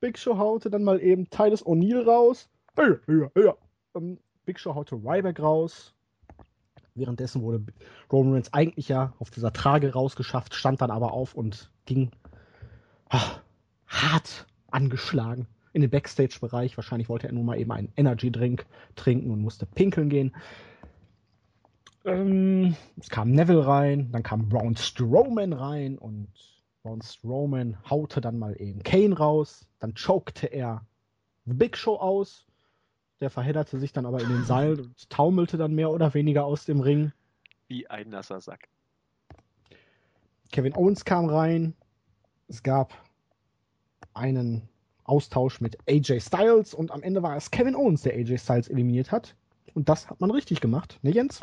Big 0.00 0.18
Show 0.18 0.38
haute 0.38 0.70
dann 0.70 0.84
mal 0.84 1.02
eben 1.02 1.28
Titus 1.28 1.62
O'Neill 1.66 2.02
raus. 2.06 2.48
Ja, 2.78 2.96
ja, 3.08 3.30
ja. 3.36 3.54
Ähm, 3.94 4.18
Big 4.46 4.58
Show 4.58 4.74
haute 4.74 4.94
Ryback 4.94 5.38
raus. 5.38 5.92
Währenddessen 6.94 7.42
wurde 7.42 7.62
Roman 8.10 8.32
Reigns 8.32 8.54
eigentlich 8.54 8.88
ja 8.88 9.12
auf 9.18 9.30
dieser 9.30 9.52
Trage 9.52 9.92
rausgeschafft, 9.92 10.54
stand 10.54 10.80
dann 10.80 10.90
aber 10.90 11.12
auf 11.12 11.34
und 11.34 11.70
ging 11.84 12.10
ach, 13.10 13.42
hart 13.86 14.46
angeschlagen 14.70 15.46
in 15.74 15.82
den 15.82 15.90
Backstage-Bereich. 15.90 16.78
Wahrscheinlich 16.78 17.10
wollte 17.10 17.26
er 17.26 17.34
nur 17.34 17.44
mal 17.44 17.58
eben 17.58 17.72
einen 17.72 17.92
Energy-Drink 17.96 18.64
trinken 18.96 19.30
und 19.30 19.42
musste 19.42 19.66
pinkeln 19.66 20.08
gehen. 20.08 20.34
Ähm, 22.04 22.76
es 22.98 23.08
kam 23.10 23.30
Neville 23.30 23.66
rein, 23.66 24.10
dann 24.12 24.22
kam 24.22 24.48
Braun 24.48 24.76
Strowman 24.76 25.52
rein 25.52 25.98
und 25.98 26.28
Braun 26.82 27.00
Strowman 27.00 27.78
haute 27.88 28.20
dann 28.20 28.38
mal 28.38 28.60
eben 28.60 28.82
Kane 28.82 29.16
raus. 29.16 29.66
Dann 29.78 29.94
chokte 29.94 30.46
er 30.48 30.84
The 31.46 31.54
Big 31.54 31.76
Show 31.76 31.96
aus. 31.96 32.46
Der 33.20 33.30
verhedderte 33.30 33.78
sich 33.78 33.92
dann 33.92 34.04
aber 34.04 34.20
in 34.20 34.28
den 34.28 34.44
Seil 34.44 34.80
und 34.80 35.10
taumelte 35.10 35.56
dann 35.56 35.74
mehr 35.74 35.90
oder 35.90 36.12
weniger 36.14 36.44
aus 36.44 36.64
dem 36.64 36.80
Ring. 36.80 37.12
Wie 37.68 37.88
ein 37.88 38.08
nasser 38.08 38.40
Sack. 38.40 38.68
Kevin 40.50 40.74
Owens 40.74 41.04
kam 41.04 41.26
rein. 41.26 41.74
Es 42.48 42.62
gab 42.62 42.92
einen 44.12 44.68
Austausch 45.04 45.60
mit 45.60 45.78
AJ 45.88 46.20
Styles 46.20 46.74
und 46.74 46.90
am 46.90 47.02
Ende 47.02 47.22
war 47.22 47.36
es 47.36 47.50
Kevin 47.50 47.76
Owens, 47.76 48.02
der 48.02 48.14
AJ 48.14 48.38
Styles 48.38 48.68
eliminiert 48.68 49.12
hat. 49.12 49.36
Und 49.74 49.88
das 49.88 50.10
hat 50.10 50.20
man 50.20 50.30
richtig 50.30 50.60
gemacht, 50.60 50.98
ne 51.02 51.12
Jens? 51.12 51.40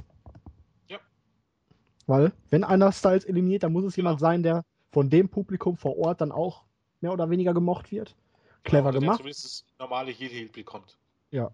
Ja. 2.09 2.15
Weil, 2.15 2.33
wenn 2.49 2.63
einer 2.63 2.91
Styles 2.91 3.25
eliminiert, 3.25 3.63
dann 3.63 3.71
muss 3.71 3.85
es 3.85 3.95
jemand 3.95 4.19
sein, 4.19 4.43
der 4.43 4.63
von 4.91 5.09
dem 5.09 5.29
Publikum 5.29 5.77
vor 5.77 5.97
Ort 5.97 6.21
dann 6.21 6.31
auch 6.31 6.63
mehr 7.01 7.13
oder 7.13 7.29
weniger 7.29 7.53
gemocht 7.53 7.91
wird. 7.91 8.15
Clever 8.63 8.91
der 8.91 9.01
gemacht. 9.01 9.17
zumindest 9.17 9.45
das 9.45 9.65
normale 9.79 10.11
Heel-Heel 10.11 10.49
bekommt. 10.49 10.97
Ja. 11.31 11.51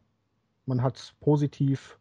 Man 0.66 0.82
hat 0.82 1.14
positiv 1.20 2.00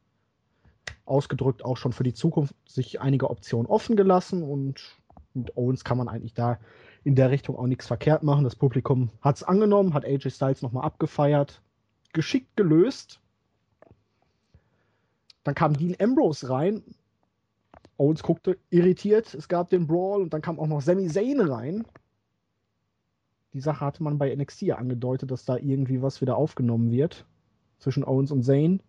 ausgedrückt 1.05 1.64
auch 1.64 1.76
schon 1.76 1.92
für 1.92 2.05
die 2.05 2.14
Zukunft 2.14 2.55
sich 2.66 3.00
einige 3.00 3.28
Optionen 3.28 3.66
offen 3.66 3.96
gelassen 3.96 4.42
und 4.42 4.96
mit 5.34 5.55
Owens 5.57 5.84
kann 5.84 5.98
man 5.98 6.09
eigentlich 6.09 6.32
da 6.32 6.59
in 7.02 7.14
der 7.14 7.30
Richtung 7.30 7.57
auch 7.57 7.66
nichts 7.66 7.86
verkehrt 7.86 8.22
machen. 8.22 8.44
Das 8.44 8.57
Publikum 8.57 9.11
hat 9.20 9.36
es 9.36 9.42
angenommen, 9.42 9.92
hat 9.92 10.07
AJ 10.07 10.30
Styles 10.30 10.62
nochmal 10.62 10.84
abgefeiert, 10.84 11.61
geschickt 12.14 12.57
gelöst. 12.57 13.20
Dann 15.42 15.55
kam 15.55 15.76
Dean 15.76 15.96
Ambrose 16.00 16.48
rein. 16.48 16.82
Owens 17.97 18.22
guckte 18.22 18.59
irritiert, 18.70 19.34
es 19.34 19.49
gab 19.49 19.70
den 19.70 19.86
Brawl 19.86 20.22
und 20.22 20.34
dann 20.34 20.42
kam 20.42 20.59
auch 20.59 20.66
noch 20.66 20.80
Sami 20.80 21.07
Zayn 21.07 21.40
rein. 21.40 21.84
Die 23.53 23.61
Sache 23.61 23.84
hatte 23.84 24.03
man 24.03 24.18
bei 24.18 24.34
NXT 24.34 24.62
ja 24.62 24.76
angedeutet, 24.76 25.30
dass 25.30 25.45
da 25.45 25.57
irgendwie 25.57 26.03
was 26.03 26.20
wieder 26.20 26.36
aufgenommen 26.36 26.90
wird 26.90 27.24
zwischen 27.78 28.05
Owens 28.05 28.32
und 28.32 28.42
Zayn. 28.42 28.82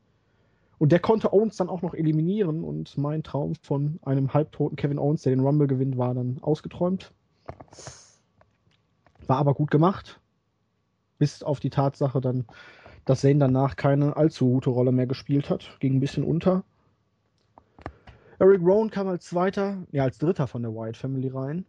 Und 0.78 0.92
der 0.92 1.00
konnte 1.00 1.32
Owens 1.32 1.56
dann 1.56 1.70
auch 1.70 1.82
noch 1.82 1.94
eliminieren 1.94 2.64
und 2.64 2.98
mein 2.98 3.24
Traum 3.24 3.54
von 3.62 4.00
einem 4.04 4.34
halbtoten 4.34 4.76
Kevin 4.76 5.00
Owens, 5.00 5.22
der 5.22 5.36
den 5.36 5.46
Rumble 5.46 5.68
gewinnt, 5.68 5.98
war 5.98 6.14
dann 6.14 6.40
ausgeträumt. 6.42 7.14
War 9.28 9.38
aber 9.38 9.54
gut 9.54 9.72
gemacht. 9.72 10.20
Bis 11.18 11.44
auf 11.44 11.60
die 11.60 11.70
Tatsache 11.70 12.20
dann, 12.20 12.46
dass 13.06 13.22
Zayn 13.22 13.40
danach 13.40 13.76
keine 13.76 14.18
allzu 14.18 14.50
gute 14.50 14.72
Rolle 14.72 14.92
mehr 14.92 15.08
gespielt 15.08 15.50
hat. 15.50 15.78
Ging 15.80 15.96
ein 15.96 16.00
bisschen 16.02 16.24
unter. 16.24 16.64
Eric 18.40 18.62
Rowan 18.62 18.90
kam 18.90 19.08
als 19.08 19.26
zweiter, 19.26 19.86
ja, 19.92 20.04
als 20.04 20.18
dritter 20.18 20.48
von 20.48 20.62
der 20.62 20.74
Wyatt 20.74 20.98
Family 20.98 21.30
rein. 21.30 21.66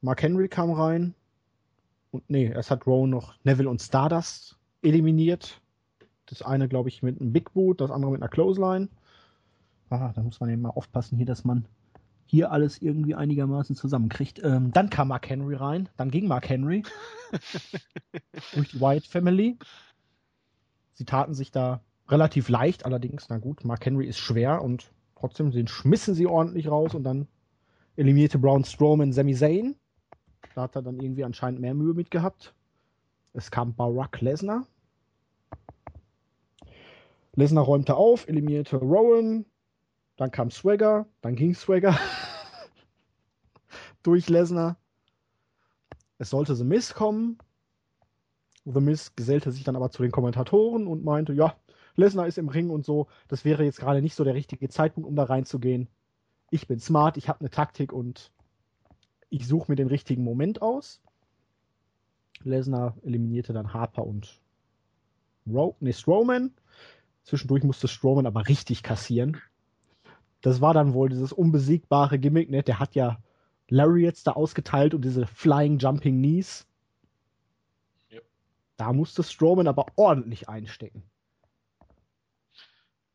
Mark 0.00 0.22
Henry 0.22 0.48
kam 0.48 0.72
rein. 0.72 1.14
Und 2.10 2.28
nee, 2.28 2.46
erst 2.46 2.70
hat 2.70 2.86
Rowan 2.86 3.10
noch 3.10 3.34
Neville 3.44 3.68
und 3.68 3.80
Stardust 3.80 4.58
eliminiert. 4.82 5.60
Das 6.26 6.42
eine, 6.42 6.68
glaube 6.68 6.88
ich, 6.88 7.02
mit 7.02 7.20
einem 7.20 7.32
Big 7.32 7.52
Boot, 7.52 7.80
das 7.80 7.90
andere 7.90 8.10
mit 8.10 8.22
einer 8.22 8.28
Clothesline. 8.28 8.88
Ah, 9.90 10.12
da 10.14 10.22
muss 10.22 10.40
man 10.40 10.50
eben 10.50 10.62
mal 10.62 10.70
aufpassen 10.70 11.16
hier, 11.16 11.26
dass 11.26 11.44
man 11.44 11.66
hier 12.26 12.50
alles 12.50 12.82
irgendwie 12.82 13.14
einigermaßen 13.14 13.76
zusammenkriegt. 13.76 14.42
Ähm, 14.42 14.72
dann 14.72 14.90
kam 14.90 15.08
Mark 15.08 15.28
Henry 15.28 15.54
rein. 15.54 15.88
Dann 15.96 16.10
ging 16.10 16.26
Mark 16.26 16.48
Henry 16.48 16.82
durch 18.54 18.70
die 18.70 18.80
Wyatt 18.80 19.06
Family. 19.06 19.56
Sie 20.94 21.04
taten 21.04 21.34
sich 21.34 21.52
da 21.52 21.82
relativ 22.08 22.48
leicht, 22.48 22.84
allerdings, 22.84 23.28
na 23.28 23.38
gut, 23.38 23.64
Mark 23.64 23.84
Henry 23.84 24.06
ist 24.06 24.18
schwer 24.18 24.62
und 24.62 24.90
trotzdem 25.16 25.50
den 25.50 25.66
schmissen 25.66 26.14
sie 26.14 26.26
ordentlich 26.26 26.68
raus 26.68 26.94
und 26.94 27.02
dann 27.02 27.26
eliminierte 27.96 28.38
Braun 28.38 28.64
Strowman 28.64 29.12
Sami 29.12 29.34
Zayn. 29.34 29.74
Da 30.54 30.62
hat 30.62 30.76
er 30.76 30.82
dann 30.82 31.00
irgendwie 31.00 31.24
anscheinend 31.24 31.60
mehr 31.60 31.74
Mühe 31.74 31.94
mit 31.94 32.10
gehabt. 32.10 32.54
Es 33.32 33.50
kam 33.50 33.74
Barack 33.74 34.20
Lesnar. 34.20 34.66
Lesnar 37.34 37.64
räumte 37.64 37.96
auf, 37.96 38.28
eliminierte 38.28 38.76
Rowan. 38.76 39.44
Dann 40.16 40.30
kam 40.30 40.50
Swagger, 40.50 41.06
dann 41.20 41.34
ging 41.34 41.54
Swagger 41.54 41.98
durch 44.02 44.30
Lesnar. 44.30 44.78
Es 46.18 46.30
sollte 46.30 46.54
The 46.54 46.64
Miz 46.64 46.94
kommen. 46.94 47.36
The 48.64 48.80
Miz 48.80 49.14
gesellte 49.14 49.52
sich 49.52 49.64
dann 49.64 49.76
aber 49.76 49.90
zu 49.90 50.02
den 50.02 50.12
Kommentatoren 50.12 50.86
und 50.86 51.04
meinte, 51.04 51.34
ja, 51.34 51.54
Lesnar 51.96 52.26
ist 52.26 52.38
im 52.38 52.48
Ring 52.48 52.70
und 52.70 52.84
so, 52.84 53.08
das 53.28 53.44
wäre 53.44 53.64
jetzt 53.64 53.80
gerade 53.80 54.02
nicht 54.02 54.14
so 54.14 54.24
der 54.24 54.34
richtige 54.34 54.68
Zeitpunkt, 54.68 55.08
um 55.08 55.16
da 55.16 55.24
reinzugehen. 55.24 55.88
Ich 56.50 56.68
bin 56.68 56.78
smart, 56.78 57.16
ich 57.16 57.28
habe 57.28 57.40
eine 57.40 57.50
Taktik 57.50 57.92
und 57.92 58.30
ich 59.30 59.46
suche 59.46 59.72
mir 59.72 59.76
den 59.76 59.88
richtigen 59.88 60.22
Moment 60.22 60.62
aus. 60.62 61.02
Lesnar 62.44 62.96
eliminierte 63.02 63.52
dann 63.52 63.72
Harper 63.72 64.06
und 64.06 64.40
Ro 65.48 65.76
nee, 65.80 65.92
Strowman. 65.92 66.52
Zwischendurch 67.22 67.64
musste 67.64 67.88
Strowman 67.88 68.26
aber 68.26 68.46
richtig 68.48 68.82
kassieren. 68.82 69.40
Das 70.42 70.60
war 70.60 70.74
dann 70.74 70.92
wohl 70.92 71.08
dieses 71.08 71.32
unbesiegbare 71.32 72.18
Gimmick, 72.18 72.50
ne? 72.50 72.62
Der 72.62 72.78
hat 72.78 72.94
ja 72.94 73.18
Lariats 73.68 74.22
da 74.22 74.32
ausgeteilt 74.32 74.94
und 74.94 75.04
diese 75.04 75.26
Flying 75.26 75.78
Jumping 75.78 76.18
Knees. 76.18 76.66
Ja. 78.10 78.20
Da 78.76 78.92
musste 78.92 79.22
Strowman 79.24 79.66
aber 79.66 79.86
ordentlich 79.96 80.48
einstecken. 80.48 81.02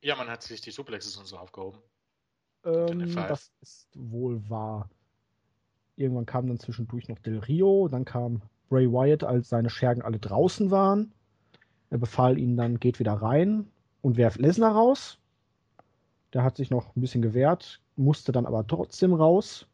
Ja, 0.01 0.15
man 0.15 0.29
hat 0.29 0.43
sich 0.43 0.61
die 0.61 0.71
Suplexes 0.71 1.15
und 1.17 1.25
so 1.27 1.37
aufgehoben. 1.37 1.79
Ähm, 2.65 3.01
F5. 3.01 3.27
das 3.27 3.51
ist 3.61 3.89
wohl 3.95 4.49
wahr. 4.49 4.89
Irgendwann 5.95 6.25
kam 6.25 6.47
dann 6.47 6.59
zwischendurch 6.59 7.07
noch 7.07 7.19
Del 7.19 7.39
Rio, 7.39 7.87
dann 7.87 8.05
kam 8.05 8.41
Bray 8.69 8.91
Wyatt, 8.91 9.23
als 9.23 9.49
seine 9.49 9.69
Schergen 9.69 10.01
alle 10.01 10.19
draußen 10.19 10.71
waren. 10.71 11.11
Er 11.89 11.97
befahl 11.97 12.37
ihnen 12.37 12.57
dann, 12.57 12.79
geht 12.79 12.99
wieder 12.99 13.13
rein 13.13 13.67
und 14.01 14.17
werft 14.17 14.39
Lesnar 14.39 14.73
raus. 14.73 15.19
Der 16.33 16.43
hat 16.43 16.55
sich 16.55 16.69
noch 16.69 16.95
ein 16.95 17.01
bisschen 17.01 17.21
gewehrt, 17.21 17.81
musste 17.97 18.31
dann 18.31 18.45
aber 18.45 18.65
trotzdem 18.65 19.13
raus. 19.13 19.67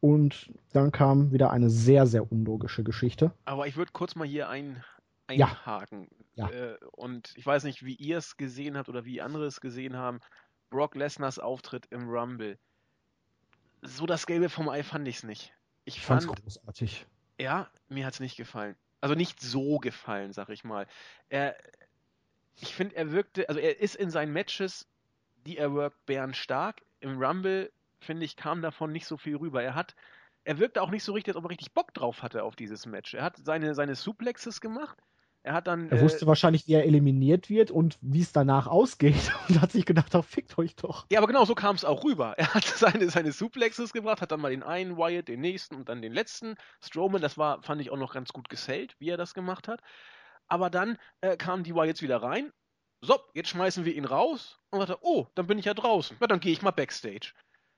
Und 0.00 0.52
dann 0.72 0.92
kam 0.92 1.32
wieder 1.32 1.50
eine 1.50 1.68
sehr, 1.68 2.06
sehr 2.06 2.30
unlogische 2.30 2.84
Geschichte. 2.84 3.32
Aber 3.44 3.66
ich 3.66 3.76
würde 3.76 3.90
kurz 3.92 4.14
mal 4.14 4.26
hier 4.26 4.48
ein. 4.48 4.84
Einhaken. 5.26 6.08
Ja. 6.34 6.48
Äh, 6.50 6.78
und 6.92 7.32
ich 7.36 7.46
weiß 7.46 7.64
nicht, 7.64 7.84
wie 7.84 7.94
ihr 7.94 8.18
es 8.18 8.36
gesehen 8.36 8.76
habt 8.76 8.88
oder 8.88 9.04
wie 9.04 9.20
andere 9.20 9.46
es 9.46 9.60
gesehen 9.60 9.96
haben. 9.96 10.20
Brock 10.70 10.94
Lesnars 10.94 11.38
Auftritt 11.38 11.86
im 11.90 12.08
Rumble. 12.08 12.58
So 13.82 14.06
das 14.06 14.26
Gelbe 14.26 14.48
vom 14.48 14.68
Ei 14.68 14.82
fand 14.82 15.06
ich 15.08 15.16
es 15.16 15.22
nicht. 15.22 15.52
Ich 15.84 16.00
fand, 16.00 16.26
großartig. 16.26 17.06
ja, 17.38 17.70
mir 17.88 18.04
hat 18.06 18.14
es 18.14 18.20
nicht 18.20 18.36
gefallen. 18.36 18.76
Also 19.00 19.14
nicht 19.14 19.40
so 19.40 19.78
gefallen, 19.78 20.32
sag 20.32 20.48
ich 20.48 20.64
mal. 20.64 20.86
Er, 21.28 21.56
ich 22.56 22.74
finde, 22.74 22.96
er 22.96 23.12
wirkte, 23.12 23.48
also 23.48 23.60
er 23.60 23.80
ist 23.80 23.94
in 23.94 24.10
seinen 24.10 24.32
Matches, 24.32 24.88
die 25.46 25.58
er 25.58 25.72
worked, 25.72 26.04
bärenstark. 26.06 26.82
Im 27.00 27.22
Rumble, 27.22 27.70
finde 28.00 28.24
ich, 28.24 28.36
kam 28.36 28.62
davon 28.62 28.90
nicht 28.90 29.06
so 29.06 29.16
viel 29.16 29.36
rüber. 29.36 29.62
Er 29.62 29.74
hat, 29.74 29.94
er 30.44 30.58
wirkte 30.58 30.82
auch 30.82 30.90
nicht 30.90 31.04
so 31.04 31.12
richtig, 31.12 31.34
als 31.34 31.36
ob 31.36 31.44
er 31.44 31.50
richtig 31.50 31.72
Bock 31.72 31.94
drauf 31.94 32.22
hatte 32.22 32.42
auf 32.42 32.56
dieses 32.56 32.86
Match. 32.86 33.14
Er 33.14 33.22
hat 33.22 33.36
seine, 33.36 33.74
seine 33.74 33.94
Suplexes 33.94 34.60
gemacht. 34.60 34.98
Er 35.46 35.54
hat 35.54 35.68
dann. 35.68 35.88
Er 35.90 35.98
äh, 35.98 36.02
wusste 36.02 36.26
wahrscheinlich, 36.26 36.66
wie 36.66 36.72
er 36.72 36.84
eliminiert 36.84 37.48
wird 37.48 37.70
und 37.70 37.98
wie 38.00 38.20
es 38.20 38.32
danach 38.32 38.66
ausgeht 38.66 39.14
und 39.48 39.60
hat 39.60 39.70
sich 39.70 39.86
gedacht, 39.86 40.12
oh, 40.16 40.22
fickt 40.22 40.58
euch 40.58 40.74
doch. 40.74 41.06
Ja, 41.08 41.20
aber 41.20 41.28
genau 41.28 41.44
so 41.44 41.54
kam 41.54 41.76
es 41.76 41.84
auch 41.84 42.02
rüber. 42.02 42.34
Er 42.36 42.52
hat 42.52 42.64
seine, 42.64 43.08
seine 43.10 43.30
Suplexes 43.30 43.92
gebracht, 43.92 44.20
hat 44.20 44.32
dann 44.32 44.40
mal 44.40 44.50
den 44.50 44.64
einen 44.64 44.96
Wyatt, 44.96 45.28
den 45.28 45.40
nächsten 45.40 45.76
und 45.76 45.88
dann 45.88 46.02
den 46.02 46.12
letzten. 46.12 46.56
Strowman, 46.80 47.22
das 47.22 47.38
war, 47.38 47.62
fand 47.62 47.80
ich 47.80 47.90
auch 47.90 47.96
noch 47.96 48.12
ganz 48.12 48.32
gut 48.32 48.48
gesellt, 48.48 48.96
wie 48.98 49.08
er 49.08 49.16
das 49.16 49.34
gemacht 49.34 49.68
hat. 49.68 49.82
Aber 50.48 50.68
dann 50.68 50.98
äh, 51.20 51.36
kamen 51.36 51.62
die 51.62 51.76
Wyatts 51.76 52.02
wieder 52.02 52.20
rein. 52.20 52.50
So, 53.00 53.16
jetzt 53.34 53.50
schmeißen 53.50 53.84
wir 53.84 53.94
ihn 53.94 54.04
raus. 54.04 54.58
Und 54.70 54.80
sagte, 54.80 54.98
oh, 55.02 55.28
dann 55.36 55.46
bin 55.46 55.58
ich 55.58 55.66
ja 55.66 55.74
draußen. 55.74 56.16
Ja, 56.20 56.26
dann 56.26 56.40
gehe 56.40 56.52
ich 56.52 56.62
mal 56.62 56.72
Backstage. 56.72 57.34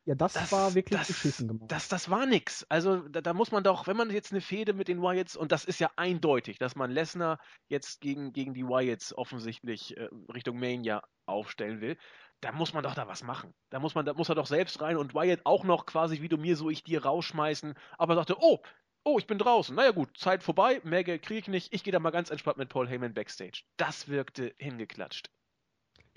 Ja, 0.08 0.14
das, 0.14 0.32
Das- 0.32 0.52
war 0.52 0.74
wirklich 0.74 0.98
das- 0.98 1.08
beschissen 1.08 1.48
gemacht. 1.48 1.70
Das, 1.70 1.88
das 1.88 2.08
war 2.08 2.24
nix. 2.24 2.64
Also 2.70 3.06
da, 3.08 3.20
da 3.20 3.34
muss 3.34 3.52
man 3.52 3.62
doch, 3.62 3.86
wenn 3.86 3.96
man 3.96 4.08
jetzt 4.10 4.32
eine 4.32 4.40
Fehde 4.40 4.72
mit 4.72 4.88
den 4.88 5.02
Wyatts, 5.02 5.36
und 5.36 5.52
das 5.52 5.66
ist 5.66 5.80
ja 5.80 5.90
eindeutig, 5.96 6.56
dass 6.58 6.74
man 6.76 6.90
Lesnar 6.90 7.38
jetzt 7.68 8.00
gegen, 8.00 8.32
gegen 8.32 8.54
die 8.54 8.64
Wyatts 8.64 9.12
offensichtlich 9.16 9.98
äh, 9.98 10.08
Richtung 10.32 10.58
Mania 10.58 11.02
aufstellen 11.26 11.82
will, 11.82 11.98
da 12.40 12.52
muss 12.52 12.72
man 12.72 12.84
doch 12.84 12.94
da 12.94 13.06
was 13.06 13.22
machen. 13.22 13.52
Da 13.68 13.80
muss 13.80 13.94
man, 13.94 14.06
da 14.06 14.14
muss 14.14 14.30
er 14.30 14.34
doch 14.34 14.46
selbst 14.46 14.80
rein 14.80 14.96
und 14.96 15.12
Wyatt 15.12 15.40
auch 15.44 15.64
noch 15.64 15.84
quasi 15.84 16.22
wie 16.22 16.30
du 16.30 16.38
mir, 16.38 16.56
so 16.56 16.70
ich 16.70 16.84
dir 16.84 17.04
rausschmeißen. 17.04 17.74
Aber 17.98 18.14
er 18.14 18.16
sagte, 18.16 18.36
oh, 18.40 18.60
oh, 19.04 19.18
ich 19.18 19.26
bin 19.26 19.36
draußen. 19.36 19.74
Naja 19.76 19.90
gut, 19.90 20.16
Zeit 20.16 20.42
vorbei, 20.42 20.80
mehr 20.84 21.04
Geld 21.04 21.20
kriege 21.20 21.40
ich 21.40 21.48
nicht. 21.48 21.74
Ich 21.74 21.84
gehe 21.84 21.92
da 21.92 21.98
mal 21.98 22.12
ganz 22.12 22.30
entspannt 22.30 22.56
mit 22.56 22.70
Paul 22.70 22.88
Heyman 22.88 23.12
backstage. 23.12 23.64
Das 23.76 24.08
wirkte 24.08 24.54
hingeklatscht. 24.56 25.30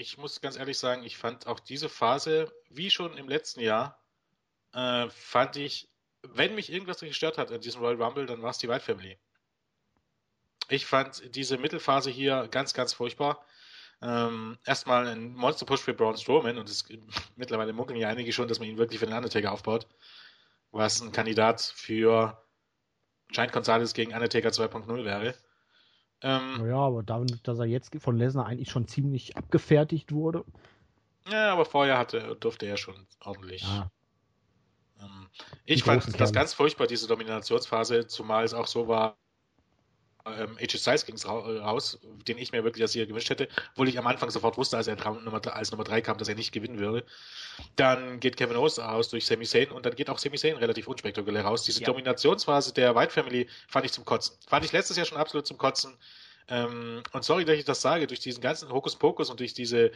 Ich 0.02 0.18
muss 0.18 0.42
ganz 0.42 0.58
ehrlich 0.58 0.80
sagen, 0.80 1.04
ich 1.04 1.16
fand 1.16 1.46
auch 1.46 1.60
diese 1.60 1.88
Phase, 1.88 2.52
wie 2.72 2.90
schon 2.90 3.18
im 3.20 3.30
letzten 3.30 3.60
Jahr, 3.60 4.04
äh, 4.74 5.08
fand 5.12 5.58
ich, 5.58 5.90
wenn 6.24 6.56
mich 6.56 6.72
irgendwas 6.72 7.02
gestört 7.02 7.38
hat 7.38 7.52
in 7.52 7.62
diesem 7.62 7.84
Royal 7.84 8.02
Rumble, 8.02 8.26
dann 8.26 8.42
war 8.42 8.50
es 8.50 8.58
die 8.58 8.68
White 8.68 8.84
Family. 8.84 9.20
Ich 10.70 10.88
fand 10.88 11.36
diese 11.36 11.60
Mittelphase 11.60 12.10
hier 12.10 12.48
ganz, 12.48 12.74
ganz 12.74 12.94
furchtbar. 12.94 13.46
Ähm, 14.02 14.58
erstmal 14.66 15.08
ein 15.08 15.36
Monster-Push 15.36 15.82
für 15.82 15.94
Braun 15.94 16.18
Strowman 16.18 16.58
und 16.58 16.68
es, 16.68 16.84
mittlerweile 17.36 17.72
munkeln 17.72 18.00
ja 18.00 18.08
einige 18.08 18.34
schon, 18.34 18.48
dass 18.48 18.58
man 18.58 18.70
ihn 18.70 18.80
wirklich 18.80 19.00
für 19.00 19.06
den 19.06 19.16
Undertaker 19.16 19.52
aufbaut. 19.52 19.88
Was 20.72 21.00
ein 21.02 21.12
Kandidat 21.12 21.62
für 21.62 22.44
Giant 23.28 23.54
Gonzalez 23.54 23.94
gegen 23.94 24.16
Undertaker 24.16 24.50
2.0 24.50 25.06
wäre. 25.06 25.36
Ähm, 26.22 26.58
Naja, 26.60 26.78
aber 26.78 27.04
damit, 27.04 27.48
dass 27.48 27.60
er 27.60 27.66
jetzt 27.66 27.96
von 28.00 28.18
Lesnar 28.18 28.46
eigentlich 28.46 28.70
schon 28.70 28.88
ziemlich 28.88 29.38
abgefertigt 29.38 30.12
wurde. 30.12 30.46
Ja, 31.30 31.54
aber 31.54 31.66
vorher 31.66 31.98
hatte, 31.98 32.36
durfte 32.40 32.66
er 32.66 32.78
schon 32.78 33.08
ordentlich. 33.20 33.64
Ja. 33.64 33.92
Ähm, 35.02 35.30
ich 35.66 35.84
fand 35.84 36.06
das 36.06 36.14
Kerle. 36.14 36.32
ganz 36.32 36.54
furchtbar, 36.54 36.88
diese 36.88 37.08
Dominationsphase, 37.08 38.08
zumal 38.08 38.44
es 38.44 38.54
auch 38.54 38.68
so 38.68 38.88
war, 38.88 39.18
ähm, 40.26 40.58
AJ 40.60 40.78
Styles 40.78 41.06
ging 41.06 41.18
raus, 41.26 42.00
den 42.28 42.38
ich 42.38 42.52
mir 42.52 42.64
wirklich 42.64 42.82
als 42.84 42.94
Sieger 42.94 43.06
gewünscht 43.06 43.30
hätte, 43.30 43.48
obwohl 43.72 43.90
ich 43.90 43.98
am 43.98 44.08
Anfang 44.08 44.30
sofort 44.30 44.58
wusste, 44.58 44.78
als 44.78 44.88
er 44.88 44.98
als 45.56 45.72
Nummer 45.72 45.84
3 45.84 46.02
kam, 46.02 46.18
dass 46.18 46.28
er 46.28 46.36
nicht 46.36 46.52
gewinnen 46.52 46.80
würde. 46.80 47.06
Dann 47.76 48.20
geht 48.20 48.38
Kevin 48.38 48.58
Owens 48.58 48.80
raus 48.80 49.10
durch 49.10 49.26
Sami 49.26 49.46
Zayn 49.46 49.72
und 49.72 49.86
dann 49.86 49.96
geht 49.96 50.10
auch 50.10 50.18
Sami 50.18 50.38
Zayn 50.38 50.58
relativ 50.58 50.88
unspektakulär 50.88 51.44
raus. 51.44 51.64
Diese 51.64 51.82
Ja. 51.82 51.88
Dominationsphase 51.88 52.74
der 52.74 52.96
White 52.96 53.12
Family 53.12 53.48
fand 53.68 53.86
ich 53.86 53.92
zum 53.92 54.06
Kotzen. 54.06 54.36
Fand 54.48 54.66
ich 54.66 54.72
letztes 54.72 54.98
Jahr 54.98 55.06
schon 55.06 55.18
absolut 55.18 55.48
zum 55.48 55.58
Kotzen. 55.58 55.98
Ähm, 56.48 57.04
und 57.14 57.24
sorry, 57.24 57.46
dass 57.46 57.58
ich 57.58 57.66
das 57.66 57.82
sage, 57.82 58.08
durch 58.08 58.20
diesen 58.20 58.42
ganzen 58.42 58.72
Hokuspokus 58.72 59.30
und 59.30 59.40
durch 59.40 59.54
diese 59.54 59.92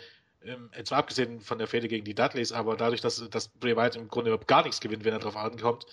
ähm, 0.45 0.69
jetzt 0.77 0.91
mal 0.91 0.97
abgesehen 0.97 1.41
von 1.41 1.57
der 1.57 1.67
Fehde 1.67 1.87
gegen 1.87 2.05
die 2.05 2.13
Dudleys, 2.13 2.51
aber 2.51 2.75
dadurch, 2.77 3.01
dass, 3.01 3.27
dass 3.29 3.47
Bray 3.47 3.75
Wyatt 3.75 3.95
im 3.95 4.07
Grunde 4.07 4.29
überhaupt 4.29 4.47
gar 4.47 4.63
nichts 4.63 4.79
gewinnt, 4.79 5.03
wenn 5.03 5.13
er 5.13 5.19
drauf 5.19 5.35
ankommt, 5.35 5.85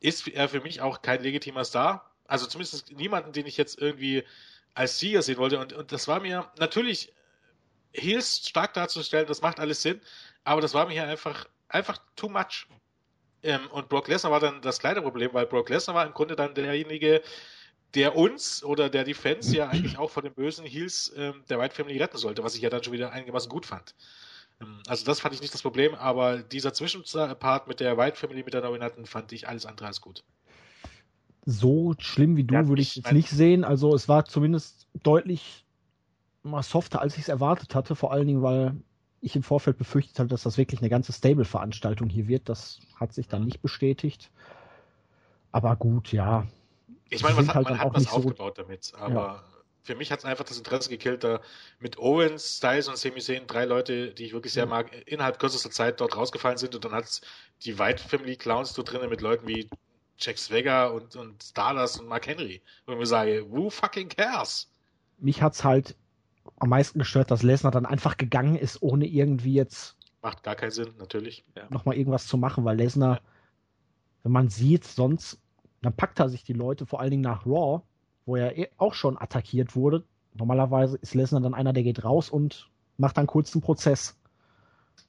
ist 0.00 0.26
er 0.28 0.48
für 0.48 0.60
mich 0.60 0.80
auch 0.80 1.02
kein 1.02 1.22
legitimer 1.22 1.64
Star. 1.64 2.10
Also 2.26 2.46
zumindest 2.46 2.92
niemanden, 2.92 3.32
den 3.32 3.46
ich 3.46 3.56
jetzt 3.56 3.80
irgendwie 3.80 4.24
als 4.74 4.98
Sieger 4.98 5.22
sehen 5.22 5.38
wollte. 5.38 5.58
Und, 5.58 5.72
und 5.72 5.92
das 5.92 6.08
war 6.08 6.20
mir 6.20 6.50
natürlich 6.58 7.12
Heels 7.92 8.48
stark 8.48 8.74
darzustellen, 8.74 9.26
das 9.26 9.40
macht 9.40 9.60
alles 9.60 9.82
Sinn, 9.82 10.00
aber 10.42 10.60
das 10.60 10.74
war 10.74 10.86
mir 10.86 10.92
hier 10.92 11.06
einfach, 11.06 11.46
einfach 11.68 11.98
too 12.16 12.28
much. 12.28 12.66
Ähm, 13.42 13.66
und 13.70 13.88
Brock 13.88 14.08
Lesnar 14.08 14.32
war 14.32 14.40
dann 14.40 14.62
das 14.62 14.80
kleine 14.80 15.02
Problem, 15.02 15.32
weil 15.32 15.46
Brock 15.46 15.68
Lesnar 15.68 15.94
war 15.94 16.06
im 16.06 16.12
Grunde 16.12 16.34
dann 16.34 16.54
derjenige, 16.54 17.22
der 17.94 18.16
uns 18.16 18.64
oder 18.64 18.90
der 18.90 19.04
die 19.04 19.14
Fans 19.14 19.52
ja 19.52 19.68
eigentlich 19.68 19.98
auch 19.98 20.10
vor 20.10 20.22
den 20.22 20.34
bösen 20.34 20.66
Heels 20.66 21.12
ähm, 21.16 21.44
der 21.48 21.60
White 21.60 21.74
Family 21.74 21.98
retten 21.98 22.18
sollte, 22.18 22.42
was 22.42 22.56
ich 22.56 22.62
ja 22.62 22.70
dann 22.70 22.82
schon 22.82 22.92
wieder 22.92 23.12
einigermaßen 23.12 23.48
gut 23.48 23.66
fand. 23.66 23.94
Ähm, 24.60 24.82
also 24.88 25.04
das 25.04 25.20
fand 25.20 25.34
ich 25.34 25.40
nicht 25.40 25.54
das 25.54 25.62
Problem, 25.62 25.94
aber 25.94 26.38
dieser 26.38 26.72
Zwischenpart 26.72 27.68
mit 27.68 27.80
der 27.80 27.96
White 27.96 28.16
Family, 28.16 28.42
mit 28.42 28.54
der 28.54 28.62
Dominanten, 28.62 29.06
fand 29.06 29.30
ich 29.32 29.46
alles 29.46 29.66
andere 29.66 29.86
als 29.86 30.00
gut. 30.00 30.24
So 31.46 31.94
schlimm 31.98 32.36
wie 32.36 32.44
du 32.44 32.54
Ja, 32.54 32.68
würde 32.68 32.82
ich 32.82 33.00
mein- 33.04 33.14
nicht 33.14 33.28
sehen. 33.28 33.64
Also 33.64 33.94
es 33.94 34.08
war 34.08 34.24
zumindest 34.24 34.86
deutlich 35.02 35.64
mal 36.42 36.62
softer, 36.62 37.00
als 37.00 37.14
ich 37.16 37.22
es 37.22 37.28
erwartet 37.28 37.74
hatte. 37.74 37.94
Vor 37.96 38.12
allen 38.12 38.26
Dingen, 38.26 38.42
weil 38.42 38.74
ich 39.20 39.36
im 39.36 39.42
Vorfeld 39.42 39.78
befürchtet 39.78 40.18
hatte, 40.18 40.28
dass 40.28 40.42
das 40.42 40.58
wirklich 40.58 40.80
eine 40.80 40.90
ganze 40.90 41.12
Stable-Veranstaltung 41.12 42.08
hier 42.08 42.28
wird. 42.28 42.48
Das 42.48 42.80
hat 42.96 43.12
sich 43.12 43.28
dann 43.28 43.44
nicht 43.44 43.62
bestätigt. 43.62 44.30
Aber 45.52 45.76
gut, 45.76 46.12
ja. 46.12 46.46
Ich 47.10 47.22
meine, 47.22 47.36
man 47.36 47.48
hat, 47.48 47.54
halt 47.54 47.64
man 47.64 47.78
hat 47.78 47.86
auch 47.86 47.94
was 47.94 48.00
nicht 48.02 48.10
so- 48.10 48.16
aufgebaut 48.16 48.58
damit, 48.58 48.92
aber 48.96 49.44
für 49.82 49.94
mich 49.94 50.10
hat 50.10 50.20
es 50.20 50.24
einfach 50.24 50.44
das 50.44 50.56
Interesse 50.58 50.88
gekillt, 50.88 51.24
da 51.24 51.40
mit 51.78 51.98
Owens, 51.98 52.56
Styles 52.56 52.88
und 52.88 52.96
Sami 52.96 53.20
Zayn 53.20 53.46
drei 53.46 53.66
Leute, 53.66 54.12
die 54.14 54.24
ich 54.24 54.32
wirklich 54.32 54.52
sehr 54.52 54.64
Mhm. 54.64 54.70
mag, 54.70 55.06
innerhalb 55.06 55.38
kürzester 55.38 55.70
Zeit 55.70 56.00
dort 56.00 56.16
rausgefallen 56.16 56.56
sind 56.58 56.74
und 56.74 56.84
dann 56.84 56.92
hat 56.92 57.20
die 57.64 57.78
White 57.78 58.02
Family 58.02 58.36
Clowns 58.36 58.72
dort 58.72 58.92
drinnen 58.92 59.10
mit 59.10 59.20
Leuten 59.20 59.46
wie 59.46 59.68
Jack 60.18 60.38
Swagger 60.38 60.92
und, 60.94 61.16
und 61.16 61.42
Stardust 61.42 62.00
und 62.00 62.06
Mark 62.08 62.26
Henry. 62.26 62.62
Wo 62.86 62.92
ich 62.92 62.98
mir 62.98 63.06
sage, 63.06 63.44
who 63.50 63.70
fucking 63.70 64.08
cares? 64.08 64.70
Mich 65.18 65.42
hat's 65.42 65.64
halt 65.64 65.96
am 66.58 66.68
meisten 66.68 66.98
gestört, 66.98 67.30
dass 67.30 67.42
Lesnar 67.42 67.72
dann 67.72 67.86
einfach 67.86 68.16
gegangen 68.16 68.56
ist, 68.56 68.82
ohne 68.82 69.06
irgendwie 69.06 69.54
jetzt 69.54 69.96
Macht 70.22 70.42
gar 70.42 70.54
keinen 70.56 70.70
Sinn, 70.70 70.94
natürlich. 70.98 71.44
nochmal 71.68 71.96
irgendwas 71.96 72.26
zu 72.26 72.38
machen, 72.38 72.64
weil 72.64 72.76
Lesnar, 72.78 73.20
wenn 74.22 74.32
man 74.32 74.48
sieht, 74.48 74.84
sonst, 74.84 75.38
dann 75.82 75.94
packt 75.94 76.18
er 76.18 76.30
sich 76.30 76.44
die 76.44 76.54
Leute, 76.54 76.86
vor 76.86 77.00
allen 77.00 77.10
Dingen 77.10 77.22
nach 77.22 77.44
Raw, 77.44 77.82
wo 78.24 78.36
er 78.36 78.56
eh 78.56 78.70
auch 78.78 78.94
schon 78.94 79.18
attackiert 79.20 79.76
wurde. 79.76 80.02
Normalerweise 80.34 80.96
ist 80.96 81.14
Lesnar 81.14 81.42
dann 81.42 81.52
einer, 81.54 81.72
der 81.74 81.82
geht 81.82 82.04
raus 82.04 82.30
und 82.30 82.70
macht 82.96 83.18
dann 83.18 83.26
kurz 83.26 83.54
einen 83.54 83.62
Prozess. 83.62 84.16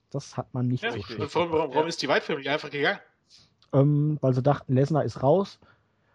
Das 0.10 0.36
hat 0.36 0.54
man 0.54 0.68
nicht 0.68 0.84
Ja, 0.84 0.92
so 0.92 0.98
und 0.98 1.36
warum, 1.36 1.52
warum, 1.52 1.70
warum 1.70 1.84
Ja. 1.84 1.88
ist 1.88 2.02
die 2.02 2.10
White 2.10 2.26
Family 2.26 2.50
einfach 2.50 2.70
gegangen? 2.70 3.00
Ähm, 3.74 4.18
weil 4.22 4.34
sie 4.34 4.42
dachten, 4.44 4.74
Lesnar 4.76 5.04
ist 5.04 5.22
raus. 5.24 5.60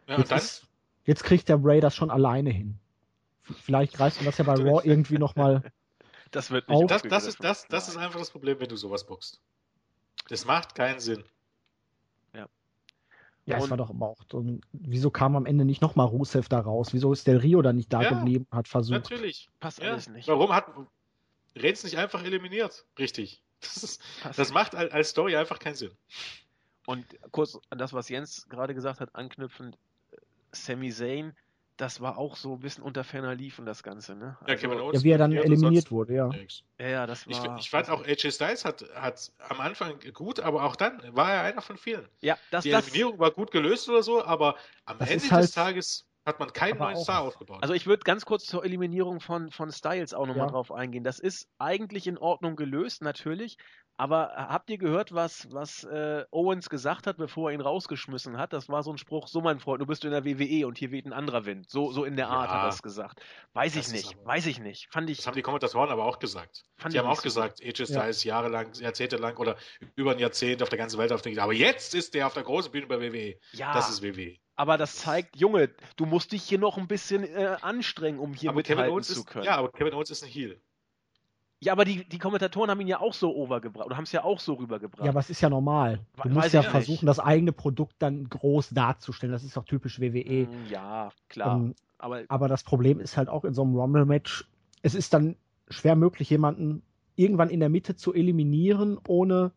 Ja, 0.07 0.15
jetzt, 0.19 0.23
und 0.25 0.31
dann? 0.33 0.39
ist, 0.39 0.67
jetzt 1.05 1.25
kriegt 1.25 1.49
der 1.49 1.57
Bray 1.59 1.81
das 1.81 1.95
schon 1.95 2.11
alleine 2.11 2.51
hin. 2.51 2.79
Vielleicht 3.43 3.95
greift 3.95 4.17
man 4.19 4.27
das 4.27 4.39
ja 4.39 4.45
bei 4.45 4.55
Raw 4.55 4.81
irgendwie 4.85 5.19
nochmal. 5.19 5.63
Das 6.33 6.53
wird 6.53 6.69
Auf- 6.69 6.83
nicht 6.83 6.91
Das, 6.93 7.03
das, 7.03 7.27
ist, 7.27 7.43
das, 7.43 7.67
das 7.67 7.89
ist 7.89 7.97
einfach 7.97 8.21
das 8.21 8.31
Problem, 8.31 8.61
wenn 8.61 8.69
du 8.69 8.77
sowas 8.77 9.05
bockst. 9.05 9.41
Das 10.29 10.45
macht 10.45 10.77
keinen 10.77 11.01
Sinn. 11.01 11.25
Ja, 13.47 13.57
es 13.57 13.65
Und- 13.65 13.71
war 13.71 13.77
doch 13.79 13.91
aber 13.91 14.11
auch. 14.11 14.19
So, 14.31 14.39
ein- 14.41 14.61
wieso 14.73 15.11
kam 15.11 15.35
am 15.35 15.45
Ende 15.47 15.65
nicht 15.65 15.83
nochmal 15.83 16.07
Rusev 16.07 16.49
da 16.49 16.61
raus? 16.61 16.93
Wieso 16.93 17.13
ist 17.13 17.27
Del 17.27 17.39
Rio 17.39 17.63
da 17.63 17.73
nicht 17.73 17.93
da 17.93 18.03
Ja, 18.03 18.11
geblieben, 18.11 18.47
hat 18.53 18.69
versucht? 18.69 18.93
Natürlich. 19.01 19.49
Passt 19.59 19.81
Ja. 19.81 19.91
alles 19.91 20.09
nicht. 20.09 20.29
Warum 20.29 20.53
hat 20.55 20.67
Reigns 21.57 21.83
nicht 21.83 21.99
einfach 21.99 22.23
eliminiert? 22.23 22.85
Richtig. 22.99 23.43
Das, 23.61 23.83
ist, 23.83 24.03
das 24.37 24.53
macht 24.53 24.75
al- 24.77 24.91
als 24.91 25.09
Story 25.11 25.37
einfach 25.37 25.59
keinen 25.59 25.75
Sinn. 25.75 25.91
Und 26.91 27.07
kurz 27.31 27.59
an 27.71 27.79
das, 27.79 27.93
was 27.93 28.09
Jens 28.09 28.49
gerade 28.49 28.75
gesagt 28.75 29.01
hat, 29.01 29.15
anknüpfend, 29.15 29.77
äh, 30.13 30.17
Sami 30.53 30.91
Zayn, 30.91 31.37
das 31.77 32.01
war 32.01 32.19
auch 32.19 32.37
so 32.37 32.55
ein 32.55 32.61
bisschen 32.61 32.83
unter 32.85 33.05
ferner 33.05 33.35
Liefen, 33.35 33.65
das 33.65 33.83
Ganze, 33.83 34.15
ne? 34.15 34.37
Ja, 34.47 34.55
Kevin 34.57 34.81
Owens 34.81 34.99
Ja, 34.99 35.05
wie 35.05 35.11
er 35.13 35.19
dann 35.19 35.33
eliminiert 35.33 35.91
wurde, 35.91 36.15
ja. 36.15 36.31
ja, 36.79 36.89
ja, 36.89 37.07
das 37.07 37.25
Ich, 37.27 37.43
war. 37.43 37.57
ich 37.59 37.71
fand 37.71 37.89
auch 37.89 38.05
AJ 38.05 38.33
Styles 38.33 38.65
hat, 38.65 38.85
hat 38.95 39.33
am 39.49 39.61
Anfang 39.61 39.95
gut, 40.13 40.41
aber 40.41 40.65
auch 40.65 40.77
dann 40.77 41.01
war 41.17 41.33
er 41.33 41.43
einer 41.43 41.63
von 41.63 41.79
vielen. 41.79 42.07
ja, 42.21 42.37
das, 42.51 42.65
Die 42.65 42.71
das, 42.71 42.85
Eliminierung 42.89 43.19
war 43.19 43.31
gut 43.31 43.51
gelöst 43.51 43.89
oder 43.89 44.03
so, 44.03 44.23
aber 44.25 44.57
am 44.85 44.99
Das 44.99 45.09
Ende 45.11 45.31
halt- 45.31 45.45
des 45.45 45.53
Tages 45.53 46.07
hat 46.27 46.39
man 46.39 46.53
keinen 46.53 46.79
neuen 46.79 46.97
auch- 46.97 47.03
Star 47.03 47.23
aufgebaut. 47.23 47.63
Also 47.63 47.73
ich 47.73 47.87
würde 47.87 48.03
ganz 48.03 48.27
kurz 48.27 48.45
zur 48.45 48.63
Eliminierung 48.63 49.21
von, 49.21 49.51
von 49.51 49.73
Styles 49.73 50.13
auch 50.13 50.27
nochmal 50.27 50.49
Ja. 50.49 50.53
drauf 50.53 50.71
eingehen. 50.73 51.03
Das 51.05 51.19
ist 51.19 51.49
eigentlich 51.59 52.07
in 52.07 52.19
Ordnung 52.19 52.57
gelöst, 52.57 53.01
natürlich. 53.01 53.57
Aber 54.01 54.33
habt 54.35 54.71
ihr 54.71 54.79
gehört, 54.79 55.13
was, 55.15 55.47
was 55.53 55.85
äh, 55.85 56.25
Owens 56.31 56.71
gesagt 56.71 57.07
hat, 57.07 57.19
bevor 57.19 57.51
er 57.51 57.55
ihn 57.55 57.61
rausgeschmissen 57.61 58.39
hat? 58.39 58.55
Das 58.55 58.71
war 58.71 58.83
so 58.83 58.91
ein 58.91 58.97
Spruch, 58.97 59.27
so 59.29 59.43
mein 59.43 59.61
Freund, 59.61 59.83
du 59.83 59.87
bist 59.87 60.07
in 60.07 60.11
der 60.11 60.25
WWE 60.25 60.67
und 60.67 60.79
hier 60.79 60.91
weht 60.91 61.05
ein 61.05 61.13
anderer 61.13 61.45
Wind. 61.45 61.69
So, 61.69 61.93
so 61.93 62.05
in 62.05 62.17
der 62.17 62.29
Art 62.29 62.49
Ja. 62.49 62.57
hat 62.57 62.65
er 62.65 62.69
es 62.71 62.83
gesagt. 62.83 63.21
Weiß 63.53 63.75
ich 63.75 63.81
ist 63.83 63.93
nicht, 63.93 64.15
aber- 64.17 64.27
weiß 64.27 64.47
ich 64.47 64.59
nicht. 64.59 64.89
Fand 64.91 65.11
ich, 65.11 65.19
das 65.19 65.27
haben 65.27 65.35
die 65.35 65.43
Kommentatoren 65.43 65.91
aber 65.91 66.07
auch 66.07 66.19
gesagt. 66.19 66.63
Die 66.91 66.99
haben 66.99 67.09
auch 67.09 67.17
so 67.17 67.23
gesagt, 67.25 67.61
AJ 67.63 67.85
Styles 67.89 68.25
jahrelang, 68.25 68.73
jahrzehntelang 68.73 69.37
oder 69.37 69.57
über 69.97 70.13
ein 70.13 70.19
Jahrzehnt 70.19 70.63
auf 70.63 70.71
der 70.71 70.79
ganzen 70.79 70.99
Welt 70.99 71.13
auf 71.13 71.21
der 71.21 71.43
Aber 71.43 71.53
jetzt 71.53 71.95
ist 71.95 72.15
der 72.15 72.27
auf 72.27 72.33
der 72.33 72.43
großen 72.45 72.73
Bühne 72.73 72.87
bei 72.87 73.01
WWE. 73.01 73.39
Ja, 73.53 73.75
Das 73.75 73.91
ist 73.91 74.03
WWE. 74.03 74.37
aber 74.57 74.79
das 74.79 74.97
zeigt, 74.97 75.37
Junge, 75.37 75.69
du 75.97 76.07
musst 76.07 76.33
dich 76.33 76.43
hier 76.43 76.59
noch 76.59 76.79
ein 76.79 76.89
bisschen 76.89 77.25
äh, 77.25 77.57
anstrengen, 77.61 78.19
um 78.19 78.33
hier 78.33 78.49
aber 78.49 78.63
Kevin 78.63 78.77
mithalten 78.77 78.93
Owens 78.95 79.09
zu 79.09 79.21
ist, 79.21 79.27
können. 79.27 79.45
ja, 79.45 79.57
aber 79.57 79.71
Kevin 79.73 79.93
Owens 79.93 80.09
ist 80.11 80.23
ein 80.25 80.31
Heel. 80.31 80.59
Ja, 81.63 81.73
aber 81.73 81.85
die, 81.85 82.05
die 82.09 82.19
Kommentatoren 82.19 82.71
haben 82.71 82.81
ihn 82.81 82.87
ja 82.89 83.01
auch 83.01 83.13
so 83.13 83.35
overgebracht 83.35 83.85
oder 83.87 83.97
haben 83.97 84.05
es 84.05 84.13
ja 84.13 84.25
auch 84.25 84.41
so 84.41 84.55
rübergebracht. 84.55 85.05
Ja, 85.05 85.11
aber 85.11 85.21
es 85.21 85.29
ist 85.29 85.43
ja 85.43 85.51
normal. 85.51 86.01
Du 86.17 86.25
We- 86.25 86.29
musst 86.31 86.47
weiß 86.47 86.53
ja 86.55 86.61
ich 86.61 86.67
nicht. 86.67 86.71
versuchen, 86.71 87.07
das 87.07 87.19
eigene 87.21 87.53
Produkt 87.53 87.97
dann 87.99 88.29
groß 88.31 88.71
darzustellen. 88.71 89.33
Das 89.33 89.45
ist 89.45 89.57
doch 89.57 89.65
typisch 89.67 90.01
WWE. 90.01 90.47
Mm, 90.47 90.67
ja, 90.71 91.11
klar. 91.29 91.57
Ähm, 91.57 91.75
aber 91.99 92.23
aber 92.29 92.49
das 92.49 92.63
Problem 92.63 92.99
ist 92.99 93.19
halt 93.19 93.29
auch 93.29 93.45
in 93.45 93.53
so 93.53 93.63
einem 93.63 93.77
Rumble-Match, 93.77 94.47
es 94.83 94.95
ist 94.95 95.13
dann 95.13 95.37
schwer 95.69 95.97
möglich, 95.97 96.31
jemanden 96.31 96.83
irgendwann 97.17 97.51
in 97.51 97.61
der 97.61 97.69
Mitte 97.69 97.95
zu 97.95 98.15
eliminieren, 98.15 98.99
ohne 99.07 99.53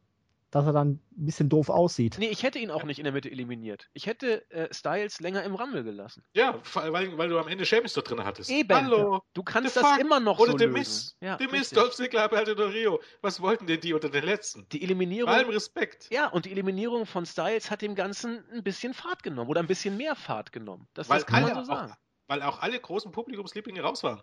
dass 0.53 0.65
er 0.67 0.71
dann 0.73 0.89
ein 1.17 1.25
bisschen 1.25 1.49
doof 1.49 1.69
aussieht. 1.69 2.17
Nee, 2.19 2.27
ich 2.29 2.43
hätte 2.43 2.59
ihn 2.59 2.69
auch 2.69 2.83
nicht 2.83 2.99
in 2.99 3.05
der 3.05 3.13
Mitte 3.13 3.29
eliminiert. 3.31 3.89
Ich 3.93 4.05
hätte 4.05 4.49
äh, 4.51 4.71
Styles 4.71 5.19
länger 5.19 5.43
im 5.43 5.55
Rumble 5.55 5.83
gelassen. 5.83 6.23
Ja, 6.33 6.59
weil, 6.73 7.17
weil 7.17 7.29
du 7.29 7.39
am 7.39 7.47
Ende 7.47 7.65
Sheamus 7.65 7.93
dort 7.93 8.09
drin 8.09 8.23
hattest. 8.23 8.51
Eben. 8.51 8.75
Hallo. 8.75 9.23
Du 9.33 9.41
kannst 9.41 9.75
das 9.75 9.83
fuck? 9.83 9.99
immer 9.99 10.19
noch 10.19 10.37
Oder 10.39 10.51
so 10.51 10.57
lösen. 10.57 10.73
Miss. 10.73 11.17
Ja, 11.21 11.35
richtig. 11.35 11.69
Dolph 11.71 11.95
Ziggler, 11.95 12.21
Alberto 12.23 12.53
Del 12.53 12.67
Rio. 12.67 13.01
Was 13.21 13.41
wollten 13.41 13.65
denn 13.65 13.79
die 13.79 13.93
unter 13.93 14.09
den 14.09 14.23
Letzten? 14.25 14.67
Die 14.71 14.79
Bei 14.79 14.85
Eliminierung. 14.85 15.31
allem 15.33 15.49
Respekt. 15.49 16.07
Ja, 16.11 16.27
und 16.27 16.45
die 16.45 16.51
Eliminierung 16.51 17.07
von 17.07 17.25
Styles 17.25 17.71
hat 17.71 17.81
dem 17.81 17.95
Ganzen 17.95 18.43
ein 18.53 18.63
bisschen 18.63 18.93
Fahrt 18.93 19.23
genommen 19.23 19.49
oder 19.49 19.59
ein 19.61 19.67
bisschen 19.67 19.97
mehr 19.97 20.15
Fahrt 20.15 20.51
genommen. 20.51 20.87
Das, 20.93 21.09
Weil 21.09 21.17
das 21.21 21.25
kann 21.25 21.41
man 21.41 21.53
so 21.65 21.71
auch- 21.71 21.77
sagen. 21.77 21.93
Weil 22.27 22.41
auch 22.43 22.61
alle 22.61 22.79
großen 22.79 23.11
Publikumslieblinge 23.11 23.81
raus 23.81 24.03
waren. 24.03 24.21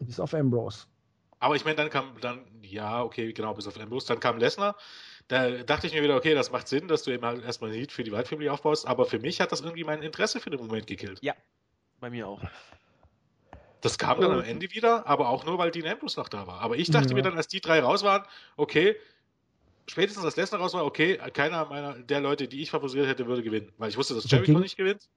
Bis 0.00 0.18
auf 0.18 0.34
Ambrose. 0.34 0.86
Aber 1.38 1.56
ich 1.56 1.64
meine, 1.64 1.76
dann 1.76 1.88
kam 1.90 2.20
dann, 2.20 2.44
ja, 2.62 3.02
okay, 3.02 3.32
genau, 3.32 3.54
bis 3.54 3.66
auf 3.66 3.78
Ambrose, 3.80 4.06
dann 4.08 4.20
kam 4.20 4.36
Lesnar. 4.38 4.76
Da 5.30 5.62
dachte 5.62 5.86
ich 5.86 5.94
mir 5.94 6.02
wieder, 6.02 6.16
okay, 6.16 6.34
das 6.34 6.50
macht 6.50 6.66
Sinn, 6.66 6.88
dass 6.88 7.04
du 7.04 7.12
eben 7.12 7.24
halt 7.24 7.44
erstmal 7.44 7.70
ein 7.70 7.76
Heat 7.76 7.92
für 7.92 8.02
die 8.02 8.10
White 8.10 8.28
Family 8.28 8.48
aufbaust, 8.48 8.86
aber 8.86 9.06
für 9.06 9.20
mich 9.20 9.40
hat 9.40 9.52
das 9.52 9.60
irgendwie 9.60 9.84
mein 9.84 10.02
Interesse 10.02 10.40
für 10.40 10.50
den 10.50 10.58
Moment 10.60 10.88
gekillt. 10.88 11.22
Bei 12.00 12.10
mir 12.10 12.26
auch. 12.26 12.42
Das 13.82 13.96
kam 13.98 14.20
dann 14.20 14.32
am 14.32 14.40
Okay. 14.40 14.48
Ende 14.50 14.70
wieder, 14.72 15.06
aber 15.06 15.28
auch 15.30 15.44
nur, 15.44 15.56
weil 15.58 15.70
Dean 15.70 15.86
Ambrose 15.86 16.18
noch 16.20 16.28
da 16.28 16.46
war. 16.46 16.60
Aber 16.60 16.76
ich 16.76 16.90
dachte 16.90 17.14
Ja. 17.14 17.14
mir 17.14 17.22
dann, 17.22 17.36
als 17.36 17.48
die 17.48 17.60
drei 17.60 17.80
raus 17.80 18.02
waren, 18.02 18.24
okay, 18.56 18.96
spätestens 19.88 20.24
als 20.24 20.36
Lesnar 20.36 20.60
raus 20.60 20.74
war, 20.74 20.84
okay, 20.86 21.18
keiner 21.34 21.66
meiner 21.66 22.02
der 22.02 22.20
Leute, 22.20 22.48
die 22.48 22.62
ich 22.62 22.70
favorisiert 22.70 23.06
hätte, 23.08 23.26
würde 23.26 23.42
gewinnen. 23.42 23.72
Weil 23.78 23.90
ich 23.90 23.96
wusste, 23.98 24.14
dass 24.14 24.30
Jericho 24.30 24.58
nicht 24.60 24.76
gewinnt. 24.76 25.08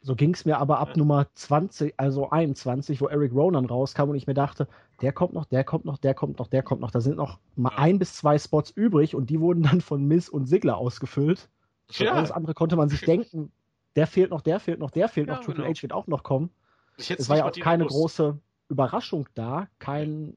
So 0.00 0.14
ging 0.14 0.32
es 0.32 0.44
mir 0.44 0.58
aber 0.58 0.78
ab. 0.78 0.96
Nummer 0.96 1.26
20, 1.34 1.94
also 1.96 2.30
21, 2.30 3.00
wo 3.00 3.06
Eric 3.08 3.32
Ronan 3.34 3.64
rauskam 3.66 4.10
und 4.10 4.14
ich 4.16 4.26
mir 4.26 4.34
dachte, 4.34 4.68
der 5.02 5.12
kommt 5.12 5.34
noch, 5.34 5.44
der 5.44 5.64
kommt 5.64 5.84
noch, 5.84 5.98
der 5.98 6.14
kommt 6.14 6.38
noch, 6.38 6.46
der 6.46 6.62
kommt 6.62 6.80
noch. 6.80 6.90
Da 6.90 7.00
sind 7.00 7.16
noch 7.16 7.38
mal 7.56 7.72
ein 7.76 7.98
bis 7.98 8.14
zwei 8.14 8.38
Spots 8.38 8.70
übrig 8.70 9.14
und 9.14 9.28
die 9.28 9.40
wurden 9.40 9.62
dann 9.62 9.80
von 9.80 10.06
Miss 10.06 10.28
und 10.28 10.46
Sigler 10.46 10.76
ausgefüllt. 10.78 11.48
Und 11.88 12.00
Ja. 12.00 12.12
alles 12.12 12.30
andere 12.30 12.54
konnte 12.54 12.76
man 12.76 12.88
sich 12.88 13.00
denken, 13.00 13.50
der 13.96 14.06
fehlt 14.06 14.30
noch, 14.30 14.40
der 14.42 14.60
fehlt 14.60 14.78
noch, 14.78 14.90
der 14.90 15.08
fehlt 15.08 15.26
Ja, 15.28 15.34
noch, 15.34 15.40
Triple 15.44 15.64
genau. 15.64 15.74
H 15.76 15.82
wird 15.82 15.92
auch 15.92 16.06
noch 16.06 16.22
kommen. 16.22 16.50
Es 16.96 17.28
war 17.28 17.36
ja 17.36 17.46
auch 17.46 17.52
keine 17.52 17.84
Ambrose- 17.84 17.98
große 17.98 18.38
Überraschung 18.68 19.28
da, 19.34 19.66
kein, 19.78 20.36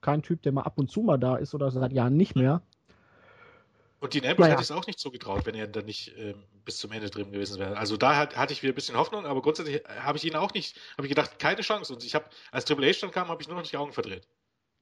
kein 0.00 0.22
Typ, 0.22 0.42
der 0.42 0.52
mal 0.52 0.62
ab 0.62 0.78
und 0.78 0.90
zu 0.90 1.02
mal 1.02 1.18
da 1.18 1.36
ist 1.36 1.54
oder 1.54 1.70
seit 1.70 1.92
Jahren 1.92 2.16
nicht 2.16 2.34
mehr. 2.34 2.62
Und 4.00 4.14
Dean 4.14 4.24
Ambrose 4.24 4.42
Naja. 4.42 4.52
hätte 4.52 4.62
ich 4.62 4.70
es 4.70 4.76
auch 4.76 4.86
nicht 4.86 4.98
zugetraut, 4.98 5.44
wenn 5.44 5.56
er 5.56 5.66
dann 5.66 5.84
nicht 5.84 6.14
ähm, 6.16 6.44
bis 6.64 6.78
zum 6.78 6.92
Ende 6.92 7.10
drin 7.10 7.32
gewesen 7.32 7.58
wäre. 7.58 7.76
Also 7.76 7.96
da 7.96 8.16
hat, 8.16 8.36
hatte 8.36 8.52
ich 8.52 8.62
wieder 8.62 8.72
ein 8.72 8.76
bisschen 8.76 8.96
Hoffnung, 8.96 9.26
aber 9.26 9.42
grundsätzlich 9.42 9.82
habe 9.88 10.18
ich 10.18 10.24
ihn 10.24 10.36
auch 10.36 10.54
nicht, 10.54 10.76
habe 10.96 11.06
ich 11.06 11.08
gedacht, 11.08 11.38
keine 11.38 11.62
Chance. 11.62 11.92
Und 11.92 12.04
ich 12.04 12.14
habe, 12.14 12.26
als 12.52 12.64
Triple 12.64 12.88
H 12.88 12.98
dann 13.00 13.10
kam, 13.10 13.28
habe 13.28 13.42
ich 13.42 13.48
nur 13.48 13.56
noch 13.56 13.62
nicht 13.62 13.72
die 13.72 13.76
Augen 13.76 13.92
verdreht. 13.92 14.28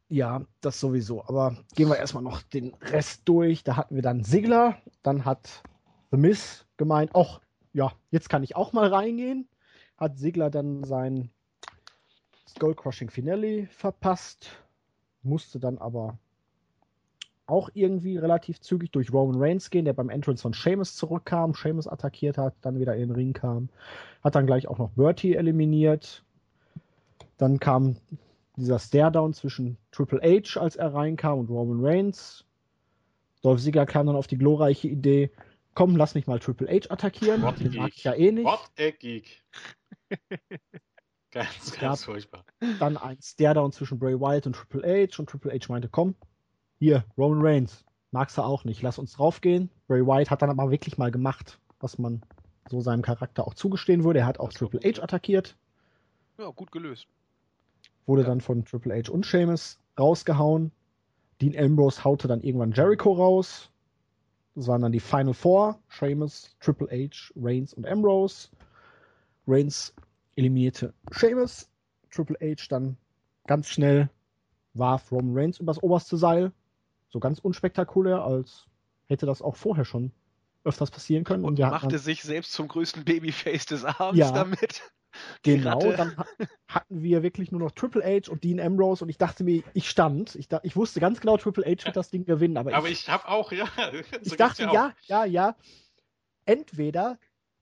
Ja, 0.09 0.45
das 0.61 0.79
sowieso. 0.79 1.25
Aber 1.25 1.57
gehen 1.75 1.89
wir 1.89 1.97
erstmal 1.97 2.23
noch 2.23 2.43
den 2.43 2.75
Rest 2.75 3.23
durch. 3.25 3.65
Da 3.65 3.77
hatten 3.77 3.95
wir 3.95 4.03
dann 4.03 4.23
Sigler, 4.23 4.81
dann 5.03 5.25
hat 5.25 5.63
The 6.11 6.19
Miz 6.19 6.67
gemeint, 6.77 7.11
ach, 7.15 7.41
ja, 7.73 7.93
jetzt 8.11 8.29
kann 8.29 8.43
ich 8.43 8.55
auch 8.55 8.73
mal 8.73 8.93
reingehen. 8.93 9.49
Hat 9.97 10.19
Sigler 10.19 10.51
dann 10.51 10.85
sein 10.85 11.31
Skull 12.47 12.75
Crushing 12.75 13.11
Finale 13.11 13.67
verpasst, 13.69 14.51
musste 15.23 15.59
dann 15.59 15.79
aber 15.79 16.19
auch 17.47 17.71
irgendwie 17.75 18.17
relativ 18.17 18.61
zügig 18.61 18.91
durch 18.93 19.13
Roman 19.13 19.41
Reigns 19.41 19.71
gehen, 19.71 19.85
der 19.85 19.93
beim 19.93 20.11
Entrance 20.11 20.43
von 20.43 20.53
Sheamus 20.53 20.97
zurückkam, 20.97 21.55
Sheamus 21.55 21.87
attackiert 21.87 22.39
hat, 22.39 22.55
dann 22.63 22.79
wieder 22.79 22.95
in 22.95 23.09
den 23.09 23.13
Ring 23.13 23.33
kam. 23.33 23.69
Hat 24.23 24.35
dann 24.35 24.47
gleich 24.47 24.69
auch 24.69 24.79
noch 24.79 24.91
Bertie 24.91 25.35
eliminiert. 25.35 26.25
Dann 27.39 27.61
kam 27.61 27.97
dieser 28.57 28.79
Staredown 28.79 29.33
zwischen 29.35 29.77
Triple 29.93 30.21
H, 30.23 30.61
als 30.61 30.77
er 30.77 30.95
reinkam, 30.95 31.39
und 31.39 31.51
Roman 31.51 31.85
Reigns. 31.85 32.45
Dolph 33.43 33.63
Ziggler 33.63 33.87
kam 33.87 34.07
dann 34.07 34.17
auf 34.17 34.27
die 34.27 34.39
glorreiche 34.39 34.89
Idee, 34.89 35.31
komm, 35.75 35.95
lass 35.95 36.15
mich 36.15 36.27
mal 36.27 36.41
Triple 36.41 36.69
H 36.69 36.91
attackieren. 36.91 37.43
What 37.43 37.61
Den 37.61 37.77
mag 37.77 37.93
ich 37.95 38.03
ja 38.03 38.15
eh 38.15 38.33
nicht. 38.33 38.47
What 38.47 38.71
a 38.79 38.91
Geek. 38.91 39.45
ganz, 41.31 41.79
ganz 41.79 42.05
furchtbar. 42.05 42.45
Dann 42.81 42.97
ein 42.97 43.19
Staredown 43.23 43.71
zwischen 43.71 43.99
Bray 43.99 44.19
Wyatt 44.19 44.47
und 44.47 44.55
Triple 44.57 44.83
H 44.83 45.21
und 45.21 45.29
Triple 45.29 45.53
H 45.53 45.67
meinte, 45.69 45.89
komm, 45.89 46.17
hier, 46.79 47.05
Roman 47.17 47.41
Reigns, 47.43 47.85
magst 48.11 48.37
du 48.39 48.43
auch 48.43 48.65
nicht, 48.65 48.83
lass 48.83 48.99
uns 48.99 49.13
draufgehen. 49.13 49.71
Bray 49.89 50.07
Wyatt 50.07 50.31
hat 50.31 50.43
dann 50.43 50.51
aber 50.51 50.71
wirklich 50.71 50.99
mal 50.99 51.11
gemacht, 51.11 51.59
was 51.81 51.99
man 51.99 52.23
so 52.69 52.81
seinem 52.81 53.03
Charakter 53.03 53.47
auch 53.47 53.55
zugestehen 53.55 54.05
würde. 54.05 54.21
Er 54.21 54.27
hat 54.27 54.41
auch 54.41 54.53
Triple 54.53 54.81
H 54.81 55.03
attackiert, 55.03 55.57
Ja, 56.39 56.49
gut 56.51 56.71
gelöst. 56.73 57.07
wurde 58.07 58.23
Ja. 58.23 58.29
dann 58.29 58.41
von 58.41 58.65
Triple 58.65 58.95
H 58.95 59.11
und 59.11 59.25
Sheamus 59.25 59.79
rausgehauen. 59.99 60.73
Dean 61.41 61.57
Ambrose 61.57 62.03
haute 62.05 62.29
dann 62.29 62.41
irgendwann 62.43 62.73
Jericho 62.73 63.13
raus. 63.13 63.71
Das 64.55 64.67
waren 64.69 64.83
dann 64.83 64.93
die 64.93 65.01
Final 65.01 65.35
Four: 65.35 65.79
Sheamus, 65.89 66.57
Triple 66.61 66.89
H, 66.91 67.33
Reigns 67.37 67.75
und 67.75 67.87
Ambrose. 67.87 68.49
Reigns 69.47 69.95
eliminierte 70.35 70.93
Sheamus. 71.13 71.69
Triple 72.11 72.37
H 72.41 72.67
dann 72.71 72.97
ganz 73.47 73.69
schnell 73.69 74.09
warf 74.75 75.13
Roman 75.13 75.37
Reigns 75.37 75.61
übers 75.61 75.83
oberste 75.83 76.17
Seil. 76.17 76.53
So 77.09 77.21
ganz 77.21 77.39
unspektakulär, 77.39 78.23
als 78.23 78.67
hätte 79.07 79.27
das 79.27 79.43
auch 79.43 79.57
vorher 79.57 79.85
schon 79.85 80.13
öfters 80.65 80.91
passieren 80.91 81.25
können. 81.25 81.45
Und 81.45 81.61
hatten 81.61 81.71
machte 81.71 81.89
dann- 81.89 81.99
sich 81.99 82.23
selbst 82.23 82.53
zum 82.53 82.67
größten 82.69 83.05
Babyface 83.05 83.67
des 83.67 83.85
Abends 83.85 84.19
Ja. 84.19 84.33
damit. 84.33 84.83
Genau, 85.43 85.79
Ratte. 85.79 85.97
dann 85.97 86.17
ha- 86.19 86.27
hatten 86.69 87.03
wir 87.03 87.23
wirklich 87.23 87.51
nur 87.51 87.59
noch 87.63 87.71
Triple 87.71 88.03
H 88.05 88.31
und 88.31 88.45
Dean 88.45 88.61
Ambrose 88.61 89.03
und 89.03 89.09
ich 89.09 89.17
dachte 89.17 89.45
mir, 89.45 89.63
ich 89.73 89.89
stand, 89.89 90.35
ich, 90.35 90.49
ich 90.63 90.77
wusste 90.77 91.01
ganz 91.01 91.21
genau, 91.21 91.39
Triple 91.39 91.65
H 91.65 91.87
wird 91.87 91.97
das 91.97 92.11
Ding 92.11 92.27
gewinnen, 92.27 92.59
aber, 92.59 92.75
Aber 92.75 92.89
ich, 92.91 93.01
ich 93.01 93.09
habe 93.09 93.27
auch, 93.27 93.51
ja. 93.51 93.65
so 94.21 94.33
ich 94.33 94.37
dachte, 94.37 94.65
mir 94.67 94.71
auch. 94.73 94.75
ja, 94.75 94.93
ja, 95.07 95.25
ja, 95.25 95.57
entweder 96.45 97.19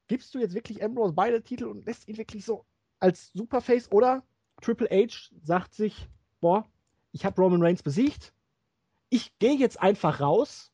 gibst 0.08 0.34
du 0.34 0.38
jetzt 0.38 0.54
wirklich 0.54 0.82
Ambrose 0.82 1.12
beide 1.12 1.42
Titel 1.42 1.66
und 1.66 1.84
lässt 1.86 2.08
ihn 2.08 2.16
wirklich 2.16 2.44
so 2.44 2.64
als 3.00 3.30
Superface 3.34 3.90
oder 3.92 4.22
Triple 4.60 4.88
H 4.90 5.30
sagt 5.42 5.74
sich, 5.74 6.08
boah, 6.40 6.66
ich 7.12 7.24
habe 7.24 7.40
Roman 7.40 7.62
Reigns 7.62 7.82
besiegt, 7.84 8.32
ich 9.14 9.38
gehe 9.38 9.54
jetzt 9.54 9.80
einfach 9.80 10.18
raus 10.18 10.72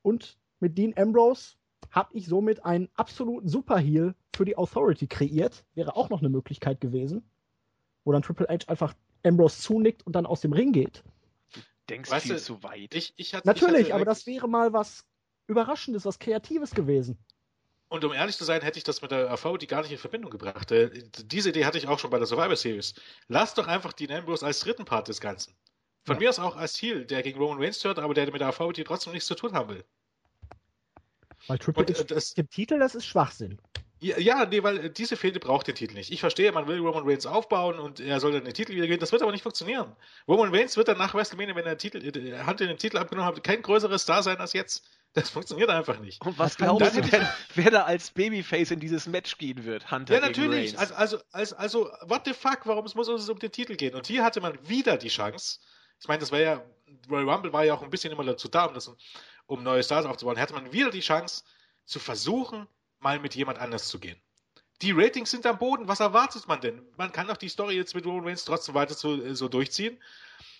und 0.00 0.38
mit 0.58 0.78
Dean 0.78 0.94
Ambrose 0.96 1.56
habe 1.90 2.16
ich 2.16 2.26
somit 2.26 2.64
einen 2.64 2.88
absoluten 2.94 3.46
Superheal 3.46 4.14
für 4.34 4.46
die 4.46 4.56
Authority 4.56 5.06
kreiert. 5.06 5.66
Wäre 5.74 5.94
auch 5.94 6.08
noch 6.08 6.20
eine 6.20 6.30
Möglichkeit 6.30 6.80
gewesen, 6.80 7.30
wo 8.04 8.12
dann 8.12 8.22
Triple 8.22 8.46
H 8.48 8.68
einfach 8.68 8.94
Ambrose 9.22 9.60
zunickt 9.60 10.06
und 10.06 10.14
dann 10.14 10.24
aus 10.24 10.40
dem 10.40 10.54
Ring 10.54 10.72
geht. 10.72 11.04
Denkst 11.90 12.10
Weißt 12.10 12.26
viel 12.26 12.36
du, 12.36 12.40
zu 12.40 12.62
weit. 12.62 12.94
Ich, 12.94 13.12
ich 13.16 13.34
hatte, 13.34 13.46
Natürlich, 13.46 13.80
ich 13.80 13.84
hatte 13.86 13.96
aber 13.96 14.04
das 14.06 14.26
wäre 14.26 14.48
mal 14.48 14.72
was 14.72 15.04
Überraschendes, 15.46 16.06
was 16.06 16.18
Kreatives 16.18 16.70
gewesen. 16.70 17.18
Und 17.88 18.02
um 18.02 18.14
ehrlich 18.14 18.38
zu 18.38 18.44
sein, 18.44 18.62
hätte 18.62 18.78
ich 18.78 18.84
das 18.84 19.02
mit 19.02 19.10
der 19.10 19.30
AV 19.30 19.58
die 19.58 19.66
gar 19.66 19.82
nicht 19.82 19.92
in 19.92 19.98
Verbindung 19.98 20.30
gebracht. 20.30 20.70
Äh, 20.72 20.90
Diese 21.24 21.50
Idee 21.50 21.66
hatte 21.66 21.76
ich 21.76 21.86
auch 21.86 21.98
schon 21.98 22.10
bei 22.10 22.18
der 22.18 22.26
Survivor 22.26 22.56
Series. 22.56 22.94
Lass 23.28 23.52
doch 23.52 23.66
einfach 23.66 23.92
Dean 23.92 24.10
Ambrose 24.10 24.46
als 24.46 24.60
dritten 24.60 24.86
Part 24.86 25.08
des 25.08 25.20
Ganzen. 25.20 25.54
Von 26.08 26.16
Ja. 26.16 26.20
mir 26.20 26.28
aus 26.30 26.38
auch 26.40 26.56
als 26.56 26.80
Heel, 26.82 27.04
der 27.04 27.22
gegen 27.22 27.38
Roman 27.38 27.62
Reigns 27.62 27.84
hört, 27.84 27.98
aber 28.00 28.14
der 28.14 28.30
mit 28.32 28.40
der 28.40 28.48
AV 28.48 28.72
trotzdem 28.84 29.12
nichts 29.12 29.28
zu 29.28 29.34
tun 29.36 29.52
haben 29.52 29.68
will. 29.68 29.84
Weil 31.46 31.58
Triple 31.58 31.84
Und 31.84 31.90
H 31.96 32.00
äh, 32.00 32.04
das, 32.06 32.30
mit 32.30 32.38
dem 32.38 32.50
Titel, 32.50 32.78
das 32.78 32.94
ist 32.94 33.06
Schwachsinn. 33.06 33.58
ja, 34.00 34.18
ja, 34.18 34.44
nee, 34.46 34.62
weil 34.62 34.86
äh, 34.86 34.90
diese 34.90 35.16
Fehde 35.16 35.38
braucht 35.40 35.66
den 35.66 35.74
Titel 35.74 35.94
nicht. 35.94 36.10
Ich 36.10 36.20
verstehe, 36.20 36.50
man 36.52 36.66
will 36.66 36.78
Roman 36.80 37.04
Reigns 37.08 37.26
aufbauen 37.26 37.78
und 37.78 38.00
er 38.00 38.20
soll 38.20 38.32
dann 38.32 38.44
den 38.44 38.54
Titel 38.54 38.72
wieder 38.72 38.86
gewinnen. 38.86 39.00
Das 39.00 39.12
wird 39.12 39.22
aber 39.22 39.32
nicht 39.32 39.42
funktionieren. 39.42 39.94
Roman 40.26 40.54
Reigns 40.54 40.76
wird 40.76 40.88
dann 40.88 40.98
nach 40.98 41.14
WrestleMania, 41.14 41.54
wenn 41.54 41.64
er 41.66 41.78
Titel, 41.78 41.98
äh, 41.98 42.38
Hand 42.40 42.60
in 42.60 42.68
den 42.68 42.78
Titel 42.78 42.98
abgenommen 42.98 43.34
hat, 43.34 43.44
kein 43.44 43.62
größeres 43.62 44.02
Star 44.02 44.22
sein 44.22 44.38
als 44.38 44.52
jetzt. 44.52 44.84
Das 45.14 45.30
funktioniert 45.30 45.70
einfach 45.70 45.98
nicht. 46.00 46.20
Und 46.24 46.38
was 46.38 46.56
du 46.56 46.64
dann- 46.64 46.78
denn, 46.78 47.26
wer 47.54 47.70
da 47.70 47.84
als 47.84 48.10
Babyface 48.10 48.72
in 48.72 48.80
dieses 48.80 49.06
Match 49.06 49.38
gehen 49.38 49.64
wird? 49.64 49.90
Hunter 49.90 50.14
Ja, 50.14 50.20
gegen 50.28 50.42
natürlich. 50.48 50.76
Reigns. 50.78 50.96
Also, 50.96 51.18
also, 51.32 51.56
also, 51.56 51.90
what 52.02 52.22
the 52.26 52.34
fuck? 52.34 52.60
Warum 52.64 52.84
es 52.84 52.94
muss 52.94 53.08
es 53.08 53.28
um 53.28 53.38
den 53.38 53.50
Titel 53.50 53.76
gehen? 53.76 53.94
Und 53.94 54.06
hier 54.06 54.22
hatte 54.22 54.40
man 54.42 54.58
wieder 54.68 54.98
die 54.98 55.08
Chance. 55.08 55.60
Ich 56.00 56.08
meine, 56.08 56.20
das 56.20 56.32
war 56.32 56.38
ja, 56.38 56.62
Royal 57.10 57.28
Rumble 57.28 57.52
war 57.52 57.64
ja 57.64 57.74
auch 57.74 57.82
ein 57.82 57.90
bisschen 57.90 58.12
immer 58.12 58.24
dazu 58.24 58.48
da, 58.48 58.66
um, 58.66 58.74
das, 58.74 58.90
um 59.46 59.62
neue 59.62 59.82
Stars 59.82 60.06
aufzubauen. 60.06 60.38
Hatte 60.38 60.54
man 60.54 60.72
wieder 60.72 60.90
die 60.90 61.00
Chance, 61.00 61.42
zu 61.88 61.98
versuchen, 61.98 62.68
mal 63.00 63.18
mit 63.18 63.34
jemand 63.34 63.58
anders 63.58 63.88
zu 63.88 63.98
gehen. 63.98 64.20
Die 64.82 64.92
Ratings 64.92 65.30
sind 65.30 65.44
am 65.46 65.58
Boden. 65.58 65.88
Was 65.88 66.00
erwartet 66.00 66.46
man 66.46 66.60
denn? 66.60 66.82
Man 66.96 67.10
kann 67.10 67.26
doch 67.26 67.36
die 67.36 67.48
Story 67.48 67.74
jetzt 67.74 67.94
mit 67.94 68.06
Roman 68.06 68.26
Reigns 68.26 68.44
trotzdem 68.44 68.74
weiter 68.74 68.94
so, 68.94 69.34
so 69.34 69.48
durchziehen. 69.48 69.98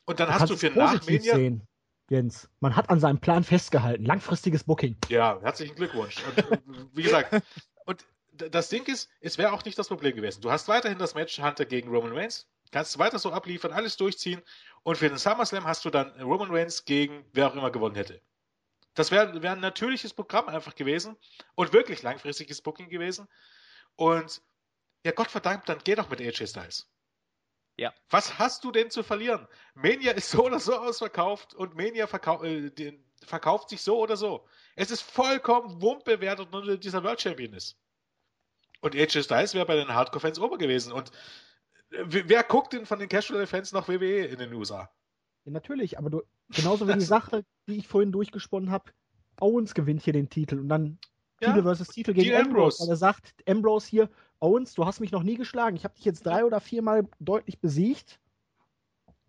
Und 0.06 0.19
dann 0.19 0.28
hast 0.28 0.51
du 0.51 0.56
für 0.56 0.70
Nachmania. 0.70 1.36
sehen, 1.36 1.62
Jens. 2.09 2.48
Man 2.60 2.74
hat 2.74 2.89
an 2.90 2.98
seinem 2.98 3.20
Plan 3.20 3.44
festgehalten. 3.44 4.05
Langfristiges 4.05 4.65
Booking. 4.65 4.97
Ja, 5.09 5.39
herzlichen 5.43 5.77
Glückwunsch. 5.77 6.16
Und, 6.27 6.39
äh, 6.39 6.59
wie 6.94 7.02
gesagt, 7.02 7.43
und 7.85 8.05
das 8.32 8.70
Ding 8.70 8.85
ist, 8.86 9.10
es 9.20 9.39
wäre 9.39 9.52
auch 9.52 9.65
nicht 9.65 9.78
das 9.78 9.89
Problem 9.89 10.16
gewesen. 10.16 10.40
Du 10.40 10.51
hast 10.51 10.66
weiterhin 10.66 10.98
das 10.98 11.15
Match 11.15 11.39
Hunter 11.40 11.66
gegen 11.66 11.90
Roman 11.90 12.12
Reigns, 12.12 12.48
kannst 12.73 12.98
weiter 12.98 13.19
so 13.19 13.31
abliefern, 13.31 13.73
alles 13.73 13.97
durchziehen 13.97 14.40
und 14.83 14.97
für 14.97 15.09
den 15.09 15.19
SummerSlam 15.19 15.65
hast 15.65 15.85
du 15.85 15.91
dann 15.91 16.21
Roman 16.21 16.51
Reigns 16.51 16.85
gegen 16.85 17.25
wer 17.33 17.49
auch 17.49 17.55
immer 17.55 17.71
gewonnen 17.71 17.95
hätte. 17.95 18.21
Das 18.95 19.11
wäre 19.11 19.43
wär 19.43 19.53
ein 19.53 19.61
natürliches 19.61 20.13
Programm 20.13 20.49
einfach 20.49 20.75
gewesen 20.75 21.17
und 21.55 21.73
wirklich 21.73 22.03
langfristiges 22.03 22.63
Booking 22.63 22.89
gewesen. 22.89 23.29
Und 23.97 24.43
ja, 25.05 25.13
Gott 25.13 25.31
verdammt, 25.31 25.69
dann 25.69 25.79
geh 25.85 25.95
doch 25.95 26.11
mit 26.11 26.21
AJ 26.21 26.49
Styles. 26.49 26.91
Ja. 27.77 27.95
Was 28.11 28.41
hast 28.41 28.65
du 28.65 28.73
denn 28.73 28.91
zu 28.91 29.05
verlieren? 29.05 29.47
Mania 29.75 30.11
ist 30.13 30.31
so 30.31 30.47
oder 30.47 30.59
so 30.59 30.77
ausverkauft 30.77 31.55
und 31.55 31.77
Mania 31.77 32.09
verkau 32.09 32.43
äh, 32.43 32.71
den, 32.71 33.05
verkauft 33.25 33.69
sich 33.69 33.83
so 33.83 33.99
oder 33.99 34.17
so. 34.17 34.49
Es 34.75 34.91
ist 34.91 35.03
vollkommen 35.03 35.81
wumpe, 35.81 36.21
wer 36.21 36.35
dort 36.35 36.83
dieser 36.83 37.05
World 37.05 37.21
Champion 37.21 37.53
ist. 37.53 37.79
Und 38.81 38.97
AJ 38.97 39.23
Styles 39.23 39.55
wäre 39.55 39.67
bei 39.67 39.77
den 39.77 39.95
Hardcore-Fans 39.95 40.41
ober 40.41 40.59
gewesen. 40.59 40.93
Und 40.93 41.13
wer 41.90 42.43
guckt 42.44 42.73
denn 42.73 42.86
von 42.86 42.98
den 42.98 43.09
Casual-Fans 43.09 43.73
noch 43.73 43.89
WWE 43.89 44.27
in 44.27 44.39
den 44.39 44.52
USA? 44.52 44.90
Ja, 45.44 45.52
natürlich, 45.52 45.98
aber 45.98 46.10
du, 46.10 46.23
genauso 46.51 46.86
wie 46.89 46.94
die 46.94 47.01
Sache, 47.01 47.44
die 47.69 47.77
ich 47.77 47.89
vorhin 47.89 48.12
durchgesponnen 48.12 48.70
habe, 48.70 48.93
Owens 49.40 49.74
gewinnt 49.74 50.02
hier 50.02 50.12
den 50.12 50.28
Titel 50.28 50.59
und 50.59 50.69
dann 50.69 50.98
ja, 51.40 51.48
Titel 51.48 51.62
versus 51.62 51.89
Titel 51.89 52.12
gegen 52.12 52.35
Ambrose. 52.35 52.48
Ambrose. 52.51 52.82
Weil 52.82 52.89
er 52.90 52.97
sagt, 52.97 53.35
Ambrose 53.48 53.89
hier, 53.89 54.10
Owens, 54.40 54.74
du 54.74 54.85
hast 54.85 55.01
mich 55.01 55.12
noch 55.12 55.23
nie 55.23 55.36
geschlagen. 55.36 55.77
Ich 55.77 55.85
habe 55.85 55.94
dich 55.94 56.05
jetzt 56.05 56.27
drei 56.27 56.44
oder 56.44 56.60
viermal 56.60 57.09
deutlich 57.19 57.60
besiegt. 57.60 58.20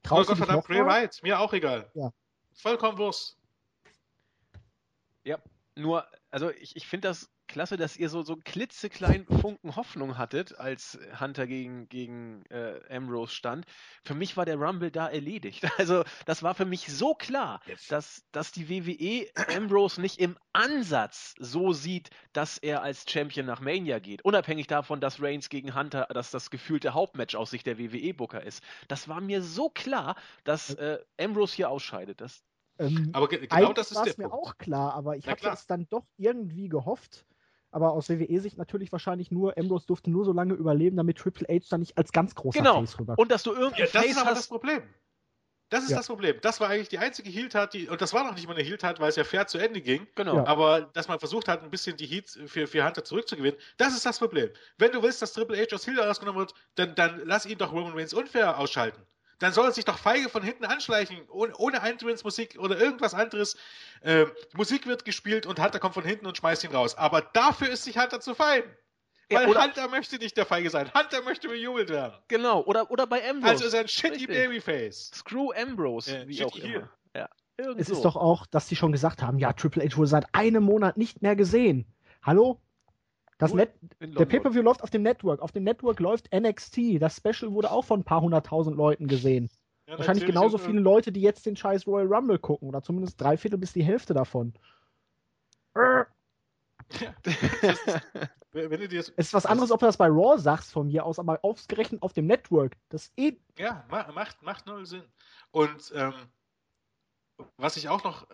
Traust 0.03 0.29
oh 0.29 0.31
Gott 0.31 0.37
verdammt, 0.37 0.65
Bray 0.65 0.85
Wyatt, 0.85 1.21
mir 1.23 1.39
auch 1.39 1.53
egal. 1.53 1.89
Ja. 1.93 2.11
Vollkommen 2.53 2.97
Wurst. 2.97 3.37
Ja, 5.23 5.37
nur, 5.75 6.05
also 6.31 6.49
ich, 6.51 6.75
ich 6.75 6.87
finde 6.87 7.09
das 7.09 7.29
klasse, 7.49 7.75
dass 7.75 7.97
ihr 7.97 8.07
so, 8.07 8.21
so 8.21 8.33
einen 8.33 8.43
klitzekleinen 8.45 9.25
Funken 9.25 9.75
Hoffnung 9.75 10.17
hattet, 10.17 10.57
als 10.57 10.97
Hunter 11.19 11.47
gegen, 11.47 11.89
gegen 11.89 12.45
äh, 12.45 12.79
Ambrose 12.89 13.33
stand. 13.33 13.65
Für 14.03 14.13
mich 14.13 14.37
war 14.37 14.45
der 14.45 14.55
Rumble 14.55 14.91
da 14.91 15.09
erledigt. 15.09 15.63
Also 15.79 16.03
das 16.25 16.43
war 16.43 16.55
für 16.55 16.65
mich 16.65 16.87
so 16.91 17.15
klar, 17.15 17.61
dass, 17.87 18.25
dass 18.31 18.51
die 18.51 18.69
WWE 18.69 19.27
Ambrose 19.55 20.01
nicht 20.01 20.19
im 20.19 20.37
Ansatz 20.51 21.33
so 21.39 21.71
sieht, 21.71 22.09
dass 22.33 22.57
er 22.57 22.83
als 22.83 23.05
Champion 23.09 23.45
nach 23.45 23.61
Mania 23.61 23.99
geht. 23.99 24.23
Unabhängig 24.23 24.67
davon, 24.67 24.99
dass 24.99 25.21
Reigns 25.21 25.49
gegen 25.49 25.73
Hunter, 25.73 26.07
dass 26.13 26.31
das 26.31 26.49
gefühlte 26.49 26.93
Hauptmatch 26.93 27.35
aus 27.35 27.49
Sicht 27.51 27.65
der 27.65 27.79
WWE-Booker 27.79 28.43
ist. 28.43 28.61
Das 28.87 29.07
war 29.07 29.21
mir 29.21 29.41
so 29.41 29.69
klar, 29.69 30.15
dass 30.43 30.73
äh, 30.75 30.99
Ambrose 31.19 31.55
hier 31.55 31.69
ausscheidet. 31.69 32.21
Das, 32.21 32.43
ähm, 32.77 33.09
aber 33.13 33.27
ge 33.27 33.47
genau 33.47 33.73
das 33.73 33.91
ist 33.91 34.03
der 34.05 34.15
mir 34.17 34.29
Punkt. 34.29 34.47
auch 34.47 34.57
klar, 34.57 34.93
aber 34.93 35.17
ich 35.17 35.27
hatte 35.27 35.49
es 35.49 35.65
dann 35.65 35.87
doch 35.89 36.05
irgendwie 36.17 36.69
gehofft, 36.69 37.25
aber 37.71 37.91
aus 37.91 38.09
WWE-Sicht 38.09 38.57
natürlich 38.57 38.91
wahrscheinlich 38.91 39.31
nur, 39.31 39.57
Ambrose 39.57 39.85
durfte 39.87 40.09
nur 40.09 40.25
so 40.25 40.33
lange 40.33 40.53
überleben, 40.53 40.97
damit 40.97 41.17
Triple 41.17 41.47
H 41.47 41.67
dann 41.69 41.81
nicht 41.81 41.97
als 41.97 42.11
ganz 42.11 42.35
großer 42.35 42.59
genau. 42.59 42.79
Face 42.79 42.99
rüberkommt. 42.99 43.19
Und 43.19 43.31
dass 43.31 43.43
du 43.43 43.53
irgendwie. 43.53 43.81
Ja, 43.81 43.87
das 43.91 44.01
Face 44.01 44.11
ist 44.11 44.17
aber 44.17 44.31
das 44.31 44.47
Problem. 44.47 44.81
Das 45.69 45.83
ist 45.83 45.91
ja. 45.91 45.97
das 45.97 46.07
Problem. 46.07 46.35
Das 46.41 46.59
war 46.59 46.69
eigentlich 46.69 46.89
die 46.89 46.97
einzige 46.97 47.29
Heel-Tat, 47.29 47.75
die, 47.75 47.87
und 47.87 48.01
das 48.01 48.11
war 48.13 48.23
noch 48.23 48.33
nicht 48.33 48.47
mal 48.47 48.55
eine 48.55 48.63
Heel-Tat, 48.63 48.99
weil 48.99 49.09
es 49.09 49.15
ja 49.15 49.23
fair 49.23 49.45
zu 49.45 49.59
Ende 49.59 49.81
ging. 49.81 50.07
Genau. 50.15 50.37
Ja. 50.37 50.47
Aber 50.47 50.81
dass 50.93 51.07
man 51.07 51.19
versucht 51.19 51.47
hat, 51.47 51.61
ein 51.63 51.69
bisschen 51.69 51.95
die 51.95 52.07
Heat 52.07 52.29
für, 52.47 52.65
für 52.65 52.83
Hunter 52.83 53.03
zurückzugewinnen, 53.03 53.59
das 53.77 53.93
ist 53.95 54.03
das 54.03 54.17
Problem. 54.17 54.49
Wenn 54.79 54.91
du 54.91 55.03
willst, 55.03 55.21
dass 55.21 55.33
Triple 55.33 55.57
H 55.57 55.75
aus 55.75 55.85
Heel 55.85 55.99
ausgenommen 55.99 56.39
wird, 56.39 56.55
dann, 56.73 56.95
dann 56.95 57.21
lass 57.23 57.45
ihn 57.45 57.59
doch 57.59 57.71
Roman 57.71 57.93
Reigns 57.93 58.15
unfair 58.15 58.57
ausschalten 58.57 58.99
dann 59.39 59.53
soll 59.53 59.65
er 59.65 59.71
sich 59.71 59.85
doch 59.85 59.97
feige 59.97 60.29
von 60.29 60.43
hinten 60.43 60.65
anschleichen, 60.65 61.17
ohne, 61.29 61.55
ohne 61.57 61.77
Entrance-Musik 61.77 62.57
oder 62.59 62.79
irgendwas 62.79 63.13
anderes. 63.13 63.57
Äh, 64.01 64.25
Musik 64.53 64.85
wird 64.85 65.05
gespielt 65.05 65.45
und 65.45 65.61
Hunter 65.61 65.79
kommt 65.79 65.93
von 65.93 66.03
hinten 66.03 66.27
und 66.27 66.37
schmeißt 66.37 66.63
ihn 66.65 66.71
raus. 66.71 66.95
Aber 66.95 67.21
dafür 67.21 67.69
ist 67.69 67.85
sich 67.85 67.97
Hunter 67.97 68.19
zu 68.19 68.35
fein. 68.35 68.63
Weil 69.31 69.51
ja, 69.51 69.63
Hunter 69.63 69.87
möchte 69.87 70.17
nicht 70.17 70.35
der 70.37 70.45
Feige 70.45 70.69
sein. 70.69 70.91
Hunter 70.93 71.21
möchte 71.21 71.47
bejubelt 71.47 71.89
werden. 71.89 72.15
Genau, 72.27 72.63
oder, 72.63 72.89
oder 72.91 73.05
bei 73.07 73.27
Ambrose. 73.29 73.51
Also 73.51 73.65
ist 73.65 73.73
er 73.73 73.81
ein 73.81 73.87
shitty 73.87 74.25
Richtig. 74.25 74.27
Babyface. 74.29 75.11
Screw 75.13 75.51
Ambrose, 75.51 76.19
ja, 76.19 76.27
wie 76.27 76.43
auch 76.43 76.55
immer. 76.55 76.89
Ja, 77.15 77.29
es 77.77 77.89
ist 77.89 78.03
doch 78.03 78.15
auch, 78.15 78.45
dass 78.47 78.67
sie 78.67 78.75
schon 78.75 78.91
gesagt 78.91 79.21
haben, 79.21 79.37
ja, 79.37 79.53
Triple 79.53 79.83
H 79.83 79.97
wurde 79.97 80.07
seit 80.07 80.25
einem 80.33 80.63
Monat 80.63 80.97
nicht 80.97 81.21
mehr 81.21 81.35
gesehen. 81.35 81.85
Hallo? 82.23 82.59
Das 83.39 83.53
Net 83.53 83.71
der 84.01 84.25
Pay-Per-View 84.25 84.61
läuft 84.61 84.83
auf 84.83 84.89
dem 84.89 85.01
Network. 85.01 85.39
Auf 85.39 85.53
dem 85.53 85.63
Network 85.63 86.01
läuft 86.01 86.29
NXT. 86.33 87.01
Das 87.01 87.15
Special 87.15 87.53
wurde 87.53 87.71
auch 87.71 87.85
von 87.85 88.01
ein 88.01 88.03
paar 88.03 88.21
hunderttausend 88.21 88.75
Leuten 88.75 89.07
gesehen. 89.07 89.49
Ja, 89.87 89.97
Wahrscheinlich 89.97 90.25
genauso 90.25 90.57
viele 90.57 90.81
Leute, 90.81 91.13
die 91.13 91.21
jetzt 91.21 91.45
den 91.45 91.55
scheiß 91.55 91.87
Royal 91.87 92.13
Rumble 92.13 92.37
gucken. 92.37 92.67
Oder 92.67 92.83
zumindest 92.83 93.19
drei 93.19 93.37
Viertel 93.37 93.57
bis 93.57 93.71
die 93.71 93.83
Hälfte 93.83 94.13
davon. 94.13 94.53
Ja. 96.99 97.13
es 98.51 99.09
ist 99.09 99.33
was 99.35 99.45
anderes, 99.45 99.69
ob 99.69 99.79
du 99.79 99.85
das 99.85 99.97
bei 99.97 100.07
Raw 100.07 100.39
sagst 100.39 100.71
von 100.71 100.87
mir 100.87 101.05
aus, 101.05 101.19
aber 101.19 101.37
ausgerechnet 101.43 102.01
auf 102.01 102.13
dem 102.13 102.25
Network. 102.25 102.75
Das 102.89 103.11
eh. 103.15 103.33
Ja, 103.59 103.85
macht, 103.89 104.41
macht 104.41 104.65
null 104.65 104.87
Sinn. 104.87 105.03
Und 105.51 105.93
ähm, 105.93 106.13
was 107.57 107.77
ich 107.77 107.89
auch 107.89 108.03
noch 108.03 108.27
äh, 108.31 108.33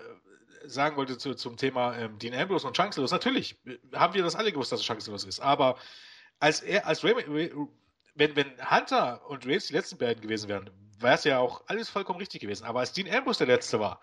sagen 0.70 0.98
wollte 0.98 1.18
zu, 1.18 1.36
zum 1.36 1.58
Thema 1.58 1.98
ähm, 1.98 2.20
Dean 2.20 2.34
Ambrose 2.34 2.68
und 2.68 2.76
Chancelos, 2.76 3.12
natürlich 3.12 3.58
haben 3.94 4.14
wir 4.14 4.24
das 4.24 4.36
alle 4.36 4.52
gewusst, 4.52 4.72
dass 4.72 4.80
es 4.80 4.86
Chancelos 4.86 5.24
ist, 5.24 5.40
aber 5.40 5.78
als 6.40 6.62
er, 6.62 6.86
als 6.86 7.04
Ray, 7.04 7.16
wenn, 8.16 8.36
wenn 8.36 8.72
Hunter 8.72 9.22
und 9.30 9.46
Reigns 9.46 9.68
die 9.68 9.74
letzten 9.74 9.98
beiden 9.98 10.22
gewesen 10.22 10.50
wären, 10.50 10.70
wäre 11.00 11.16
es 11.16 11.24
ja 11.24 11.40
auch 11.40 11.64
alles 11.68 11.90
vollkommen 11.90 12.20
richtig 12.20 12.42
gewesen. 12.42 12.66
Aber 12.66 12.80
als 12.80 12.94
Dean 12.94 13.14
Ambrose 13.14 13.46
der 13.46 13.56
letzte 13.56 13.80
war, 13.80 14.02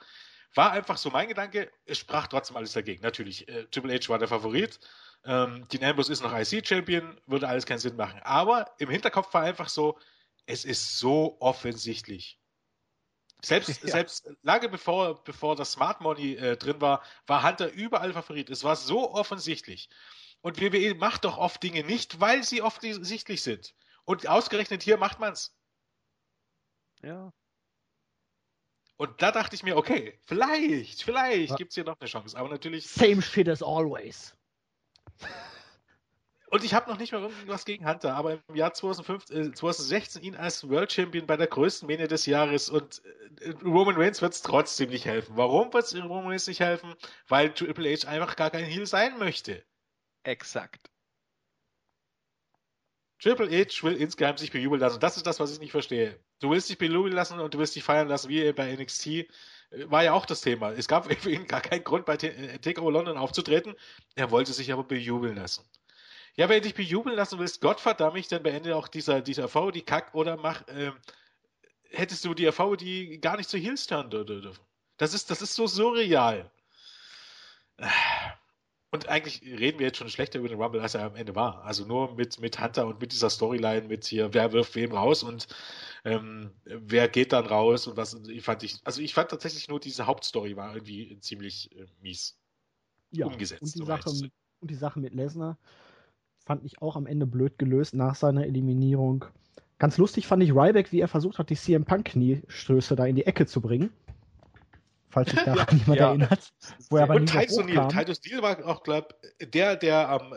war 0.55 0.73
einfach 0.73 0.99
so 0.99 1.11
mein 1.11 1.29
Gedanke, 1.29 1.71
es 1.87 1.99
sprach 1.99 2.27
trotzdem 2.27 2.57
alles 2.57 2.73
dagegen. 2.73 3.03
Natürlich, 3.03 3.49
äh, 3.49 3.65
Triple 3.67 3.95
H 3.95 4.09
war 4.09 4.19
der 4.19 4.29
Favorit. 4.29 4.79
Ähm, 5.25 5.67
Dean 5.73 5.85
Ambrose 5.85 6.13
ist 6.13 6.23
noch 6.23 6.37
IC-Champion, 6.37 7.19
würde 7.27 7.49
alles 7.49 7.65
keinen 7.65 7.79
Sinn 7.79 7.97
machen. 7.97 8.21
Aber 8.23 8.75
im 8.79 8.91
Hinterkopf 8.91 9.33
war 9.33 9.43
einfach 9.43 9.69
so, 9.69 9.99
es 10.45 10.65
ist 10.65 10.99
so 10.99 11.37
offensichtlich. 11.41 12.39
Selbst, 13.45 13.69
ja. 13.83 13.89
selbst 13.89 14.31
lange 14.43 14.69
bevor, 14.69 15.23
bevor 15.25 15.57
das 15.57 15.73
Smart 15.73 16.01
Money 16.01 16.35
äh, 16.35 16.57
drin 16.57 16.81
war, 16.81 17.03
war 17.27 17.43
Hunter 17.43 17.71
überall 17.73 18.13
Favorit. 18.13 18.51
Es 18.51 18.65
war 18.65 18.77
so 18.77 19.13
offensichtlich. 19.13 19.89
Und 20.41 20.61
WWE 20.61 20.95
macht 20.95 21.25
doch 21.25 21.39
oft 21.39 21.63
Dinge 21.63 21.85
nicht, 21.85 22.21
weil 22.21 22.43
sie 22.43 22.63
offensichtlich 22.63 23.43
sind. 23.43 23.75
Und 24.05 24.27
ausgerechnet 24.27 24.83
hier 24.83 24.97
macht 24.97 25.21
man's. 25.21 25.57
Ja. 27.03 27.33
Und 28.97 29.23
da 29.23 29.33
dachte 29.33 29.57
ich 29.57 29.63
mir, 29.63 29.77
okay, 29.77 30.19
vielleicht, 30.23 31.03
vielleicht 31.03 31.51
ja. 31.51 31.57
gibt's 31.57 31.75
hier 31.75 31.85
noch 31.85 31.99
eine 32.01 32.09
Chance. 32.09 32.37
Aber 32.37 32.49
natürlich. 32.49 32.89
Same 32.89 33.23
shit 33.23 33.49
as 33.49 33.63
always. 33.63 34.37
Und 36.53 36.65
ich 36.65 36.75
habe 36.75 36.91
noch 36.91 36.99
nicht 36.99 37.13
mal 37.13 37.23
irgendwas 37.23 37.65
gegen 37.65 37.89
Hunter, 37.89 38.15
aber 38.15 38.39
im 38.47 38.55
Jahr 38.55 38.75
2015, 38.75 39.53
äh, 39.53 39.55
2016 39.55 40.23
ihn 40.23 40.37
als 40.37 40.69
World 40.69 40.93
Champion 40.93 41.27
bei 41.27 41.39
der 41.39 41.47
größten 41.47 41.89
Mania 41.89 42.07
des 42.07 42.27
Jahres 42.27 42.69
und 42.69 43.01
äh, 43.41 43.55
Roman 43.65 43.97
Reigns 43.97 44.21
wird 44.21 44.35
es 44.35 44.43
trotzdem 44.43 44.91
nicht 44.91 45.07
helfen. 45.07 45.35
Warum 45.35 45.73
wird 45.73 45.85
es 45.85 45.95
Roman 45.95 46.27
Reigns 46.27 46.47
nicht 46.47 46.61
helfen? 46.61 46.95
Weil 47.27 47.55
Triple 47.55 47.91
H 47.91 48.07
einfach 48.07 48.37
gar 48.37 48.51
kein 48.51 48.67
Heel 48.67 48.85
sein 48.85 49.19
möchte. 49.19 49.65
Exakt. 50.25 50.91
Triple 53.19 53.49
H 53.49 53.83
will 53.83 53.97
insgeheim 53.97 54.37
sich 54.37 54.53
bejubeln 54.53 54.83
lassen. 54.83 55.01
Das 55.01 55.17
ist 55.17 55.27
das, 55.27 55.41
was 55.41 55.55
ich 55.55 55.59
nicht 55.59 55.73
verstehe. 55.73 56.23
Du 56.39 56.51
willst 56.51 56.69
dich 56.69 56.77
bejubeln 56.77 57.15
lassen 57.15 57.41
und 57.41 57.55
du 57.55 57.59
willst 57.61 57.77
dich 57.77 57.85
feiern 57.85 58.09
lassen, 58.09 58.29
wie 58.29 58.53
bei 58.53 58.77
NXT. 58.77 59.07
Äh, 59.07 59.27
war 59.71 60.05
ja 60.05 60.13
auch 60.13 60.27
das 60.27 60.43
Thema. 60.43 60.73
Es 60.73 60.87
gab 60.87 61.11
für 61.19 61.31
ihn 61.31 61.47
gar 61.47 61.63
keinen 61.63 61.83
Grund, 61.83 62.05
bei 62.05 62.17
äh, 62.17 62.59
Takeover 62.59 62.93
London 62.93 63.17
aufzutreten. 63.17 63.75
Er 64.17 64.31
wollte 64.31 64.53
sich 64.53 64.71
aber 64.71 64.85
bejubeln 64.85 65.37
lassen. 65.37 65.65
Ja, 66.37 66.49
wenn 66.49 66.57
du 66.57 66.63
dich 66.63 66.75
bejubeln 66.75 67.17
lassen 67.17 67.39
willst, 67.39 67.61
Gott 67.61 67.81
verdammt 67.81 68.15
mich, 68.15 68.29
dann 68.29 68.43
beende 68.43 68.75
auch 68.77 68.89
dieser, 68.89 69.21
dieser 69.21 69.49
V, 69.49 69.71
die 69.71 69.83
Kack, 69.83 70.15
oder 70.15 70.37
mach, 70.37 70.63
ähm, 70.69 70.95
hättest 71.91 72.25
du 72.25 72.35
die 72.35 72.47
RV, 72.47 72.77
die 72.77 73.21
gar 73.21 73.37
nicht 73.37 73.51
zu 73.51 73.59
Heels 73.59 73.87
turnen 73.87 74.11
dürfen. 74.11 74.63
Das 74.97 75.15
ist, 75.15 75.31
das 75.31 75.43
ist 75.43 75.55
so 75.55 75.67
surreal. 75.67 76.51
Und 78.91 79.09
eigentlich 79.09 79.43
reden 79.43 79.79
wir 79.79 79.87
jetzt 79.87 79.97
schon 79.97 80.11
schlechter 80.11 80.39
über 80.39 80.49
den 80.49 80.61
Rumble, 80.61 80.81
als 80.81 80.95
er 80.95 81.05
am 81.05 81.17
Ende 81.17 81.35
war. 81.35 81.65
Also 81.65 81.87
nur 81.87 82.15
mit, 82.15 82.39
mit 82.41 82.61
Hunter 82.61 82.87
und 82.87 83.01
mit 83.01 83.13
dieser 83.13 83.31
Storyline, 83.31 83.89
mit 83.89 84.05
hier, 84.05 84.35
wer 84.35 84.53
wirft 84.53 84.75
wem 84.75 84.93
raus 84.93 85.23
und 85.23 85.49
ähm, 86.05 86.51
wer 86.65 87.09
geht 87.09 87.33
dann 87.33 87.47
raus 87.47 87.87
und 87.87 87.97
was 87.97 88.15
ich 88.29 88.43
fand 88.43 88.63
ich, 88.63 88.81
also 88.85 89.01
ich 89.01 89.15
fand 89.15 89.31
tatsächlich 89.31 89.69
nur 89.69 89.81
diese 89.81 90.07
Hauptstory 90.07 90.57
war 90.57 90.75
irgendwie 90.75 91.19
ziemlich 91.21 91.75
äh, 91.75 91.87
mies 92.01 92.39
ja, 93.13 93.27
umgesetzt. 93.27 93.63
Und 93.63 93.75
die, 93.77 93.87
Sache, 93.87 94.11
und 94.61 94.71
die 94.71 94.75
Sache 94.75 95.01
mit 95.01 95.15
Lesnar, 95.15 95.59
fand 96.45 96.65
ich 96.65 96.83
auch 96.83 96.97
am 96.97 97.07
Ende 97.07 97.27
blöd 97.27 97.59
gelöst 97.59 97.95
nach 97.95 98.15
seiner 98.15 98.47
Eliminierung. 98.47 99.25
Ganz 99.79 99.99
lustig 99.99 100.27
fand 100.27 100.43
ich 100.43 100.53
Ryback, 100.53 100.93
wie 100.93 101.01
er 101.01 101.09
versucht 101.09 101.39
hat, 101.39 101.51
die 101.51 101.57
CM 101.57 101.85
Punk 101.85 102.07
Kniestöße 102.07 102.95
da 102.95 103.05
in 103.07 103.17
die 103.17 103.27
Ecke 103.27 103.47
zu 103.47 103.61
bringen. 103.61 103.91
Falls 105.09 105.31
sich 105.31 105.41
daran 105.45 105.67
ja, 105.71 105.77
jemand 105.77 106.01
ja. 106.01 106.09
erinnert. 106.09 106.53
Wo 106.89 106.97
er 106.97 107.05
aber 107.05 107.15
Und 107.15 107.27
Titus 107.27 107.59
O'Neill. 107.59 107.89
Titus 107.89 108.21
O'Neill 108.21 108.43
war 108.43 108.67
auch, 108.67 108.83
glaub, 108.83 109.15
der, 109.41 109.77
der 109.77 110.09
am, 110.09 110.35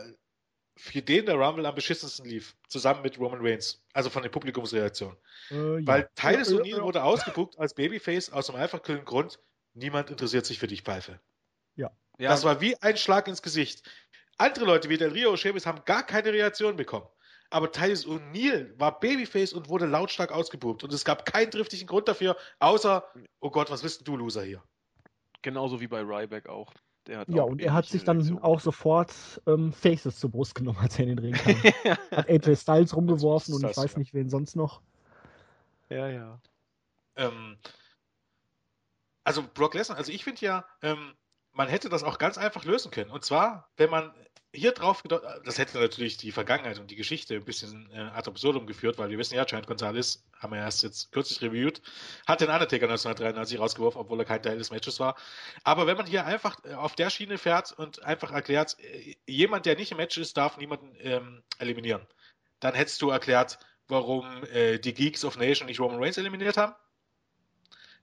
für 0.76 1.00
den 1.00 1.26
der 1.26 1.36
Rumble 1.36 1.64
am 1.64 1.74
beschissensten 1.74 2.26
lief. 2.26 2.56
Zusammen 2.68 3.02
mit 3.02 3.18
Roman 3.18 3.38
Reigns. 3.40 3.82
Also 3.92 4.10
von 4.10 4.22
der 4.22 4.30
Publikumsreaktion. 4.30 5.16
Äh, 5.50 5.54
ja. 5.54 5.86
Weil 5.86 6.08
Titus 6.14 6.50
ja, 6.50 6.58
O'Neill 6.58 6.82
wurde 6.82 7.04
ausgebucht 7.04 7.58
als 7.58 7.74
Babyface 7.74 8.30
aus 8.30 8.46
dem 8.46 8.56
einfach 8.56 8.82
kühlen 8.82 9.04
Grund, 9.04 9.38
niemand 9.74 10.10
interessiert 10.10 10.44
sich 10.44 10.58
für 10.58 10.66
dich, 10.66 10.82
Pfeife. 10.82 11.20
Ja. 11.76 11.90
Das 12.18 12.44
war 12.44 12.60
wie 12.60 12.76
ein 12.80 12.96
Schlag 12.96 13.28
ins 13.28 13.42
Gesicht. 13.42 13.82
Andere 14.38 14.64
Leute 14.66 14.88
wie 14.88 14.98
Del 14.98 15.12
Rio 15.12 15.30
und 15.30 15.38
Sheamus 15.38 15.66
haben 15.66 15.82
gar 15.84 16.02
keine 16.02 16.32
Reaktion 16.32 16.76
bekommen. 16.76 17.06
Aber 17.50 17.70
Titus 17.70 18.06
O'Neill 18.06 18.78
war 18.78 18.98
Babyface 18.98 19.52
und 19.52 19.68
wurde 19.68 19.86
lautstark 19.86 20.32
ausgebucht. 20.32 20.82
Und 20.82 20.92
es 20.92 21.04
gab 21.04 21.24
keinen 21.24 21.50
triftigen 21.50 21.86
Grund 21.86 22.08
dafür, 22.08 22.36
außer, 22.58 23.04
oh 23.40 23.50
Gott, 23.50 23.70
was 23.70 23.82
bist 23.82 24.06
du, 24.06 24.16
Loser 24.16 24.42
hier? 24.42 24.62
Genauso 25.42 25.80
wie 25.80 25.86
bei 25.86 26.00
Ryback 26.00 26.48
auch. 26.48 26.72
ja, 27.06 27.42
und 27.42 27.62
er 27.62 27.72
hat 27.72 27.86
sich 27.86 28.02
dann 28.02 28.16
Reaktion. 28.16 28.42
auch 28.42 28.60
sofort 28.60 29.12
ähm, 29.46 29.72
Faces 29.72 30.18
zur 30.18 30.30
Brust 30.30 30.56
genommen, 30.56 30.78
als 30.80 30.98
er 30.98 31.06
in 31.06 31.16
den 31.16 31.18
Ring 31.20 31.34
kam. 31.34 31.54
hat 32.10 32.28
AJ 32.28 32.56
Styles 32.56 32.96
rumgeworfen 32.96 33.54
und 33.54 33.64
ich 33.64 33.76
weiß 33.76 33.92
ja. 33.92 33.98
nicht, 33.98 34.12
wen 34.12 34.28
sonst 34.28 34.56
noch. 34.56 34.82
Ja, 35.88 36.08
ja. 36.08 36.40
Ähm, 37.14 37.56
also 39.22 39.44
Brock 39.54 39.74
Lesnar, 39.74 39.98
also 39.98 40.10
ich 40.10 40.24
finde 40.24 40.40
ja, 40.40 40.64
ähm, 40.82 41.14
man 41.56 41.68
hätte 41.68 41.88
das 41.88 42.04
auch 42.04 42.18
ganz 42.18 42.38
einfach 42.38 42.64
lösen 42.64 42.90
können. 42.90 43.10
Und 43.10 43.24
zwar, 43.24 43.70
wenn 43.76 43.90
man 43.90 44.12
hier 44.52 44.72
drauf, 44.72 45.02
das 45.44 45.58
hätte 45.58 45.78
natürlich 45.78 46.16
die 46.16 46.32
Vergangenheit 46.32 46.78
und 46.78 46.90
die 46.90 46.96
Geschichte 46.96 47.34
ein 47.34 47.44
bisschen 47.44 47.90
äh, 47.92 47.98
ad 47.98 48.28
absurdum 48.28 48.66
geführt, 48.66 48.98
weil 48.98 49.10
wir 49.10 49.18
wissen 49.18 49.34
ja, 49.34 49.44
Giant 49.44 49.66
Gonzalez, 49.66 50.24
haben 50.38 50.52
wir 50.52 50.60
erst 50.60 50.82
jetzt 50.82 51.12
kürzlich 51.12 51.42
reviewed, 51.42 51.82
hat 52.26 52.40
den 52.40 52.48
Undertaker 52.48 52.84
1993 52.84 53.58
rausgeworfen, 53.58 54.00
obwohl 54.00 54.20
er 54.20 54.24
kein 54.24 54.42
Teil 54.42 54.58
des 54.58 54.70
Matches 54.70 55.00
war. 55.00 55.16
Aber 55.64 55.86
wenn 55.86 55.96
man 55.96 56.06
hier 56.06 56.24
einfach 56.24 56.56
äh, 56.64 56.74
auf 56.74 56.94
der 56.94 57.10
Schiene 57.10 57.38
fährt 57.38 57.72
und 57.72 58.02
einfach 58.02 58.32
erklärt, 58.32 58.76
äh, 58.80 59.16
jemand, 59.26 59.66
der 59.66 59.76
nicht 59.76 59.90
im 59.90 59.96
Match 59.96 60.16
ist, 60.18 60.36
darf 60.36 60.58
niemanden 60.58 60.94
ähm, 61.00 61.42
eliminieren, 61.58 62.06
dann 62.60 62.74
hättest 62.74 63.00
du 63.02 63.10
erklärt, 63.10 63.58
warum 63.88 64.44
äh, 64.52 64.78
die 64.78 64.94
Geeks 64.94 65.24
of 65.24 65.36
Nation 65.36 65.66
nicht 65.66 65.80
Roman 65.80 66.02
Reigns 66.02 66.18
eliminiert 66.18 66.56
haben. 66.56 66.74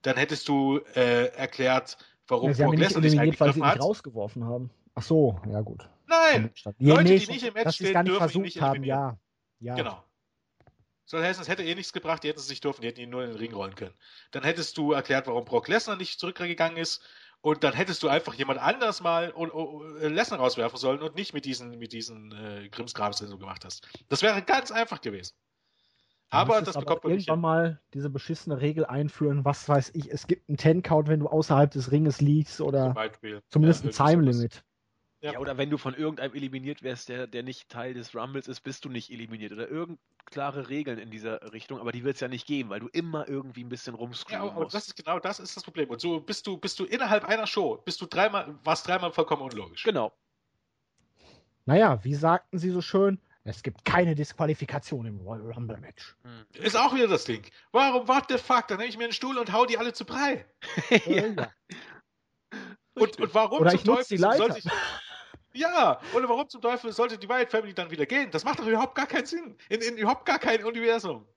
Dann 0.02 0.18
hättest 0.18 0.48
du 0.50 0.80
äh, 0.96 1.28
erklärt, 1.36 1.98
warum 2.28 2.50
ja, 2.50 2.54
sie 2.56 2.64
Brock 2.64 2.78
Lesnar 2.78 3.02
nicht 3.02 3.14
eliminiert, 3.14 3.40
weil 3.40 3.54
sie 3.54 3.60
ihn 3.60 3.66
rausgeworfen 3.66 4.46
haben. 4.46 4.70
Ach 4.96 5.04
so, 5.04 5.40
ja 5.50 5.62
gut. 5.62 5.90
Nein, 6.08 6.52
Leute, 6.80 7.04
nee, 7.04 7.18
die 7.18 7.32
nicht 7.32 7.44
im 7.44 7.54
Match 7.54 7.76
stehen, 7.76 7.94
gar 7.94 8.04
nicht 8.04 8.20
dürfen 8.20 8.42
nicht 8.42 8.62
haben, 8.62 8.84
ja. 8.84 9.18
ja. 9.60 9.76
Genau. 9.76 10.04
Soll 11.06 11.24
heißen, 11.24 11.42
es 11.42 11.50
hätte 11.50 11.64
eh 11.64 11.76
nichts 11.76 11.92
gebracht, 11.92 12.24
die 12.24 12.30
hätten 12.30 12.40
es 12.40 12.50
nicht 12.50 12.64
dürfen, 12.64 12.82
die 12.82 12.88
hätten 12.88 13.02
ihn 13.02 13.10
nur 13.10 13.24
in 13.24 13.32
den 13.32 13.38
Ring 13.38 13.54
rollen 13.54 13.76
können. 13.76 13.94
Dann 14.32 14.44
hättest 14.44 14.78
du 14.78 14.94
erklärt, 14.94 15.28
warum 15.28 15.46
Brock 15.46 15.68
Lesnar 15.68 15.98
nicht 15.98 16.20
zurückgegangen 16.20 16.78
ist 16.78 17.02
und 17.42 17.64
dann 17.64 17.74
hättest 17.74 18.02
du 18.04 18.08
einfach 18.08 18.34
jemand 18.36 18.60
anders 18.60 19.02
mal 19.02 19.32
und, 19.32 19.52
und, 19.52 19.98
äh, 19.98 20.08
Lesnar 20.08 20.40
rauswerfen 20.40 20.78
sollen 20.78 21.02
und 21.02 21.16
nicht 21.16 21.34
mit 21.34 21.46
diesen, 21.46 21.78
mit 21.78 21.92
diesen 21.92 22.32
äh, 22.32 22.70
Grimmsgrabs, 22.70 23.18
den 23.18 23.30
du 23.30 23.38
gemacht 23.38 23.66
hast. 23.66 23.88
Das 24.08 24.22
wäre 24.22 24.42
ganz 24.42 24.72
einfach 24.72 25.02
gewesen. 25.02 25.36
Aber 26.34 26.62
das 26.62 26.76
bekommt 26.76 27.00
aber 27.00 27.10
man 27.10 27.12
irgendwann 27.12 27.42
mal 27.42 27.82
diese 27.94 28.10
beschissene 28.10 28.60
Regel 28.60 28.86
einführen, 28.86 29.46
was 29.46 29.70
weiß 29.70 29.92
ich, 29.94 30.12
es 30.12 30.28
gibt 30.28 30.50
einen 30.50 30.58
Ten-Count, 30.58 31.08
wenn 31.08 31.20
du 31.20 31.28
außerhalb 31.28 31.70
des 31.70 31.92
Ringes 31.92 32.22
liegst 32.22 32.60
oder 32.60 32.96
zumindest 33.50 33.84
ja, 33.84 33.90
ein 33.90 33.94
Time-Limit. 33.94 34.64
Ja. 35.22 35.34
ja. 35.34 35.40
oder 35.40 35.58
wenn 35.58 35.70
du 35.70 35.78
von 35.78 35.94
irgendeinem 35.94 36.34
eliminiert 36.34 36.84
wärst, 36.84 37.10
der, 37.10 37.28
der 37.28 37.44
nicht 37.44 37.70
Teil 37.70 37.94
des 37.94 38.16
Rumbles 38.16 38.48
ist, 38.48 38.62
bist 38.62 38.84
du 38.84 38.90
nicht 38.90 39.12
eliminiert. 39.12 39.52
Oder 39.52 39.70
irgend 39.70 40.00
klare 40.26 40.70
Regeln 40.70 40.98
in 40.98 41.12
dieser 41.12 41.54
Richtung, 41.54 41.80
aber 41.80 41.92
die 41.92 42.04
wird 42.04 42.16
es 42.16 42.22
ja 42.22 42.28
nicht 42.28 42.48
geben, 42.48 42.70
weil 42.70 42.80
du 42.80 42.88
immer 42.88 43.28
irgendwie 43.30 43.64
ein 43.64 43.70
bisschen 43.70 43.94
rumscrewen 43.94 44.44
ja, 44.44 44.52
aber 44.52 44.64
musst. 44.64 44.76
das 44.76 44.88
ist 44.88 44.96
genau 44.96 45.20
das 45.20 45.40
ist 45.40 45.56
das 45.56 45.64
Problem. 45.64 45.90
Und 45.90 46.02
so 46.02 46.20
bist 46.20 46.48
du, 46.48 46.58
bist 46.58 46.80
du 46.80 46.86
innerhalb 46.86 47.26
einer 47.26 47.48
Show, 47.48 47.82
bist 47.86 48.02
du 48.02 48.06
dreimal, 48.06 48.56
warst 48.64 48.88
dreimal 48.88 49.12
vollkommen 49.12 49.44
unlogisch. 49.44 49.84
Genau. 49.84 50.12
Naja, 51.66 52.04
wie 52.04 52.16
sagten 52.16 52.58
sie 52.58 52.72
so 52.72 52.82
schön, 52.82 53.20
es 53.46 53.62
gibt 53.62 53.84
keine 53.84 54.16
Disqualifikation 54.16 55.06
im 55.06 55.20
Royal 55.20 55.52
Rumble 55.52 55.78
Match. 55.78 56.16
Hm. 56.24 56.64
Ist 56.64 56.78
auch 56.78 56.94
wieder 56.96 57.08
das 57.08 57.26
Ding. 57.26 57.44
Warum, 57.72 58.08
what 58.08 58.26
the 58.30 58.38
fuck? 58.38 58.68
Dann 58.68 58.78
nehme 58.78 58.90
ich 58.90 58.98
mir 58.98 59.06
einen 59.06 59.14
Stuhl 59.14 59.38
und 59.38 59.52
hau 59.52 59.66
die 59.66 59.78
alle 59.78 59.94
zu 59.94 60.06
Brei. 60.06 60.46
ja. 61.06 61.52
und, 62.94 63.20
und 63.20 63.34
warum 63.34 63.60
Oder 63.60 63.74
nutze 63.84 64.16
die 64.16 64.22
Leiter. 64.22 64.58
Ich, 64.58 64.66
ja, 65.54 66.00
oder 66.14 66.30
warum 66.30 66.48
zum 66.48 66.62
Teufel 66.62 66.92
sollte 66.94 67.18
die 67.18 67.28
Wyatt 67.28 67.52
Family 67.52 67.74
dann 67.74 67.92
wieder 67.92 68.06
gehen? 68.06 68.32
Das 68.32 68.44
macht 68.46 68.60
doch 68.60 68.66
überhaupt 68.66 68.96
gar 68.96 69.08
keinen 69.08 69.26
Sinn. 69.26 69.56
In, 69.70 69.82
in 69.82 69.98
überhaupt 69.98 70.26
gar 70.26 70.40
kein 70.40 70.64
Universum. 70.64 71.28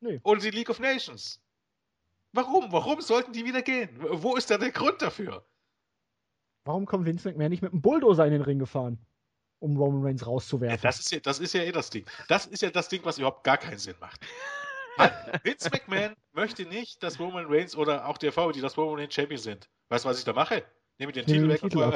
Nee. 0.00 0.20
Oder 0.22 0.40
die 0.40 0.50
League 0.50 0.70
of 0.70 0.78
Nations. 0.78 1.40
Warum? 2.32 2.70
Warum 2.70 3.00
sollten 3.00 3.32
die 3.32 3.44
wieder 3.44 3.62
gehen? 3.62 3.90
Wo 3.98 4.36
ist 4.36 4.50
da 4.50 4.58
der 4.58 4.70
Grund 4.70 5.02
dafür? 5.02 5.44
Warum 6.64 6.86
kommt 6.86 7.06
Vince 7.06 7.28
McMahon 7.28 7.50
nicht 7.50 7.62
mit 7.62 7.72
einem 7.72 7.82
Bulldozer 7.82 8.24
in 8.26 8.32
den 8.32 8.42
Ring 8.42 8.58
gefahren, 8.58 8.98
um 9.58 9.76
Roman 9.76 10.04
Reigns 10.04 10.26
rauszuwerfen? 10.26 10.76
Ja, 10.76 10.82
das, 10.82 11.00
ist 11.00 11.10
ja, 11.12 11.20
das 11.20 11.38
ist 11.38 11.54
ja 11.54 11.62
eh 11.62 11.72
das 11.72 11.90
Ding. 11.90 12.04
Das 12.28 12.46
ist 12.46 12.62
ja 12.62 12.70
das 12.70 12.88
Ding, 12.88 13.04
was 13.04 13.18
überhaupt 13.18 13.44
gar 13.44 13.58
keinen 13.58 13.78
Sinn 13.78 13.96
macht. 14.00 14.20
Vince 15.44 15.70
McMahon 15.70 16.14
möchte 16.32 16.64
nicht, 16.64 17.02
dass 17.02 17.18
Roman 17.20 17.46
Reigns 17.48 17.76
oder 17.76 18.06
auch 18.06 18.18
der 18.18 18.32
VW, 18.32 18.60
dass 18.60 18.76
Roman 18.76 19.00
Reigns 19.00 19.14
Champion 19.14 19.40
sind. 19.40 19.68
Weißt 19.88 20.04
du, 20.04 20.08
was 20.08 20.18
ich 20.18 20.24
da 20.24 20.32
mache? 20.32 20.64
Nehme 20.98 21.12
den 21.12 21.26
Titel 21.26 21.48
weg 21.48 21.60
Titel 21.60 21.78
und 21.78 21.92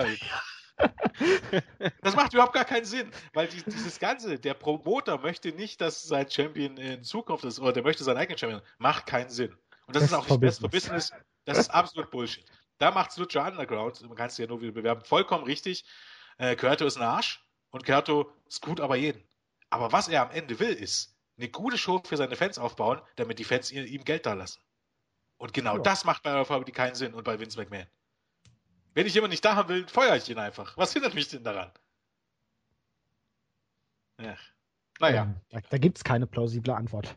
das 2.03 2.17
macht 2.17 2.33
überhaupt 2.33 2.55
gar 2.55 2.65
keinen 2.65 2.85
Sinn, 2.85 3.11
weil 3.35 3.49
die, 3.49 3.63
dieses 3.63 3.99
Ganze, 3.99 4.39
der 4.39 4.55
Promoter 4.55 5.19
möchte 5.19 5.53
nicht, 5.53 5.81
dass 5.81 6.03
sein 6.03 6.31
Champion 6.31 6.77
in 6.77 7.05
Zukunft 7.05 7.45
ist, 7.45 7.61
oder 7.61 7.73
der 7.73 7.83
möchte 7.83 8.05
seinen 8.05 8.17
eigenen 8.17 8.39
Champion. 8.39 8.63
Macht 8.79 9.07
keinen 9.07 9.29
Sinn. 9.29 9.53
Und 9.87 9.97
das, 9.97 10.05
das 10.05 10.13
ist 10.13 10.17
auch 10.17 10.29
nicht 10.29 10.41
best 10.41 10.61
for 10.61 10.71
Business. 10.71 11.13
Das 11.45 11.59
ist 11.59 11.71
absolut 11.71 12.11
Bullshit. 12.11 12.45
Da 12.79 12.91
macht 12.91 13.17
Lucha 13.19 13.47
Underground, 13.47 14.01
man 14.03 14.17
kann 14.17 14.29
es 14.29 14.39
ja 14.39 14.47
nur 14.47 14.61
wieder 14.61 14.73
bewerben, 14.73 15.05
vollkommen 15.05 15.45
richtig. 15.45 15.85
Äh, 16.39 16.57
Kyoto 16.57 16.87
ist 16.87 16.97
ein 16.97 17.03
Arsch 17.03 17.45
und 17.71 17.89
ist 18.47 18.63
gut 18.63 18.81
aber 18.81 18.97
jeden. 18.97 19.23
Aber 19.71 19.93
was 19.93 20.09
er 20.09 20.23
am 20.23 20.31
Ende 20.31 20.59
will, 20.59 20.73
ist 20.73 21.17
eine 21.39 21.49
gute 21.49 21.79
Show 21.79 22.03
für 22.05 22.17
seine 22.17 22.37
Fans 22.37 22.59
aufbauen, 22.59 23.01
damit 23.17 23.39
die 23.39 23.45
Fans 23.45 23.71
ihm 23.71 24.05
Geld 24.05 24.27
da 24.27 24.35
lassen. 24.35 24.61
Und 25.39 25.55
genau 25.55 25.77
ja. 25.77 25.83
das 25.83 26.05
macht 26.05 26.23
bei 26.23 26.33
Europa 26.33 26.63
keinen 26.73 26.95
Sinn 26.95 27.15
und 27.15 27.25
bei 27.25 27.39
Vince 27.39 27.59
McMahon. 27.59 27.87
Wenn 28.93 29.07
ich 29.07 29.15
jemanden 29.15 29.31
nicht 29.31 29.45
da 29.45 29.55
haben 29.55 29.69
will, 29.69 29.87
feuere 29.89 30.17
ich 30.17 30.29
ihn 30.29 30.39
einfach. 30.39 30.77
Was 30.77 30.93
hindert 30.93 31.15
mich 31.15 31.29
denn 31.29 31.45
daran? 31.45 31.71
Ja. 34.21 34.37
Naja. 34.99 35.23
Ähm, 35.23 35.37
da, 35.49 35.61
da 35.61 35.79
gibt 35.79 35.97
es 35.97 36.05
keine 36.05 36.27
plausible 36.27 36.75
Antwort. 36.75 37.17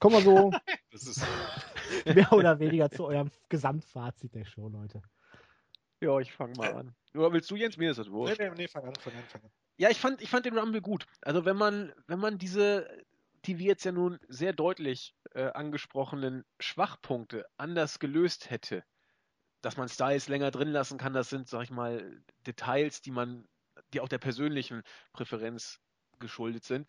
Kommen 0.00 0.16
wir 0.16 0.22
so 0.22 0.50
mehr 2.14 2.32
oder 2.32 2.58
weniger 2.58 2.90
zu 2.90 3.06
eurem 3.06 3.30
Gesamtfazit 3.48 4.34
der 4.34 4.44
Show, 4.44 4.68
Leute. 4.68 5.00
Ja, 6.00 6.18
ich 6.18 6.32
fange 6.32 6.54
mal 6.56 6.74
an. 6.74 6.94
Nur 7.14 7.32
willst 7.32 7.50
du, 7.50 7.56
Jens? 7.56 7.78
Mir 7.78 7.90
ist 7.90 7.96
das 7.96 8.10
wurscht. 8.10 8.38
Nee, 8.38 8.50
nee, 8.50 8.54
nee, 8.56 8.68
fang 8.68 8.84
an, 8.84 8.94
fang 8.96 9.14
an, 9.14 9.24
fang 9.28 9.42
an. 9.42 9.50
Ja, 9.78 9.90
ich 9.90 10.00
fand, 10.00 10.22
ich 10.22 10.30
fand 10.30 10.46
den 10.46 10.58
Rumble 10.58 10.80
gut. 10.80 11.06
Also 11.22 11.44
wenn 11.44 11.56
man, 11.56 11.92
wenn 12.06 12.18
man 12.18 12.38
diese, 12.38 12.88
die 13.44 13.58
wir 13.58 13.66
jetzt 13.66 13.84
ja 13.84 13.92
nun 13.92 14.18
sehr 14.28 14.52
deutlich 14.52 15.14
äh, 15.32 15.50
angesprochenen 15.52 16.44
Schwachpunkte 16.60 17.46
anders 17.58 17.98
gelöst 17.98 18.50
hätte, 18.50 18.84
dass 19.62 19.76
man 19.76 19.88
Styles 19.88 20.28
länger 20.28 20.50
drin 20.50 20.68
lassen 20.68 20.98
kann, 20.98 21.12
das 21.12 21.28
sind, 21.28 21.48
sag 21.48 21.64
ich 21.64 21.70
mal, 21.70 22.22
Details, 22.46 23.02
die 23.02 23.10
man, 23.10 23.46
die 23.92 24.00
auch 24.00 24.08
der 24.08 24.18
persönlichen 24.18 24.82
Präferenz 25.12 25.80
geschuldet 26.20 26.64
sind. 26.64 26.88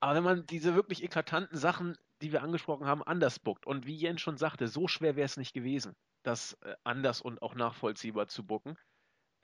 Aber 0.00 0.14
wenn 0.14 0.24
man 0.24 0.46
diese 0.46 0.74
wirklich 0.74 1.02
eklatanten 1.02 1.58
Sachen, 1.58 1.96
die 2.22 2.30
wir 2.32 2.42
angesprochen 2.42 2.86
haben, 2.86 3.02
anders 3.02 3.38
bookt 3.38 3.66
und 3.66 3.86
wie 3.86 3.96
Jens 3.96 4.20
schon 4.20 4.36
sagte, 4.36 4.68
so 4.68 4.86
schwer 4.86 5.16
wäre 5.16 5.26
es 5.26 5.36
nicht 5.36 5.54
gewesen, 5.54 5.96
das 6.22 6.52
äh, 6.62 6.76
anders 6.84 7.20
und 7.20 7.42
auch 7.42 7.54
nachvollziehbar 7.54 8.28
zu 8.28 8.46
booken, 8.46 8.76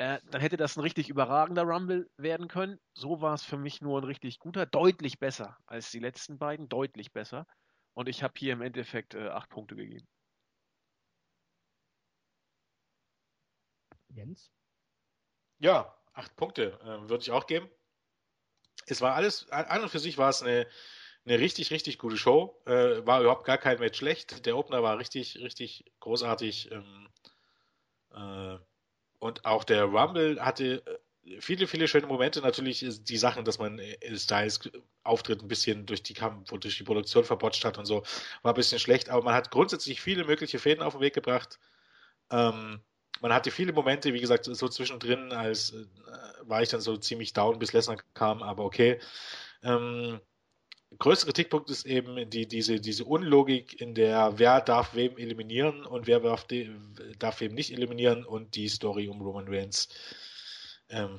äh, 0.01 0.19
dann 0.31 0.41
hätte 0.41 0.57
das 0.57 0.79
ein 0.79 0.81
richtig 0.81 1.11
überragender 1.11 1.65
Rumble 1.65 2.11
werden 2.17 2.49
können. 2.49 2.81
So 2.95 3.21
war 3.21 3.35
es 3.35 3.43
für 3.43 3.59
mich 3.59 3.83
nur 3.83 4.01
ein 4.01 4.05
richtig 4.05 4.39
guter, 4.39 4.65
deutlich 4.65 5.19
besser 5.19 5.59
als 5.67 5.91
die 5.91 5.99
letzten 5.99 6.39
beiden, 6.39 6.71
deutlich 6.71 7.13
besser. 7.13 7.47
Und 7.93 8.09
ich 8.09 8.23
habe 8.23 8.33
hier 8.39 8.55
im 8.55 8.63
Endeffekt 8.63 9.13
äh, 9.15 9.29
acht 9.29 9.51
Punkte 9.51 9.77
gegeben. 9.77 10.09
Jens? 14.09 14.51
Ja, 15.59 15.95
acht 16.15 16.35
Punkte 16.35 16.81
äh, 16.81 17.11
würde 17.11 17.21
ich 17.21 17.31
auch 17.31 17.47
geben. 17.47 17.69
Es 18.87 19.03
war 19.03 19.15
alles, 19.15 19.51
an 19.51 19.83
und 19.83 19.91
für 19.91 19.99
sich 19.99 20.17
war 20.17 20.31
es 20.31 20.43
eine, 20.43 20.67
eine 21.27 21.39
richtig, 21.39 21.71
richtig 21.73 21.99
gute 21.99 22.17
Show. 22.17 22.59
Äh, 22.65 23.05
war 23.07 23.21
überhaupt 23.21 23.45
gar 23.45 23.59
kein 23.59 23.79
Match 23.79 23.99
schlecht. 23.99 24.47
Der 24.47 24.57
Opener 24.57 24.83
war 24.83 24.99
richtig, 24.99 25.37
richtig 25.41 25.85
großartig. 26.01 26.71
Ähm, 26.73 27.09
äh, 28.15 28.59
und 29.21 29.45
auch 29.45 29.65
der 29.65 29.85
Rumble 29.85 30.41
hatte 30.41 30.83
äh, 31.25 31.41
viele, 31.41 31.67
viele 31.67 31.87
schöne 31.87 32.07
Momente. 32.07 32.41
Natürlich 32.41 32.85
die 33.05 33.17
Sachen, 33.17 33.45
dass 33.45 33.59
man 33.59 33.79
äh, 33.79 34.17
Styles 34.17 34.71
Auftritt 35.05 35.43
ein 35.43 35.49
bisschen 35.49 35.87
durch 35.87 36.03
die 36.03 36.15
Kampf 36.15 36.51
und 36.53 36.65
durch 36.65 36.79
die 36.79 36.85
Produktion 36.85 37.25
verbotscht 37.25 37.65
hat 37.65 37.79
und 37.79 37.87
so, 37.87 38.03
war 38.43 38.53
ein 38.53 38.57
bisschen 38.57 38.79
schlecht. 38.79 39.11
Aber 39.11 39.23
man 39.23 39.35
hat 39.35 39.51
grundsätzlich 39.51 40.01
viele 40.01 40.25
mögliche 40.25 40.59
Fäden 40.59 40.83
auf 40.83 40.95
den 40.95 41.03
Weg 41.03 41.15
gebracht. 41.15 41.61
Ähm, 42.31 42.81
man 43.21 43.33
hatte 43.35 43.51
viele 43.51 43.75
Momente, 43.75 44.15
wie 44.15 44.21
gesagt, 44.21 44.47
so 44.47 44.69
zwischendrin, 44.69 45.33
als 45.33 45.73
äh, 45.73 45.87
war 46.43 46.63
ich 46.63 46.71
dann 46.71 46.81
so 46.81 46.97
ziemlich 46.97 47.35
down, 47.35 47.59
bis 47.59 47.75
Lesnar 47.75 47.99
kam, 48.15 48.43
aber 48.43 48.65
okay. 48.65 48.99
Ähm, 49.63 50.21
größter 50.99 51.27
Kritikpunkt 51.27 51.71
ist 51.71 51.87
eben 51.87 52.29
die, 52.31 52.47
diese, 52.47 52.81
diese 52.81 53.05
Unlogik 53.05 53.81
in 53.81 53.95
der, 53.95 54.39
wer 54.39 54.61
darf 54.61 54.95
wem 54.95 55.17
eliminieren 55.17 55.87
und 55.87 56.07
wer 56.07 56.21
darf, 56.21 56.45
de, 56.45 56.71
darf 57.19 57.41
wem 57.41 57.55
nicht 57.55 57.73
eliminieren 57.73 58.25
und 58.25 58.55
die 58.57 58.69
Story 58.69 59.09
um 59.09 59.21
Roman 59.21 59.49
Reigns. 59.49 59.89
Ähm, 60.89 61.19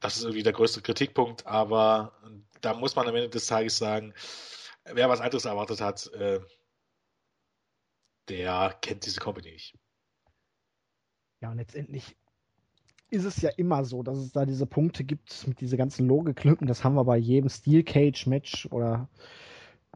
das 0.00 0.16
ist 0.16 0.22
irgendwie 0.22 0.42
der 0.42 0.52
größte 0.52 0.80
Kritikpunkt, 0.80 1.46
aber 1.46 2.12
da 2.60 2.74
muss 2.74 2.96
man 2.96 3.08
am 3.08 3.16
Ende 3.16 3.28
des 3.28 3.46
Tages 3.46 3.76
sagen, 3.76 4.14
wer 4.84 5.08
was 5.08 5.20
anderes 5.20 5.44
erwartet 5.44 5.80
hat, 5.80 6.06
äh, 6.14 6.40
der 8.28 8.76
kennt 8.80 9.06
diese 9.06 9.20
Company 9.20 9.52
nicht. 9.52 9.76
Ja, 11.40 11.50
und 11.50 11.58
letztendlich 11.58 12.16
ist 13.10 13.24
es 13.24 13.40
ja 13.40 13.50
immer 13.56 13.84
so, 13.84 14.02
dass 14.02 14.18
es 14.18 14.32
da 14.32 14.44
diese 14.44 14.66
Punkte 14.66 15.04
gibt 15.04 15.46
mit 15.46 15.60
diese 15.60 15.76
ganzen 15.76 16.06
Logiklücken. 16.06 16.66
Das 16.66 16.84
haben 16.84 16.94
wir 16.94 17.04
bei 17.04 17.16
jedem 17.16 17.48
Steel 17.48 17.82
Cage 17.82 18.26
Match 18.26 18.68
oder 18.70 19.08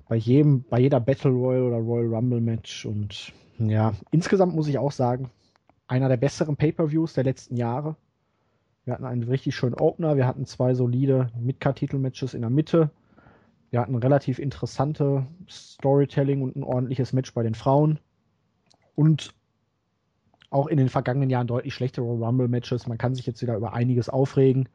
bei 0.09 0.17
jedem, 0.17 0.65
bei 0.65 0.81
jeder 0.81 1.01
Battle 1.01 1.31
Royal 1.31 1.63
oder 1.63 1.77
Royal 1.77 2.15
Rumble 2.15 2.41
Match. 2.41 2.87
Und 2.87 3.33
ja, 3.59 3.95
insgesamt 4.11 4.55
muss 4.55 4.69
ich 4.69 4.79
auch 4.79 4.93
sagen, 4.93 5.31
einer 5.87 6.09
der 6.09 6.17
besseren 6.17 6.57
Pay-per-Views 6.57 7.15
der 7.15 7.25
letzten 7.25 7.57
Jahre. 7.57 7.97
Wir 8.85 8.95
hatten 8.95 9.05
einen 9.05 9.23
richtig 9.23 9.55
schönen 9.55 9.75
Opener, 9.75 10.17
wir 10.17 10.27
hatten 10.27 10.47
zwei 10.47 10.75
solide 10.75 11.31
Midcard-Titel-Matches 11.39 12.35
in 12.35 12.41
der 12.41 12.51
Mitte. 12.51 12.91
Wir 13.71 13.81
hatten 13.81 13.95
relativ 13.95 14.39
interessante 14.39 15.27
Storytelling 15.49 16.43
und 16.43 16.57
ein 16.57 16.63
ordentliches 16.63 17.13
Match 17.13 17.33
bei 17.33 17.43
den 17.43 17.55
Frauen. 17.55 17.99
Und 18.95 19.35
auch 20.53 20.67
in 20.67 20.77
den 20.77 20.89
vergangenen 20.89 21.31
Jahren 21.31 21.47
deutlich 21.47 21.75
schlechtere 21.75 22.05
Rumble-Matches. 22.05 22.87
Man 22.87 22.99
kann 22.99 23.15
sich 23.15 23.27
jetzt 23.27 23.43
wieder 23.43 23.57
über 23.57 23.73
einiges 23.73 24.09
aufregen. 24.09 24.69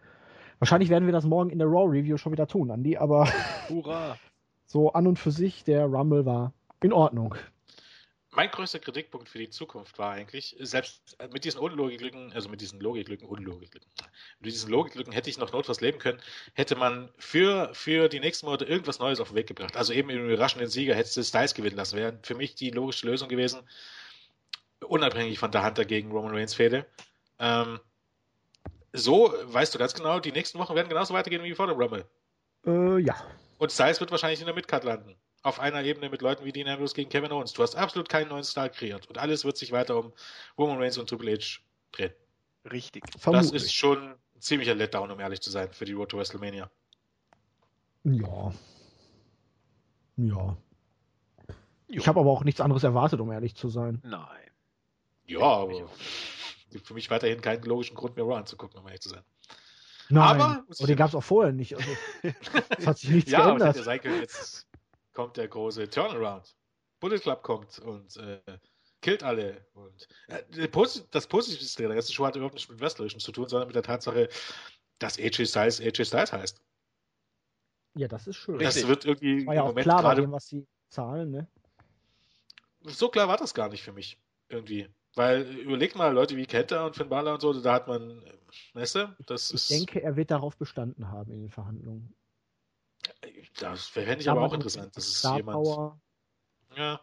Wahrscheinlich 0.59 0.89
werden 0.89 1.05
wir 1.05 1.13
das 1.13 1.25
morgen 1.25 1.49
in 1.51 1.59
der 1.59 1.67
Raw-Review 1.67 2.17
schon 2.17 2.31
wieder 2.31 2.47
tun, 2.47 2.71
Andi, 2.71 2.97
aber 2.97 3.27
Hurra! 3.69 4.17
so 4.65 4.91
an 4.91 5.07
und 5.07 5.17
für 5.17 5.31
sich, 5.31 5.63
der 5.63 5.85
Rumble 5.85 6.25
war 6.25 6.53
in 6.81 6.93
Ordnung. 6.93 7.35
Mein 8.31 8.51
größter 8.51 8.77
Kritikpunkt 8.77 9.29
für 9.29 9.39
die 9.39 9.49
Zukunft 9.49 9.97
war 9.97 10.11
eigentlich, 10.11 10.55
selbst 10.59 11.17
mit 11.33 11.43
diesen 11.43 11.59
Unlogiklücken, 11.59 12.33
also 12.33 12.49
mit 12.49 12.61
diesen 12.61 12.79
Logiklücken, 12.79 13.27
Unlogiklücken, 13.27 13.89
mit 14.39 14.51
diesen 14.51 14.69
Logiklücken 14.69 15.11
hätte 15.11 15.29
ich 15.29 15.39
noch 15.39 15.51
notfalls 15.53 15.81
leben 15.81 15.97
können, 15.97 16.19
hätte 16.53 16.75
man 16.75 17.09
für, 17.17 17.71
für 17.73 18.09
die 18.09 18.19
nächsten 18.19 18.45
Monate 18.45 18.65
irgendwas 18.65 18.99
Neues 18.99 19.19
auf 19.19 19.29
den 19.29 19.37
Weg 19.37 19.47
gebracht. 19.47 19.75
Also 19.75 19.91
eben 19.91 20.09
im 20.11 20.25
überraschenden 20.25 20.69
Sieger 20.69 20.93
hätte 20.93 21.19
es 21.19 21.27
Styles 21.29 21.55
gewinnen 21.55 21.77
lassen. 21.77 21.97
Wäre 21.97 22.19
für 22.21 22.35
mich 22.35 22.53
die 22.53 22.69
logische 22.69 23.07
Lösung 23.07 23.27
gewesen, 23.27 23.61
unabhängig 24.85 25.39
von 25.39 25.51
der 25.51 25.65
Hunter 25.65 25.85
gegen 25.85 26.11
Roman 26.11 26.35
Reigns 26.35 26.53
Fehde. 26.53 26.85
Ähm, 27.39 27.79
so 28.93 29.33
weißt 29.43 29.73
du 29.73 29.79
ganz 29.79 29.93
genau, 29.93 30.19
die 30.19 30.31
nächsten 30.31 30.59
Wochen 30.59 30.75
werden 30.75 30.89
genauso 30.89 31.13
weitergehen 31.13 31.43
wie 31.43 31.53
vor 31.53 31.67
dem 31.67 31.77
Rumble. 31.77 32.05
Äh, 32.65 32.99
ja. 32.99 33.15
Und 33.57 33.71
Styles 33.71 33.99
wird 33.99 34.11
wahrscheinlich 34.11 34.39
in 34.39 34.45
der 34.45 34.55
Midcard 34.55 34.83
landen. 34.83 35.15
Auf 35.43 35.59
einer 35.59 35.83
Ebene 35.83 36.09
mit 36.09 36.21
Leuten 36.21 36.45
wie 36.45 36.51
Dean 36.51 36.67
Ambrose 36.67 36.95
gegen 36.95 37.09
Kevin 37.09 37.31
Owens. 37.31 37.53
Du 37.53 37.63
hast 37.63 37.75
absolut 37.75 38.09
keinen 38.09 38.29
neuen 38.29 38.43
Star 38.43 38.69
kreiert. 38.69 39.07
Und 39.07 39.17
alles 39.17 39.45
wird 39.45 39.57
sich 39.57 39.71
weiter 39.71 39.97
um 39.97 40.13
Roman 40.57 40.77
Reigns 40.77 40.97
und 40.97 41.09
Triple 41.09 41.33
H 41.33 41.59
drehen. 41.91 42.13
Richtig. 42.71 43.03
Das 43.23 43.51
ist 43.51 43.73
schon 43.73 44.09
ein 44.09 44.41
ziemlicher 44.41 44.75
Letdown, 44.75 45.11
um 45.11 45.19
ehrlich 45.19 45.41
zu 45.41 45.51
sein, 45.51 45.71
für 45.71 45.85
die 45.85 45.93
Road 45.93 46.09
to 46.09 46.17
WrestleMania. 46.17 46.69
Ja. 48.03 48.53
Ja. 50.17 50.57
Ich 51.87 52.07
habe 52.07 52.19
aber 52.19 52.29
auch 52.29 52.43
nichts 52.43 52.59
anderes 52.59 52.83
erwartet, 52.83 53.19
um 53.19 53.31
ehrlich 53.31 53.55
zu 53.55 53.69
sein. 53.69 54.01
Nein. 54.03 54.47
Ja, 55.27 55.41
aber 55.41 55.89
gibt 56.71 56.87
für 56.87 56.93
mich 56.93 57.09
weiterhin 57.09 57.41
keinen 57.41 57.63
logischen 57.63 57.95
Grund 57.95 58.15
mehr, 58.15 58.25
Raw 58.25 58.35
anzugucken, 58.35 58.79
um 58.79 58.85
ehrlich 58.87 59.01
zu 59.01 59.09
sein. 59.09 59.23
Nein, 60.09 60.41
Aber- 60.41 60.63
aber 60.67 60.87
den 60.87 60.95
gab 60.95 61.09
es 61.09 61.15
auch 61.15 61.23
vorher 61.23 61.51
nicht. 61.53 61.75
Also, 61.75 61.89
es 62.77 62.87
hat 62.87 62.97
sich 62.97 63.09
nichts 63.09 63.31
ja, 63.31 63.39
aber 63.39 63.57
geändert. 63.57 63.75
ja 63.75 63.83
sein 63.83 64.01
können, 64.01 64.21
jetzt 64.21 64.67
kommt 65.13 65.37
der 65.37 65.47
große 65.47 65.89
Turnaround. 65.89 66.55
Bullet 66.99 67.19
Club 67.19 67.43
kommt 67.43 67.79
und 67.79 68.15
äh, 68.17 68.39
killt 69.01 69.21
alle. 69.23 69.65
Und 69.73 70.07
äh, 70.27 70.67
das 71.11 71.27
Positivste 71.27 71.83
der 71.83 71.93
ganzen 71.93 72.13
Show 72.13 72.25
hat 72.25 72.35
überhaupt 72.35 72.55
nichts 72.55 72.69
mit 72.69 72.79
Wrestlerischen 72.79 73.19
zu 73.19 73.31
tun, 73.31 73.47
sondern 73.49 73.67
mit 73.67 73.75
der 73.75 73.83
Tatsache, 73.83 74.29
dass 74.99 75.19
AJ 75.19 75.45
Styles 75.45 75.81
AJ 75.81 76.05
Styles 76.05 76.31
heißt. 76.31 76.61
Ja, 77.95 78.07
das 78.07 78.27
ist 78.27 78.37
schön. 78.37 78.55
Richtig. 78.57 78.81
Das 78.83 78.87
wird 78.89 79.05
irgendwie 79.05 79.45
War 79.45 79.55
ja 79.55 79.63
auch 79.63 79.67
Moment 79.67 79.83
klar 79.83 80.03
bei 80.03 80.15
dem, 80.15 80.31
was 80.31 80.47
sie 80.47 80.65
zahlen, 80.89 81.31
ne? 81.31 81.47
so 82.83 83.09
klar 83.09 83.27
war 83.27 83.37
das 83.37 83.53
gar 83.53 83.69
nicht 83.69 83.83
für 83.83 83.91
mich. 83.91 84.17
Irgendwie. 84.49 84.87
Weil 85.17 85.41
überlegt 85.57 85.95
mal, 85.95 86.13
Leute 86.13 86.37
wie 86.37 86.45
Kenta 86.45 86.85
und 86.85 86.95
Finn 86.95 87.09
Balor 87.09 87.33
und 87.33 87.41
so, 87.41 87.51
da 87.59 87.73
hat 87.73 87.87
man, 87.87 88.23
weißt 88.73 88.95
du, 88.95 89.15
das 89.25 89.49
Ich 89.49 89.55
ist. 89.55 89.71
denke, 89.71 90.03
er 90.03 90.15
wird 90.15 90.29
darauf 90.29 90.55
bestanden 90.57 91.09
haben 91.09 91.31
in 91.31 91.41
den 91.41 91.49
Verhandlungen. 91.49 92.13
das 93.59 93.87
fände 93.87 94.19
ich 94.19 94.29
aber 94.29 94.43
auch 94.43 94.53
interessant. 94.53 94.95
Das 94.95 95.07
ist 95.07 95.17
Star 95.17 95.37
jemand. 95.37 95.55
Power 95.55 95.99
Ja, 96.75 97.01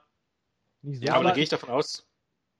nicht 0.82 1.00
so 1.00 1.04
ja, 1.06 1.14
aber 1.14 1.24
da 1.24 1.30
gehe 1.32 1.42
ich 1.42 1.48
davon 1.48 1.70
aus, 1.70 2.06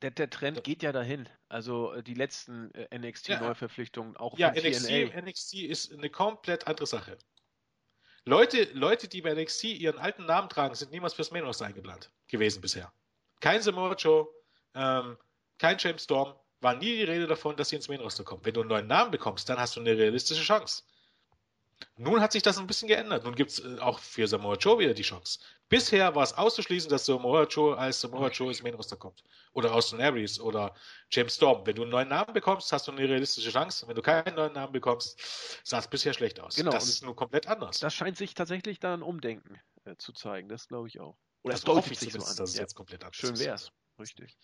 Der, 0.02 0.10
der 0.10 0.28
Trend 0.28 0.64
geht 0.64 0.82
ja 0.82 0.90
dahin. 0.90 1.28
Also 1.48 1.92
äh, 1.92 2.02
die 2.02 2.14
letzten 2.14 2.74
äh, 2.74 2.98
NXT-Neuverpflichtungen, 2.98 4.16
auch 4.16 4.36
Ja, 4.36 4.52
von 4.52 4.60
NXT, 4.60 4.88
TNA. 4.88 5.20
NXT 5.22 5.54
ist 5.54 5.92
eine 5.92 6.10
komplett 6.10 6.66
andere 6.66 6.86
Sache. 6.88 7.16
Leute, 8.24 8.64
Leute, 8.72 9.06
die 9.06 9.22
bei 9.22 9.32
NXT 9.34 9.64
ihren 9.64 9.98
alten 9.98 10.26
Namen 10.26 10.48
tragen, 10.48 10.74
sind 10.74 10.90
niemals 10.90 11.14
fürs 11.14 11.30
Main 11.30 11.44
Roster 11.44 11.66
eingeplant 11.66 12.10
gewesen 12.26 12.60
bisher. 12.60 12.92
Kein 13.40 13.62
Samoa 13.62 13.94
Joe, 13.94 14.26
ähm, 14.74 15.16
kein 15.64 15.78
James 15.78 16.04
Storm, 16.04 16.34
war 16.60 16.74
nie 16.74 16.96
die 16.96 17.04
Rede 17.04 17.26
davon, 17.26 17.56
dass 17.56 17.68
sie 17.70 17.76
ins 17.76 17.88
Main 17.88 18.00
Roster 18.00 18.24
kommen. 18.24 18.44
Wenn 18.44 18.54
du 18.54 18.60
einen 18.60 18.68
neuen 18.68 18.86
Namen 18.86 19.10
bekommst, 19.10 19.48
dann 19.48 19.58
hast 19.58 19.76
du 19.76 19.80
eine 19.80 19.96
realistische 19.96 20.42
Chance. 20.42 20.82
Nun 21.96 22.20
hat 22.20 22.32
sich 22.32 22.42
das 22.42 22.56
ein 22.58 22.66
bisschen 22.66 22.88
geändert. 22.88 23.24
Nun 23.24 23.34
gibt 23.34 23.50
es 23.50 23.58
äh, 23.58 23.78
auch 23.80 23.98
für 23.98 24.26
Samoa 24.28 24.54
Joe 24.56 24.78
wieder 24.78 24.94
die 24.94 25.02
Chance. 25.02 25.40
Bisher 25.68 26.14
war 26.14 26.22
es 26.22 26.32
auszuschließen, 26.32 26.88
dass 26.90 27.06
Samoa 27.06 27.44
Joe 27.44 27.76
als 27.76 28.00
Samoa 28.00 28.28
Joe 28.28 28.48
ins 28.48 28.62
Main 28.62 28.74
Roster 28.74 28.96
kommt. 28.96 29.24
Oder 29.52 29.74
Austin 29.74 30.00
Aries 30.00 30.38
oder 30.38 30.74
James 31.10 31.34
Storm. 31.34 31.66
Wenn 31.66 31.74
du 31.76 31.82
einen 31.82 31.90
neuen 31.90 32.08
Namen 32.08 32.32
bekommst, 32.32 32.72
hast 32.72 32.86
du 32.86 32.92
eine 32.92 33.00
realistische 33.08 33.50
Chance. 33.50 33.88
Wenn 33.88 33.96
du 33.96 34.02
keinen 34.02 34.34
neuen 34.34 34.52
Namen 34.52 34.72
bekommst, 34.72 35.18
sah 35.64 35.78
es 35.78 35.88
bisher 35.88 36.12
schlecht 36.14 36.38
aus. 36.40 36.54
Genau, 36.56 36.70
Das 36.70 36.88
ist 36.88 37.02
nur 37.02 37.16
komplett 37.16 37.46
anders. 37.48 37.80
Das 37.80 37.92
scheint 37.94 38.16
sich 38.16 38.34
tatsächlich 38.34 38.78
dann 38.80 39.02
Umdenken 39.02 39.58
äh, 39.84 39.96
zu 39.96 40.12
zeigen. 40.12 40.48
Das 40.48 40.68
glaube 40.68 40.88
ich 40.88 41.00
auch. 41.00 41.16
Oder 41.42 41.54
es 41.54 41.60
Das 41.62 41.64
deutet 41.74 41.92
ich 41.92 41.98
sich 41.98 42.12
so 42.12 42.20
an. 42.20 42.36
dass 42.36 42.50
es 42.50 42.54
Ja. 42.56 42.62
jetzt 42.62 42.74
komplett 42.74 43.02
anders 43.02 43.16
Schön 43.16 43.34
ist. 43.34 43.40
wär's. 43.40 43.70
Richtig. 43.98 44.36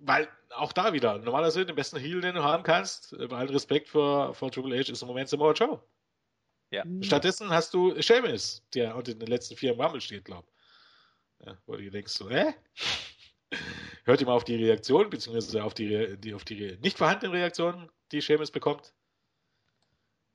Weil 0.00 0.28
auch 0.50 0.72
da 0.72 0.92
wieder, 0.92 1.18
normalerweise 1.18 1.66
den 1.66 1.76
besten 1.76 1.98
Heal, 1.98 2.20
den 2.20 2.34
du 2.34 2.42
haben 2.42 2.62
kannst, 2.62 3.16
bei 3.28 3.36
allem 3.36 3.50
Respekt 3.50 3.88
vor, 3.88 4.34
vor 4.34 4.50
Triple 4.50 4.76
H, 4.76 4.92
ist 4.92 5.02
im 5.02 5.08
Moment 5.08 5.28
Samoa 5.28 5.52
Joe. 5.52 5.82
Ja. 6.70 6.84
Stattdessen 7.00 7.50
hast 7.50 7.72
du 7.74 8.00
Sheamus, 8.00 8.62
der 8.74 8.94
unter 8.94 9.14
den 9.14 9.26
letzten 9.26 9.56
vier 9.56 9.72
im 9.72 9.80
Rumble 9.80 10.00
steht, 10.00 10.24
glaub. 10.24 10.46
Ja, 11.44 11.56
wo 11.66 11.72
du 11.76 11.82
dir 11.82 11.90
denkst 11.90 12.12
so, 12.12 12.28
hä? 12.30 12.54
Hört 14.04 14.20
ihr 14.20 14.26
mal 14.26 14.34
auf 14.34 14.44
die 14.44 14.56
Reaktion, 14.56 15.08
beziehungsweise 15.10 15.64
auf 15.64 15.74
die, 15.74 16.16
die, 16.18 16.34
auf 16.34 16.44
die 16.44 16.76
nicht 16.82 16.98
vorhandenen 16.98 17.34
Reaktionen, 17.34 17.90
die 18.12 18.20
Sheamus 18.22 18.50
bekommt. 18.50 18.92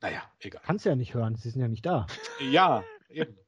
Naja, 0.00 0.22
egal. 0.40 0.62
Kannst 0.64 0.84
ja 0.84 0.94
nicht 0.96 1.14
hören, 1.14 1.36
sie 1.36 1.50
sind 1.50 1.60
ja 1.60 1.68
nicht 1.68 1.86
da. 1.86 2.06
Ja, 2.40 2.84
eben. 3.08 3.38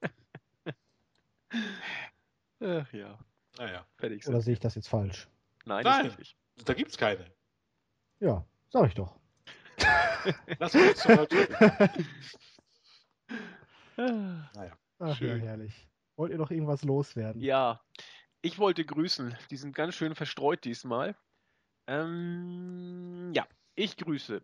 Ach 2.61 2.93
ja, 2.93 3.19
Naja. 3.59 3.87
fertig. 3.97 4.27
Oder 4.27 4.41
sehe 4.41 4.55
ich 4.55 4.61
das 4.61 4.75
jetzt 4.75 4.89
falsch? 4.89 5.29
Nein, 5.67 5.85
Nein. 5.85 6.07
ist 6.07 6.19
richtig. 6.19 6.37
Da 6.65 6.73
gibt's 6.75 6.97
keine. 6.97 7.27
Ja, 8.21 8.47
sag 8.71 8.87
ich 8.89 8.95
doch. 8.95 9.19
Lass 10.59 10.75
uns 10.75 11.07
Ah. 11.07 11.27
Naja. 14.55 14.77
Ach, 14.99 15.09
ja, 15.09 15.15
Schön. 15.15 15.41
herrlich. 15.41 15.89
Wollt 16.17 16.31
ihr 16.33 16.39
noch 16.39 16.51
irgendwas 16.51 16.83
loswerden? 16.85 17.41
Ja, 17.43 17.81
ich 18.43 18.59
wollte 18.59 18.85
grüßen. 18.85 19.37
Die 19.51 19.57
sind 19.57 19.75
ganz 19.75 19.95
schön 19.95 20.15
verstreut 20.15 20.65
diesmal. 20.65 21.17
Ähm, 21.87 23.33
ja, 23.35 23.47
ich 23.75 23.97
grüße 23.97 24.43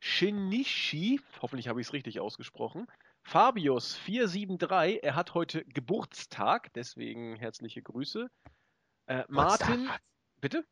Shinichi, 0.00 1.20
hoffentlich 1.40 1.68
habe 1.68 1.80
ich 1.80 1.86
es 1.88 1.92
richtig 1.92 2.20
ausgesprochen. 2.20 2.86
Fabius473, 3.28 4.98
er 5.02 5.14
hat 5.14 5.34
heute 5.34 5.64
Geburtstag, 5.66 6.72
deswegen 6.74 7.36
herzliche 7.36 7.82
Grüße. 7.82 8.28
Äh, 9.06 9.24
Martin, 9.28 9.88
bitte? 10.42 10.66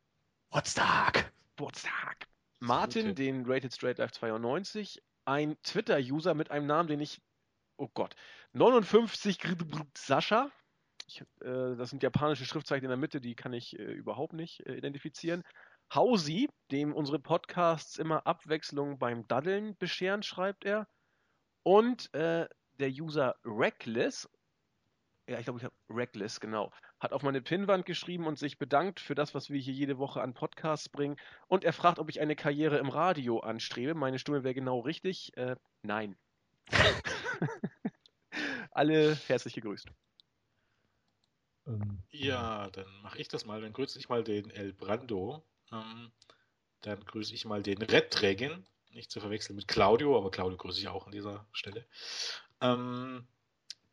Geburtstag! 0.51 1.33
Geburtstag. 1.55 2.27
Martin, 2.59 3.07
Okay. 3.07 3.15
den 3.15 3.45
Rated 3.47 3.73
Straight 3.73 3.97
Life 3.97 4.13
92, 4.13 5.01
ein 5.25 5.57
Twitter-User 5.63 6.35
mit 6.35 6.51
einem 6.51 6.67
Namen, 6.67 6.87
den 6.87 6.99
ich, 6.99 7.19
oh 7.77 7.87
Gott, 7.93 8.15
59 8.53 9.39
Sascha. 9.97 10.51
Ich, 11.07 11.21
äh, 11.41 11.75
das 11.75 11.89
sind 11.89 12.03
japanische 12.03 12.45
Schriftzeichen 12.45 12.85
in 12.85 12.89
der 12.89 12.97
Mitte, 12.97 13.19
die 13.19 13.33
kann 13.33 13.53
ich 13.53 13.77
äh, 13.79 13.83
überhaupt 13.83 14.33
nicht 14.33 14.59
äh, 14.67 14.75
identifizieren. 14.75 15.43
Hausi, 15.93 16.49
dem 16.69 16.93
unsere 16.93 17.19
Podcasts 17.19 17.97
immer 17.97 18.27
Abwechslung 18.27 18.99
beim 18.99 19.27
Daddeln 19.27 19.75
bescheren, 19.77 20.21
schreibt 20.21 20.63
er. 20.63 20.87
Und 21.63 22.13
äh, 22.13 22.47
der 22.79 22.89
User 22.89 23.35
Reckless, 23.43 24.29
ja, 25.27 25.39
ich 25.39 25.45
glaube, 25.45 25.59
ich 25.59 25.65
habe 25.65 25.75
Reckless, 25.89 26.39
genau, 26.39 26.71
hat 27.01 27.13
auf 27.13 27.23
meine 27.23 27.41
Pinnwand 27.41 27.87
geschrieben 27.87 28.27
und 28.27 28.37
sich 28.37 28.59
bedankt 28.59 28.99
für 28.99 29.15
das, 29.15 29.33
was 29.33 29.49
wir 29.49 29.59
hier 29.59 29.73
jede 29.73 29.97
Woche 29.97 30.21
an 30.21 30.35
Podcasts 30.35 30.87
bringen. 30.87 31.17
Und 31.47 31.63
er 31.63 31.73
fragt, 31.73 31.97
ob 31.97 32.09
ich 32.09 32.21
eine 32.21 32.35
Karriere 32.35 32.77
im 32.77 32.89
Radio 32.89 33.39
anstrebe. 33.39 33.95
Meine 33.95 34.19
Stimme 34.19 34.43
wäre 34.43 34.53
genau 34.53 34.79
richtig. 34.79 35.35
Äh, 35.35 35.55
nein. 35.81 36.15
Alle 38.71 39.15
herzlich 39.27 39.55
gegrüßt. 39.55 39.87
Ähm, 41.65 42.03
Ja, 42.11 42.69
dann 42.69 42.85
mache 43.01 43.17
ich 43.17 43.27
das 43.27 43.45
mal. 43.45 43.61
Dann 43.61 43.73
grüße 43.73 43.97
ich 43.97 44.07
mal 44.07 44.23
den 44.23 44.51
El 44.51 44.71
Brando. 44.71 45.43
Ähm, 45.71 46.11
dann 46.81 47.03
grüße 47.03 47.33
ich 47.33 47.45
mal 47.45 47.63
den 47.63 47.81
Red 47.81 48.21
Dragon. 48.21 48.63
Nicht 48.91 49.09
zu 49.09 49.19
verwechseln 49.19 49.55
mit 49.55 49.67
Claudio, 49.67 50.17
aber 50.17 50.29
Claudio 50.29 50.57
grüße 50.57 50.79
ich 50.79 50.87
auch 50.87 51.07
an 51.07 51.13
dieser 51.13 51.47
Stelle. 51.51 51.83
Ähm, 52.59 53.25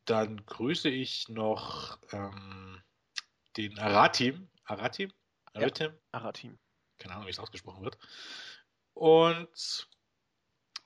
dann 0.04 0.44
grüße 0.44 0.90
ich 0.90 1.30
noch 1.30 1.98
ähm, 2.12 2.82
den 3.58 3.78
Aratim. 3.78 4.48
Aratim? 4.64 5.12
Ja. 5.54 5.62
Aratim? 5.62 5.92
Aratim. 6.12 6.58
Keine 6.98 7.14
Ahnung, 7.14 7.26
wie 7.26 7.30
es 7.30 7.38
ausgesprochen 7.38 7.84
wird. 7.84 7.98
Und 8.94 9.88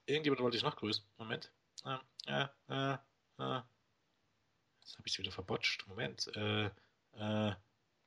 irgendjemand 0.06 0.40
wollte 0.40 0.56
ich 0.56 0.62
noch 0.62 0.76
grüßen. 0.76 1.04
Moment. 1.18 1.52
Äh, 1.84 1.98
äh, 2.26 2.46
äh, 2.68 2.94
äh. 3.38 3.60
Jetzt 4.80 4.98
habe 4.98 5.06
ich 5.06 5.12
es 5.12 5.18
wieder 5.18 5.30
verbotscht. 5.30 5.86
Moment. 5.86 6.28
Äh, 6.34 6.70
äh, 7.12 7.54